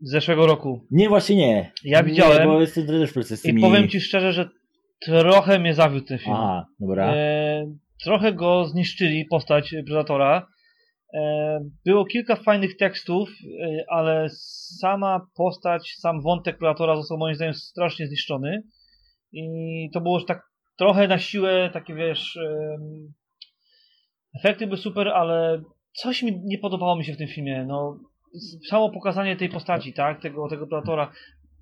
z 0.00 0.10
zeszłego 0.10 0.46
roku. 0.46 0.86
Nie, 0.90 1.08
właśnie 1.08 1.36
nie. 1.36 1.72
Ja 1.84 2.00
Nie, 2.00 2.06
widziałem 2.06 2.48
bo 2.48 2.60
jestem 2.60 2.86
też 2.86 3.10
z 3.26 3.42
tymi... 3.42 3.60
i 3.60 3.64
powiem 3.64 3.88
Ci 3.88 4.00
szczerze, 4.00 4.32
że 4.32 4.48
trochę 5.06 5.58
mnie 5.58 5.74
zawiódł 5.74 6.06
ten 6.06 6.18
film. 6.18 6.36
Aha, 6.36 6.66
dobra. 6.80 7.14
E, 7.14 7.66
trochę 8.04 8.32
go 8.32 8.64
zniszczyli, 8.64 9.24
postać 9.24 9.74
Predatora. 9.86 10.46
E, 11.14 11.60
było 11.86 12.04
kilka 12.04 12.36
fajnych 12.36 12.76
tekstów, 12.76 13.28
e, 13.28 13.84
ale 13.88 14.26
sama 14.80 15.26
postać, 15.36 15.94
sam 15.98 16.22
wątek 16.22 16.58
Predatora 16.58 16.96
został 16.96 17.18
moim 17.18 17.34
zdaniem 17.34 17.54
strasznie 17.54 18.06
zniszczony. 18.06 18.62
I 19.32 19.90
to 19.92 20.00
było 20.00 20.18
już 20.18 20.26
tak 20.26 20.42
trochę 20.78 21.08
na 21.08 21.18
siłę, 21.18 21.70
takie 21.72 21.94
wiesz. 21.94 22.38
efekty 24.40 24.66
były 24.66 24.78
super, 24.78 25.08
ale 25.08 25.62
coś 25.94 26.22
mi 26.22 26.40
nie 26.44 26.58
podobało 26.58 26.96
mi 26.96 27.04
się 27.04 27.12
w 27.12 27.18
tym 27.18 27.28
filmie. 27.28 27.64
No, 27.68 28.00
samo 28.68 28.90
pokazanie 28.90 29.36
tej 29.36 29.48
postaci, 29.48 29.92
tak, 29.92 30.22
tego, 30.22 30.48
tego 30.48 30.66
Predatora, 30.66 31.12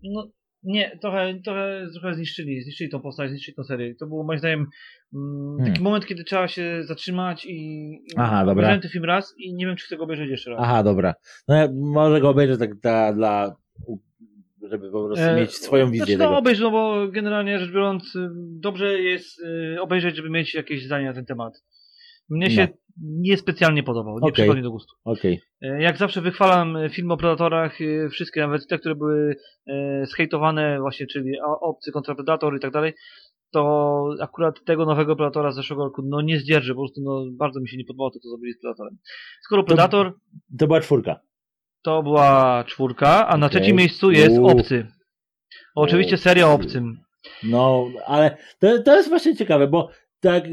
no 0.03 0.29
nie, 0.63 0.99
trochę, 1.01 1.41
trochę, 1.45 1.87
trochę 1.93 2.15
zniszczyli, 2.15 2.63
zniszczyli 2.63 2.91
tą 2.91 3.01
postać, 3.01 3.31
zniszczyli 3.31 3.55
tą 3.55 3.65
serię. 3.65 3.95
To 3.95 4.07
był 4.07 4.25
moim 4.25 4.39
zdaniem 4.39 4.67
mm, 5.15 5.57
taki 5.59 5.71
Hmm. 5.71 5.83
moment, 5.83 6.07
kiedy 6.07 6.25
trzeba 6.25 6.49
się 6.49 6.83
zatrzymać 6.85 7.47
i, 7.47 7.91
Aha, 8.17 8.39
dobra. 8.39 8.53
obejrzałem 8.53 8.81
ten 8.81 8.91
film 8.91 9.05
raz 9.05 9.35
i 9.39 9.55
nie 9.55 9.67
wiem, 9.67 9.77
czy 9.77 9.87
chcę 9.87 9.97
go 9.97 10.05
obejrzeć 10.05 10.31
jeszcze 10.31 10.51
raz. 10.51 10.61
Aha, 10.63 10.83
dobra. 10.83 11.15
No 11.49 11.55
ja 11.55 11.69
może 11.75 12.21
go 12.21 12.29
obejrzę 12.31 12.59
tak 12.59 12.75
dla, 12.75 13.13
dla 13.13 13.57
żeby 14.71 14.91
po 14.91 15.07
prostu 15.07 15.25
E, 15.25 15.37
mieć 15.37 15.55
swoją 15.55 15.87
wizję 15.87 16.07
Znaczy, 16.17 16.19
no 16.19 16.43
tego. 16.43 16.61
no 16.61 16.71
bo 16.71 17.09
generalnie 17.09 17.59
rzecz 17.59 17.71
biorąc, 17.71 18.17
y, 18.17 18.29
dobrze 18.61 19.01
jest 19.01 19.41
y, 19.41 19.77
obejrzeć, 19.81 20.17
żeby 20.17 20.31
mieć 20.31 20.55
jakieś 20.55 20.85
zdanie 20.87 21.07
na 21.07 21.13
ten 21.15 21.25
temat. 21.27 21.65
Mnie 22.29 22.51
się 22.51 22.69
niespecjalnie 23.01 23.83
podobał, 23.83 24.15
nie. 24.15 24.19
Okej. 24.21 24.33
przychodzi 24.33 24.63
do 24.63 24.71
gustu. 24.71 24.95
Okej. 25.05 25.41
E, 25.63 25.83
Jak 25.83 25.97
zawsze 25.97 26.21
wychwalam 26.21 26.77
e, 26.77 26.91
film 26.91 27.11
o 27.11 27.17
Predatorach, 27.17 27.79
e, 27.81 28.09
wszystkie, 28.09 28.41
nawet 28.41 28.67
te, 28.67 28.79
które 28.79 28.95
były 28.95 29.37
zhejtowane 30.03 30.81
właśnie, 30.81 31.07
czyli 31.07 31.33
Obcy 31.61 31.93
kontra 31.93 32.15
Predator 32.15 32.57
i 32.57 32.61
tak 32.61 32.71
dalej, 32.73 32.93
to 33.51 34.09
akurat 34.21 34.65
tego 34.65 34.85
nowego 34.87 35.17
Predatora 35.17 35.53
z 35.53 35.55
zeszłego 35.55 35.85
roku, 35.85 36.03
no 36.05 36.21
nie 36.21 36.39
zdzierżę, 36.39 36.75
po 36.75 36.81
prostu 36.81 37.01
no, 37.05 37.25
bardzo 37.33 37.61
mi 37.61 37.69
się 37.69 37.77
nie 37.77 37.85
podobało 37.85 38.11
to, 38.11 38.19
co 38.21 38.29
zrobili 38.29 38.53
z 38.53 38.61
Predatorem. 38.61 38.99
Skoro 39.43 39.65
Predator 39.65 40.13
To 40.59 40.67
była 40.67 40.81
czwórka. 40.81 41.21
to 41.83 42.03
była 42.03 42.65
czwórka, 42.67 43.29
a 43.29 43.37
na 43.37 43.47
Okej. 43.47 43.61
trzecim 43.61 43.77
miejscu 43.77 44.11
jest 44.11 44.39
Uuu. 44.39 44.49
Obcy. 44.49 44.87
Oczywiście 45.75 46.17
seria 46.19 46.49
o 46.49 46.53
Obcy. 46.53 46.67
Obcym. 46.67 46.99
No, 47.43 47.87
ale 48.07 48.37
to, 48.59 48.83
to 48.83 48.97
jest 48.97 49.09
właśnie 49.09 49.37
ciekawe, 49.37 49.67
bo 49.69 49.89
tak 50.21 50.45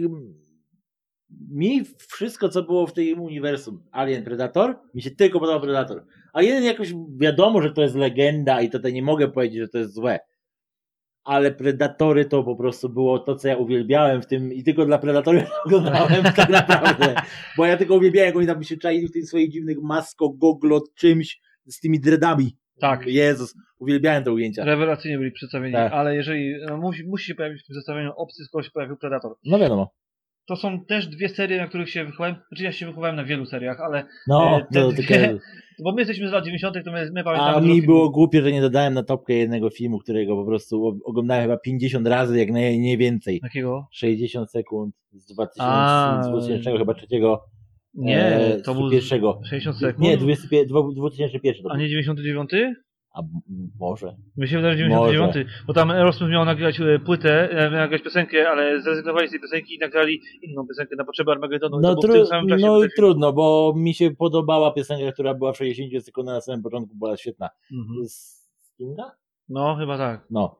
mi 1.49 1.83
wszystko, 2.07 2.49
co 2.49 2.63
było 2.63 2.87
w 2.87 2.93
tym 2.93 3.21
uniwersum 3.21 3.83
Alien 3.91 4.23
Predator, 4.23 4.75
mi 4.93 5.01
się 5.01 5.11
tylko 5.11 5.39
podobał 5.39 5.61
Predator. 5.61 6.05
A 6.33 6.41
jeden 6.41 6.63
jakoś 6.63 6.93
wiadomo, 7.17 7.61
że 7.61 7.71
to 7.71 7.81
jest 7.81 7.95
legenda 7.95 8.61
i 8.61 8.69
tutaj 8.69 8.93
nie 8.93 9.01
mogę 9.01 9.27
powiedzieć, 9.27 9.59
że 9.59 9.67
to 9.67 9.77
jest 9.77 9.93
złe. 9.93 10.19
Ale 11.23 11.51
Predatory 11.51 12.25
to 12.25 12.43
po 12.43 12.55
prostu 12.55 12.89
było 12.89 13.19
to, 13.19 13.35
co 13.35 13.47
ja 13.47 13.57
uwielbiałem 13.57 14.21
w 14.21 14.27
tym 14.27 14.53
i 14.53 14.63
tylko 14.63 14.85
dla 14.85 14.97
Predatory 14.97 15.45
oglądałem 15.65 16.23
tak 16.23 16.49
naprawdę. 16.49 17.15
Bo 17.57 17.65
ja 17.65 17.77
tylko 17.77 17.95
uwielbiałem, 17.95 18.27
jak 18.27 18.35
oni 18.35 18.47
tam 18.47 18.63
się 18.63 18.77
czaili 18.77 19.07
w 19.07 19.11
tych 19.11 19.27
swoich 19.27 19.51
dziwnych 19.51 19.77
masko, 19.81 20.29
goglo, 20.29 20.81
czymś 20.95 21.39
z 21.65 21.79
tymi 21.79 21.99
dreadami. 21.99 22.57
Tak. 22.79 23.07
Jezus, 23.07 23.55
uwielbiałem 23.79 24.23
te 24.23 24.31
ujęcia. 24.31 24.65
Rewelacyjnie 24.65 25.17
byli 25.17 25.31
przedstawieni, 25.31 25.73
Tak. 25.73 25.93
ale 25.93 26.15
jeżeli 26.15 26.55
no, 26.67 26.77
musi, 26.77 27.03
musi 27.07 27.25
się 27.25 27.35
pojawić 27.35 27.63
w 27.63 27.67
tym 27.67 27.73
zestawieniu 27.73 28.11
Obcy, 28.15 28.43
skoro 28.43 28.63
się 28.63 28.71
pojawił 28.71 28.97
Predator. 28.97 29.35
No 29.45 29.59
wiadomo. 29.59 29.91
To 30.49 30.55
są 30.55 30.85
też 30.85 31.07
dwie 31.07 31.29
serie, 31.29 31.57
na 31.57 31.67
których 31.67 31.89
się 31.89 32.05
wychowałem. 32.05 32.35
Znaczy 32.47 32.63
ja 32.63 32.71
się 32.71 32.85
wychowałem 32.85 33.15
na 33.15 33.23
wielu 33.23 33.45
seriach, 33.45 33.79
ale 33.79 34.05
No, 34.27 34.57
E, 34.57 34.65
te 34.73 34.81
to 34.81 34.91
dwie- 34.91 35.37
bo 35.83 35.91
my 35.91 36.01
jesteśmy 36.01 36.29
z 36.29 36.31
lat 36.31 36.45
90., 36.45 36.85
to 36.85 36.91
my, 36.91 37.09
my 37.13 37.23
pamiętamy 37.23 37.57
A 37.57 37.61
mi 37.61 37.81
było 37.81 38.09
głupie, 38.09 38.41
że 38.41 38.51
nie 38.51 38.61
dodałem 38.61 38.93
na 38.93 39.03
topkę 39.03 39.33
jednego 39.33 39.69
filmu, 39.69 39.99
którego 39.99 40.35
po 40.35 40.45
prostu 40.45 40.99
oglądałem 41.05 41.43
chyba 41.43 41.57
50 41.57 42.07
razy, 42.07 42.39
jak 42.39 42.51
nie, 42.51 42.79
nie 42.79 42.97
więcej. 42.97 43.39
Jakiego? 43.43 43.87
60 43.91 44.51
sekund 44.51 44.95
z 45.13 45.33
2000, 45.33 45.63
A. 45.63 46.23
z 46.23 46.29
2000 46.29 46.77
chyba 46.77 46.93
trzeciego. 46.93 47.43
Nie, 47.93 48.25
e, 48.25 48.61
to 48.61 48.73
był 48.75 48.91
pierwszego. 48.91 49.41
60 49.49 49.77
sekund. 49.77 49.99
Nie, 49.99 50.17
20, 50.17 50.47
2001 50.95 51.63
to 51.63 51.71
A 51.71 51.77
nie 51.77 51.89
99? 51.89 52.49
A 53.13 53.21
może. 53.79 54.15
Mi 54.37 54.47
się 54.47 54.55
wydaje, 54.55 54.77
że 54.77 54.83
99, 54.83 55.47
bo 55.67 55.73
tam 55.73 55.91
Aerosmith 55.91 56.31
miał 56.31 56.45
nagrać 56.45 56.79
e, 56.79 56.99
płytę, 56.99 57.49
e, 57.51 57.71
miał 57.71 57.79
nagrać 57.79 58.01
piosenkę, 58.01 58.49
ale 58.49 58.81
zrezygnowali 58.81 59.27
z 59.27 59.31
tej 59.31 59.39
piosenki 59.39 59.75
i 59.75 59.79
nagrali 59.79 60.21
inną 60.41 60.67
piosenkę 60.67 60.95
na 60.95 61.05
potrzeby 61.05 61.31
Armagedonu. 61.31 61.79
No, 61.79 61.95
tru, 61.95 62.13
tym 62.13 62.25
samym 62.25 62.49
czasie. 62.49 62.65
no 62.65 62.83
i 62.83 62.87
trudno, 62.95 63.33
bo 63.33 63.73
mi 63.77 63.93
się 63.93 64.11
podobała 64.11 64.73
piosenka, 64.73 65.11
która 65.11 65.33
była 65.33 65.53
w 65.53 65.57
60 65.57 66.05
sekundach 66.05 66.35
na 66.35 66.41
samym 66.41 66.63
początku, 66.63 66.95
była 66.95 67.17
świetna. 67.17 67.49
Mhm. 67.71 68.07
Z 68.07 68.49
Kinga? 68.77 69.11
No, 69.49 69.75
chyba 69.75 69.97
tak. 69.97 70.25
No. 70.29 70.59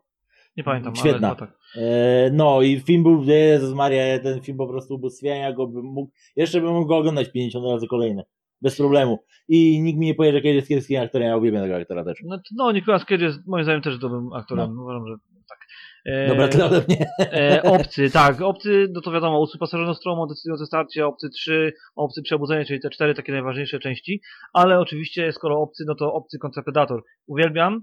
Nie 0.57 0.63
pamiętam, 0.63 0.95
Świetna. 0.95 1.27
ale 1.27 1.37
tak. 1.37 1.59
E, 1.75 2.31
no 2.33 2.61
i 2.61 2.79
film 2.79 3.03
był, 3.03 3.23
Jezus 3.23 3.73
Maria, 3.73 4.19
ten 4.19 4.41
film 4.41 4.57
po 4.57 4.67
prostu 4.67 4.95
ubóstwienia, 4.95 5.35
ja 5.35 5.53
go 5.53 5.67
bym 5.67 5.85
mógł, 5.85 6.11
jeszcze 6.35 6.61
bym 6.61 6.73
mógł 6.73 6.87
go 6.87 6.97
oglądać 6.97 7.31
50 7.31 7.65
razy 7.65 7.87
kolejne. 7.87 8.23
Bez 8.62 8.78
problemu. 8.78 9.20
I 9.47 9.82
nikt 9.82 9.99
mi 9.99 10.05
nie 10.05 10.16
powie, 10.16 10.32
że 10.32 10.41
Cage 10.41 10.53
jest 10.53 10.68
kiepskim 10.68 11.01
aktorem, 11.01 11.28
ja 11.28 11.38
uwielbiam 11.38 11.64
tego 11.64 11.76
aktora 11.76 12.03
też. 12.03 12.20
No, 12.26 12.39
no 12.55 12.72
Nicolas 12.72 13.05
Cage 13.05 13.26
jest 13.26 13.47
moim 13.47 13.64
zdaniem 13.64 13.82
też 13.82 13.97
dobrym 13.97 14.34
aktorem. 14.34 14.80
Uważam, 14.80 15.07
że 15.07 15.16
tak. 15.49 15.60
E, 16.05 16.28
Dobra, 16.28 16.47
tyle 16.47 16.66
ode 16.66 16.82
mnie. 16.88 17.05
E, 17.20 17.64
obcy, 17.64 18.10
tak, 18.10 18.41
obcy, 18.41 18.88
no 18.93 19.01
to 19.01 19.12
wiadomo, 19.12 19.39
ósmy 19.39 19.60
pasażer 19.60 19.88
Nostromo, 19.88 20.28
decydujące 20.28 20.66
starcie, 20.66 21.07
obcy 21.07 21.30
3, 21.30 21.74
obcy 21.95 22.22
przebudzenie, 22.22 22.66
czyli 22.66 22.80
te 22.80 22.89
cztery 22.89 23.14
takie 23.16 23.32
najważniejsze 23.32 23.80
części, 23.80 24.22
ale 24.53 24.80
oczywiście 24.80 25.32
skoro 25.32 25.62
obcy, 25.62 25.84
no 25.88 25.95
to 25.95 26.14
obcy 26.14 26.39
kontra 26.39 26.64
Predator. 26.64 27.03
Uwielbiam, 27.28 27.82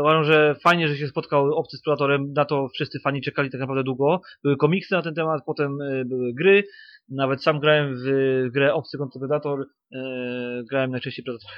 uważam, 0.00 0.24
że 0.24 0.54
fajnie, 0.64 0.88
że 0.88 0.96
się 0.96 1.06
spotkał 1.08 1.54
obcy 1.54 1.76
z 1.76 1.82
Predatorem, 1.82 2.32
na 2.32 2.44
to 2.44 2.68
wszyscy 2.74 3.00
fani 3.00 3.22
czekali 3.22 3.50
tak 3.50 3.60
naprawdę 3.60 3.84
długo. 3.84 4.20
Były 4.44 4.56
komiksy 4.56 4.94
na 4.94 5.02
ten 5.02 5.14
temat, 5.14 5.42
potem 5.46 5.78
e, 5.82 6.04
były 6.04 6.32
gry, 6.34 6.64
nawet 7.08 7.42
sam 7.42 7.60
grałem 7.60 7.94
w 7.96 8.04
grę 8.52 8.74
obcy 8.74 8.98
kontra 8.98 9.18
Predator, 9.18 9.60
e, 9.94 9.98
grałem 10.70 10.90
najczęściej 10.90 11.24
Predator, 11.24 11.50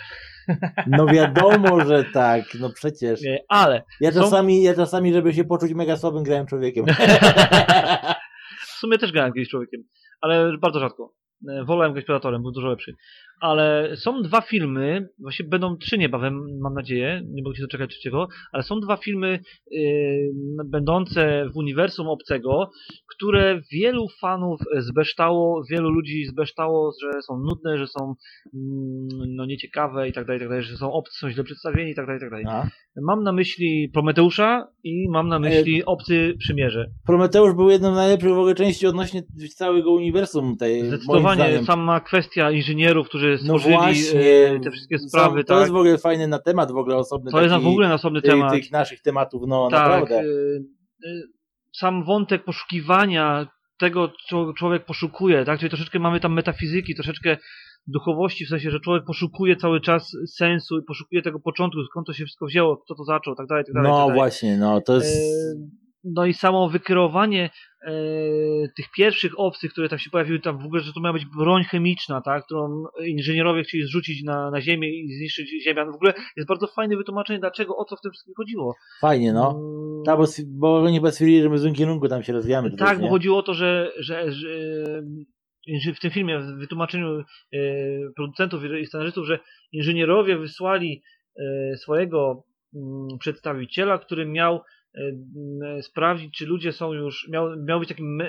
No 0.98 1.06
wiadomo, 1.06 1.84
że 1.84 2.04
tak, 2.04 2.44
no 2.60 2.70
przecież. 2.74 3.24
e, 3.26 3.38
ale 3.48 3.82
Ja 4.00 4.12
Są- 4.12 4.20
czasami, 4.20 4.62
ja 4.62 4.74
czasami, 4.74 5.12
żeby 5.12 5.34
się 5.34 5.44
poczuć 5.44 5.74
mega 5.74 5.96
słabym, 5.96 6.22
grałem 6.22 6.46
człowiekiem. 6.46 6.84
W 8.66 8.80
sumie 8.80 8.98
też 8.98 9.12
grałem 9.12 9.32
kiedyś 9.32 9.48
człowiekiem, 9.48 9.80
ale 10.20 10.58
bardzo 10.58 10.80
rzadko. 10.80 11.12
E, 11.50 11.64
Wolałem 11.64 11.92
grać 11.92 12.04
Predatorem, 12.04 12.42
był 12.42 12.52
dużo 12.52 12.68
lepszy. 12.68 12.94
Ale 13.40 13.96
są 13.96 14.22
dwa 14.22 14.40
filmy, 14.40 15.08
właśnie 15.18 15.46
będą 15.46 15.76
trzy 15.76 15.98
niebawem, 15.98 16.58
mam 16.60 16.74
nadzieję, 16.74 17.22
nie 17.30 17.42
mogę 17.42 17.56
się 17.56 17.62
doczekać 17.62 17.90
trzeciego, 17.90 18.28
ale 18.52 18.62
są 18.62 18.80
dwa 18.80 18.96
filmy 18.96 19.40
yy, 19.70 20.32
będące 20.66 21.48
w 21.54 21.56
uniwersum 21.56 22.08
obcego, 22.08 22.70
które 23.16 23.60
wielu 23.72 24.06
fanów 24.20 24.60
zbeształo, 24.78 25.62
wielu 25.70 25.90
ludzi 25.90 26.24
zbeształo, 26.24 26.92
że 27.02 27.22
są 27.22 27.38
nudne, 27.38 27.78
że 27.78 27.86
są 27.86 28.14
mm, 28.54 29.34
no, 29.36 29.46
nieciekawe 29.46 30.08
i 30.08 30.12
tak 30.12 30.26
dalej, 30.26 30.40
tak 30.40 30.48
dalej, 30.48 30.64
że 30.64 30.76
są 30.76 30.92
obcy, 30.92 31.18
są 31.18 31.30
źle 31.30 31.44
przedstawieni 31.44 31.90
i 31.90 31.94
tak 31.94 32.06
dalej, 32.06 32.20
tak 32.20 32.30
dalej. 32.30 32.44
A. 32.48 32.66
Mam 33.02 33.22
na 33.22 33.32
myśli 33.32 33.90
Prometeusza 33.94 34.66
i 34.84 35.08
mam 35.10 35.28
na 35.28 35.38
myśli 35.38 35.84
Obcy 35.84 36.34
Przymierze. 36.38 36.90
Prometeusz 37.06 37.54
był 37.54 37.70
jedną 37.70 37.92
z 37.92 37.96
najlepszych 37.96 38.30
w 38.30 38.38
ogóle 38.38 38.54
części 38.54 38.86
odnośnie 38.86 39.22
całego 39.56 39.92
uniwersum 39.92 40.56
tej, 40.56 40.86
Zdecydowanie 40.86 41.64
sama 41.64 42.00
kwestia 42.00 42.50
inżynierów, 42.50 43.08
którzy 43.08 43.29
No 43.32 43.38
stworzyli 43.38 43.74
właśnie, 43.74 44.20
e, 44.20 44.60
te 44.60 44.70
wszystkie 44.70 44.98
Są- 44.98 45.08
sprawy, 45.08 45.44
to 45.44 45.48
tak. 45.54 45.60
jest 45.60 45.72
w 45.72 45.76
ogóle 45.76 45.98
fajny 45.98 46.28
na 46.28 46.38
temat, 46.38 46.72
w 46.72 46.76
ogóle 46.76 46.96
osobny 46.96 47.30
To 47.30 47.40
jest 47.42 47.52
taki, 47.54 47.64
w 47.64 47.68
ogóle 47.68 47.88
na 47.88 47.94
osobny 47.94 48.22
tych, 48.22 48.30
temat. 48.30 48.52
tych 48.52 48.70
naszych 48.72 49.02
tematów, 49.02 49.42
no 49.48 49.68
tak, 49.70 49.88
naprawdę. 49.88 50.14
e, 50.14 50.22
e, 51.08 51.22
sam 51.76 52.04
wątek 52.04 52.44
poszukiwania 52.44 53.46
tego, 53.78 54.12
co 54.28 54.52
człowiek 54.58 54.84
poszukuje, 54.84 55.44
tak? 55.44 55.58
Czyli 55.58 55.68
troszeczkę 55.70 55.98
mamy 55.98 56.20
tam 56.20 56.32
metafizyki, 56.34 56.94
troszeczkę 56.94 57.36
duchowości, 57.86 58.46
w 58.46 58.48
sensie, 58.48 58.70
że 58.70 58.80
człowiek 58.80 59.04
poszukuje 59.04 59.56
cały 59.56 59.80
czas 59.80 60.12
sensu 60.36 60.78
i 60.78 60.82
poszukuje 60.88 61.22
tego 61.22 61.40
początku, 61.40 61.84
skąd 61.84 62.06
to 62.06 62.12
się 62.12 62.24
wszystko 62.24 62.46
wzięło, 62.46 62.76
kto 62.76 62.94
to 62.94 63.04
zaczął, 63.04 63.34
tak 63.34 63.46
dalej, 63.46 63.64
tak 63.64 63.74
dalej. 63.74 63.86
tak 63.90 63.92
No 63.92 63.98
dalej. 63.98 64.14
właśnie, 64.14 64.56
no 64.56 64.80
to 64.80 64.94
jest... 64.94 65.16
E, 65.16 65.80
No 66.04 66.26
i 66.26 66.34
samo 66.34 66.68
wykreowanie 66.70 67.44
e, 67.44 67.50
tych 68.76 68.90
pierwszych 68.96 69.32
obcych, 69.40 69.72
które 69.72 69.88
tam 69.88 69.98
się 69.98 70.10
pojawiły, 70.10 70.40
tam 70.40 70.58
w 70.58 70.64
ogóle, 70.64 70.82
że 70.82 70.92
to 70.92 71.00
miała 71.00 71.12
być 71.12 71.26
broń 71.26 71.64
chemiczna, 71.64 72.20
tak, 72.20 72.44
którą 72.44 72.84
inżynierowie 73.06 73.62
chcieli 73.62 73.84
zrzucić 73.84 74.22
na, 74.22 74.50
na 74.50 74.60
ziemię 74.60 74.90
i 74.90 75.14
zniszczyć 75.14 75.64
ziemię. 75.64 75.84
No 75.84 75.92
w 75.92 75.94
ogóle 75.94 76.14
jest 76.36 76.48
bardzo 76.48 76.66
fajne 76.66 76.96
wytłumaczenie, 76.96 77.38
dlaczego, 77.38 77.76
o 77.76 77.84
co 77.84 77.96
w 77.96 78.00
tym 78.00 78.12
wszystkim 78.12 78.34
chodziło. 78.36 78.74
Fajnie, 79.00 79.32
no. 79.32 79.60
Ta, 80.06 80.16
bo, 80.16 80.24
bo 80.46 80.78
oni 80.78 80.94
chyba 80.94 81.10
stwierdzili, 81.10 81.42
że 81.42 81.48
my 81.48 81.56
w 81.56 81.60
złym 81.60 81.74
kierunku 81.74 82.08
tam 82.08 82.22
się 82.22 82.32
rozwijamy. 82.32 82.76
tak, 82.76 83.00
bo 83.00 83.08
chodziło 83.08 83.38
o 83.38 83.42
to, 83.42 83.54
że, 83.54 83.92
że, 83.98 84.32
że, 84.32 84.48
w 85.94 86.00
tym 86.00 86.10
filmie, 86.10 86.38
w 86.38 86.58
wytłumaczeniu 86.58 87.18
e, 87.18 87.24
producentów 88.16 88.62
i 88.80 88.86
scenarzystów, 88.86 89.26
że 89.26 89.38
inżynierowie 89.72 90.38
wysłali 90.38 91.02
e, 91.38 91.76
swojego 91.76 92.44
mm, 92.74 93.18
przedstawiciela, 93.18 93.98
który 93.98 94.26
miał 94.26 94.54
e, 94.54 94.60
sprawdzić, 95.82 96.38
czy 96.38 96.46
ludzie 96.46 96.72
są 96.72 96.92
już, 96.92 97.28
miał, 97.32 97.48
miał 97.64 97.80
być 97.80 97.88
takim 97.88 98.20
e, 98.20 98.26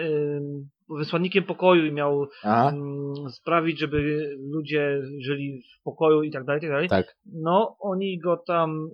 wysłannikiem 0.98 1.44
pokoju 1.44 1.86
i 1.86 1.92
miał 1.92 2.28
Aha, 2.44 2.70
mm, 2.70 3.30
sprawić, 3.30 3.80
żeby 3.80 4.30
ludzie 4.54 5.02
żyli 5.20 5.62
w 5.80 5.84
pokoju 5.84 6.24
i 6.24 6.32
tak 6.32 6.46
dalej, 6.46 6.60
i 6.60 6.62
tak 6.62 6.72
dalej. 6.72 6.90
tak, 6.90 7.16
No, 7.26 7.76
oni 7.80 8.20
go 8.20 8.38
tam 8.38 8.90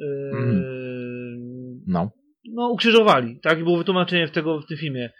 e, 0.00 0.04
no. 1.86 2.10
no, 2.52 2.68
ukrzyżowali, 2.68 3.40
tak? 3.40 3.64
Było 3.64 3.78
wytłumaczenie 3.78 4.28
w, 4.28 4.30
tego, 4.30 4.60
w 4.60 4.66
tym 4.66 4.76
filmie. 4.76 5.10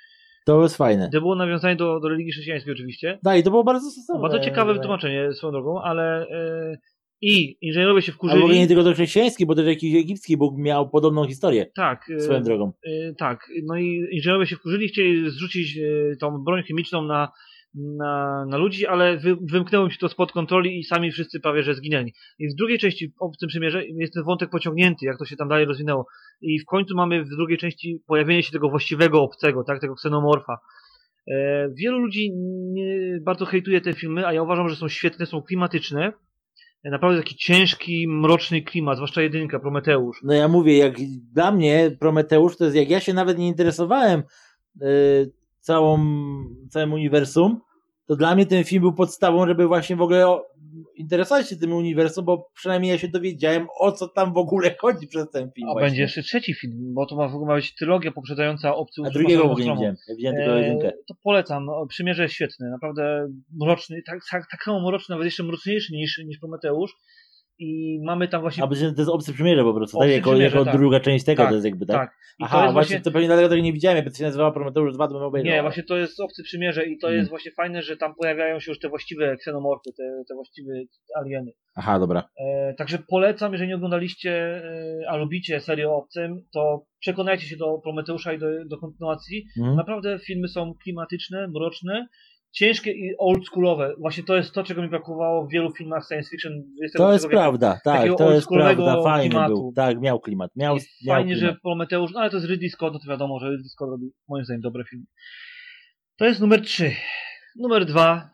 To 0.47 0.63
jest 0.63 0.77
fajne. 0.77 1.11
To 1.13 1.21
było 1.21 1.35
nawiązanie 1.35 1.77
do, 1.77 2.01
do 2.01 2.09
religii 2.09 2.33
chrześcijańskiej 2.33 2.73
oczywiście. 2.73 3.19
No 3.23 3.35
i 3.35 3.43
to 3.43 3.51
było 3.51 3.65
bardzo 3.65 3.91
stosowne. 3.91 4.23
Bardzo 4.23 4.41
ciekawe 4.41 4.75
wytłumaczenie 4.75 5.33
swoją 5.33 5.53
drogą, 5.53 5.83
ale 5.83 6.27
e, 6.29 6.77
i 7.21 7.57
inżynierowie 7.61 8.03
się 8.03 8.13
A 8.13 8.15
w 8.15 8.19
ogóle 8.19 8.35
nie 8.37 8.41
wkurzyli. 8.43 8.69
tylko 8.69 8.85
to 8.85 8.93
chrześcijański, 8.93 9.47
bo 9.47 9.55
też 9.55 9.67
jakiś 9.67 9.95
egipski 9.95 10.37
Bóg 10.37 10.55
miał 10.59 10.91
podobną 10.91 11.27
historię 11.27 11.67
Tak, 11.77 12.11
e, 12.11 12.21
swoją 12.21 12.43
drogą. 12.43 12.73
e, 12.87 13.15
tak. 13.15 13.49
No 13.65 13.77
i 13.77 14.07
inżynierowie 14.13 14.47
się 14.47 14.57
wkurzyli, 14.57 14.89
chcieli 14.89 15.31
zrzucić 15.31 15.79
e, 15.79 16.17
tą 16.21 16.45
broń 16.45 16.63
chemiczną 16.63 17.03
na, 17.03 17.33
na, 17.75 18.45
na 18.51 18.57
ludzi, 18.57 18.87
ale 18.87 19.17
wy, 19.17 19.37
wymknęło 19.53 19.87
mi 19.87 19.93
się 19.93 19.99
to 19.99 20.09
spod 20.09 20.33
kontroli 20.33 20.79
i 20.79 20.85
sami 20.85 21.11
wszyscy 21.13 21.41
prawie 21.41 21.63
że 21.63 21.75
zginęli. 21.75 22.13
I 22.39 22.49
w 22.49 22.55
drugiej 22.55 22.79
części, 22.79 23.13
w 23.37 23.39
tym 23.41 23.49
przymierze, 23.49 23.87
jest 23.87 24.15
ten 24.15 24.25
wątek 24.25 24.51
pociągnięty, 24.51 25.07
jak 25.07 25.19
to 25.19 25.25
się 25.25 25.37
tam 25.37 25.49
dalej 25.49 25.65
rozwinęło. 25.65 26.07
I 26.41 26.59
w 26.61 26.65
końcu 26.65 26.97
mamy 26.97 27.25
w 27.25 27.29
drugiej 27.29 27.59
części 27.59 28.03
pojawienie 28.07 28.43
się 28.43 28.53
tego 28.53 28.69
właściwego 28.71 29.23
obcego, 29.23 29.65
tak, 29.65 29.81
tego 29.81 29.95
ksenomorfa. 29.95 30.59
E, 31.31 31.69
wielu 31.79 31.99
ludzi 31.99 32.31
nie, 32.73 33.19
bardzo 33.23 33.45
hejtuje 33.45 33.81
te 33.81 33.93
filmy, 33.93 34.27
a 34.27 34.33
ja 34.33 34.43
uważam, 34.43 34.69
że 34.69 34.77
są 34.77 34.89
świetne, 34.89 35.27
są 35.27 35.43
klimatyczne. 35.43 36.13
Naprawdę 36.85 37.23
taki 37.23 37.37
ciężki, 37.37 38.09
mroczny 38.09 38.63
klimat, 38.63 38.97
zwłaszcza 38.97 39.23
jedynka, 39.23 39.59
Prometeusz. 39.59 40.21
No 40.23 40.33
ja 40.33 40.49
mówię, 40.49 40.79
jak 40.79 40.95
dla 41.33 41.53
mnie 41.53 41.97
Prometeusz 42.01 42.57
to 42.57 42.65
jest, 42.65 42.77
jak 42.77 42.91
ja 42.91 43.01
się 43.01 43.15
nawet 43.15 43.39
nie 43.39 43.47
interesowałem 43.47 44.23
y, 44.83 45.33
całą, 45.61 45.99
całym 46.71 46.93
uniwersum, 46.93 47.61
to 48.09 48.17
dla 48.17 48.35
mnie 48.35 48.47
ten 48.47 48.65
film 48.65 48.81
był 48.83 48.93
podstawą, 48.93 49.47
żeby 49.47 49.67
właśnie 49.67 49.97
w 49.97 50.03
ogóle 50.03 50.39
interesować 50.97 51.49
się 51.49 51.57
tym 51.57 51.73
uniwersum, 51.73 52.25
bo 52.25 52.51
przynajmniej 52.55 52.93
ja 52.93 52.99
się 52.99 53.09
dowiedziałem, 53.09 53.67
o 53.81 53.93
co 53.93 54.09
tam 54.09 54.33
w 54.33 54.37
ogóle 54.37 54.75
chodzi 54.81 55.07
przez 55.07 55.31
ten 55.31 55.51
film. 55.53 55.69
A 55.69 55.73
właśnie. 55.73 55.87
będzie 55.89 56.03
jeszcze 56.03 56.23
trzeci 56.23 56.55
film, 56.55 56.95
bo 56.95 57.07
to 57.07 57.17
ma, 57.17 57.29
w 57.29 57.35
ogóle 57.35 57.49
ma 57.49 57.55
być 57.55 57.75
trylogia 57.75 58.13
poprzedzająca 58.13 58.75
Obcy 58.77 59.03
A 59.07 59.11
drugiego 59.11 59.43
w 59.43 59.51
ogóle 59.51 59.57
nie 59.57 59.63
Stromą. 59.63 59.81
widziałem. 59.81 59.97
Ja 60.09 60.15
widziałem 60.17 60.37
tylko 60.37 60.53
E, 60.59 60.63
jedynkę. 60.63 60.93
To 61.09 61.15
polecam. 61.23 61.67
Przymierze 61.89 62.23
jest 62.23 62.35
świetny, 62.35 62.71
naprawdę 62.71 63.29
mroczny, 63.61 64.03
tak, 64.07 64.19
tak, 64.31 64.51
tak 64.51 64.63
samo 64.65 64.81
mroczny, 64.81 65.13
nawet 65.13 65.25
jeszcze 65.25 65.43
mroczniejszy 65.43 65.93
niż, 65.93 66.19
niż 66.27 66.39
Prometeusz. 66.39 66.97
I 67.59 68.01
mamy 68.05 68.29
tam 68.29 68.41
właśnie. 68.41 68.65
A 68.65 68.67
bo 68.67 68.75
to 68.75 68.81
jest 68.81 69.11
obcy 69.11 69.33
przymierze 69.33 69.63
po 69.63 69.75
prostu, 69.75 69.99
tak? 69.99 70.11
Jako, 70.11 70.37
jako 70.37 70.65
tak. 70.65 70.77
druga 70.77 71.01
część 71.01 71.25
tego 71.25 71.43
Tak, 71.43 71.49
to 71.49 71.55
jest 71.55 71.65
jakby, 71.65 71.87
tak? 71.87 71.97
tak. 71.97 72.17
Aha, 72.43 72.57
to 72.57 72.73
właśnie, 72.73 72.73
właśnie. 72.73 73.01
to 73.01 73.11
pewnie 73.11 73.29
dlatego 73.29 73.49
tego 73.49 73.63
nie 73.63 73.73
widziałem, 73.73 73.97
jakby 73.97 74.11
to 74.11 74.17
się 74.17 74.25
nazywało 74.25 74.53
Prometeusz 74.53 74.95
2, 74.95 75.09
to 75.09 75.31
bym. 75.31 75.43
Nie, 75.43 75.63
właśnie 75.63 75.83
to 75.83 75.97
jest 75.97 76.21
Obcy 76.21 76.43
Przymierze 76.43 76.87
i 76.87 76.99
to 76.99 77.07
Hmm. 77.07 77.19
jest 77.19 77.31
właśnie 77.31 77.53
fajne, 77.53 77.83
że 77.83 77.97
tam 77.97 78.15
pojawiają 78.15 78.61
się 78.61 78.71
już 78.71 78.79
te 78.79 78.89
właściwe 78.89 79.37
ksenomorfy, 79.37 79.93
te, 79.97 80.23
te 80.29 80.35
właściwe 80.35 80.73
alieny. 81.21 81.53
Aha, 81.75 81.99
dobra. 81.99 82.29
E, 82.41 82.75
także 82.75 82.99
polecam, 83.09 83.53
jeżeli 83.53 83.69
nie 83.69 83.77
oglądaliście, 83.77 84.33
e, 84.33 85.11
a 85.11 85.17
lubicie 85.17 85.61
serię 85.61 85.89
o 85.89 85.97
Obcym, 85.97 86.43
to 86.53 86.85
przekonajcie 87.01 87.47
się 87.47 87.57
do 87.57 87.79
Prometeusza 87.83 88.33
i 88.33 88.39
do, 88.39 88.47
do 88.67 88.79
kontynuacji. 88.79 89.45
Mhm. 89.59 89.77
Naprawdę 89.77 90.19
filmy 90.19 90.49
są 90.49 90.75
klimatyczne, 90.83 91.49
mroczne, 91.49 92.07
ciężkie 92.53 92.93
i 92.93 93.15
oldschoolowe. 93.19 93.95
Właśnie 93.99 94.25
to 94.25 94.37
jest 94.37 94.53
to, 94.53 94.65
czego 94.65 94.83
mi 94.83 94.89
brakowało 94.89 95.47
w 95.47 95.51
wielu 95.51 95.73
filmach 95.73 96.07
science 96.09 96.31
fiction 96.31 96.53
To 96.97 97.13
jest 97.13 97.25
wieku. 97.25 97.31
prawda, 97.37 97.81
tak, 97.85 98.11
to 98.19 98.33
jest 98.33 98.49
prawda, 98.49 99.03
fajny 99.03 99.31
klimatu. 99.31 99.55
był. 99.55 99.73
Tak, 99.77 100.01
miał 100.01 100.21
klimat. 100.21 100.51
Miał, 100.57 100.77
miał 101.07 101.17
fajnie, 101.17 101.35
klimat. 101.35 101.55
że 101.55 101.61
Prometeusz, 101.63 102.13
no 102.15 102.21
ale 102.21 102.31
to 102.31 102.37
jest 102.37 102.49
Ridley 102.49 102.71
Scott, 102.71 102.93
no 102.93 102.99
to 102.99 103.11
wiadomo, 103.11 103.39
że 103.41 103.51
Ridley 103.51 103.69
Scott 103.69 103.91
robi 103.91 104.11
moim 104.29 104.45
zdaniem 104.45 104.61
dobre 104.61 104.85
filmy. 104.85 105.05
To 106.17 106.25
jest 106.25 106.41
numer 106.41 106.63
3. 106.63 106.93
Numer 107.57 107.85
2. 107.87 108.31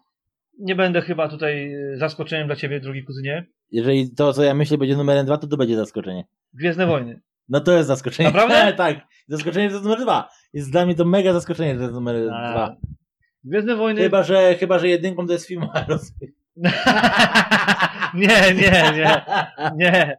Nie 0.61 0.75
będę 0.75 1.01
chyba 1.01 1.29
tutaj 1.29 1.73
e, 1.75 1.97
zaskoczeniem 1.97 2.47
dla 2.47 2.57
ciebie, 2.57 2.81
drugi 2.81 3.05
kuzynie. 3.05 3.47
Jeżeli 3.71 4.15
to, 4.15 4.33
co 4.33 4.43
ja 4.43 4.55
myślę, 4.55 4.79
będzie 4.79 4.97
numerem 4.97 5.27
2, 5.27 5.39
to 5.39 5.47
to 5.47 5.57
będzie 5.57 5.77
zaskoczenie. 5.77 6.25
Gwiezdne 6.55 6.87
Wojny. 6.87 7.21
No 7.49 7.61
to 7.61 7.73
jest 7.73 7.89
zaskoczenie. 7.89 8.29
Naprawdę? 8.29 8.73
tak. 8.77 9.01
Zaskoczenie 9.29 9.69
to 9.69 9.73
jest 9.73 9.85
numer 9.85 10.01
2. 10.01 10.29
Jest 10.53 10.71
dla 10.71 10.87
mnie 10.87 10.95
to 10.95 11.05
mega 11.05 11.33
zaskoczenie, 11.33 11.73
że 11.73 11.77
to 11.79 11.83
jest 11.83 11.95
numer 11.95 12.17
A, 12.33 12.53
2. 12.53 12.77
Gwiezdne 13.45 13.77
Wojny. 13.77 14.01
Chyba, 14.01 14.23
że, 14.23 14.55
chyba, 14.55 14.79
że 14.79 14.89
jedynką 14.89 15.27
to 15.27 15.33
jest 15.33 15.47
film 15.47 15.67
nie, 18.15 18.55
nie, 18.55 18.93
nie. 18.97 19.25
Nie. 19.77 20.17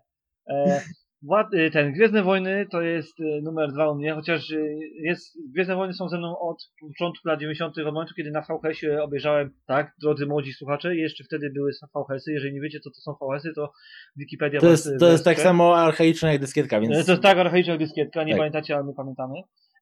E, 0.49 0.81
Wład- 1.25 1.53
y, 1.53 1.71
ten 1.71 1.93
Gwiezdne 1.93 2.23
Wojny 2.23 2.65
to 2.71 2.81
jest 2.81 3.19
y, 3.19 3.41
numer 3.43 3.71
dwa 3.71 3.91
u 3.91 3.95
mnie, 3.95 4.13
chociaż 4.13 4.51
y, 4.51 4.77
jest, 4.99 5.37
Gwiezdne 5.53 5.75
Wojny 5.75 5.93
są 5.93 6.09
ze 6.09 6.17
mną 6.17 6.39
od 6.39 6.57
początku 6.79 7.27
lat 7.27 7.39
90. 7.39 7.77
od 7.77 7.85
momentu, 7.85 8.13
kiedy 8.17 8.31
na 8.31 8.41
VHS-ie 8.41 9.03
obejrzałem, 9.03 9.53
tak, 9.67 9.93
drodzy 10.01 10.25
młodzi 10.25 10.53
słuchacze, 10.53 10.95
jeszcze 10.95 11.23
wtedy 11.23 11.51
były 11.53 11.71
VHS-y, 11.95 12.31
jeżeli 12.31 12.53
nie 12.53 12.61
wiecie, 12.61 12.79
co 12.79 12.89
to 12.89 12.95
są 12.95 13.13
VHS-y, 13.13 13.53
to 13.55 13.71
Wikipedia 14.15 14.59
To 14.59 14.67
jest, 14.67 14.89
to 14.99 15.11
jest 15.11 15.25
tak 15.25 15.39
samo 15.39 15.77
archaiczne 15.77 16.31
jak 16.31 16.41
dyskietka, 16.41 16.81
więc... 16.81 17.05
To 17.05 17.11
jest 17.11 17.23
tak 17.23 17.37
archaiczna 17.37 17.73
jak 17.73 17.79
dyskietka, 17.79 18.23
nie 18.23 18.31
Tak. 18.31 18.37
pamiętacie, 18.39 18.75
ale 18.75 18.83
my 18.83 18.93
pamiętamy. 18.93 19.33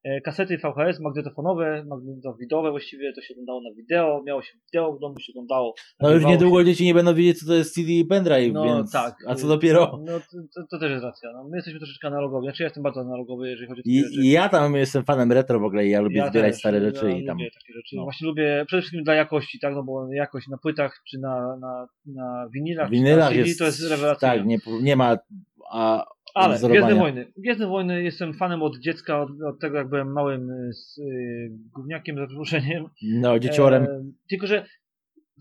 E, 0.04 0.22
Kasety 0.22 0.58
VHS, 0.58 1.00
magnetofonowe, 1.00 1.86
magnetowidowe 1.88 2.72
właściwie, 2.72 3.14
to 3.14 3.22
się 3.22 3.34
oglądało 3.34 3.62
na 3.62 3.76
wideo, 3.76 4.24
miało 4.26 4.42
się 4.42 4.54
wideo 4.66 4.94
w 4.94 5.00
domu, 5.00 5.20
się 5.20 5.32
oglądało. 5.34 5.74
No 6.00 6.12
już 6.12 6.26
niedługo 6.26 6.60
się. 6.60 6.66
dzieci 6.66 6.86
nie 6.86 6.94
będą 6.94 7.14
wiedzieć, 7.16 7.40
co 7.40 7.48
to 7.48 7.54
jest 7.54 7.76
CD 7.76 7.92
i 7.92 8.06
pendrive, 8.06 8.54
No 8.54 8.66
więc... 8.66 8.92
tak. 8.92 9.16
A 9.28 9.36
co 9.36 9.48
dopiero... 9.48 10.00
No 10.06 10.20
to, 10.56 10.62
to, 10.72 10.80
też 10.80 10.92
jest 10.92 11.04
racja. 11.04 11.30
No, 11.34 11.44
my 11.50 11.58
jesteśmy 11.58 11.80
troszeczkę 11.80 12.08
analogowi. 12.08 12.46
Znaczy 12.46 12.64
ja 12.64 12.66
jestem 12.66 12.84
bardzo 12.84 13.02
analogowy, 13.02 13.50
jeżeli 13.50 13.68
chodzi 13.68 13.82
o 13.82 13.84
takie 13.84 13.98
I, 13.98 14.04
rzeczy. 14.04 14.28
Ja 14.28 14.50
tam 14.50 14.76
jestem 14.76 15.04
fanem 15.04 15.32
retro 15.32 15.60
w 15.60 15.64
ogóle 15.64 15.86
i 15.86 15.90
ja 15.90 16.02
lubię 16.02 16.18
Ja 16.18 16.30
zbierać 16.30 16.52
też, 16.52 16.60
stare 16.60 16.78
ja 16.78 16.84
rzeczy 16.84 17.12
i 17.12 17.26
tam... 17.26 17.38
lubię 17.38 17.52
takie 17.52 17.74
rzeczy. 17.74 17.96
no. 17.96 18.04
Właśnie 18.04 18.28
lubię 18.28 18.64
przede 18.68 18.82
wszystkim 18.82 19.04
dla 19.04 19.14
jakości, 19.14 19.60
tak? 19.60 19.74
No 19.74 19.84
bo 19.84 20.14
jakość 20.14 20.48
na 20.48 20.58
płytach 20.58 21.02
czy 21.10 21.20
na, 21.20 21.58
na, 21.58 21.88
na 22.06 22.48
winylach, 22.54 22.90
czy 22.92 23.02
na 23.02 23.28
CD 23.30 23.36
jest... 23.36 23.60
to 23.60 23.66
jest 23.66 23.90
rewelacja. 23.90 24.30
Tak, 24.30 24.46
nie, 24.46 24.58
nie 24.82 24.96
ma... 24.96 25.18
A, 25.72 26.06
Ale. 26.34 26.58
Gwiezdne 26.58 26.96
Wojny. 26.96 27.34
Gwiezdne 27.38 27.68
Wojny 27.68 28.04
jestem 28.04 28.34
fanem 28.34 28.62
od 28.62 28.78
dziecka, 28.78 29.22
od, 29.22 29.30
od 29.48 29.60
tego 29.60 29.78
jak 29.78 29.90
byłem 29.90 30.12
małym 30.12 30.50
y, 30.50 30.74
z, 30.74 30.98
y, 30.98 31.52
gówniakiem, 31.76 32.18
za 32.18 32.28
przeproszeniem. 32.28 32.86
No, 33.04 33.40
dzieciorem. 33.40 33.84
E, 33.84 34.04
tylko, 34.30 34.48
że 34.48 34.66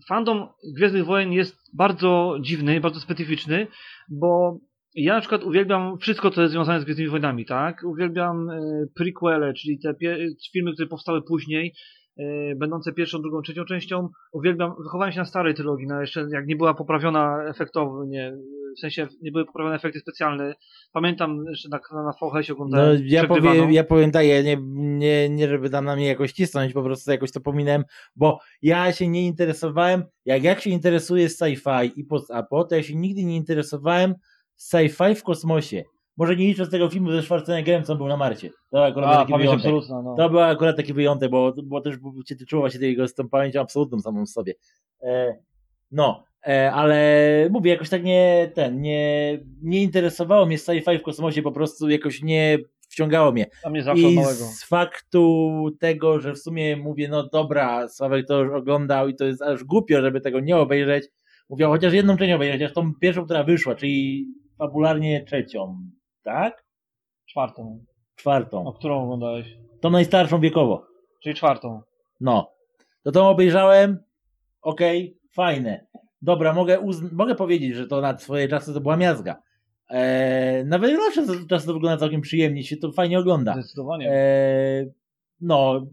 fandom 0.07 0.47
Gwiezdnych 0.75 1.05
Wojen 1.05 1.31
jest 1.31 1.55
bardzo 1.73 2.37
dziwny, 2.41 2.81
bardzo 2.81 2.99
specyficzny, 2.99 3.67
bo 4.09 4.59
ja 4.95 5.13
na 5.13 5.19
przykład 5.19 5.43
uwielbiam 5.43 5.97
wszystko, 5.97 6.31
co 6.31 6.41
jest 6.41 6.51
związane 6.51 6.81
z 6.81 6.83
Gwiezdnymi 6.83 7.09
Wojnami, 7.09 7.45
tak? 7.45 7.83
Uwielbiam 7.83 8.49
e, 8.49 8.61
prequele, 8.95 9.53
czyli 9.53 9.79
te 9.79 9.93
filmy, 10.53 10.73
które 10.73 10.87
powstały 10.87 11.21
później, 11.21 11.73
będące 12.55 12.93
pierwszą, 12.93 13.21
drugą, 13.21 13.41
trzecią 13.41 13.65
częścią. 13.65 14.09
Uwielbiam, 14.31 14.73
wychowałem 14.83 15.13
się 15.13 15.19
na 15.19 15.25
starej 15.25 15.53
trylogii, 15.53 15.87
na 15.87 16.01
jeszcze 16.01 16.27
jak 16.31 16.47
nie 16.47 16.55
była 16.55 16.73
poprawiona 16.73 17.43
efektownie, 17.43 18.37
w 18.77 18.79
sensie 18.79 19.07
nie 19.21 19.31
były 19.31 19.45
poprawione 19.45 19.75
efekty 19.75 19.99
specjalne. 19.99 20.55
Pamiętam 20.91 21.45
jeszcze 21.49 21.69
na, 21.69 21.79
na 22.03 22.11
VHS 22.11 22.49
No, 22.49 22.53
oglądałem 22.55 23.01
ja 23.05 23.23
przegrywaną. 23.23 23.55
powiem, 23.55 23.71
ja 23.71 23.83
powiem 23.83 24.11
tak, 24.11 24.25
ja 24.25 24.41
nie, 24.41 24.57
nie, 24.73 25.29
nie 25.29 25.47
żeby 25.47 25.69
tam 25.69 25.85
na 25.85 25.95
mnie 25.95 26.07
jakoś 26.07 26.31
cisnąć, 26.31 26.73
po 26.73 26.83
prostu 26.83 27.11
jakoś 27.11 27.31
to 27.31 27.41
pominąłem, 27.41 27.83
bo 28.15 28.39
ja 28.61 28.91
się 28.91 29.07
nie 29.07 29.25
interesowałem, 29.27 30.03
jak, 30.25 30.43
jak 30.43 30.61
się 30.61 30.69
interesuję 30.69 31.27
sci-fi 31.27 31.91
i 31.95 32.03
post-apo, 32.03 32.63
to 32.63 32.75
ja 32.75 32.83
się 32.83 32.95
nigdy 32.95 33.23
nie 33.23 33.35
interesowałem 33.35 34.15
sci-fi 34.57 35.15
w 35.15 35.23
kosmosie. 35.23 35.83
Może 36.17 36.35
nie 36.35 36.45
licząc 36.45 36.69
tego 36.69 36.89
filmu 36.89 37.11
ze 37.11 37.21
Schwarzeneggerem, 37.21 37.83
co 37.83 37.93
on 37.93 37.97
był 37.97 38.07
na 38.07 38.17
Marcie. 38.17 38.49
To 38.69 38.85
akurat 38.85 39.09
był 39.09 39.19
A, 39.19 39.25
taki 39.25 39.37
wyjątek. 39.37 39.71
no. 39.89 40.15
To 40.17 40.29
był 40.29 40.39
akurat 40.39 40.77
taki 40.77 40.93
wyjątek, 40.93 41.31
bo, 41.31 41.53
bo 41.63 41.81
też 41.81 41.95
się 42.29 42.35
tyczyło 42.35 42.69
się 42.69 42.79
tego 42.79 43.07
z 43.07 43.13
tą 43.13 43.29
pamięcią 43.29 43.61
absolutną 43.61 43.99
samą 43.99 44.25
w 44.25 44.29
sobie. 44.29 44.53
E, 45.01 45.37
no, 45.91 46.23
e, 46.47 46.71
ale 46.71 47.47
mówię, 47.51 47.71
jakoś 47.71 47.89
tak 47.89 48.03
nie, 48.03 48.51
ten, 48.53 48.81
nie, 48.81 49.39
nie 49.61 49.83
interesowało 49.83 50.45
mnie 50.45 50.57
sci-fi 50.57 50.99
w 50.99 51.03
kosmosie, 51.03 51.41
po 51.41 51.51
prostu 51.51 51.89
jakoś 51.89 52.21
nie 52.21 52.57
wciągało 52.89 53.31
mnie. 53.31 53.45
I 53.95 54.15
małego. 54.15 54.33
z 54.33 54.63
faktu 54.63 55.69
tego, 55.79 56.19
że 56.19 56.33
w 56.33 56.39
sumie 56.39 56.77
mówię, 56.77 57.07
no 57.07 57.29
dobra, 57.29 57.87
Sławek 57.87 58.27
to 58.27 58.43
już 58.43 58.53
oglądał 58.53 59.07
i 59.07 59.15
to 59.15 59.25
jest 59.25 59.41
aż 59.41 59.63
głupio, 59.63 60.01
żeby 60.01 60.21
tego 60.21 60.39
nie 60.39 60.57
obejrzeć. 60.57 61.05
Mówię, 61.49 61.65
chociaż 61.65 61.93
jedną 61.93 62.17
część 62.17 62.33
obejrzeć, 62.33 62.61
chociaż 62.61 62.73
tą 62.73 62.93
pierwszą, 62.93 63.25
która 63.25 63.43
wyszła, 63.43 63.75
czyli 63.75 64.25
fabularnie 64.57 65.23
trzecią, 65.23 65.77
tak? 66.23 66.65
Czwartą. 67.25 67.85
Czwartą. 68.15 68.67
O 68.67 68.73
którą 68.73 69.03
oglądałeś? 69.03 69.57
Tą 69.81 69.89
najstarszą 69.89 70.39
wiekowo. 70.39 70.85
Czyli 71.23 71.35
czwartą. 71.35 71.81
No. 72.19 72.51
To 73.03 73.11
tą 73.11 73.27
obejrzałem. 73.29 73.97
Okej, 74.61 75.17
fajne. 75.31 75.85
Dobra, 76.21 76.53
mogę, 76.53 76.85
mogę 77.11 77.35
powiedzieć, 77.35 77.75
że 77.75 77.87
to 77.87 78.01
na 78.01 78.17
swoje 78.17 78.47
czasy 78.47 78.73
to 78.73 78.81
była 78.81 78.97
miazga. 78.97 79.41
Eee, 79.89 80.65
nawet 80.65 80.91
zawsze 80.97 81.47
czasem 81.49 81.67
to 81.67 81.73
wygląda 81.73 81.97
całkiem 81.97 82.21
przyjemnie, 82.21 82.63
się 82.63 82.77
to 82.77 82.91
fajnie 82.91 83.19
ogląda. 83.19 83.53
Zdecydowanie. 83.53 84.11
Eee, 84.11 84.91
no. 85.41 85.85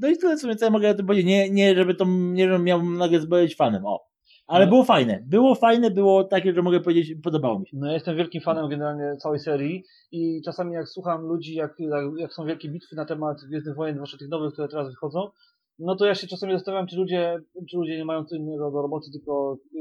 No 0.00 0.08
i 0.08 0.16
tyle, 0.16 0.36
co 0.36 0.64
ja 0.64 0.70
mogę 0.70 0.90
o 0.90 0.94
tym 0.94 1.06
powiedzieć. 1.06 1.26
Nie, 1.26 1.50
nie 1.50 1.74
żeby 1.74 1.94
to, 1.94 2.04
nie 2.08 2.46
żebym 2.46 2.64
miał 2.64 2.82
nagle 2.82 3.20
być 3.20 3.56
fanem, 3.56 3.86
o. 3.86 4.09
Ale 4.50 4.64
No. 4.66 4.70
było 4.70 4.84
fajne. 4.84 5.22
Było 5.26 5.54
fajne, 5.54 5.90
było 5.90 6.24
takie, 6.24 6.54
że 6.54 6.62
mogę 6.62 6.80
powiedzieć, 6.80 7.18
podobało 7.22 7.58
mi 7.58 7.68
się. 7.68 7.76
No 7.76 7.86
ja 7.86 7.92
jestem 7.92 8.16
wielkim 8.16 8.40
fanem 8.40 8.68
generalnie 8.68 9.16
całej 9.16 9.38
serii 9.38 9.84
i 10.12 10.42
czasami 10.44 10.72
jak 10.74 10.88
słucham 10.88 11.22
ludzi, 11.22 11.54
jak, 11.54 11.74
jak, 11.78 12.04
jak 12.16 12.32
są 12.32 12.46
wielkie 12.46 12.68
bitwy 12.68 12.96
na 12.96 13.04
temat 13.04 13.36
Gwiezdnych 13.48 13.76
Wojen, 13.76 13.94
zwłaszcza 13.94 14.18
tych 14.18 14.28
nowych, 14.28 14.52
które 14.52 14.68
teraz 14.68 14.88
wychodzą, 14.90 15.28
no 15.80 15.96
to 15.96 16.06
ja 16.06 16.14
się 16.14 16.26
czasami 16.26 16.52
zastanawiam, 16.52 16.86
czy 16.86 16.96
ludzie, 16.96 17.38
czy 17.70 17.76
ludzie 17.76 17.96
nie 17.98 18.04
mają 18.04 18.24
co 18.24 18.36
innego 18.36 18.70
do 18.70 18.82
roboty, 18.82 19.10
tylko 19.12 19.58
yy, 19.72 19.80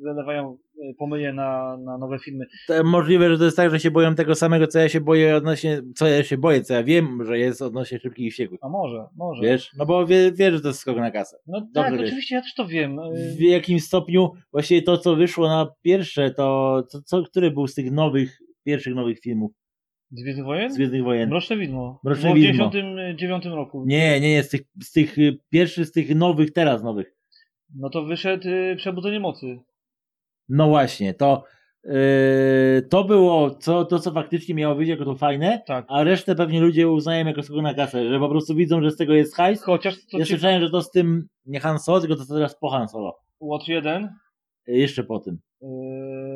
wylewają 0.00 0.56
yy, 0.76 0.94
pomyje 0.94 1.32
na, 1.32 1.76
na 1.76 1.98
nowe 1.98 2.18
filmy. 2.18 2.46
To 2.68 2.84
możliwe, 2.84 3.30
że 3.30 3.38
to 3.38 3.44
jest 3.44 3.56
tak, 3.56 3.70
że 3.70 3.80
się 3.80 3.90
boją 3.90 4.14
tego 4.14 4.34
samego, 4.34 4.66
co 4.66 4.78
ja 4.78 4.88
się 4.88 5.00
boję 5.00 5.36
odnośnie, 5.36 5.82
co 5.96 6.06
ja 6.06 6.24
się 6.24 6.38
boję, 6.38 6.62
co 6.62 6.74
ja 6.74 6.82
wiem, 6.84 7.24
że 7.26 7.38
jest 7.38 7.62
odnośnie 7.62 7.98
szybkich 7.98 8.26
i 8.26 8.30
wściekłych. 8.30 8.60
A 8.62 8.68
może, 8.68 9.06
może. 9.16 9.42
Wiesz? 9.42 9.70
No 9.78 9.86
bo 9.86 10.06
wie, 10.06 10.32
wiesz, 10.32 10.54
że 10.54 10.60
to 10.60 10.68
jest 10.68 10.80
skok 10.80 10.96
na 10.96 11.10
kasę. 11.10 11.36
No 11.46 11.60
Dobrze 11.60 11.72
tak, 11.74 11.92
wiesz. 11.92 12.08
oczywiście, 12.08 12.34
ja 12.34 12.42
też 12.42 12.54
to 12.54 12.66
wiem. 12.66 12.98
W 13.36 13.40
Yy, 13.40 13.50
jakim 13.50 13.80
stopniu 13.80 14.30
właśnie 14.52 14.82
to, 14.82 14.98
co 14.98 15.16
wyszło 15.16 15.48
na 15.48 15.66
pierwsze, 15.82 16.30
to, 16.30 16.82
to 16.92 17.02
co, 17.02 17.22
który 17.22 17.50
był 17.50 17.66
z 17.66 17.74
tych 17.74 17.92
nowych, 17.92 18.38
pierwszych 18.64 18.94
nowych 18.94 19.20
filmów? 19.20 19.52
Z 20.10 20.22
Gwiezdnych 20.22 20.46
Wojen? 20.46 20.70
z 20.72 20.76
Gwiezdnych 20.76 21.04
Wojen. 21.04 21.28
Mroczne 21.28 21.56
Widmo. 21.56 22.00
Mroczne 22.04 22.22
Było 22.22 22.34
w 22.34 22.38
Widmo. 22.38 22.70
99 22.70 23.44
roku. 23.44 23.84
Nie, 23.86 24.20
nie, 24.20 24.30
nie, 24.32 24.42
z 24.42 24.48
tych, 24.48 24.60
z 24.82 24.92
tych 24.92 25.18
y, 25.18 25.38
pierwszych, 25.50 25.86
z 25.86 25.92
tych 25.92 26.14
nowych, 26.16 26.52
teraz 26.52 26.82
nowych. 26.82 27.14
No 27.76 27.90
to 27.90 28.04
wyszedł 28.04 28.48
y, 28.48 28.74
Przebudzenie 28.76 29.20
Mocy. 29.20 29.58
No 30.48 30.68
właśnie, 30.68 31.14
to 31.14 31.44
yy, 31.84 31.92
to 32.90 33.04
było 33.04 33.50
co, 33.50 33.84
to, 33.84 33.98
co 33.98 34.12
faktycznie 34.12 34.54
miało 34.54 34.74
wyjść 34.74 34.90
jako 34.90 35.04
to 35.04 35.14
fajne, 35.14 35.62
Tak. 35.66 35.84
a 35.88 36.04
resztę 36.04 36.34
pewnie 36.34 36.60
ludzie 36.60 36.88
uznają 36.88 37.26
jako 37.26 37.42
skok 37.42 37.62
na 37.62 37.74
kasę, 37.74 38.08
że 38.08 38.18
po 38.18 38.28
prostu 38.28 38.54
widzą, 38.54 38.82
że 38.82 38.90
z 38.90 38.96
tego 38.96 39.14
jest 39.14 39.36
hajs. 39.36 39.62
Chociaż 39.62 39.94
to 40.06 40.18
Ja 40.18 40.24
ci... 40.24 40.30
słyszałem, 40.30 40.60
że 40.60 40.70
to 40.70 40.82
z 40.82 40.90
tym 40.90 41.28
nie 41.46 41.60
Han 41.60 41.78
Solo, 41.78 42.00
tylko 42.00 42.16
to 42.16 42.26
teraz 42.34 42.58
po 42.58 42.70
Han 42.70 42.88
Solo. 42.88 43.16
Watch 43.40 43.68
1. 43.68 44.04
Y, 44.04 44.76
Jeszcze 44.76 45.04
po 45.04 45.18
tym. 45.20 45.38
Yy, 45.62 45.68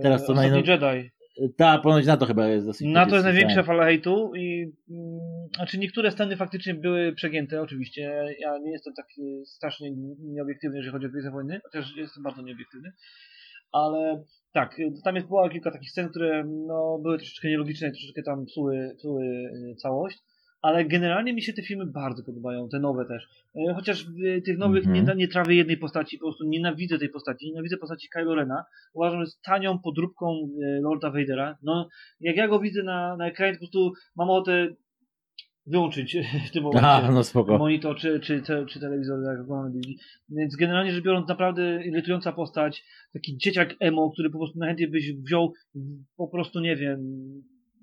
Teraz 0.02 0.26
to 0.26 0.32
Ostatni 0.32 0.50
najnow- 0.52 0.68
Jedi. 0.68 1.10
Ta, 1.56 1.78
ponoć 1.78 2.06
na 2.06 2.16
to 2.16 2.26
chyba 2.26 2.48
jest 2.48 2.66
dosyć. 2.66 2.88
Na 2.88 3.06
to 3.06 3.14
jest 3.14 3.24
największa 3.24 3.62
fala 3.62 3.84
hejtu 3.84 4.32
i 4.36 4.72
mm, 4.90 5.18
znaczy 5.56 5.78
niektóre 5.78 6.10
sceny 6.10 6.36
faktycznie 6.36 6.74
były 6.74 7.12
przegięte, 7.12 7.62
oczywiście. 7.62 8.34
Ja 8.40 8.58
nie 8.58 8.70
jestem 8.70 8.94
taki 8.94 9.46
strasznie 9.46 9.90
nieobiektywny, 10.18 10.76
jeżeli 10.76 10.92
chodzi 10.92 11.06
o 11.06 11.10
Gwiezdne 11.10 11.30
Wojny, 11.30 11.60
chociaż 11.64 11.96
jestem 11.96 12.22
bardzo 12.22 12.42
nieobiektywny. 12.42 12.92
Ale 13.72 14.24
tak, 14.52 14.76
tam 15.04 15.14
jest 15.14 15.28
było 15.28 15.48
kilka 15.48 15.70
takich 15.70 15.90
scen, 15.90 16.08
które 16.08 16.44
no, 16.44 16.98
były 17.02 17.18
troszeczkę 17.18 17.48
nielogiczne, 17.48 17.90
troszeczkę 17.90 18.22
tam 18.22 18.46
psuły, 18.46 18.94
psuły 18.98 19.24
y, 19.24 19.74
całość. 19.76 20.18
Ale 20.62 20.84
generalnie 20.84 21.32
mi 21.32 21.42
się 21.42 21.52
te 21.52 21.62
filmy 21.62 21.86
bardzo 21.86 22.22
podobają, 22.24 22.68
te 22.68 22.78
nowe 22.78 23.04
też. 23.04 23.28
Y, 23.56 23.74
Chociaż 23.74 24.06
w 24.06 24.42
tych 24.44 24.58
nowych 24.58 24.86
Mhm. 24.86 25.06
nie, 25.06 25.14
nie 25.14 25.28
trawię 25.28 25.54
jednej 25.54 25.76
postaci, 25.76 26.18
po 26.18 26.24
prostu 26.26 26.44
nienawidzę 26.44 26.98
tej 26.98 27.08
postaci. 27.08 27.46
Nienawidzę 27.46 27.76
postaci 27.76 28.08
Kylo 28.08 28.34
Rena. 28.34 28.64
Uważam, 28.94 29.18
że 29.18 29.24
jest 29.24 29.42
tanią 29.42 29.78
podróbką 29.78 30.34
y, 30.62 30.80
Lorda 30.82 31.10
Vadera. 31.10 31.56
No, 31.62 31.88
jak 32.20 32.36
ja 32.36 32.48
go 32.48 32.60
widzę 32.60 32.82
na, 32.82 33.16
na 33.16 33.26
ekranie, 33.26 33.52
po 33.52 33.58
prostu 33.58 33.92
mam 34.16 34.30
ochotę 34.30 34.68
wyłączyć 35.66 36.16
w 36.48 36.50
tym 36.50 36.62
momencie 36.62 36.88
A, 36.88 37.10
no 37.12 37.24
spoko. 37.24 37.58
monitor 37.58 37.96
czy, 37.96 38.20
czy, 38.20 38.42
czy, 38.42 38.66
czy 38.68 38.80
telewizor, 38.80 39.18
jak 39.24 39.40
oglądam. 39.40 39.80
Więc 40.28 40.56
generalnie 40.56 40.92
rzecz 40.92 41.04
biorąc, 41.04 41.28
naprawdę 41.28 41.84
irytująca 41.84 42.32
postać, 42.32 42.84
taki 43.12 43.36
dzieciak 43.36 43.74
emo, 43.80 44.10
który 44.10 44.30
po 44.30 44.38
prostu 44.38 44.58
najchętniej 44.58 44.90
byś 44.90 45.12
wziął, 45.12 45.52
po 46.16 46.28
prostu 46.28 46.60
nie 46.60 46.76
wiem, 46.76 47.00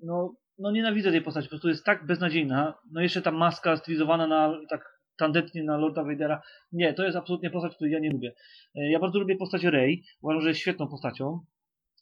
no, 0.02 0.34
no 0.58 0.70
nienawidzę 0.70 1.10
tej 1.10 1.22
postaci, 1.22 1.46
po 1.46 1.50
prostu 1.50 1.68
jest 1.68 1.84
tak 1.84 2.06
beznadziejna. 2.06 2.74
No 2.92 3.00
jeszcze 3.00 3.22
ta 3.22 3.30
maska 3.30 3.76
stylizowana 3.76 4.26
na 4.26 4.52
tak 4.70 4.96
tandetnie 5.16 5.64
na 5.64 5.76
Lorda 5.76 6.04
Vadera. 6.04 6.42
Nie, 6.72 6.94
to 6.94 7.04
jest 7.04 7.16
absolutnie 7.16 7.50
postać, 7.50 7.74
której 7.74 7.92
ja 7.92 7.98
nie 7.98 8.10
lubię. 8.10 8.34
E, 8.74 8.90
Ja 8.90 8.98
bardzo 8.98 9.18
lubię 9.18 9.36
postać 9.36 9.64
Rey, 9.64 10.02
uważam, 10.22 10.42
że 10.42 10.48
jest 10.48 10.60
świetną 10.60 10.88
postacią. 10.88 11.40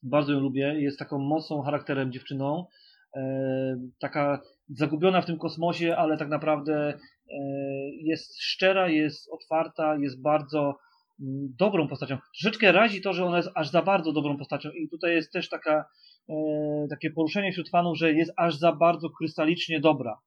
Bardzo 0.03 0.33
ją 0.33 0.41
lubię, 0.41 0.75
jest 0.81 0.99
taką 0.99 1.19
mocną 1.19 1.63
charakterem 1.63 2.13
dziewczyną. 2.13 2.67
E, 3.17 3.77
taka 4.01 4.41
zagubiona 4.69 5.21
w 5.21 5.27
tym 5.27 5.39
kosmosie, 5.39 5.97
ale 5.97 6.17
tak 6.17 6.29
naprawdę 6.29 6.75
e, 6.79 6.99
jest 8.01 8.43
szczera, 8.43 8.89
jest 8.89 9.29
otwarta, 9.33 9.97
jest 9.97 10.23
bardzo 10.23 10.61
mm, 11.21 11.55
dobrą 11.59 11.89
postacią. 11.89 12.19
Troszeczkę 12.41 12.73
razi 12.73 13.03
to, 13.03 13.13
że 13.13 13.25
ona 13.25 13.37
jest 13.37 13.51
aż 13.55 13.71
za 13.71 13.83
bardzo 13.83 14.13
dobrą 14.13 14.37
postacią 14.37 14.71
i 14.71 14.89
tutaj 14.89 15.15
jest 15.15 15.33
też 15.33 15.49
taka, 15.49 15.85
takie 16.91 17.11
poruszenie 17.11 17.53
wśród 17.53 17.71
fanów, 17.71 17.99
że 17.99 18.13
jest 18.13 18.33
aż 18.37 18.57
za 18.57 18.73
bardzo 18.73 19.11
krystalicznie 19.11 19.81
dobra. 19.81 20.19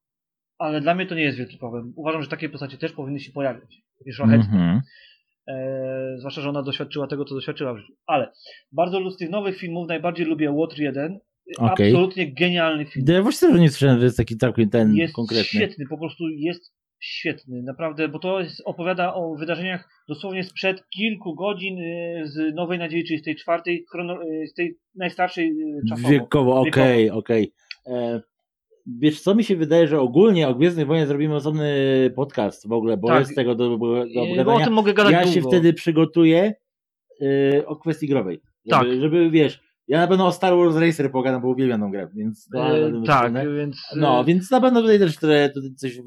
Ale 0.57 0.81
dla 0.81 0.95
mnie 0.95 1.05
to 1.05 1.15
nie 1.15 1.21
jest 1.21 1.37
wielki 1.37 1.57
problem. 1.57 1.93
Uważam, 1.95 2.23
że 2.23 2.29
takie 2.29 2.49
postacie 2.49 2.77
też 2.77 2.91
powinny 2.91 3.19
się 3.19 3.31
pojawiać. 3.31 3.81
Takie 3.99 4.11
szlachetne. 4.11 4.45
Mhm. 4.45 4.81
E, 5.47 6.15
zwłaszcza, 6.19 6.41
że 6.41 6.49
ona 6.49 6.63
doświadczyła 6.63 7.07
tego, 7.07 7.25
co 7.25 7.35
doświadczyła 7.35 7.73
w 7.73 7.77
życiu. 7.77 7.93
Ale 8.05 8.31
bardzo 8.71 9.09
z 9.11 9.17
tych 9.17 9.29
nowych 9.29 9.57
filmów 9.57 9.87
najbardziej 9.87 10.25
lubię 10.25 10.53
Water 10.53 10.79
1. 10.79 11.19
Okej. 11.57 11.87
Absolutnie 11.87 12.33
genialny 12.33 12.85
film. 12.85 13.05
Ja 13.09 13.21
właśnie 13.21 13.49
też 13.49 13.59
nie 13.59 13.69
słyszałem, 13.69 13.99
że 13.99 14.05
jest 14.05 14.17
taki 14.17 14.37
całkiem 14.37 14.69
ten 14.69 14.95
jest 14.95 15.13
konkretny. 15.13 15.45
świetny, 15.45 15.85
po 15.89 15.97
prostu 15.97 16.23
jest 16.29 16.76
świetny, 16.99 17.63
naprawdę, 17.63 18.07
bo 18.07 18.19
to 18.19 18.39
jest, 18.39 18.61
opowiada 18.65 19.13
o 19.13 19.35
wydarzeniach 19.35 19.89
dosłownie 20.09 20.43
sprzed 20.43 20.89
kilku 20.89 21.35
godzin 21.35 21.79
e, 21.79 22.27
z 22.27 22.55
Nowej 22.55 22.79
Nadziei, 22.79 23.05
czyli 23.05 23.19
z 23.19 23.23
tej 23.23 23.35
czwartej, 23.35 23.85
chrono, 23.91 24.13
e, 24.13 24.47
z 24.47 24.53
tej 24.53 24.77
najstarszej 24.95 25.49
e, 25.49 25.89
czasowo. 25.89 26.09
Wiekowo, 26.09 26.59
okej, 26.59 27.09
okej. 27.11 27.53
Wiesz, 28.99 29.21
co 29.21 29.35
mi 29.35 29.43
się 29.43 29.55
wydaje, 29.55 29.87
że 29.87 29.99
ogólnie 29.99 30.47
o 30.47 30.55
Gwiezdnych 30.55 30.87
Wojnach 30.87 31.07
zrobimy 31.07 31.35
osobny 31.35 31.73
podcast 32.15 32.67
w 32.67 32.71
ogóle, 32.71 32.97
bo 32.97 33.07
Tak. 33.07 33.19
jest 33.19 33.35
tego 33.35 33.55
do, 33.55 33.69
do, 33.69 33.77
do 33.77 34.45
Bo 34.45 34.55
o 34.55 34.63
tym 34.63 34.73
mogę 34.73 34.93
gadać 34.93 35.13
Ja 35.13 35.23
długo. 35.23 35.33
się 35.33 35.41
wtedy 35.41 35.73
przygotuję 35.73 36.53
y, 37.21 37.63
o 37.65 37.75
kwestii 37.75 38.07
growej. 38.07 38.41
Żeby, 38.65 38.89
Tak. 38.91 39.01
żeby, 39.01 39.29
wiesz, 39.31 39.67
ja 39.87 39.99
na 39.99 40.07
pewno 40.07 40.27
o 40.27 40.31
Star 40.31 40.57
Wars 40.57 40.75
Racer 40.75 41.11
pogadam, 41.11 41.41
bo 41.41 41.47
uwielbiam 41.47 41.91
grę, 41.91 42.07
więc... 42.15 42.49
E, 42.55 42.91
tak, 43.05 43.33
więc... 43.55 43.77
No, 43.95 44.23
więc 44.23 44.51
na 44.51 44.61
pewno 44.61 44.81
tutaj 44.81 44.99
też 44.99 45.15
tutaj 45.15 45.49
coś 45.77 46.01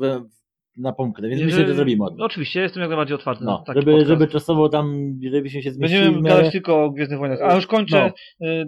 napomknę, 0.76 1.28
więc 1.28 1.42
myślę, 1.42 1.66
że 1.66 1.74
zrobimy 1.74 2.04
o 2.04 2.10
tym. 2.10 2.20
Oczywiście, 2.20 2.60
jestem 2.60 2.80
jak 2.80 2.90
najbardziej 2.90 3.14
otwarty 3.14 3.44
No, 3.44 3.64
na 3.68 3.74
żeby, 3.74 3.86
podcast. 3.92 4.08
żeby 4.08 4.26
czasowo 4.28 4.68
tam, 4.68 5.14
żebyśmy 5.32 5.62
się 5.62 5.72
zmieścili 5.72 6.00
Będziemy 6.02 6.22
w 6.22 6.24
gadać 6.36 6.52
tylko 6.52 6.84
o 6.84 6.90
Gwiezdnych 6.90 7.18
Wojnach. 7.18 7.38
A 7.42 7.54
już 7.54 7.66
kończę, 7.66 8.12
No. 8.40 8.46
y, 8.48 8.66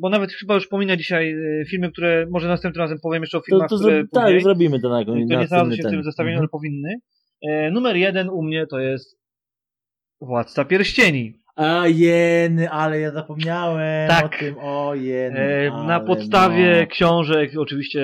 bo 0.00 0.10
nawet 0.10 0.32
chyba 0.32 0.54
już 0.54 0.68
pominę 0.68 0.96
dzisiaj 0.96 1.34
y, 1.34 1.64
filmy, 1.70 1.92
które 1.92 2.26
może 2.30 2.48
następnym 2.48 2.82
razem 2.82 2.98
powiem 3.02 3.22
jeszcze 3.22 3.38
o 3.38 3.40
To, 3.40 3.44
filmach, 3.46 3.68
to 3.68 3.76
które 3.76 3.96
zro... 4.00 4.08
tak, 4.12 4.24
później, 4.24 4.40
zrobimy 4.42 4.80
to 4.80 4.88
na 4.88 5.04
to 5.04 5.14
na 5.14 5.40
nie 5.40 5.46
znalazły 5.46 5.76
się 5.76 5.82
w 5.82 5.84
ten. 5.84 5.92
tym 5.92 6.02
zestawieniu, 6.02 6.34
Mhm. 6.34 6.40
ale 6.42 6.48
powinny. 6.48 6.94
E, 7.48 7.70
numer 7.70 7.96
jeden 7.96 8.28
u 8.30 8.42
mnie 8.42 8.66
to 8.66 8.78
jest 8.78 9.18
Władca 10.20 10.64
Pierścieni. 10.64 11.34
A 11.58 11.86
jeny, 11.86 12.70
ale 12.70 13.00
ja 13.00 13.10
zapomniałem 13.10 14.08
Tak. 14.08 14.24
o 14.24 14.38
tym, 14.38 14.54
o 14.58 14.94
jeny. 14.94 15.40
E, 15.40 15.70
na 15.86 16.00
podstawie 16.00 16.80
no. 16.80 16.86
książek 16.86 17.50
oczywiście 17.58 18.00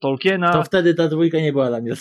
Tolkiena. 0.00 0.52
To 0.52 0.62
wtedy 0.62 0.94
ta 0.94 1.08
dwójka 1.08 1.38
nie 1.38 1.52
była 1.52 1.68
dla 1.68 1.80
mnie. 1.80 1.92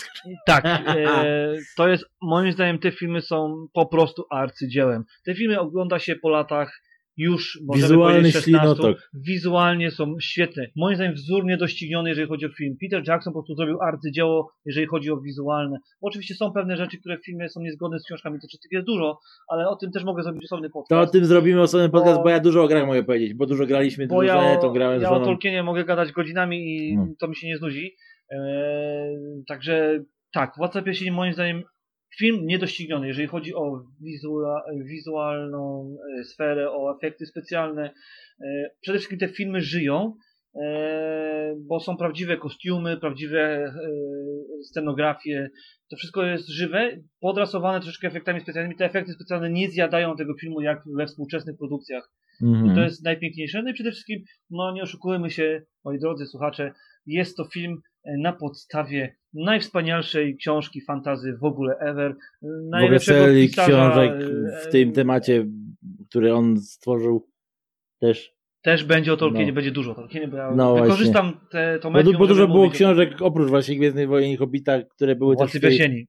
Tak, 0.46 0.66
e, 0.66 0.82
to 1.78 1.88
jest, 1.88 2.06
moim 2.22 2.52
zdaniem 2.52 2.80
te 2.80 2.92
filmy 2.92 3.22
są 3.22 3.68
po 3.74 3.86
prostu 3.86 4.26
arcydziełem. 4.32 5.04
Te 5.26 5.36
filmy 5.36 5.60
ogląda 5.60 6.00
się 6.00 6.16
po 6.16 6.30
latach 6.30 6.82
już, 7.18 7.60
możemy 7.66 7.88
Wizualny 7.88 8.14
powiedzieć, 8.20 8.34
16. 8.34 8.52
ślinotok. 8.52 9.10
Wizualnie 9.14 9.92
są 9.92 10.16
świetne. 10.22 10.68
Moim 10.76 10.96
zdaniem 10.96 11.14
wzór 11.14 11.46
niedościgniony, 11.46 12.10
jeżeli 12.10 12.28
chodzi 12.28 12.46
o 12.46 12.50
film. 12.50 12.76
Peter 12.82 13.04
Jackson 13.08 13.34
po 13.34 13.40
prostu 13.40 13.56
zrobił 13.56 13.82
arcydzieło, 13.82 14.52
jeżeli 14.66 14.88
chodzi 14.88 15.12
o 15.12 15.18
wizualne. 15.18 15.78
Bo 16.02 16.08
oczywiście 16.08 16.36
są 16.36 16.52
pewne 16.52 16.78
rzeczy, 16.78 16.98
które 17.00 17.18
w 17.18 17.26
filmie 17.26 17.50
są 17.50 17.62
niezgodne 17.62 18.00
z 18.00 18.04
książkami, 18.06 18.40
to 18.40 18.48
tych 18.48 18.72
jest 18.72 18.88
dużo, 18.88 19.20
ale 19.50 19.70
o 19.70 19.76
tym 19.76 19.92
też 19.92 20.04
mogę 20.04 20.24
zrobić 20.24 20.44
osobny 20.46 20.70
To 20.70 20.80
o 20.80 20.84
podcast. 20.84 21.12
tym 21.14 21.26
zrobimy 21.26 21.62
osobny 21.62 21.90
podcast, 21.90 22.18
Bo- 22.18 22.24
bo 22.24 22.30
ja 22.30 22.40
dużo 22.40 22.64
o 22.64 22.68
grach 22.68 22.88
mogę 22.88 23.04
powiedzieć, 23.04 23.34
bo 23.34 23.46
dużo 23.46 23.66
graliśmy, 23.66 24.08
Bo 24.08 24.16
dużo 24.22 24.34
ja, 24.34 24.44
ja, 24.50 24.58
to 24.58 24.68
o, 24.68 24.72
grałem 24.72 25.02
ja 25.02 25.08
z 25.08 25.12
o 25.12 25.14
żoną. 25.14 25.26
Tolkienie 25.26 25.64
mogę 25.64 25.86
gadać 25.86 26.12
godzinami 26.12 26.78
i 26.78 26.98
No. 26.98 27.08
to 27.20 27.28
mi 27.28 27.36
się 27.36 27.48
nie 27.48 27.58
znudzi. 27.58 27.96
Eee, 28.32 29.44
także 29.48 30.00
tak, 30.34 30.54
Władca 30.58 30.82
Pierścieni 30.82 31.12
moim 31.12 31.34
zdaniem 31.34 31.64
film 32.20 32.46
niedościgniony, 32.46 33.08
jeżeli 33.08 33.28
chodzi 33.28 33.56
o 33.56 33.84
wizua, 34.02 34.64
wizualną 34.86 35.96
e, 36.20 36.24
sferę, 36.24 36.72
o 36.72 36.96
efekty 36.98 37.26
specjalne. 37.26 37.94
E, 38.42 38.70
przede 38.82 38.98
wszystkim 38.98 39.20
te 39.20 39.28
filmy 39.28 39.62
żyją, 39.62 40.14
e, 40.62 41.56
bo 41.68 41.80
są 41.80 41.98
prawdziwe 41.98 42.38
kostiumy, 42.38 42.98
prawdziwe 42.98 43.74
scenografie. 44.64 45.50
To 45.90 45.96
wszystko 45.96 46.26
jest 46.26 46.48
żywe, 46.48 46.98
podrasowane 47.20 47.80
troszeczkę 47.80 48.08
efektami 48.08 48.42
specjalnymi. 48.42 48.76
Te 48.76 48.86
efekty 48.86 49.14
specjalne 49.14 49.50
nie 49.50 49.70
zjadają 49.70 50.16
tego 50.16 50.34
filmu 50.34 50.62
jak 50.62 50.84
we 50.98 51.06
współczesnych 51.06 51.58
produkcjach. 51.58 52.12
Mhm. 52.42 52.76
To 52.76 52.82
jest 52.82 53.04
najpiękniejsze. 53.04 53.64
No 53.64 53.70
i 53.70 53.74
przede 53.74 53.92
wszystkim, 53.92 54.24
no 54.50 54.72
nie 54.72 54.82
oszukujmy 54.82 55.30
się, 55.30 55.62
moi 55.86 56.00
drodzy 56.00 56.26
słuchacze, 56.26 56.72
jest 57.06 57.38
to 57.38 57.46
film 57.46 57.82
na 58.18 58.34
podstawie 58.34 59.16
najwspanialszej 59.34 60.38
książki 60.38 60.82
fantazy 60.82 61.38
w 61.42 61.44
ogóle 61.44 61.76
ever. 61.80 62.16
w 62.42 62.46
ogóle 62.46 62.70
Najlepszego 62.70 63.26
pisarza, 63.26 63.68
książek 63.68 64.12
e, 64.12 64.62
w 64.62 64.72
tym 64.72 64.92
temacie, 64.92 65.46
który 66.10 66.34
on 66.34 66.58
stworzył 66.58 67.28
też. 68.00 68.38
Też 68.62 68.84
będzie 68.84 69.14
o 69.14 69.18
Tolkienie, 69.18 69.48
No. 69.48 69.54
będzie 69.54 69.72
dużo 69.72 69.92
o 69.92 69.96
Tolkienie, 69.96 70.28
bo 70.28 70.38
ja 70.38 70.52
No 70.56 70.76
wykorzystam 70.76 71.40
te, 71.52 71.80
to 71.80 71.90
Bo, 71.90 71.98
medium, 71.98 72.14
du- 72.14 72.20
bo 72.20 72.28
dużo 72.28 72.48
było 72.48 72.58
mówić 72.58 72.74
o 72.74 72.76
książek 72.76 73.22
oprócz 73.22 73.50
właśnie 73.50 73.76
Gwiezdnych 73.76 74.08
Wojen 74.08 74.32
i 74.32 74.38
Hobbita, 74.38 74.82
które 74.82 75.16
były 75.16 75.36
Władcy 75.36 75.52
też 75.52 75.60
w 75.60 75.62
tej... 75.62 75.70
Pierścieni. 75.78 76.08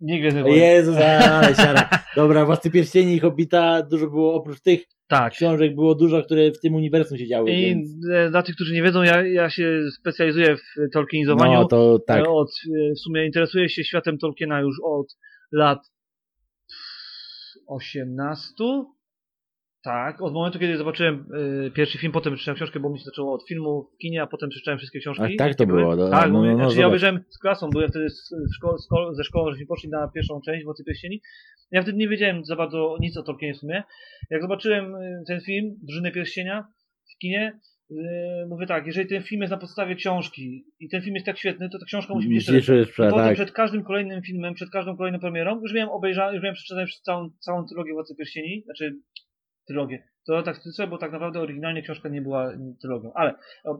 Nie 0.00 0.20
Gwiezdnych 0.20 0.44
Wojen. 0.44 0.58
Jezus, 0.58 0.96
ale 0.96 1.54
siara. 1.54 1.88
Dobra, 2.16 2.46
Władcy 2.46 2.70
Pierścieni 2.70 3.14
i 3.14 3.18
Hobbita 3.20 3.82
dużo 3.82 4.10
było 4.10 4.34
oprócz 4.34 4.60
tych 4.60 4.84
Tak. 5.08 5.32
książek 5.32 5.74
było 5.74 5.94
dużo, 5.94 6.22
które 6.22 6.50
w 6.50 6.60
tym 6.60 6.74
uniwersum 6.74 7.18
się 7.18 7.26
działy. 7.26 7.50
I 7.50 7.66
więc... 7.66 7.90
e, 8.12 8.30
dla 8.30 8.42
tych, 8.42 8.54
którzy 8.54 8.74
nie 8.74 8.82
wiedzą, 8.82 9.02
ja, 9.02 9.26
ja 9.26 9.50
się 9.50 9.80
specjalizuję 10.00 10.56
w 10.56 10.92
tolkienizowaniu. 10.92 11.52
No 11.52 11.64
to 11.68 11.98
tak. 12.06 12.26
E, 12.26 12.28
Od, 12.28 12.48
e, 12.48 12.94
w 12.94 12.98
sumie 12.98 13.26
interesuję 13.26 13.68
się 13.68 13.84
światem 13.84 14.18
Tolkiena 14.18 14.60
już 14.60 14.76
od 14.84 15.16
lat 15.52 15.78
18. 17.66 18.54
Tak, 19.88 20.22
od 20.22 20.32
momentu, 20.32 20.58
kiedy 20.58 20.76
zobaczyłem 20.76 21.26
e, 21.66 21.70
pierwszy 21.70 21.98
film, 21.98 22.12
potem 22.12 22.34
przeczytałem 22.34 22.56
książkę, 22.56 22.80
bo 22.80 22.90
mi 22.90 22.98
się 22.98 23.04
zaczęło 23.04 23.34
od 23.34 23.48
filmu 23.48 23.90
w 23.94 23.98
kinie, 23.98 24.22
a 24.22 24.26
potem 24.26 24.48
przeczytałem 24.48 24.78
wszystkie 24.78 25.00
książki. 25.00 25.22
A 25.22 25.38
tak 25.38 25.54
to 25.54 25.66
było, 25.66 25.96
no, 25.96 26.10
tak, 26.10 26.32
no, 26.32 26.42
no, 26.42 26.52
no, 26.52 26.56
znaczy, 26.56 26.80
ja 26.80 26.86
obejrzałem 26.86 27.24
z 27.28 27.38
klasą, 27.38 27.70
byłem 27.70 27.88
wtedy 27.88 28.10
z, 28.10 28.30
szko- 28.32 29.14
ze 29.14 29.24
szkołą, 29.24 29.50
żeśmy 29.50 29.66
poszli 29.66 29.88
na 29.88 30.08
pierwszą 30.08 30.40
część 30.46 30.64
Władcy 30.64 30.84
Pierścieni. 30.84 31.20
Ja 31.70 31.82
wtedy 31.82 31.98
nie 31.98 32.08
wiedziałem 32.08 32.44
za 32.44 32.56
bardzo 32.56 32.96
nic 33.00 33.16
o 33.16 33.22
Tolkienie 33.22 33.54
w 33.54 33.56
sumie. 33.56 33.82
Jak 34.30 34.42
zobaczyłem 34.42 34.94
e, 34.94 35.22
ten 35.26 35.40
film, 35.40 35.74
Drużynę 35.82 36.12
Pierścienia 36.12 36.66
w 37.14 37.18
kinie, 37.18 37.58
Yy, 37.90 38.46
mówię 38.48 38.66
tak, 38.66 38.86
jeżeli 38.86 39.08
ten 39.08 39.22
film 39.22 39.40
jest 39.40 39.50
na 39.50 39.58
podstawie 39.58 39.94
książki 39.94 40.64
i 40.80 40.88
ten 40.88 41.02
film 41.02 41.14
jest 41.14 41.26
tak 41.26 41.38
świetny, 41.38 41.70
to 41.70 41.78
ta 41.78 41.84
książka 41.84 42.14
musi 42.14 42.28
być 42.28 42.48
jeszcze 42.48 42.74
lepsza. 42.74 43.10
potem 43.10 43.26
tak. 43.26 43.34
przed 43.34 43.52
każdym 43.52 43.84
kolejnym 43.84 44.22
filmem, 44.22 44.54
przed 44.54 44.70
każdą 44.70 44.96
kolejną 44.96 45.18
premierą, 45.20 45.60
już 45.60 45.74
miałem 45.74 45.90
obejrzane, 45.90 46.34
już 46.34 46.42
miałem 46.42 46.54
przeczytane 46.54 46.86
przez 46.86 47.02
całą, 47.02 47.30
całą 47.38 47.66
trylogię 47.66 47.92
Władcy 47.92 48.14
Pierścieni, 48.14 48.62
znaczy 48.64 48.96
trylogię. 49.68 50.02
To 50.26 50.42
tak 50.42 50.56
chcę, 50.56 50.86
bo 50.86 50.98
tak 50.98 51.12
naprawdę 51.12 51.40
oryginalnie 51.40 51.82
książka 51.82 52.08
nie 52.08 52.22
była 52.22 52.52
trylogią, 52.80 53.12
ale 53.14 53.34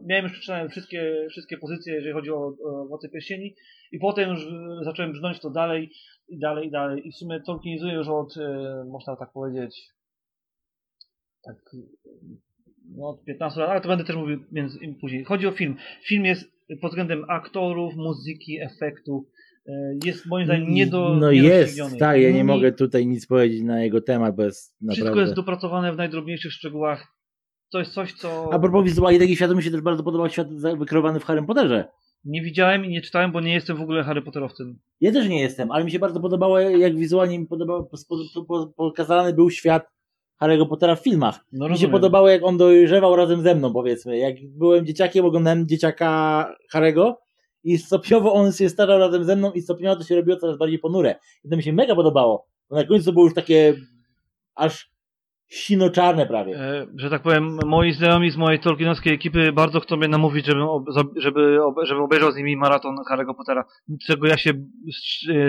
miałem 0.05 0.23
już 0.23 0.31
przeczytane 0.31 0.69
wszystkie, 0.69 1.27
wszystkie 1.29 1.57
pozycje, 1.57 1.93
jeżeli 1.93 2.13
chodzi 2.13 2.31
o, 2.31 2.55
o 2.65 2.85
Władcę 2.87 3.09
Pierścieni 3.09 3.55
i 3.91 3.99
potem 3.99 4.29
już 4.29 4.45
e, 4.45 4.83
zacząłem 4.83 5.11
brnąć 5.11 5.39
to 5.39 5.49
dalej 5.49 5.91
i 6.27 6.39
dalej 6.39 6.67
i 6.67 6.71
dalej 6.71 7.07
i 7.07 7.11
w 7.11 7.15
sumie 7.15 7.41
Tolkienizuję 7.41 7.93
już 7.93 8.07
od, 8.07 8.37
e, 8.37 8.85
można 8.91 9.15
tak 9.15 9.31
powiedzieć, 9.31 9.89
tak 11.43 11.55
no, 12.95 13.09
od 13.09 13.23
15 13.23 13.59
lat, 13.59 13.69
ale 13.69 13.81
to 13.81 13.87
będę 13.87 14.03
też 14.03 14.15
mówił 14.15 14.43
między, 14.51 14.79
później. 15.01 15.23
Chodzi 15.23 15.47
o 15.47 15.51
film. 15.51 15.75
Film 16.03 16.25
jest 16.25 16.51
pod 16.81 16.91
względem 16.91 17.25
aktorów, 17.27 17.95
muzyki, 17.95 18.61
efektu, 18.61 19.25
e, 19.27 19.38
jest 20.05 20.25
moim 20.25 20.45
zdaniem 20.45 20.73
nie 20.73 20.87
do 20.87 21.15
No 21.15 21.31
jest, 21.31 21.79
tak, 21.99 22.21
ja 22.21 22.29
nie 22.29 22.35
Nie- 22.35 22.43
mogę 22.43 22.71
tutaj 22.71 23.07
nic 23.07 23.27
powiedzieć 23.27 23.61
na 23.61 23.83
jego 23.83 24.01
temat, 24.01 24.35
bo 24.35 24.43
jest 24.43 24.75
Wszystko 24.77 24.95
naprawdę... 25.05 25.21
jest 25.21 25.33
dopracowane 25.33 25.93
w 25.93 25.97
najdrobniejszych 25.97 26.51
szczegółach. 26.51 27.07
To 27.71 27.79
jest 27.79 27.93
coś, 27.93 28.13
co 28.13 28.53
A 28.53 28.59
propos 28.59 28.85
wizualii 28.85 29.19
takich 29.19 29.35
światów 29.37 29.57
mi 29.57 29.63
się 29.63 29.71
też 29.71 29.81
bardzo 29.81 30.03
podobał 30.03 30.29
świat 30.29 30.47
wykreowany 30.77 31.19
w 31.19 31.23
Harry 31.23 31.43
Potterze. 31.43 31.87
nie 32.23 32.41
widziałem 32.41 32.85
i 32.85 32.89
nie 32.89 33.01
czytałem, 33.01 33.31
bo 33.31 33.41
nie 33.41 33.53
jestem 33.53 33.77
w 33.77 33.81
ogóle 33.81 34.03
Harry 34.03 34.21
Potterowcem. 34.21 34.79
Ja 35.01 35.11
też 35.11 35.27
nie 35.29 35.41
jestem, 35.41 35.71
ale 35.71 35.83
mi 35.85 35.91
się 35.91 35.99
bardzo 35.99 36.19
podobało, 36.19 36.59
jak 36.59 36.95
wizualnie 36.95 37.39
mi 37.39 37.47
podobało, 37.47 37.89
pokazany 38.77 39.33
był 39.33 39.49
świat 39.49 39.89
Harry'ego 40.41 40.67
Pottera 40.69 40.95
w 40.95 41.03
filmach. 41.03 41.39
No 41.51 41.69
Mi 41.69 41.77
się 41.77 41.87
podobało, 41.87 42.29
jak 42.29 42.43
on 42.43 42.57
dojrzewał 42.57 43.15
razem 43.15 43.41
ze 43.41 43.55
mną, 43.55 43.73
powiedzmy. 43.73 44.17
Jak 44.17 44.35
byłem 44.57 44.85
dzieciakiem, 44.85 45.25
oglądałem 45.25 45.67
dzieciaka 45.67 46.55
Harego 46.71 47.17
i 47.63 47.77
stopniowo 47.77 48.33
on 48.33 48.51
się 48.51 48.69
starzał 48.69 48.99
razem 48.99 49.23
ze 49.23 49.35
mną 49.35 49.51
i 49.51 49.61
stopniowo 49.61 49.95
to 49.95 50.03
się 50.03 50.15
robiło 50.15 50.37
coraz 50.37 50.57
bardziej 50.57 50.79
ponure. 50.79 51.15
I 51.43 51.49
to 51.49 51.57
mi 51.57 51.63
się 51.63 51.73
mega 51.73 51.95
podobało. 51.95 52.47
Bo 52.69 52.75
na 52.75 52.83
końcu 52.83 53.13
było 53.13 53.25
już 53.25 53.33
takie 53.33 53.75
aż 54.55 54.91
sino-czarne 55.49 56.25
prawie. 56.27 56.55
E, 56.59 56.85
że 56.95 57.09
tak 57.09 57.21
powiem, 57.21 57.57
moi 57.65 57.91
znajomi 57.93 58.31
z 58.31 58.37
mojej 58.37 58.59
tolkienowskiej 58.59 59.13
ekipy 59.13 59.51
bardzo 59.51 59.79
chcą 59.79 59.97
mnie 59.97 60.07
namówić, 60.07 60.45
żebym, 60.45 60.63
ob, 60.63 60.83
żeby, 61.15 61.63
ob, 61.63 61.75
żebym 61.83 62.03
obejrzał 62.03 62.31
z 62.31 62.35
nimi 62.35 62.57
maraton 62.57 62.95
Harry'ego 63.11 63.35
Pottera, 63.35 63.65
czego 64.07 64.27
ja 64.27 64.37
się 64.37 64.51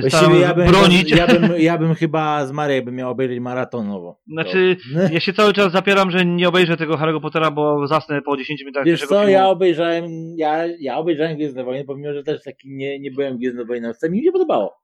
e, 0.04 0.10
staram 0.10 0.40
ja 0.40 0.54
bym, 0.54 0.66
bronić. 0.68 1.10
ja, 1.10 1.26
bym, 1.26 1.42
ja 1.58 1.78
bym 1.78 1.94
chyba 1.94 2.46
z 2.46 2.52
Marek 2.52 2.84
bym 2.84 2.94
miał 2.94 3.10
obejrzeć 3.10 3.40
maratonowo. 3.40 4.20
Znaczy, 4.32 4.76
To- 4.94 5.12
ja 5.14 5.20
się 5.20 5.32
cały 5.32 5.52
czas 5.52 5.72
zapieram, 5.72 6.10
że 6.10 6.24
nie 6.24 6.48
obejrzę 6.48 6.76
tego 6.76 6.94
Harry'ego 6.96 7.20
Pottera, 7.20 7.50
bo 7.50 7.86
zasnę 7.86 8.22
po 8.22 8.36
10 8.36 8.60
minutach 8.60 8.84
Wiesz 8.84 9.00
co, 9.00 9.06
filmu. 9.18 9.28
ja 9.32 9.48
obejrzałem, 9.48 10.04
ja, 10.36 10.66
ja 10.80 10.96
obejrzałem 10.96 11.36
Gwiezdne 11.36 11.64
Wojny, 11.64 11.84
pomimo, 11.84 12.12
że 12.12 12.22
też 12.22 12.42
taki 12.42 12.70
nie, 12.70 12.98
nie 13.00 13.10
byłem 13.10 13.36
Gwiezdne 13.38 13.64
Wojny, 13.64 13.92
mi 14.10 14.24
się 14.24 14.32
podobało. 14.32 14.80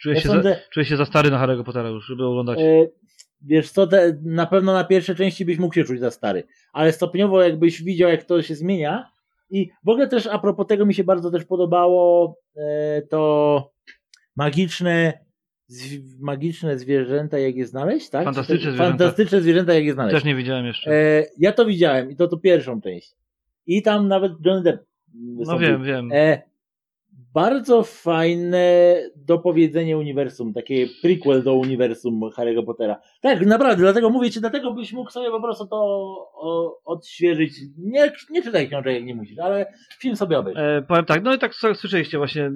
Czuję, 0.00 0.14
Ja 0.14 0.20
się 0.20 0.28
sądzę- 0.28 0.50
za, 0.54 0.70
czuję 0.72 0.86
się 0.86 0.96
za 0.96 1.04
stary 1.04 1.30
na 1.30 1.46
Harry'ego 1.46 1.64
Pottera 1.64 1.88
już, 1.88 2.06
żeby 2.06 2.24
oglądać. 2.26 2.58
E, 2.60 2.86
wiesz 3.42 3.70
co, 3.70 3.86
te, 3.86 4.18
na 4.22 4.46
pewno 4.46 4.72
na 4.72 4.84
pierwsze 4.84 5.14
części 5.14 5.44
byś 5.44 5.58
mógł 5.58 5.74
się 5.74 5.84
czuć 5.84 6.00
za 6.00 6.10
stary, 6.10 6.44
ale 6.72 6.92
stopniowo 6.92 7.42
jakbyś 7.42 7.82
widział, 7.82 8.10
jak 8.10 8.24
to 8.24 8.42
się 8.42 8.54
zmienia 8.54 9.10
i 9.50 9.70
w 9.84 9.88
ogóle 9.88 10.08
też 10.08 10.26
a 10.26 10.38
propos 10.38 10.66
tego 10.66 10.86
mi 10.86 10.94
się 10.94 11.04
bardzo 11.04 11.30
też 11.30 11.44
podobało 11.44 12.36
e, 12.56 13.02
to 13.02 13.72
magiczne 14.36 15.12
magiczne 16.20 16.78
zwierzęta, 16.78 17.38
jak 17.38 17.56
je 17.56 17.66
znaleźć, 17.66 18.10
tak? 18.10 18.24
Fantastyczne 18.24 18.70
zwierzęta. 18.70 18.88
Fantastyczne 18.88 19.40
zwierzęta, 19.40 19.74
jak 19.74 19.84
je 19.84 19.92
znaleźć. 19.92 20.14
Też 20.14 20.24
nie 20.24 20.34
widziałem 20.34 20.66
jeszcze. 20.66 20.90
E, 20.90 21.26
ja 21.38 21.52
to 21.52 21.66
widziałem 21.66 22.10
i 22.10 22.16
to 22.16 22.28
to 22.28 22.36
pierwszą 22.36 22.80
część. 22.80 23.16
I 23.66 23.82
tam 23.82 24.08
nawet 24.08 24.32
Johnny 24.44 24.62
Depp 24.62 24.84
no 25.14 25.38
wystąpił. 25.38 25.68
wiem, 25.68 25.84
wiem. 25.84 26.10
E, 26.12 26.42
bardzo 27.34 27.82
fajne 27.82 28.96
dopowiedzenie 29.16 29.98
uniwersum, 29.98 30.52
takie 30.52 30.86
prequel 31.02 31.42
do 31.42 31.54
uniwersum 31.54 32.20
Harry'ego 32.20 32.64
Pottera. 32.64 32.96
Tak, 33.20 33.46
naprawdę, 33.46 33.82
dlatego 33.82 34.10
mówię 34.10 34.30
ci, 34.30 34.40
dlatego 34.40 34.74
byś 34.74 34.92
mógł 34.92 35.10
sobie 35.10 35.30
po 35.30 35.40
prostu 35.40 35.66
to 35.66 35.76
o, 36.34 36.80
odświeżyć. 36.84 37.52
Nie, 37.78 38.12
nie 38.30 38.42
czytaj 38.42 38.68
książek, 38.68 38.94
jak 38.94 39.04
nie 39.04 39.14
musisz, 39.14 39.38
ale 39.38 39.66
film 39.98 40.16
sobie 40.16 40.38
obejrz. 40.38 40.58
E, 40.58 40.82
powiem 40.88 41.04
tak, 41.04 41.22
no 41.22 41.34
i 41.34 41.38
tak 41.38 41.54
słyszeliście 41.54 42.18
właśnie, 42.18 42.42
e, 42.42 42.50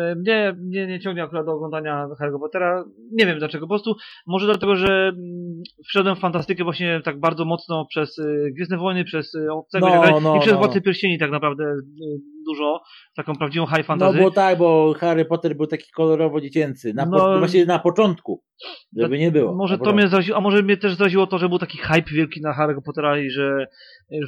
e, 0.00 0.14
mnie, 0.14 0.56
mnie 0.58 0.86
nie 0.86 1.00
ciągnie 1.00 1.22
akurat 1.22 1.46
do 1.46 1.52
oglądania 1.52 2.08
Harry'ego 2.20 2.40
Pottera, 2.40 2.84
nie 3.12 3.26
wiem 3.26 3.38
dlaczego, 3.38 3.66
po 3.66 3.74
prostu 3.74 3.94
może 4.26 4.46
dlatego, 4.46 4.76
że 4.76 5.12
mm, 5.14 5.62
wszedłem 5.84 6.16
w 6.16 6.20
fantastykę 6.20 6.64
właśnie 6.64 7.00
tak 7.04 7.20
bardzo 7.20 7.44
mocno 7.44 7.86
przez 7.86 8.18
e, 8.18 8.50
Gwiezdne 8.50 8.76
Wojny, 8.76 9.04
przez 9.04 9.34
e, 9.34 9.52
Obcego 9.52 9.86
No, 9.86 9.92
i 9.92 9.98
tak 9.98 10.06
dalej, 10.06 10.22
no, 10.22 10.36
i 10.36 10.40
przez 10.40 10.52
no. 10.52 10.58
Władcę 10.58 10.80
Pierścieni 10.80 11.18
tak 11.18 11.30
naprawdę 11.30 11.64
e, 11.64 12.37
dużo, 12.48 12.80
taką 13.16 13.36
prawdziwą 13.36 13.66
high 13.66 13.78
No 13.78 13.84
fantasy. 13.84 14.18
bo 14.18 14.30
tak, 14.30 14.58
bo 14.58 14.94
Harry 14.98 15.24
Potter 15.24 15.56
był 15.56 15.66
taki 15.66 15.90
kolorowo 15.96 16.40
dziecięcy. 16.40 16.94
Na 16.94 17.06
po, 17.06 17.10
No. 17.10 17.38
właśnie 17.38 17.66
na 17.66 17.78
początku. 17.78 18.42
Żeby 18.96 19.18
nie 19.18 19.30
było. 19.30 19.54
Może 19.54 19.78
to 19.78 19.92
mnie 19.92 20.08
zraziło, 20.08 20.38
a 20.38 20.40
może 20.40 20.62
mnie 20.62 20.76
też 20.76 20.94
zraziło 20.94 21.26
to, 21.26 21.38
że 21.38 21.48
był 21.48 21.58
taki 21.58 21.78
hype 21.78 22.10
wielki 22.12 22.40
na 22.40 22.52
Harry'ego 22.58 22.82
Pottera 22.84 23.18
i 23.18 23.30
że, 23.30 23.66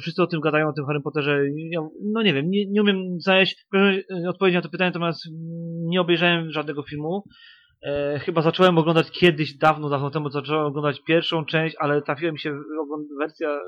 wszyscy 0.01 0.23
o 0.23 0.27
tym 0.27 0.39
gadają, 0.41 0.67
o 0.69 0.73
tym 0.73 0.85
Harrym 0.85 1.01
Potterze. 1.01 1.39
Ja, 1.69 1.79
no 2.13 2.21
nie 2.21 2.33
wiem, 2.33 2.49
nie, 2.49 2.65
nie 2.65 2.81
umiem 2.81 3.19
znaleźć 3.19 3.65
e, 3.75 4.29
odpowiedzi 4.29 4.55
na 4.55 4.61
to 4.61 4.69
pytanie, 4.69 4.87
natomiast 4.89 5.21
nie 5.89 6.01
obejrzałem 6.01 6.51
żadnego 6.51 6.83
filmu. 6.83 7.23
E, 7.83 8.19
chyba 8.19 8.41
zacząłem 8.41 8.77
oglądać 8.77 9.11
kiedyś, 9.11 9.57
dawno, 9.57 9.89
dawno 9.89 10.09
temu 10.11 10.29
zacząłem 10.29 10.65
oglądać 10.65 11.01
pierwszą 11.07 11.45
część, 11.45 11.75
ale 11.79 12.01
trafiła 12.01 12.31
mi 12.31 12.39
się 12.39 12.59
wersja, 13.19 13.59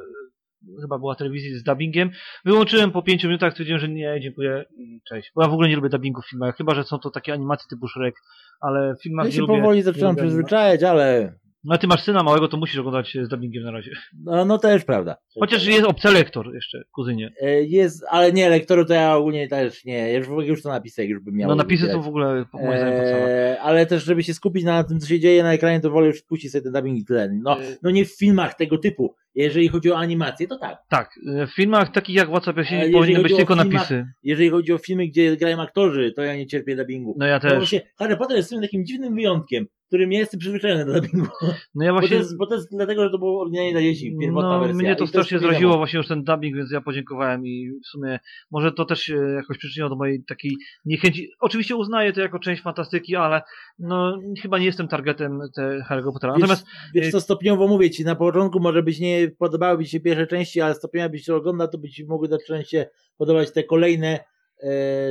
chyba 0.81 0.99
była 0.99 1.15
telewizji 1.15 1.55
z 1.59 1.63
dubbingiem. 1.63 2.09
Wyłączyłem 2.45 2.91
po 2.91 3.01
pięciu 3.01 3.27
minutach, 3.27 3.51
stwierdziłem, 3.51 3.79
że 3.81 3.89
nie, 3.89 4.19
dziękuję, 4.21 4.65
i 4.77 5.01
cześć. 5.09 5.31
Bo 5.35 5.43
ja 5.43 5.49
w 5.49 5.53
ogóle 5.53 5.69
nie 5.69 5.75
lubię 5.75 5.89
dubbingu 5.89 6.21
w 6.21 6.29
filmach, 6.29 6.57
chyba, 6.57 6.75
że 6.75 6.83
są 6.83 6.99
to 6.99 7.09
takie 7.11 7.33
animacje 7.33 7.65
typu 7.69 7.87
Shrek, 7.87 8.15
ale 8.61 8.95
w 8.95 9.03
filmach 9.03 9.25
Ja 9.25 9.29
nie 9.29 9.35
się 9.35 9.47
powoli 9.47 9.81
zaczynam 9.81 10.09
lubię 10.09 10.21
animacji. 10.21 10.27
przyzwyczajać, 10.27 10.83
ale 10.83 11.33
No 11.63 11.75
a 11.75 11.77
ty 11.77 11.87
masz 11.87 12.03
syna 12.03 12.23
małego, 12.23 12.47
to 12.47 12.57
musisz 12.57 12.77
oglądać 12.77 13.17
z 13.23 13.27
dubbingiem 13.29 13.63
na 13.63 13.71
razie. 13.71 13.91
no, 14.23 14.45
no 14.45 14.57
też 14.57 14.85
prawda. 14.85 15.15
Chociaż 15.39 15.65
jest 15.67 15.83
obcelektor 15.85 16.53
jeszcze, 16.53 16.83
kuzynie. 16.91 17.33
E, 17.41 17.63
Jest, 17.63 18.03
ale 18.09 18.31
nie, 18.31 18.49
lektoru 18.49 18.85
to 18.85 18.93
ja 18.93 19.15
ogólnie 19.15 19.47
też 19.47 19.85
nie. 19.85 20.13
Już, 20.13 20.27
w 20.27 20.31
ogóle 20.31 20.47
już 20.47 20.61
to 20.61 20.69
napisy, 20.69 21.05
już 21.05 21.19
bym 21.23 21.35
miał. 21.35 21.49
No 21.49 21.55
napisy 21.55 21.87
są 21.91 22.01
w 22.01 22.07
ogóle 22.07 22.45
po 22.51 22.57
moim. 22.57 22.71
Eee, 22.71 23.57
ale 23.61 23.85
też, 23.85 24.03
żeby 24.03 24.23
się 24.23 24.33
skupić 24.33 24.63
na 24.63 24.83
tym, 24.83 24.99
co 24.99 25.07
się 25.07 25.19
dzieje 25.19 25.43
na 25.43 25.53
ekranie, 25.53 25.79
to 25.79 25.89
wolę 25.89 26.07
już 26.07 26.21
puścić 26.21 26.51
sobie 26.51 26.61
ten 26.61 26.73
dubbing 26.73 26.97
i 26.99 27.05
tyle. 27.05 27.29
No, 27.43 27.61
Eee. 27.61 27.75
no 27.83 27.91
nie 27.91 28.05
w 28.05 28.17
filmach 28.17 28.53
tego 28.55 28.77
typu. 28.77 29.15
Jeżeli 29.35 29.67
chodzi 29.67 29.91
o 29.91 29.97
animację, 29.97 30.47
to 30.47 30.57
tak. 30.57 30.77
Tak, 30.89 31.09
w 31.51 31.55
filmach 31.55 31.91
takich 31.91 32.15
jak 32.15 32.29
Pierścieni 32.55 32.79
jeżeli 32.81 32.93
powinny 32.93 33.23
być 33.23 33.35
tylko 33.35 33.53
filmach- 33.55 33.73
napisy. 33.73 34.05
Jeżeli 34.23 34.49
chodzi 34.49 34.73
o 34.73 34.77
filmy, 34.77 35.07
gdzie 35.07 35.37
grają 35.37 35.61
aktorzy, 35.61 36.11
to 36.15 36.21
ja 36.23 36.35
nie 36.35 36.47
cierpię 36.47 36.75
dubbingu. 36.75 37.15
No 37.19 37.25
ja 37.25 37.33
No 37.33 37.39
też. 37.49 37.53
właśnie, 37.57 37.81
Harry 37.99 38.17
Potter 38.17 38.37
jest 38.37 38.49
tym 38.49 38.61
takim 38.61 38.85
dziwnym 38.85 39.15
wyjątkiem, 39.15 39.65
którym 39.93 40.11
ja 40.11 40.19
jestem 40.19 40.39
przyzwyczajony 40.39 40.85
do 40.85 40.93
dubbingu. 40.93 41.27
No 41.75 41.85
ja 41.85 41.91
Bo 41.93 41.95
to, 41.95 42.01
właśnie... 42.01 42.17
jest, 42.17 42.37
bo 42.37 42.47
to 42.47 42.55
jest 42.55 42.71
dlatego, 42.71 43.03
że 43.03 43.09
to 43.09 43.17
było 43.17 43.41
oryginalnie 43.41 43.71
dla 43.71 43.81
dzieci, 43.81 44.17
pierwotna 44.21 44.49
No, 44.49 44.59
wersja. 44.59 44.75
mnie 44.75 44.95
to 44.95 45.07
strasznie 45.07 45.39
zraziło 45.39 45.77
właśnie 45.77 45.97
już 45.97 46.07
ten 46.07 46.23
dubbing, 46.23 46.55
więc 46.55 46.71
ja 46.71 46.81
podziękowałem 46.81 47.45
i 47.45 47.71
w 47.83 47.87
sumie 47.87 48.19
może 48.51 48.71
to 48.71 48.85
też 48.85 49.11
jakoś 49.35 49.57
przyczyniło 49.57 49.89
do 49.89 49.95
mojej 49.95 50.23
takiej 50.23 50.57
niechęci. 50.85 51.31
Oczywiście 51.39 51.75
uznaję 51.75 52.13
to 52.13 52.21
jako 52.21 52.39
część 52.39 52.61
fantastyki, 52.61 53.15
ale 53.15 53.41
no 53.79 54.19
chyba 54.41 54.59
nie 54.59 54.65
jestem 54.65 54.87
targetem 54.87 55.39
te 55.55 55.85
Harry'ego 55.89 56.13
Pottera. 56.13 56.33
Natomiast 56.33 56.65
wiesz 56.93 57.11
co, 57.11 57.21
stopniowo 57.21 57.67
mówię 57.67 57.89
ci, 57.89 58.05
na 58.05 58.15
początku 58.15 58.59
może 58.59 58.83
być 58.83 58.99
nie 58.99 59.31
podobały 59.39 59.85
ci 59.85 59.91
się 59.91 59.99
pierwsze 59.99 60.27
części, 60.27 60.61
ale 60.61 60.73
stopniowo 60.75 61.09
byś 61.09 61.23
się 61.23 61.35
oglądał, 61.35 61.67
to 61.67 61.77
by 61.77 61.89
ci 61.89 62.05
mogły 62.05 62.27
zacząć 62.27 62.69
się 62.69 62.85
podobać 63.17 63.53
te 63.53 63.63
kolejne, 63.63 64.07
e, 64.19 64.23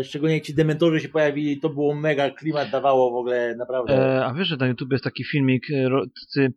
szczególnie 0.03 0.35
jak 0.35 0.45
ci 0.45 0.55
dementorzy 0.55 1.01
się 1.01 1.09
pojawili, 1.09 1.61
to 1.61 1.69
było 1.69 1.95
mega, 1.95 2.31
klimat 2.31 2.71
dawało 2.71 3.11
w 3.11 3.15
ogóle 3.15 3.55
naprawdę. 3.57 3.95
E, 3.95 4.25
a 4.25 4.35
wiesz, 4.35 4.49
że 4.49 4.57
na 4.57 4.67
YouTube 4.67 4.93
jest 4.93 5.05
taki 5.05 5.25
filmik, 5.25 5.71
e, 5.71 5.91
tacy, 5.91 6.53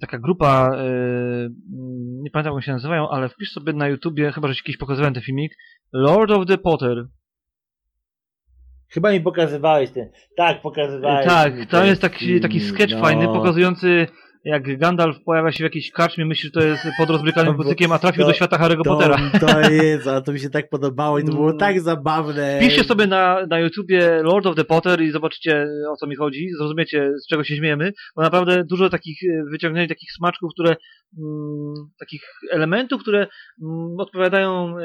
taka 0.00 0.18
grupa, 0.18 0.70
e, 0.72 0.80
mm, 0.80 2.22
nie 2.22 2.30
pamiętam 2.30 2.54
jak 2.54 2.64
się 2.64 2.72
nazywają, 2.72 3.08
ale 3.08 3.28
wpisz 3.28 3.52
sobie 3.52 3.72
na 3.72 3.88
YouTubie, 3.88 4.32
chyba 4.32 4.48
że 4.48 4.54
ci 4.54 4.62
kiedyś 4.62 4.78
pokazywałem 4.78 5.14
ten 5.14 5.22
filmik, 5.22 5.52
Lord 5.92 6.30
of 6.30 6.46
the 6.46 6.58
Potter. 6.58 7.06
Chyba 8.88 9.12
mi 9.12 9.20
pokazywałeś 9.20 9.90
ten, 9.90 10.10
tak, 10.36 10.56
E, 10.56 10.60
pokazywałeś. 10.60 11.26
tak, 11.26 11.66
tam 11.66 11.86
jest 11.86 12.02
taki, 12.02 12.40
taki 12.40 12.60
sketch 12.60 12.92
no. 12.92 13.00
fajny, 13.00 13.26
pokazujący 13.26 14.06
jak 14.44 14.78
Gandalf 14.78 15.16
pojawia 15.24 15.52
się 15.52 15.58
w 15.58 15.60
jakiejś 15.60 15.90
karczmie, 15.90 16.26
myśli, 16.26 16.44
że 16.44 16.50
to 16.60 16.66
jest 16.66 16.82
pod 16.98 17.10
rozbrykanym 17.10 17.56
kucykiem, 17.56 17.92
a 17.92 17.98
trafił 17.98 18.22
to- 18.22 18.28
do 18.28 18.34
świata 18.34 18.58
Harry'ego 18.58 18.82
Pottera. 18.84 19.16
to 19.40 19.70
jest, 19.70 20.06
ale 20.06 20.22
to 20.22 20.32
mi 20.32 20.40
się 20.40 20.50
tak 20.50 20.68
podobało 20.70 21.18
i 21.18 21.24
to 21.24 21.32
było 21.32 21.46
Mm. 21.46 21.58
tak 21.58 21.80
zabawne. 21.80 22.58
Wpiszcie 22.60 22.84
sobie 22.84 23.06
na, 23.06 23.46
na 23.46 23.58
YouTubie 23.60 24.20
Lord 24.22 24.46
of 24.46 24.56
the 24.56 24.64
Potter 24.64 25.00
i 25.02 25.10
zobaczycie 25.10 25.66
o 25.92 25.96
co 25.96 26.06
mi 26.06 26.16
chodzi, 26.16 26.48
zrozumiecie 26.58 27.10
z 27.24 27.26
czego 27.28 27.44
się 27.44 27.56
śmiejemy, 27.56 27.92
bo 28.16 28.22
naprawdę 28.22 28.64
dużo 28.64 28.88
takich 28.90 29.18
e, 29.22 29.42
wyciągnęli 29.50 29.88
takich 29.88 30.12
smaczków, 30.12 30.50
które 30.52 30.76
mm, 31.18 31.74
takich 32.00 32.22
elementów, 32.52 33.02
które 33.02 33.18
mm, 33.62 33.94
odpowiadają 33.98 34.78
e, 34.78 34.82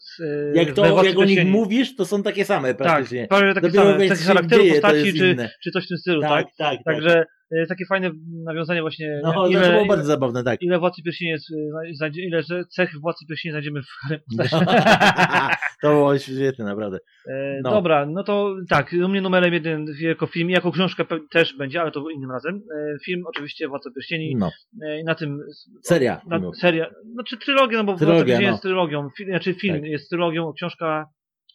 z, 0.00 0.20
e, 0.20 0.52
Jak, 0.54 0.72
to, 0.74 1.02
jak 1.04 1.18
o 1.18 1.24
nich 1.24 1.46
mówisz, 1.46 1.96
to 1.96 2.04
są 2.04 2.22
takie 2.22 2.44
same 2.44 2.68
Tak, 2.68 2.76
praktycznie. 2.76 3.26
prawie 3.28 3.54
takie 3.54 3.66
Dopiero 3.68 3.92
same, 3.92 4.08
co 4.08 4.16
się 4.16 4.24
charakteru 4.24 4.62
dzieje, 4.62 4.74
postaci 4.80 5.12
czy, 5.14 5.36
czy 5.62 5.70
coś 5.70 5.84
w 5.84 5.88
tym 5.88 5.98
stylu, 5.98 6.20
tak? 6.20 6.30
tak, 6.30 6.46
tak, 6.58 6.76
tak. 6.76 6.84
Także 6.84 7.24
takie 7.68 7.84
fajne 7.86 8.10
nawiązanie 8.44 8.80
właśnie, 8.82 9.20
No, 9.22 9.32
to 9.32 9.46
ile, 9.46 9.70
było 9.72 9.86
bardzo 9.86 10.04
zabawne, 10.04 10.44
tak. 10.44 10.62
ile 10.62 10.78
Władcy 10.78 11.02
Pierścieni 11.02 11.30
jest, 11.30 11.44
e, 11.52 11.94
znajdzie, 11.94 12.22
ile 12.26 12.42
cech 12.76 12.90
Władcy 13.00 13.26
Pierścieni 13.26 13.50
znajdziemy 13.52 13.82
w 13.82 13.86
Harry 14.02 14.20
No. 14.32 14.44
Potterze. 14.44 14.66
to 15.82 15.88
było 15.90 16.18
świetne, 16.18 16.64
naprawdę. 16.64 16.98
E, 17.28 17.60
No. 17.62 17.70
Dobra, 17.70 18.06
no 18.06 18.22
to 18.24 18.54
tak, 18.68 18.94
u 19.04 19.08
mnie 19.08 19.20
numerem 19.20 19.54
jeden 19.54 19.86
jako 20.00 20.26
film, 20.26 20.50
jako 20.50 20.72
książka 20.72 21.04
też 21.30 21.56
będzie, 21.56 21.80
ale 21.82 21.90
to 21.90 22.10
innym 22.10 22.30
razem. 22.30 22.56
E, 22.56 22.96
Film 23.04 23.22
oczywiście 23.28 23.68
Władca 23.68 23.90
Pierścieni. 23.94 24.36
No, 24.36 24.50
E, 24.86 25.00
i 25.00 25.04
na 25.04 25.14
tym 25.14 25.40
seria. 25.82 26.20
na, 26.26 26.40
seria, 26.60 26.86
znaczy 27.12 27.36
trylogia, 27.36 27.78
no 27.78 27.84
bo 27.84 27.96
Trylogia, 27.96 28.14
Władca 28.16 28.26
Pierścieni 28.26 28.46
no. 28.46 28.52
jest 28.52 28.62
trylogią, 28.62 29.08
film, 29.16 29.30
znaczy 29.30 29.54
film 29.54 29.74
Tak. 29.74 29.84
jest 29.84 30.10
trylogią, 30.10 30.52
książka 30.52 31.06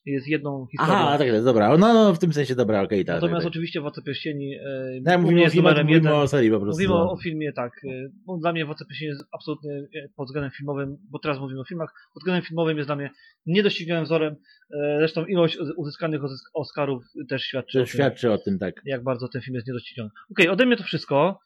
jest 0.06 0.28
jedną 0.28 0.68
historią. 0.72 0.94
Aha, 0.94 1.18
tak 1.18 1.28
jest, 1.28 1.45
dobra. 1.45 1.78
No, 1.78 1.94
no 1.94 2.14
w 2.14 2.19
tym 2.19 2.34
sensie 2.34 2.56
dobra, 2.56 2.82
okej, 2.82 3.06
tak. 3.06 3.15
Natomiast 3.15 3.34
tak, 3.38 3.44
tak. 3.44 3.48
oczywiście 3.52 3.82
Władca 3.82 4.02
Pierścieni 4.02 4.56
e, 4.56 4.61
No, 5.03 5.11
jak 5.11 5.19
u 5.19 5.23
mówimy 5.23 5.41
jest 5.41 5.56
numerem 5.56 5.88
mówimy 5.88 6.10
jeden. 6.10 6.14
o 6.22 6.28
serii 6.28 6.52
po 6.52 6.60
prostu. 6.60 6.82
Mówimy 6.82 6.94
o, 6.94 7.06
no. 7.06 7.11
o 7.11 7.18
filmie, 7.18 7.53
tak. 7.53 7.72
e, 7.86 8.10
Bo 8.26 8.38
dla 8.38 8.52
mnie 8.52 8.65
Władca 8.65 8.86
Pierścieni 8.86 9.10
jest 9.10 9.23
absolutnie 9.32 9.72
e, 9.72 10.10
pod 10.15 10.28
względem 10.28 10.52
filmowym, 10.52 10.98
bo 11.10 11.19
teraz 11.19 11.40
mówimy 11.40 11.60
o 11.61 11.65
filmach, 11.65 11.94
pod 12.14 12.22
względem 12.22 12.44
filmowym 12.44 12.78
jest 12.78 12.88
dla 12.88 12.95
mnie 12.95 13.10
niedościgniałym 13.45 14.06
wzorem. 14.06 14.36
E, 14.73 14.95
Zresztą 14.99 15.26
ilość 15.26 15.57
uz- 15.57 15.73
uzyskanych 15.78 16.22
Oscarów 16.53 17.03
też 17.30 17.41
świadczy 17.44 17.80
o 17.80 17.84
tym, 17.84 17.88
świadczy 17.94 18.32
o 18.32 18.38
tym, 18.38 18.60
tak. 18.60 18.82
jak 18.86 19.03
bardzo 19.03 19.28
ten 19.28 19.41
film 19.41 19.56
jest 19.56 19.68
niedościgniony. 19.68 20.10
Okej, 20.32 20.49
ode 20.49 20.65
mnie 20.65 20.78
to 20.78 20.84
wszystko. 20.84 21.40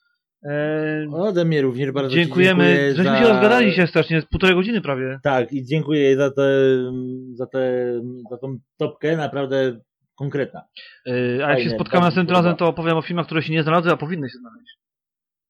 E, 0.45 1.07
Ode 1.11 1.45
mnie 1.45 1.61
również 1.61 1.91
bardzo 1.91 2.09
ci 2.09 2.15
dziękujemy. 2.15 2.63
dziękuję 2.63 2.95
Żeśmy 2.95 3.11
za... 3.11 3.19
się 3.19 3.27
rozgadali 3.27 3.73
się 3.73 3.87
strasznie, 3.87 4.21
z 4.21 4.25
półtorej 4.25 4.55
godziny 4.55 4.81
prawie. 4.81 5.19
Tak, 5.23 5.53
i 5.53 5.65
dziękuję 5.65 6.17
za, 6.17 6.31
te, 6.31 6.59
za, 7.33 7.45
te, 7.45 7.93
za 8.29 8.37
tą 8.37 8.57
topkę, 8.77 9.17
naprawdę 9.17 9.79
konkretna. 10.15 10.61
E, 11.07 11.11
A 11.11 11.15
jak 11.15 11.41
Fajne, 11.49 11.63
się 11.63 11.69
spotkamy 11.69 12.05
następnym 12.05 12.37
razem, 12.37 12.55
to 12.55 12.67
opowiem 12.67 12.97
o 12.97 13.01
filmach, 13.01 13.25
które 13.25 13.41
się 13.43 13.53
nie 13.53 13.63
znalazły, 13.63 13.91
a 13.91 13.97
powinny 13.97 14.29
się 14.29 14.37
znaleźć. 14.37 14.77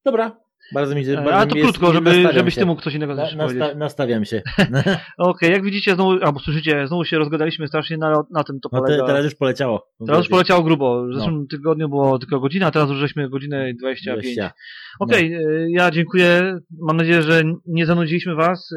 Dobra, 0.04 0.36
bardzo 0.74 0.94
mi 0.94 1.04
się 1.04 1.12
E, 1.12 1.14
bardzo 1.16 1.32
Ale 1.34 1.46
mi 1.46 1.52
to 1.52 1.58
jest- 1.58 1.70
krótko, 1.70 1.92
żeby, 1.92 2.10
nastawiam 2.10 2.32
żebyś 2.34 2.54
się. 2.54 2.60
ty 2.60 2.66
mógł 2.66 2.82
coś 2.82 2.94
innego 2.94 3.14
Na, 3.14 3.22
nasta, 3.36 3.74
nastawiam 3.74 4.24
się. 4.24 4.42
Okej, 5.18 5.52
jak 5.52 5.62
widzicie, 5.62 5.94
znowu, 5.94 6.10
albo 6.24 6.40
słyszycie, 6.40 6.86
znowu 6.88 7.04
się 7.04 7.18
rozgadaliśmy 7.18 7.68
strasznie, 7.68 7.96
na, 7.98 8.22
na 8.30 8.44
tym 8.44 8.60
to 8.60 8.68
No 8.72 8.80
polega. 8.80 9.02
te, 9.02 9.06
teraz 9.06 9.24
już 9.24 9.34
poleciało. 9.34 9.88
Teraz 10.06 10.18
już 10.18 10.28
poleciało 10.28 10.62
grubo. 10.62 11.04
W 11.04 11.08
No. 11.08 11.18
zeszłym 11.18 11.46
tygodniu 11.46 11.88
było 11.88 12.18
tylko 12.18 12.40
godzina, 12.40 12.66
a 12.66 12.70
teraz 12.70 12.88
już 12.90 12.98
żeśmy 12.98 13.30
godzinę 13.30 13.70
i 13.70 13.76
25. 13.76 14.22
20. 14.22 14.52
Okej, 15.00 15.34
e, 15.34 15.40
ja 15.70 15.90
dziękuję. 15.90 16.58
Mam 16.80 16.96
nadzieję, 16.96 17.22
że 17.22 17.42
nie 17.66 17.86
zanudziliśmy 17.86 18.34
Was. 18.34 18.70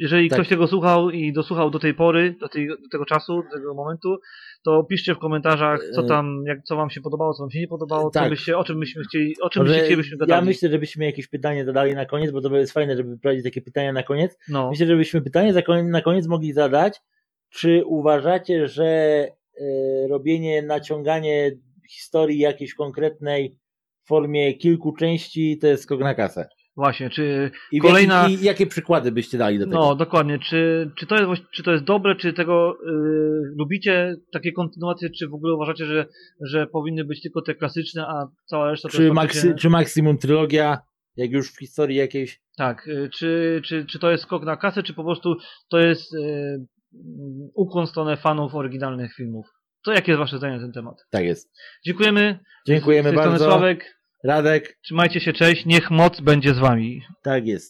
Jeżeli 0.00 0.28
Tak. 0.28 0.36
ktoś 0.38 0.48
tego 0.48 0.66
słuchał 0.66 1.10
i 1.10 1.32
dosłuchał 1.32 1.70
do 1.70 1.78
tej 1.78 1.94
pory, 1.94 2.34
do, 2.40 2.48
tej, 2.48 2.68
do 2.68 2.88
tego 2.92 3.04
czasu, 3.04 3.42
do 3.42 3.58
tego 3.58 3.74
momentu, 3.74 4.16
to 4.64 4.84
piszcie 4.84 5.14
w 5.14 5.18
komentarzach, 5.18 5.80
co 5.94 6.00
E, 6.02 6.06
tam, 6.06 6.42
jak, 6.46 6.62
co 6.62 6.76
Wam 6.76 6.90
się 6.90 7.00
podobało, 7.00 7.34
co 7.34 7.42
Wam 7.42 7.50
się 7.50 7.60
nie 7.60 7.68
podobało, 7.68 8.10
Tak. 8.10 8.30
byście, 8.30 8.58
o 8.58 8.64
czym 8.64 8.80
byśmy 8.80 9.02
chcieli, 9.04 9.34
o 9.42 9.50
czym 9.50 9.64
byście 9.64 9.80
chcieli, 9.80 9.96
byśmy 9.96 10.16
gadali. 10.16 10.38
ja 10.40 10.44
myślę, 10.44 10.70
żebyśmy 10.70 11.04
jakieś 11.04 11.28
pytanie 11.28 11.64
zadali 11.64 11.94
na 11.94 12.06
koniec, 12.06 12.30
bo 12.32 12.40
to 12.40 12.56
jest 12.56 12.72
fajne, 12.72 12.96
żeby 12.96 13.18
prowadzić 13.18 13.44
takie 13.44 13.62
pytania 13.62 13.92
na 13.92 14.02
koniec. 14.02 14.38
no. 14.48 14.70
Myślę, 14.70 14.86
żebyśmy 14.86 15.22
pytanie 15.22 15.54
na 15.84 16.00
koniec 16.02 16.26
mogli 16.26 16.52
zadać. 16.52 17.00
Czy 17.50 17.82
uważacie, 17.86 18.68
że 18.68 18.86
e, 18.86 19.28
robienie, 20.08 20.62
naciąganie 20.62 21.52
historii 21.90 22.38
jakiejś 22.38 22.74
konkretnej 22.74 23.56
w 24.04 24.08
formie 24.08 24.54
kilku 24.54 24.92
części 24.92 25.58
to 25.58 25.66
jest 25.66 25.82
skok 25.82 26.00
na 26.00 26.14
kasę? 26.14 26.48
Właśnie, 26.76 27.10
czy 27.10 27.50
I, 27.72 27.80
Kolejna- 27.80 28.28
I 28.28 28.44
jakie 28.44 28.66
przykłady 28.66 29.12
byście 29.12 29.38
dali 29.38 29.58
do 29.58 29.64
tego? 29.64 29.78
No, 29.78 29.94
dokładnie. 29.94 30.38
Czy, 30.38 30.90
czy, 30.98 31.06
to, 31.06 31.16
jest, 31.16 31.42
czy 31.52 31.62
to 31.62 31.72
jest 31.72 31.84
dobre, 31.84 32.16
czy 32.16 32.32
tego 32.32 32.74
y, 32.74 33.54
lubicie, 33.58 34.16
takie 34.32 34.52
kontynuacje, 34.52 35.10
czy 35.10 35.28
w 35.28 35.34
ogóle 35.34 35.54
uważacie, 35.54 35.86
że, 35.86 36.06
że 36.40 36.66
powinny 36.66 37.04
być 37.04 37.22
tylko 37.22 37.42
te 37.42 37.54
klasyczne, 37.54 38.06
a 38.06 38.28
cała 38.46 38.70
reszta 38.70 38.88
to 38.88 38.96
czy, 38.96 39.02
jest 39.02 39.14
maksy, 39.14 39.38
faktycznie- 39.38 39.54
czy 39.58 39.70
maksimum 39.70 40.18
trylogia, 40.18 40.78
jak 41.16 41.30
już 41.30 41.52
w 41.52 41.58
historii 41.58 41.96
jakiejś? 41.96 42.40
Tak, 42.56 42.88
y, 42.88 43.10
czy, 43.14 43.60
czy, 43.64 43.86
czy 43.86 43.98
to 43.98 44.10
jest 44.10 44.22
skok 44.24 44.44
na 44.44 44.56
kasę, 44.56 44.82
czy 44.82 44.94
po 44.94 45.04
prostu 45.04 45.36
to 45.70 45.78
jest 45.78 46.14
y, 46.14 46.18
mm, 46.18 46.66
ukłon 47.54 47.86
w 47.86 47.90
stronę 47.90 48.16
fanów 48.16 48.54
oryginalnych 48.54 49.14
filmów? 49.14 49.46
To 49.84 49.92
jakie 49.92 50.12
jest 50.12 50.18
wasze 50.18 50.38
zdanie 50.38 50.56
na 50.56 50.62
ten 50.62 50.72
temat? 50.72 50.94
Tak 51.10 51.24
jest. 51.24 51.52
Dziękujemy. 51.86 52.38
Dziękujemy 52.66 53.12
bardzo. 53.12 53.44
Sławek. 53.44 53.99
Radek, 54.24 54.78
Trzymajcie 54.82 55.20
się, 55.20 55.32
cześć. 55.32 55.66
Niech 55.66 55.90
moc 55.90 56.20
będzie 56.20 56.54
z 56.54 56.58
wami. 56.58 57.02
tak 57.22 57.46
jest. 57.46 57.68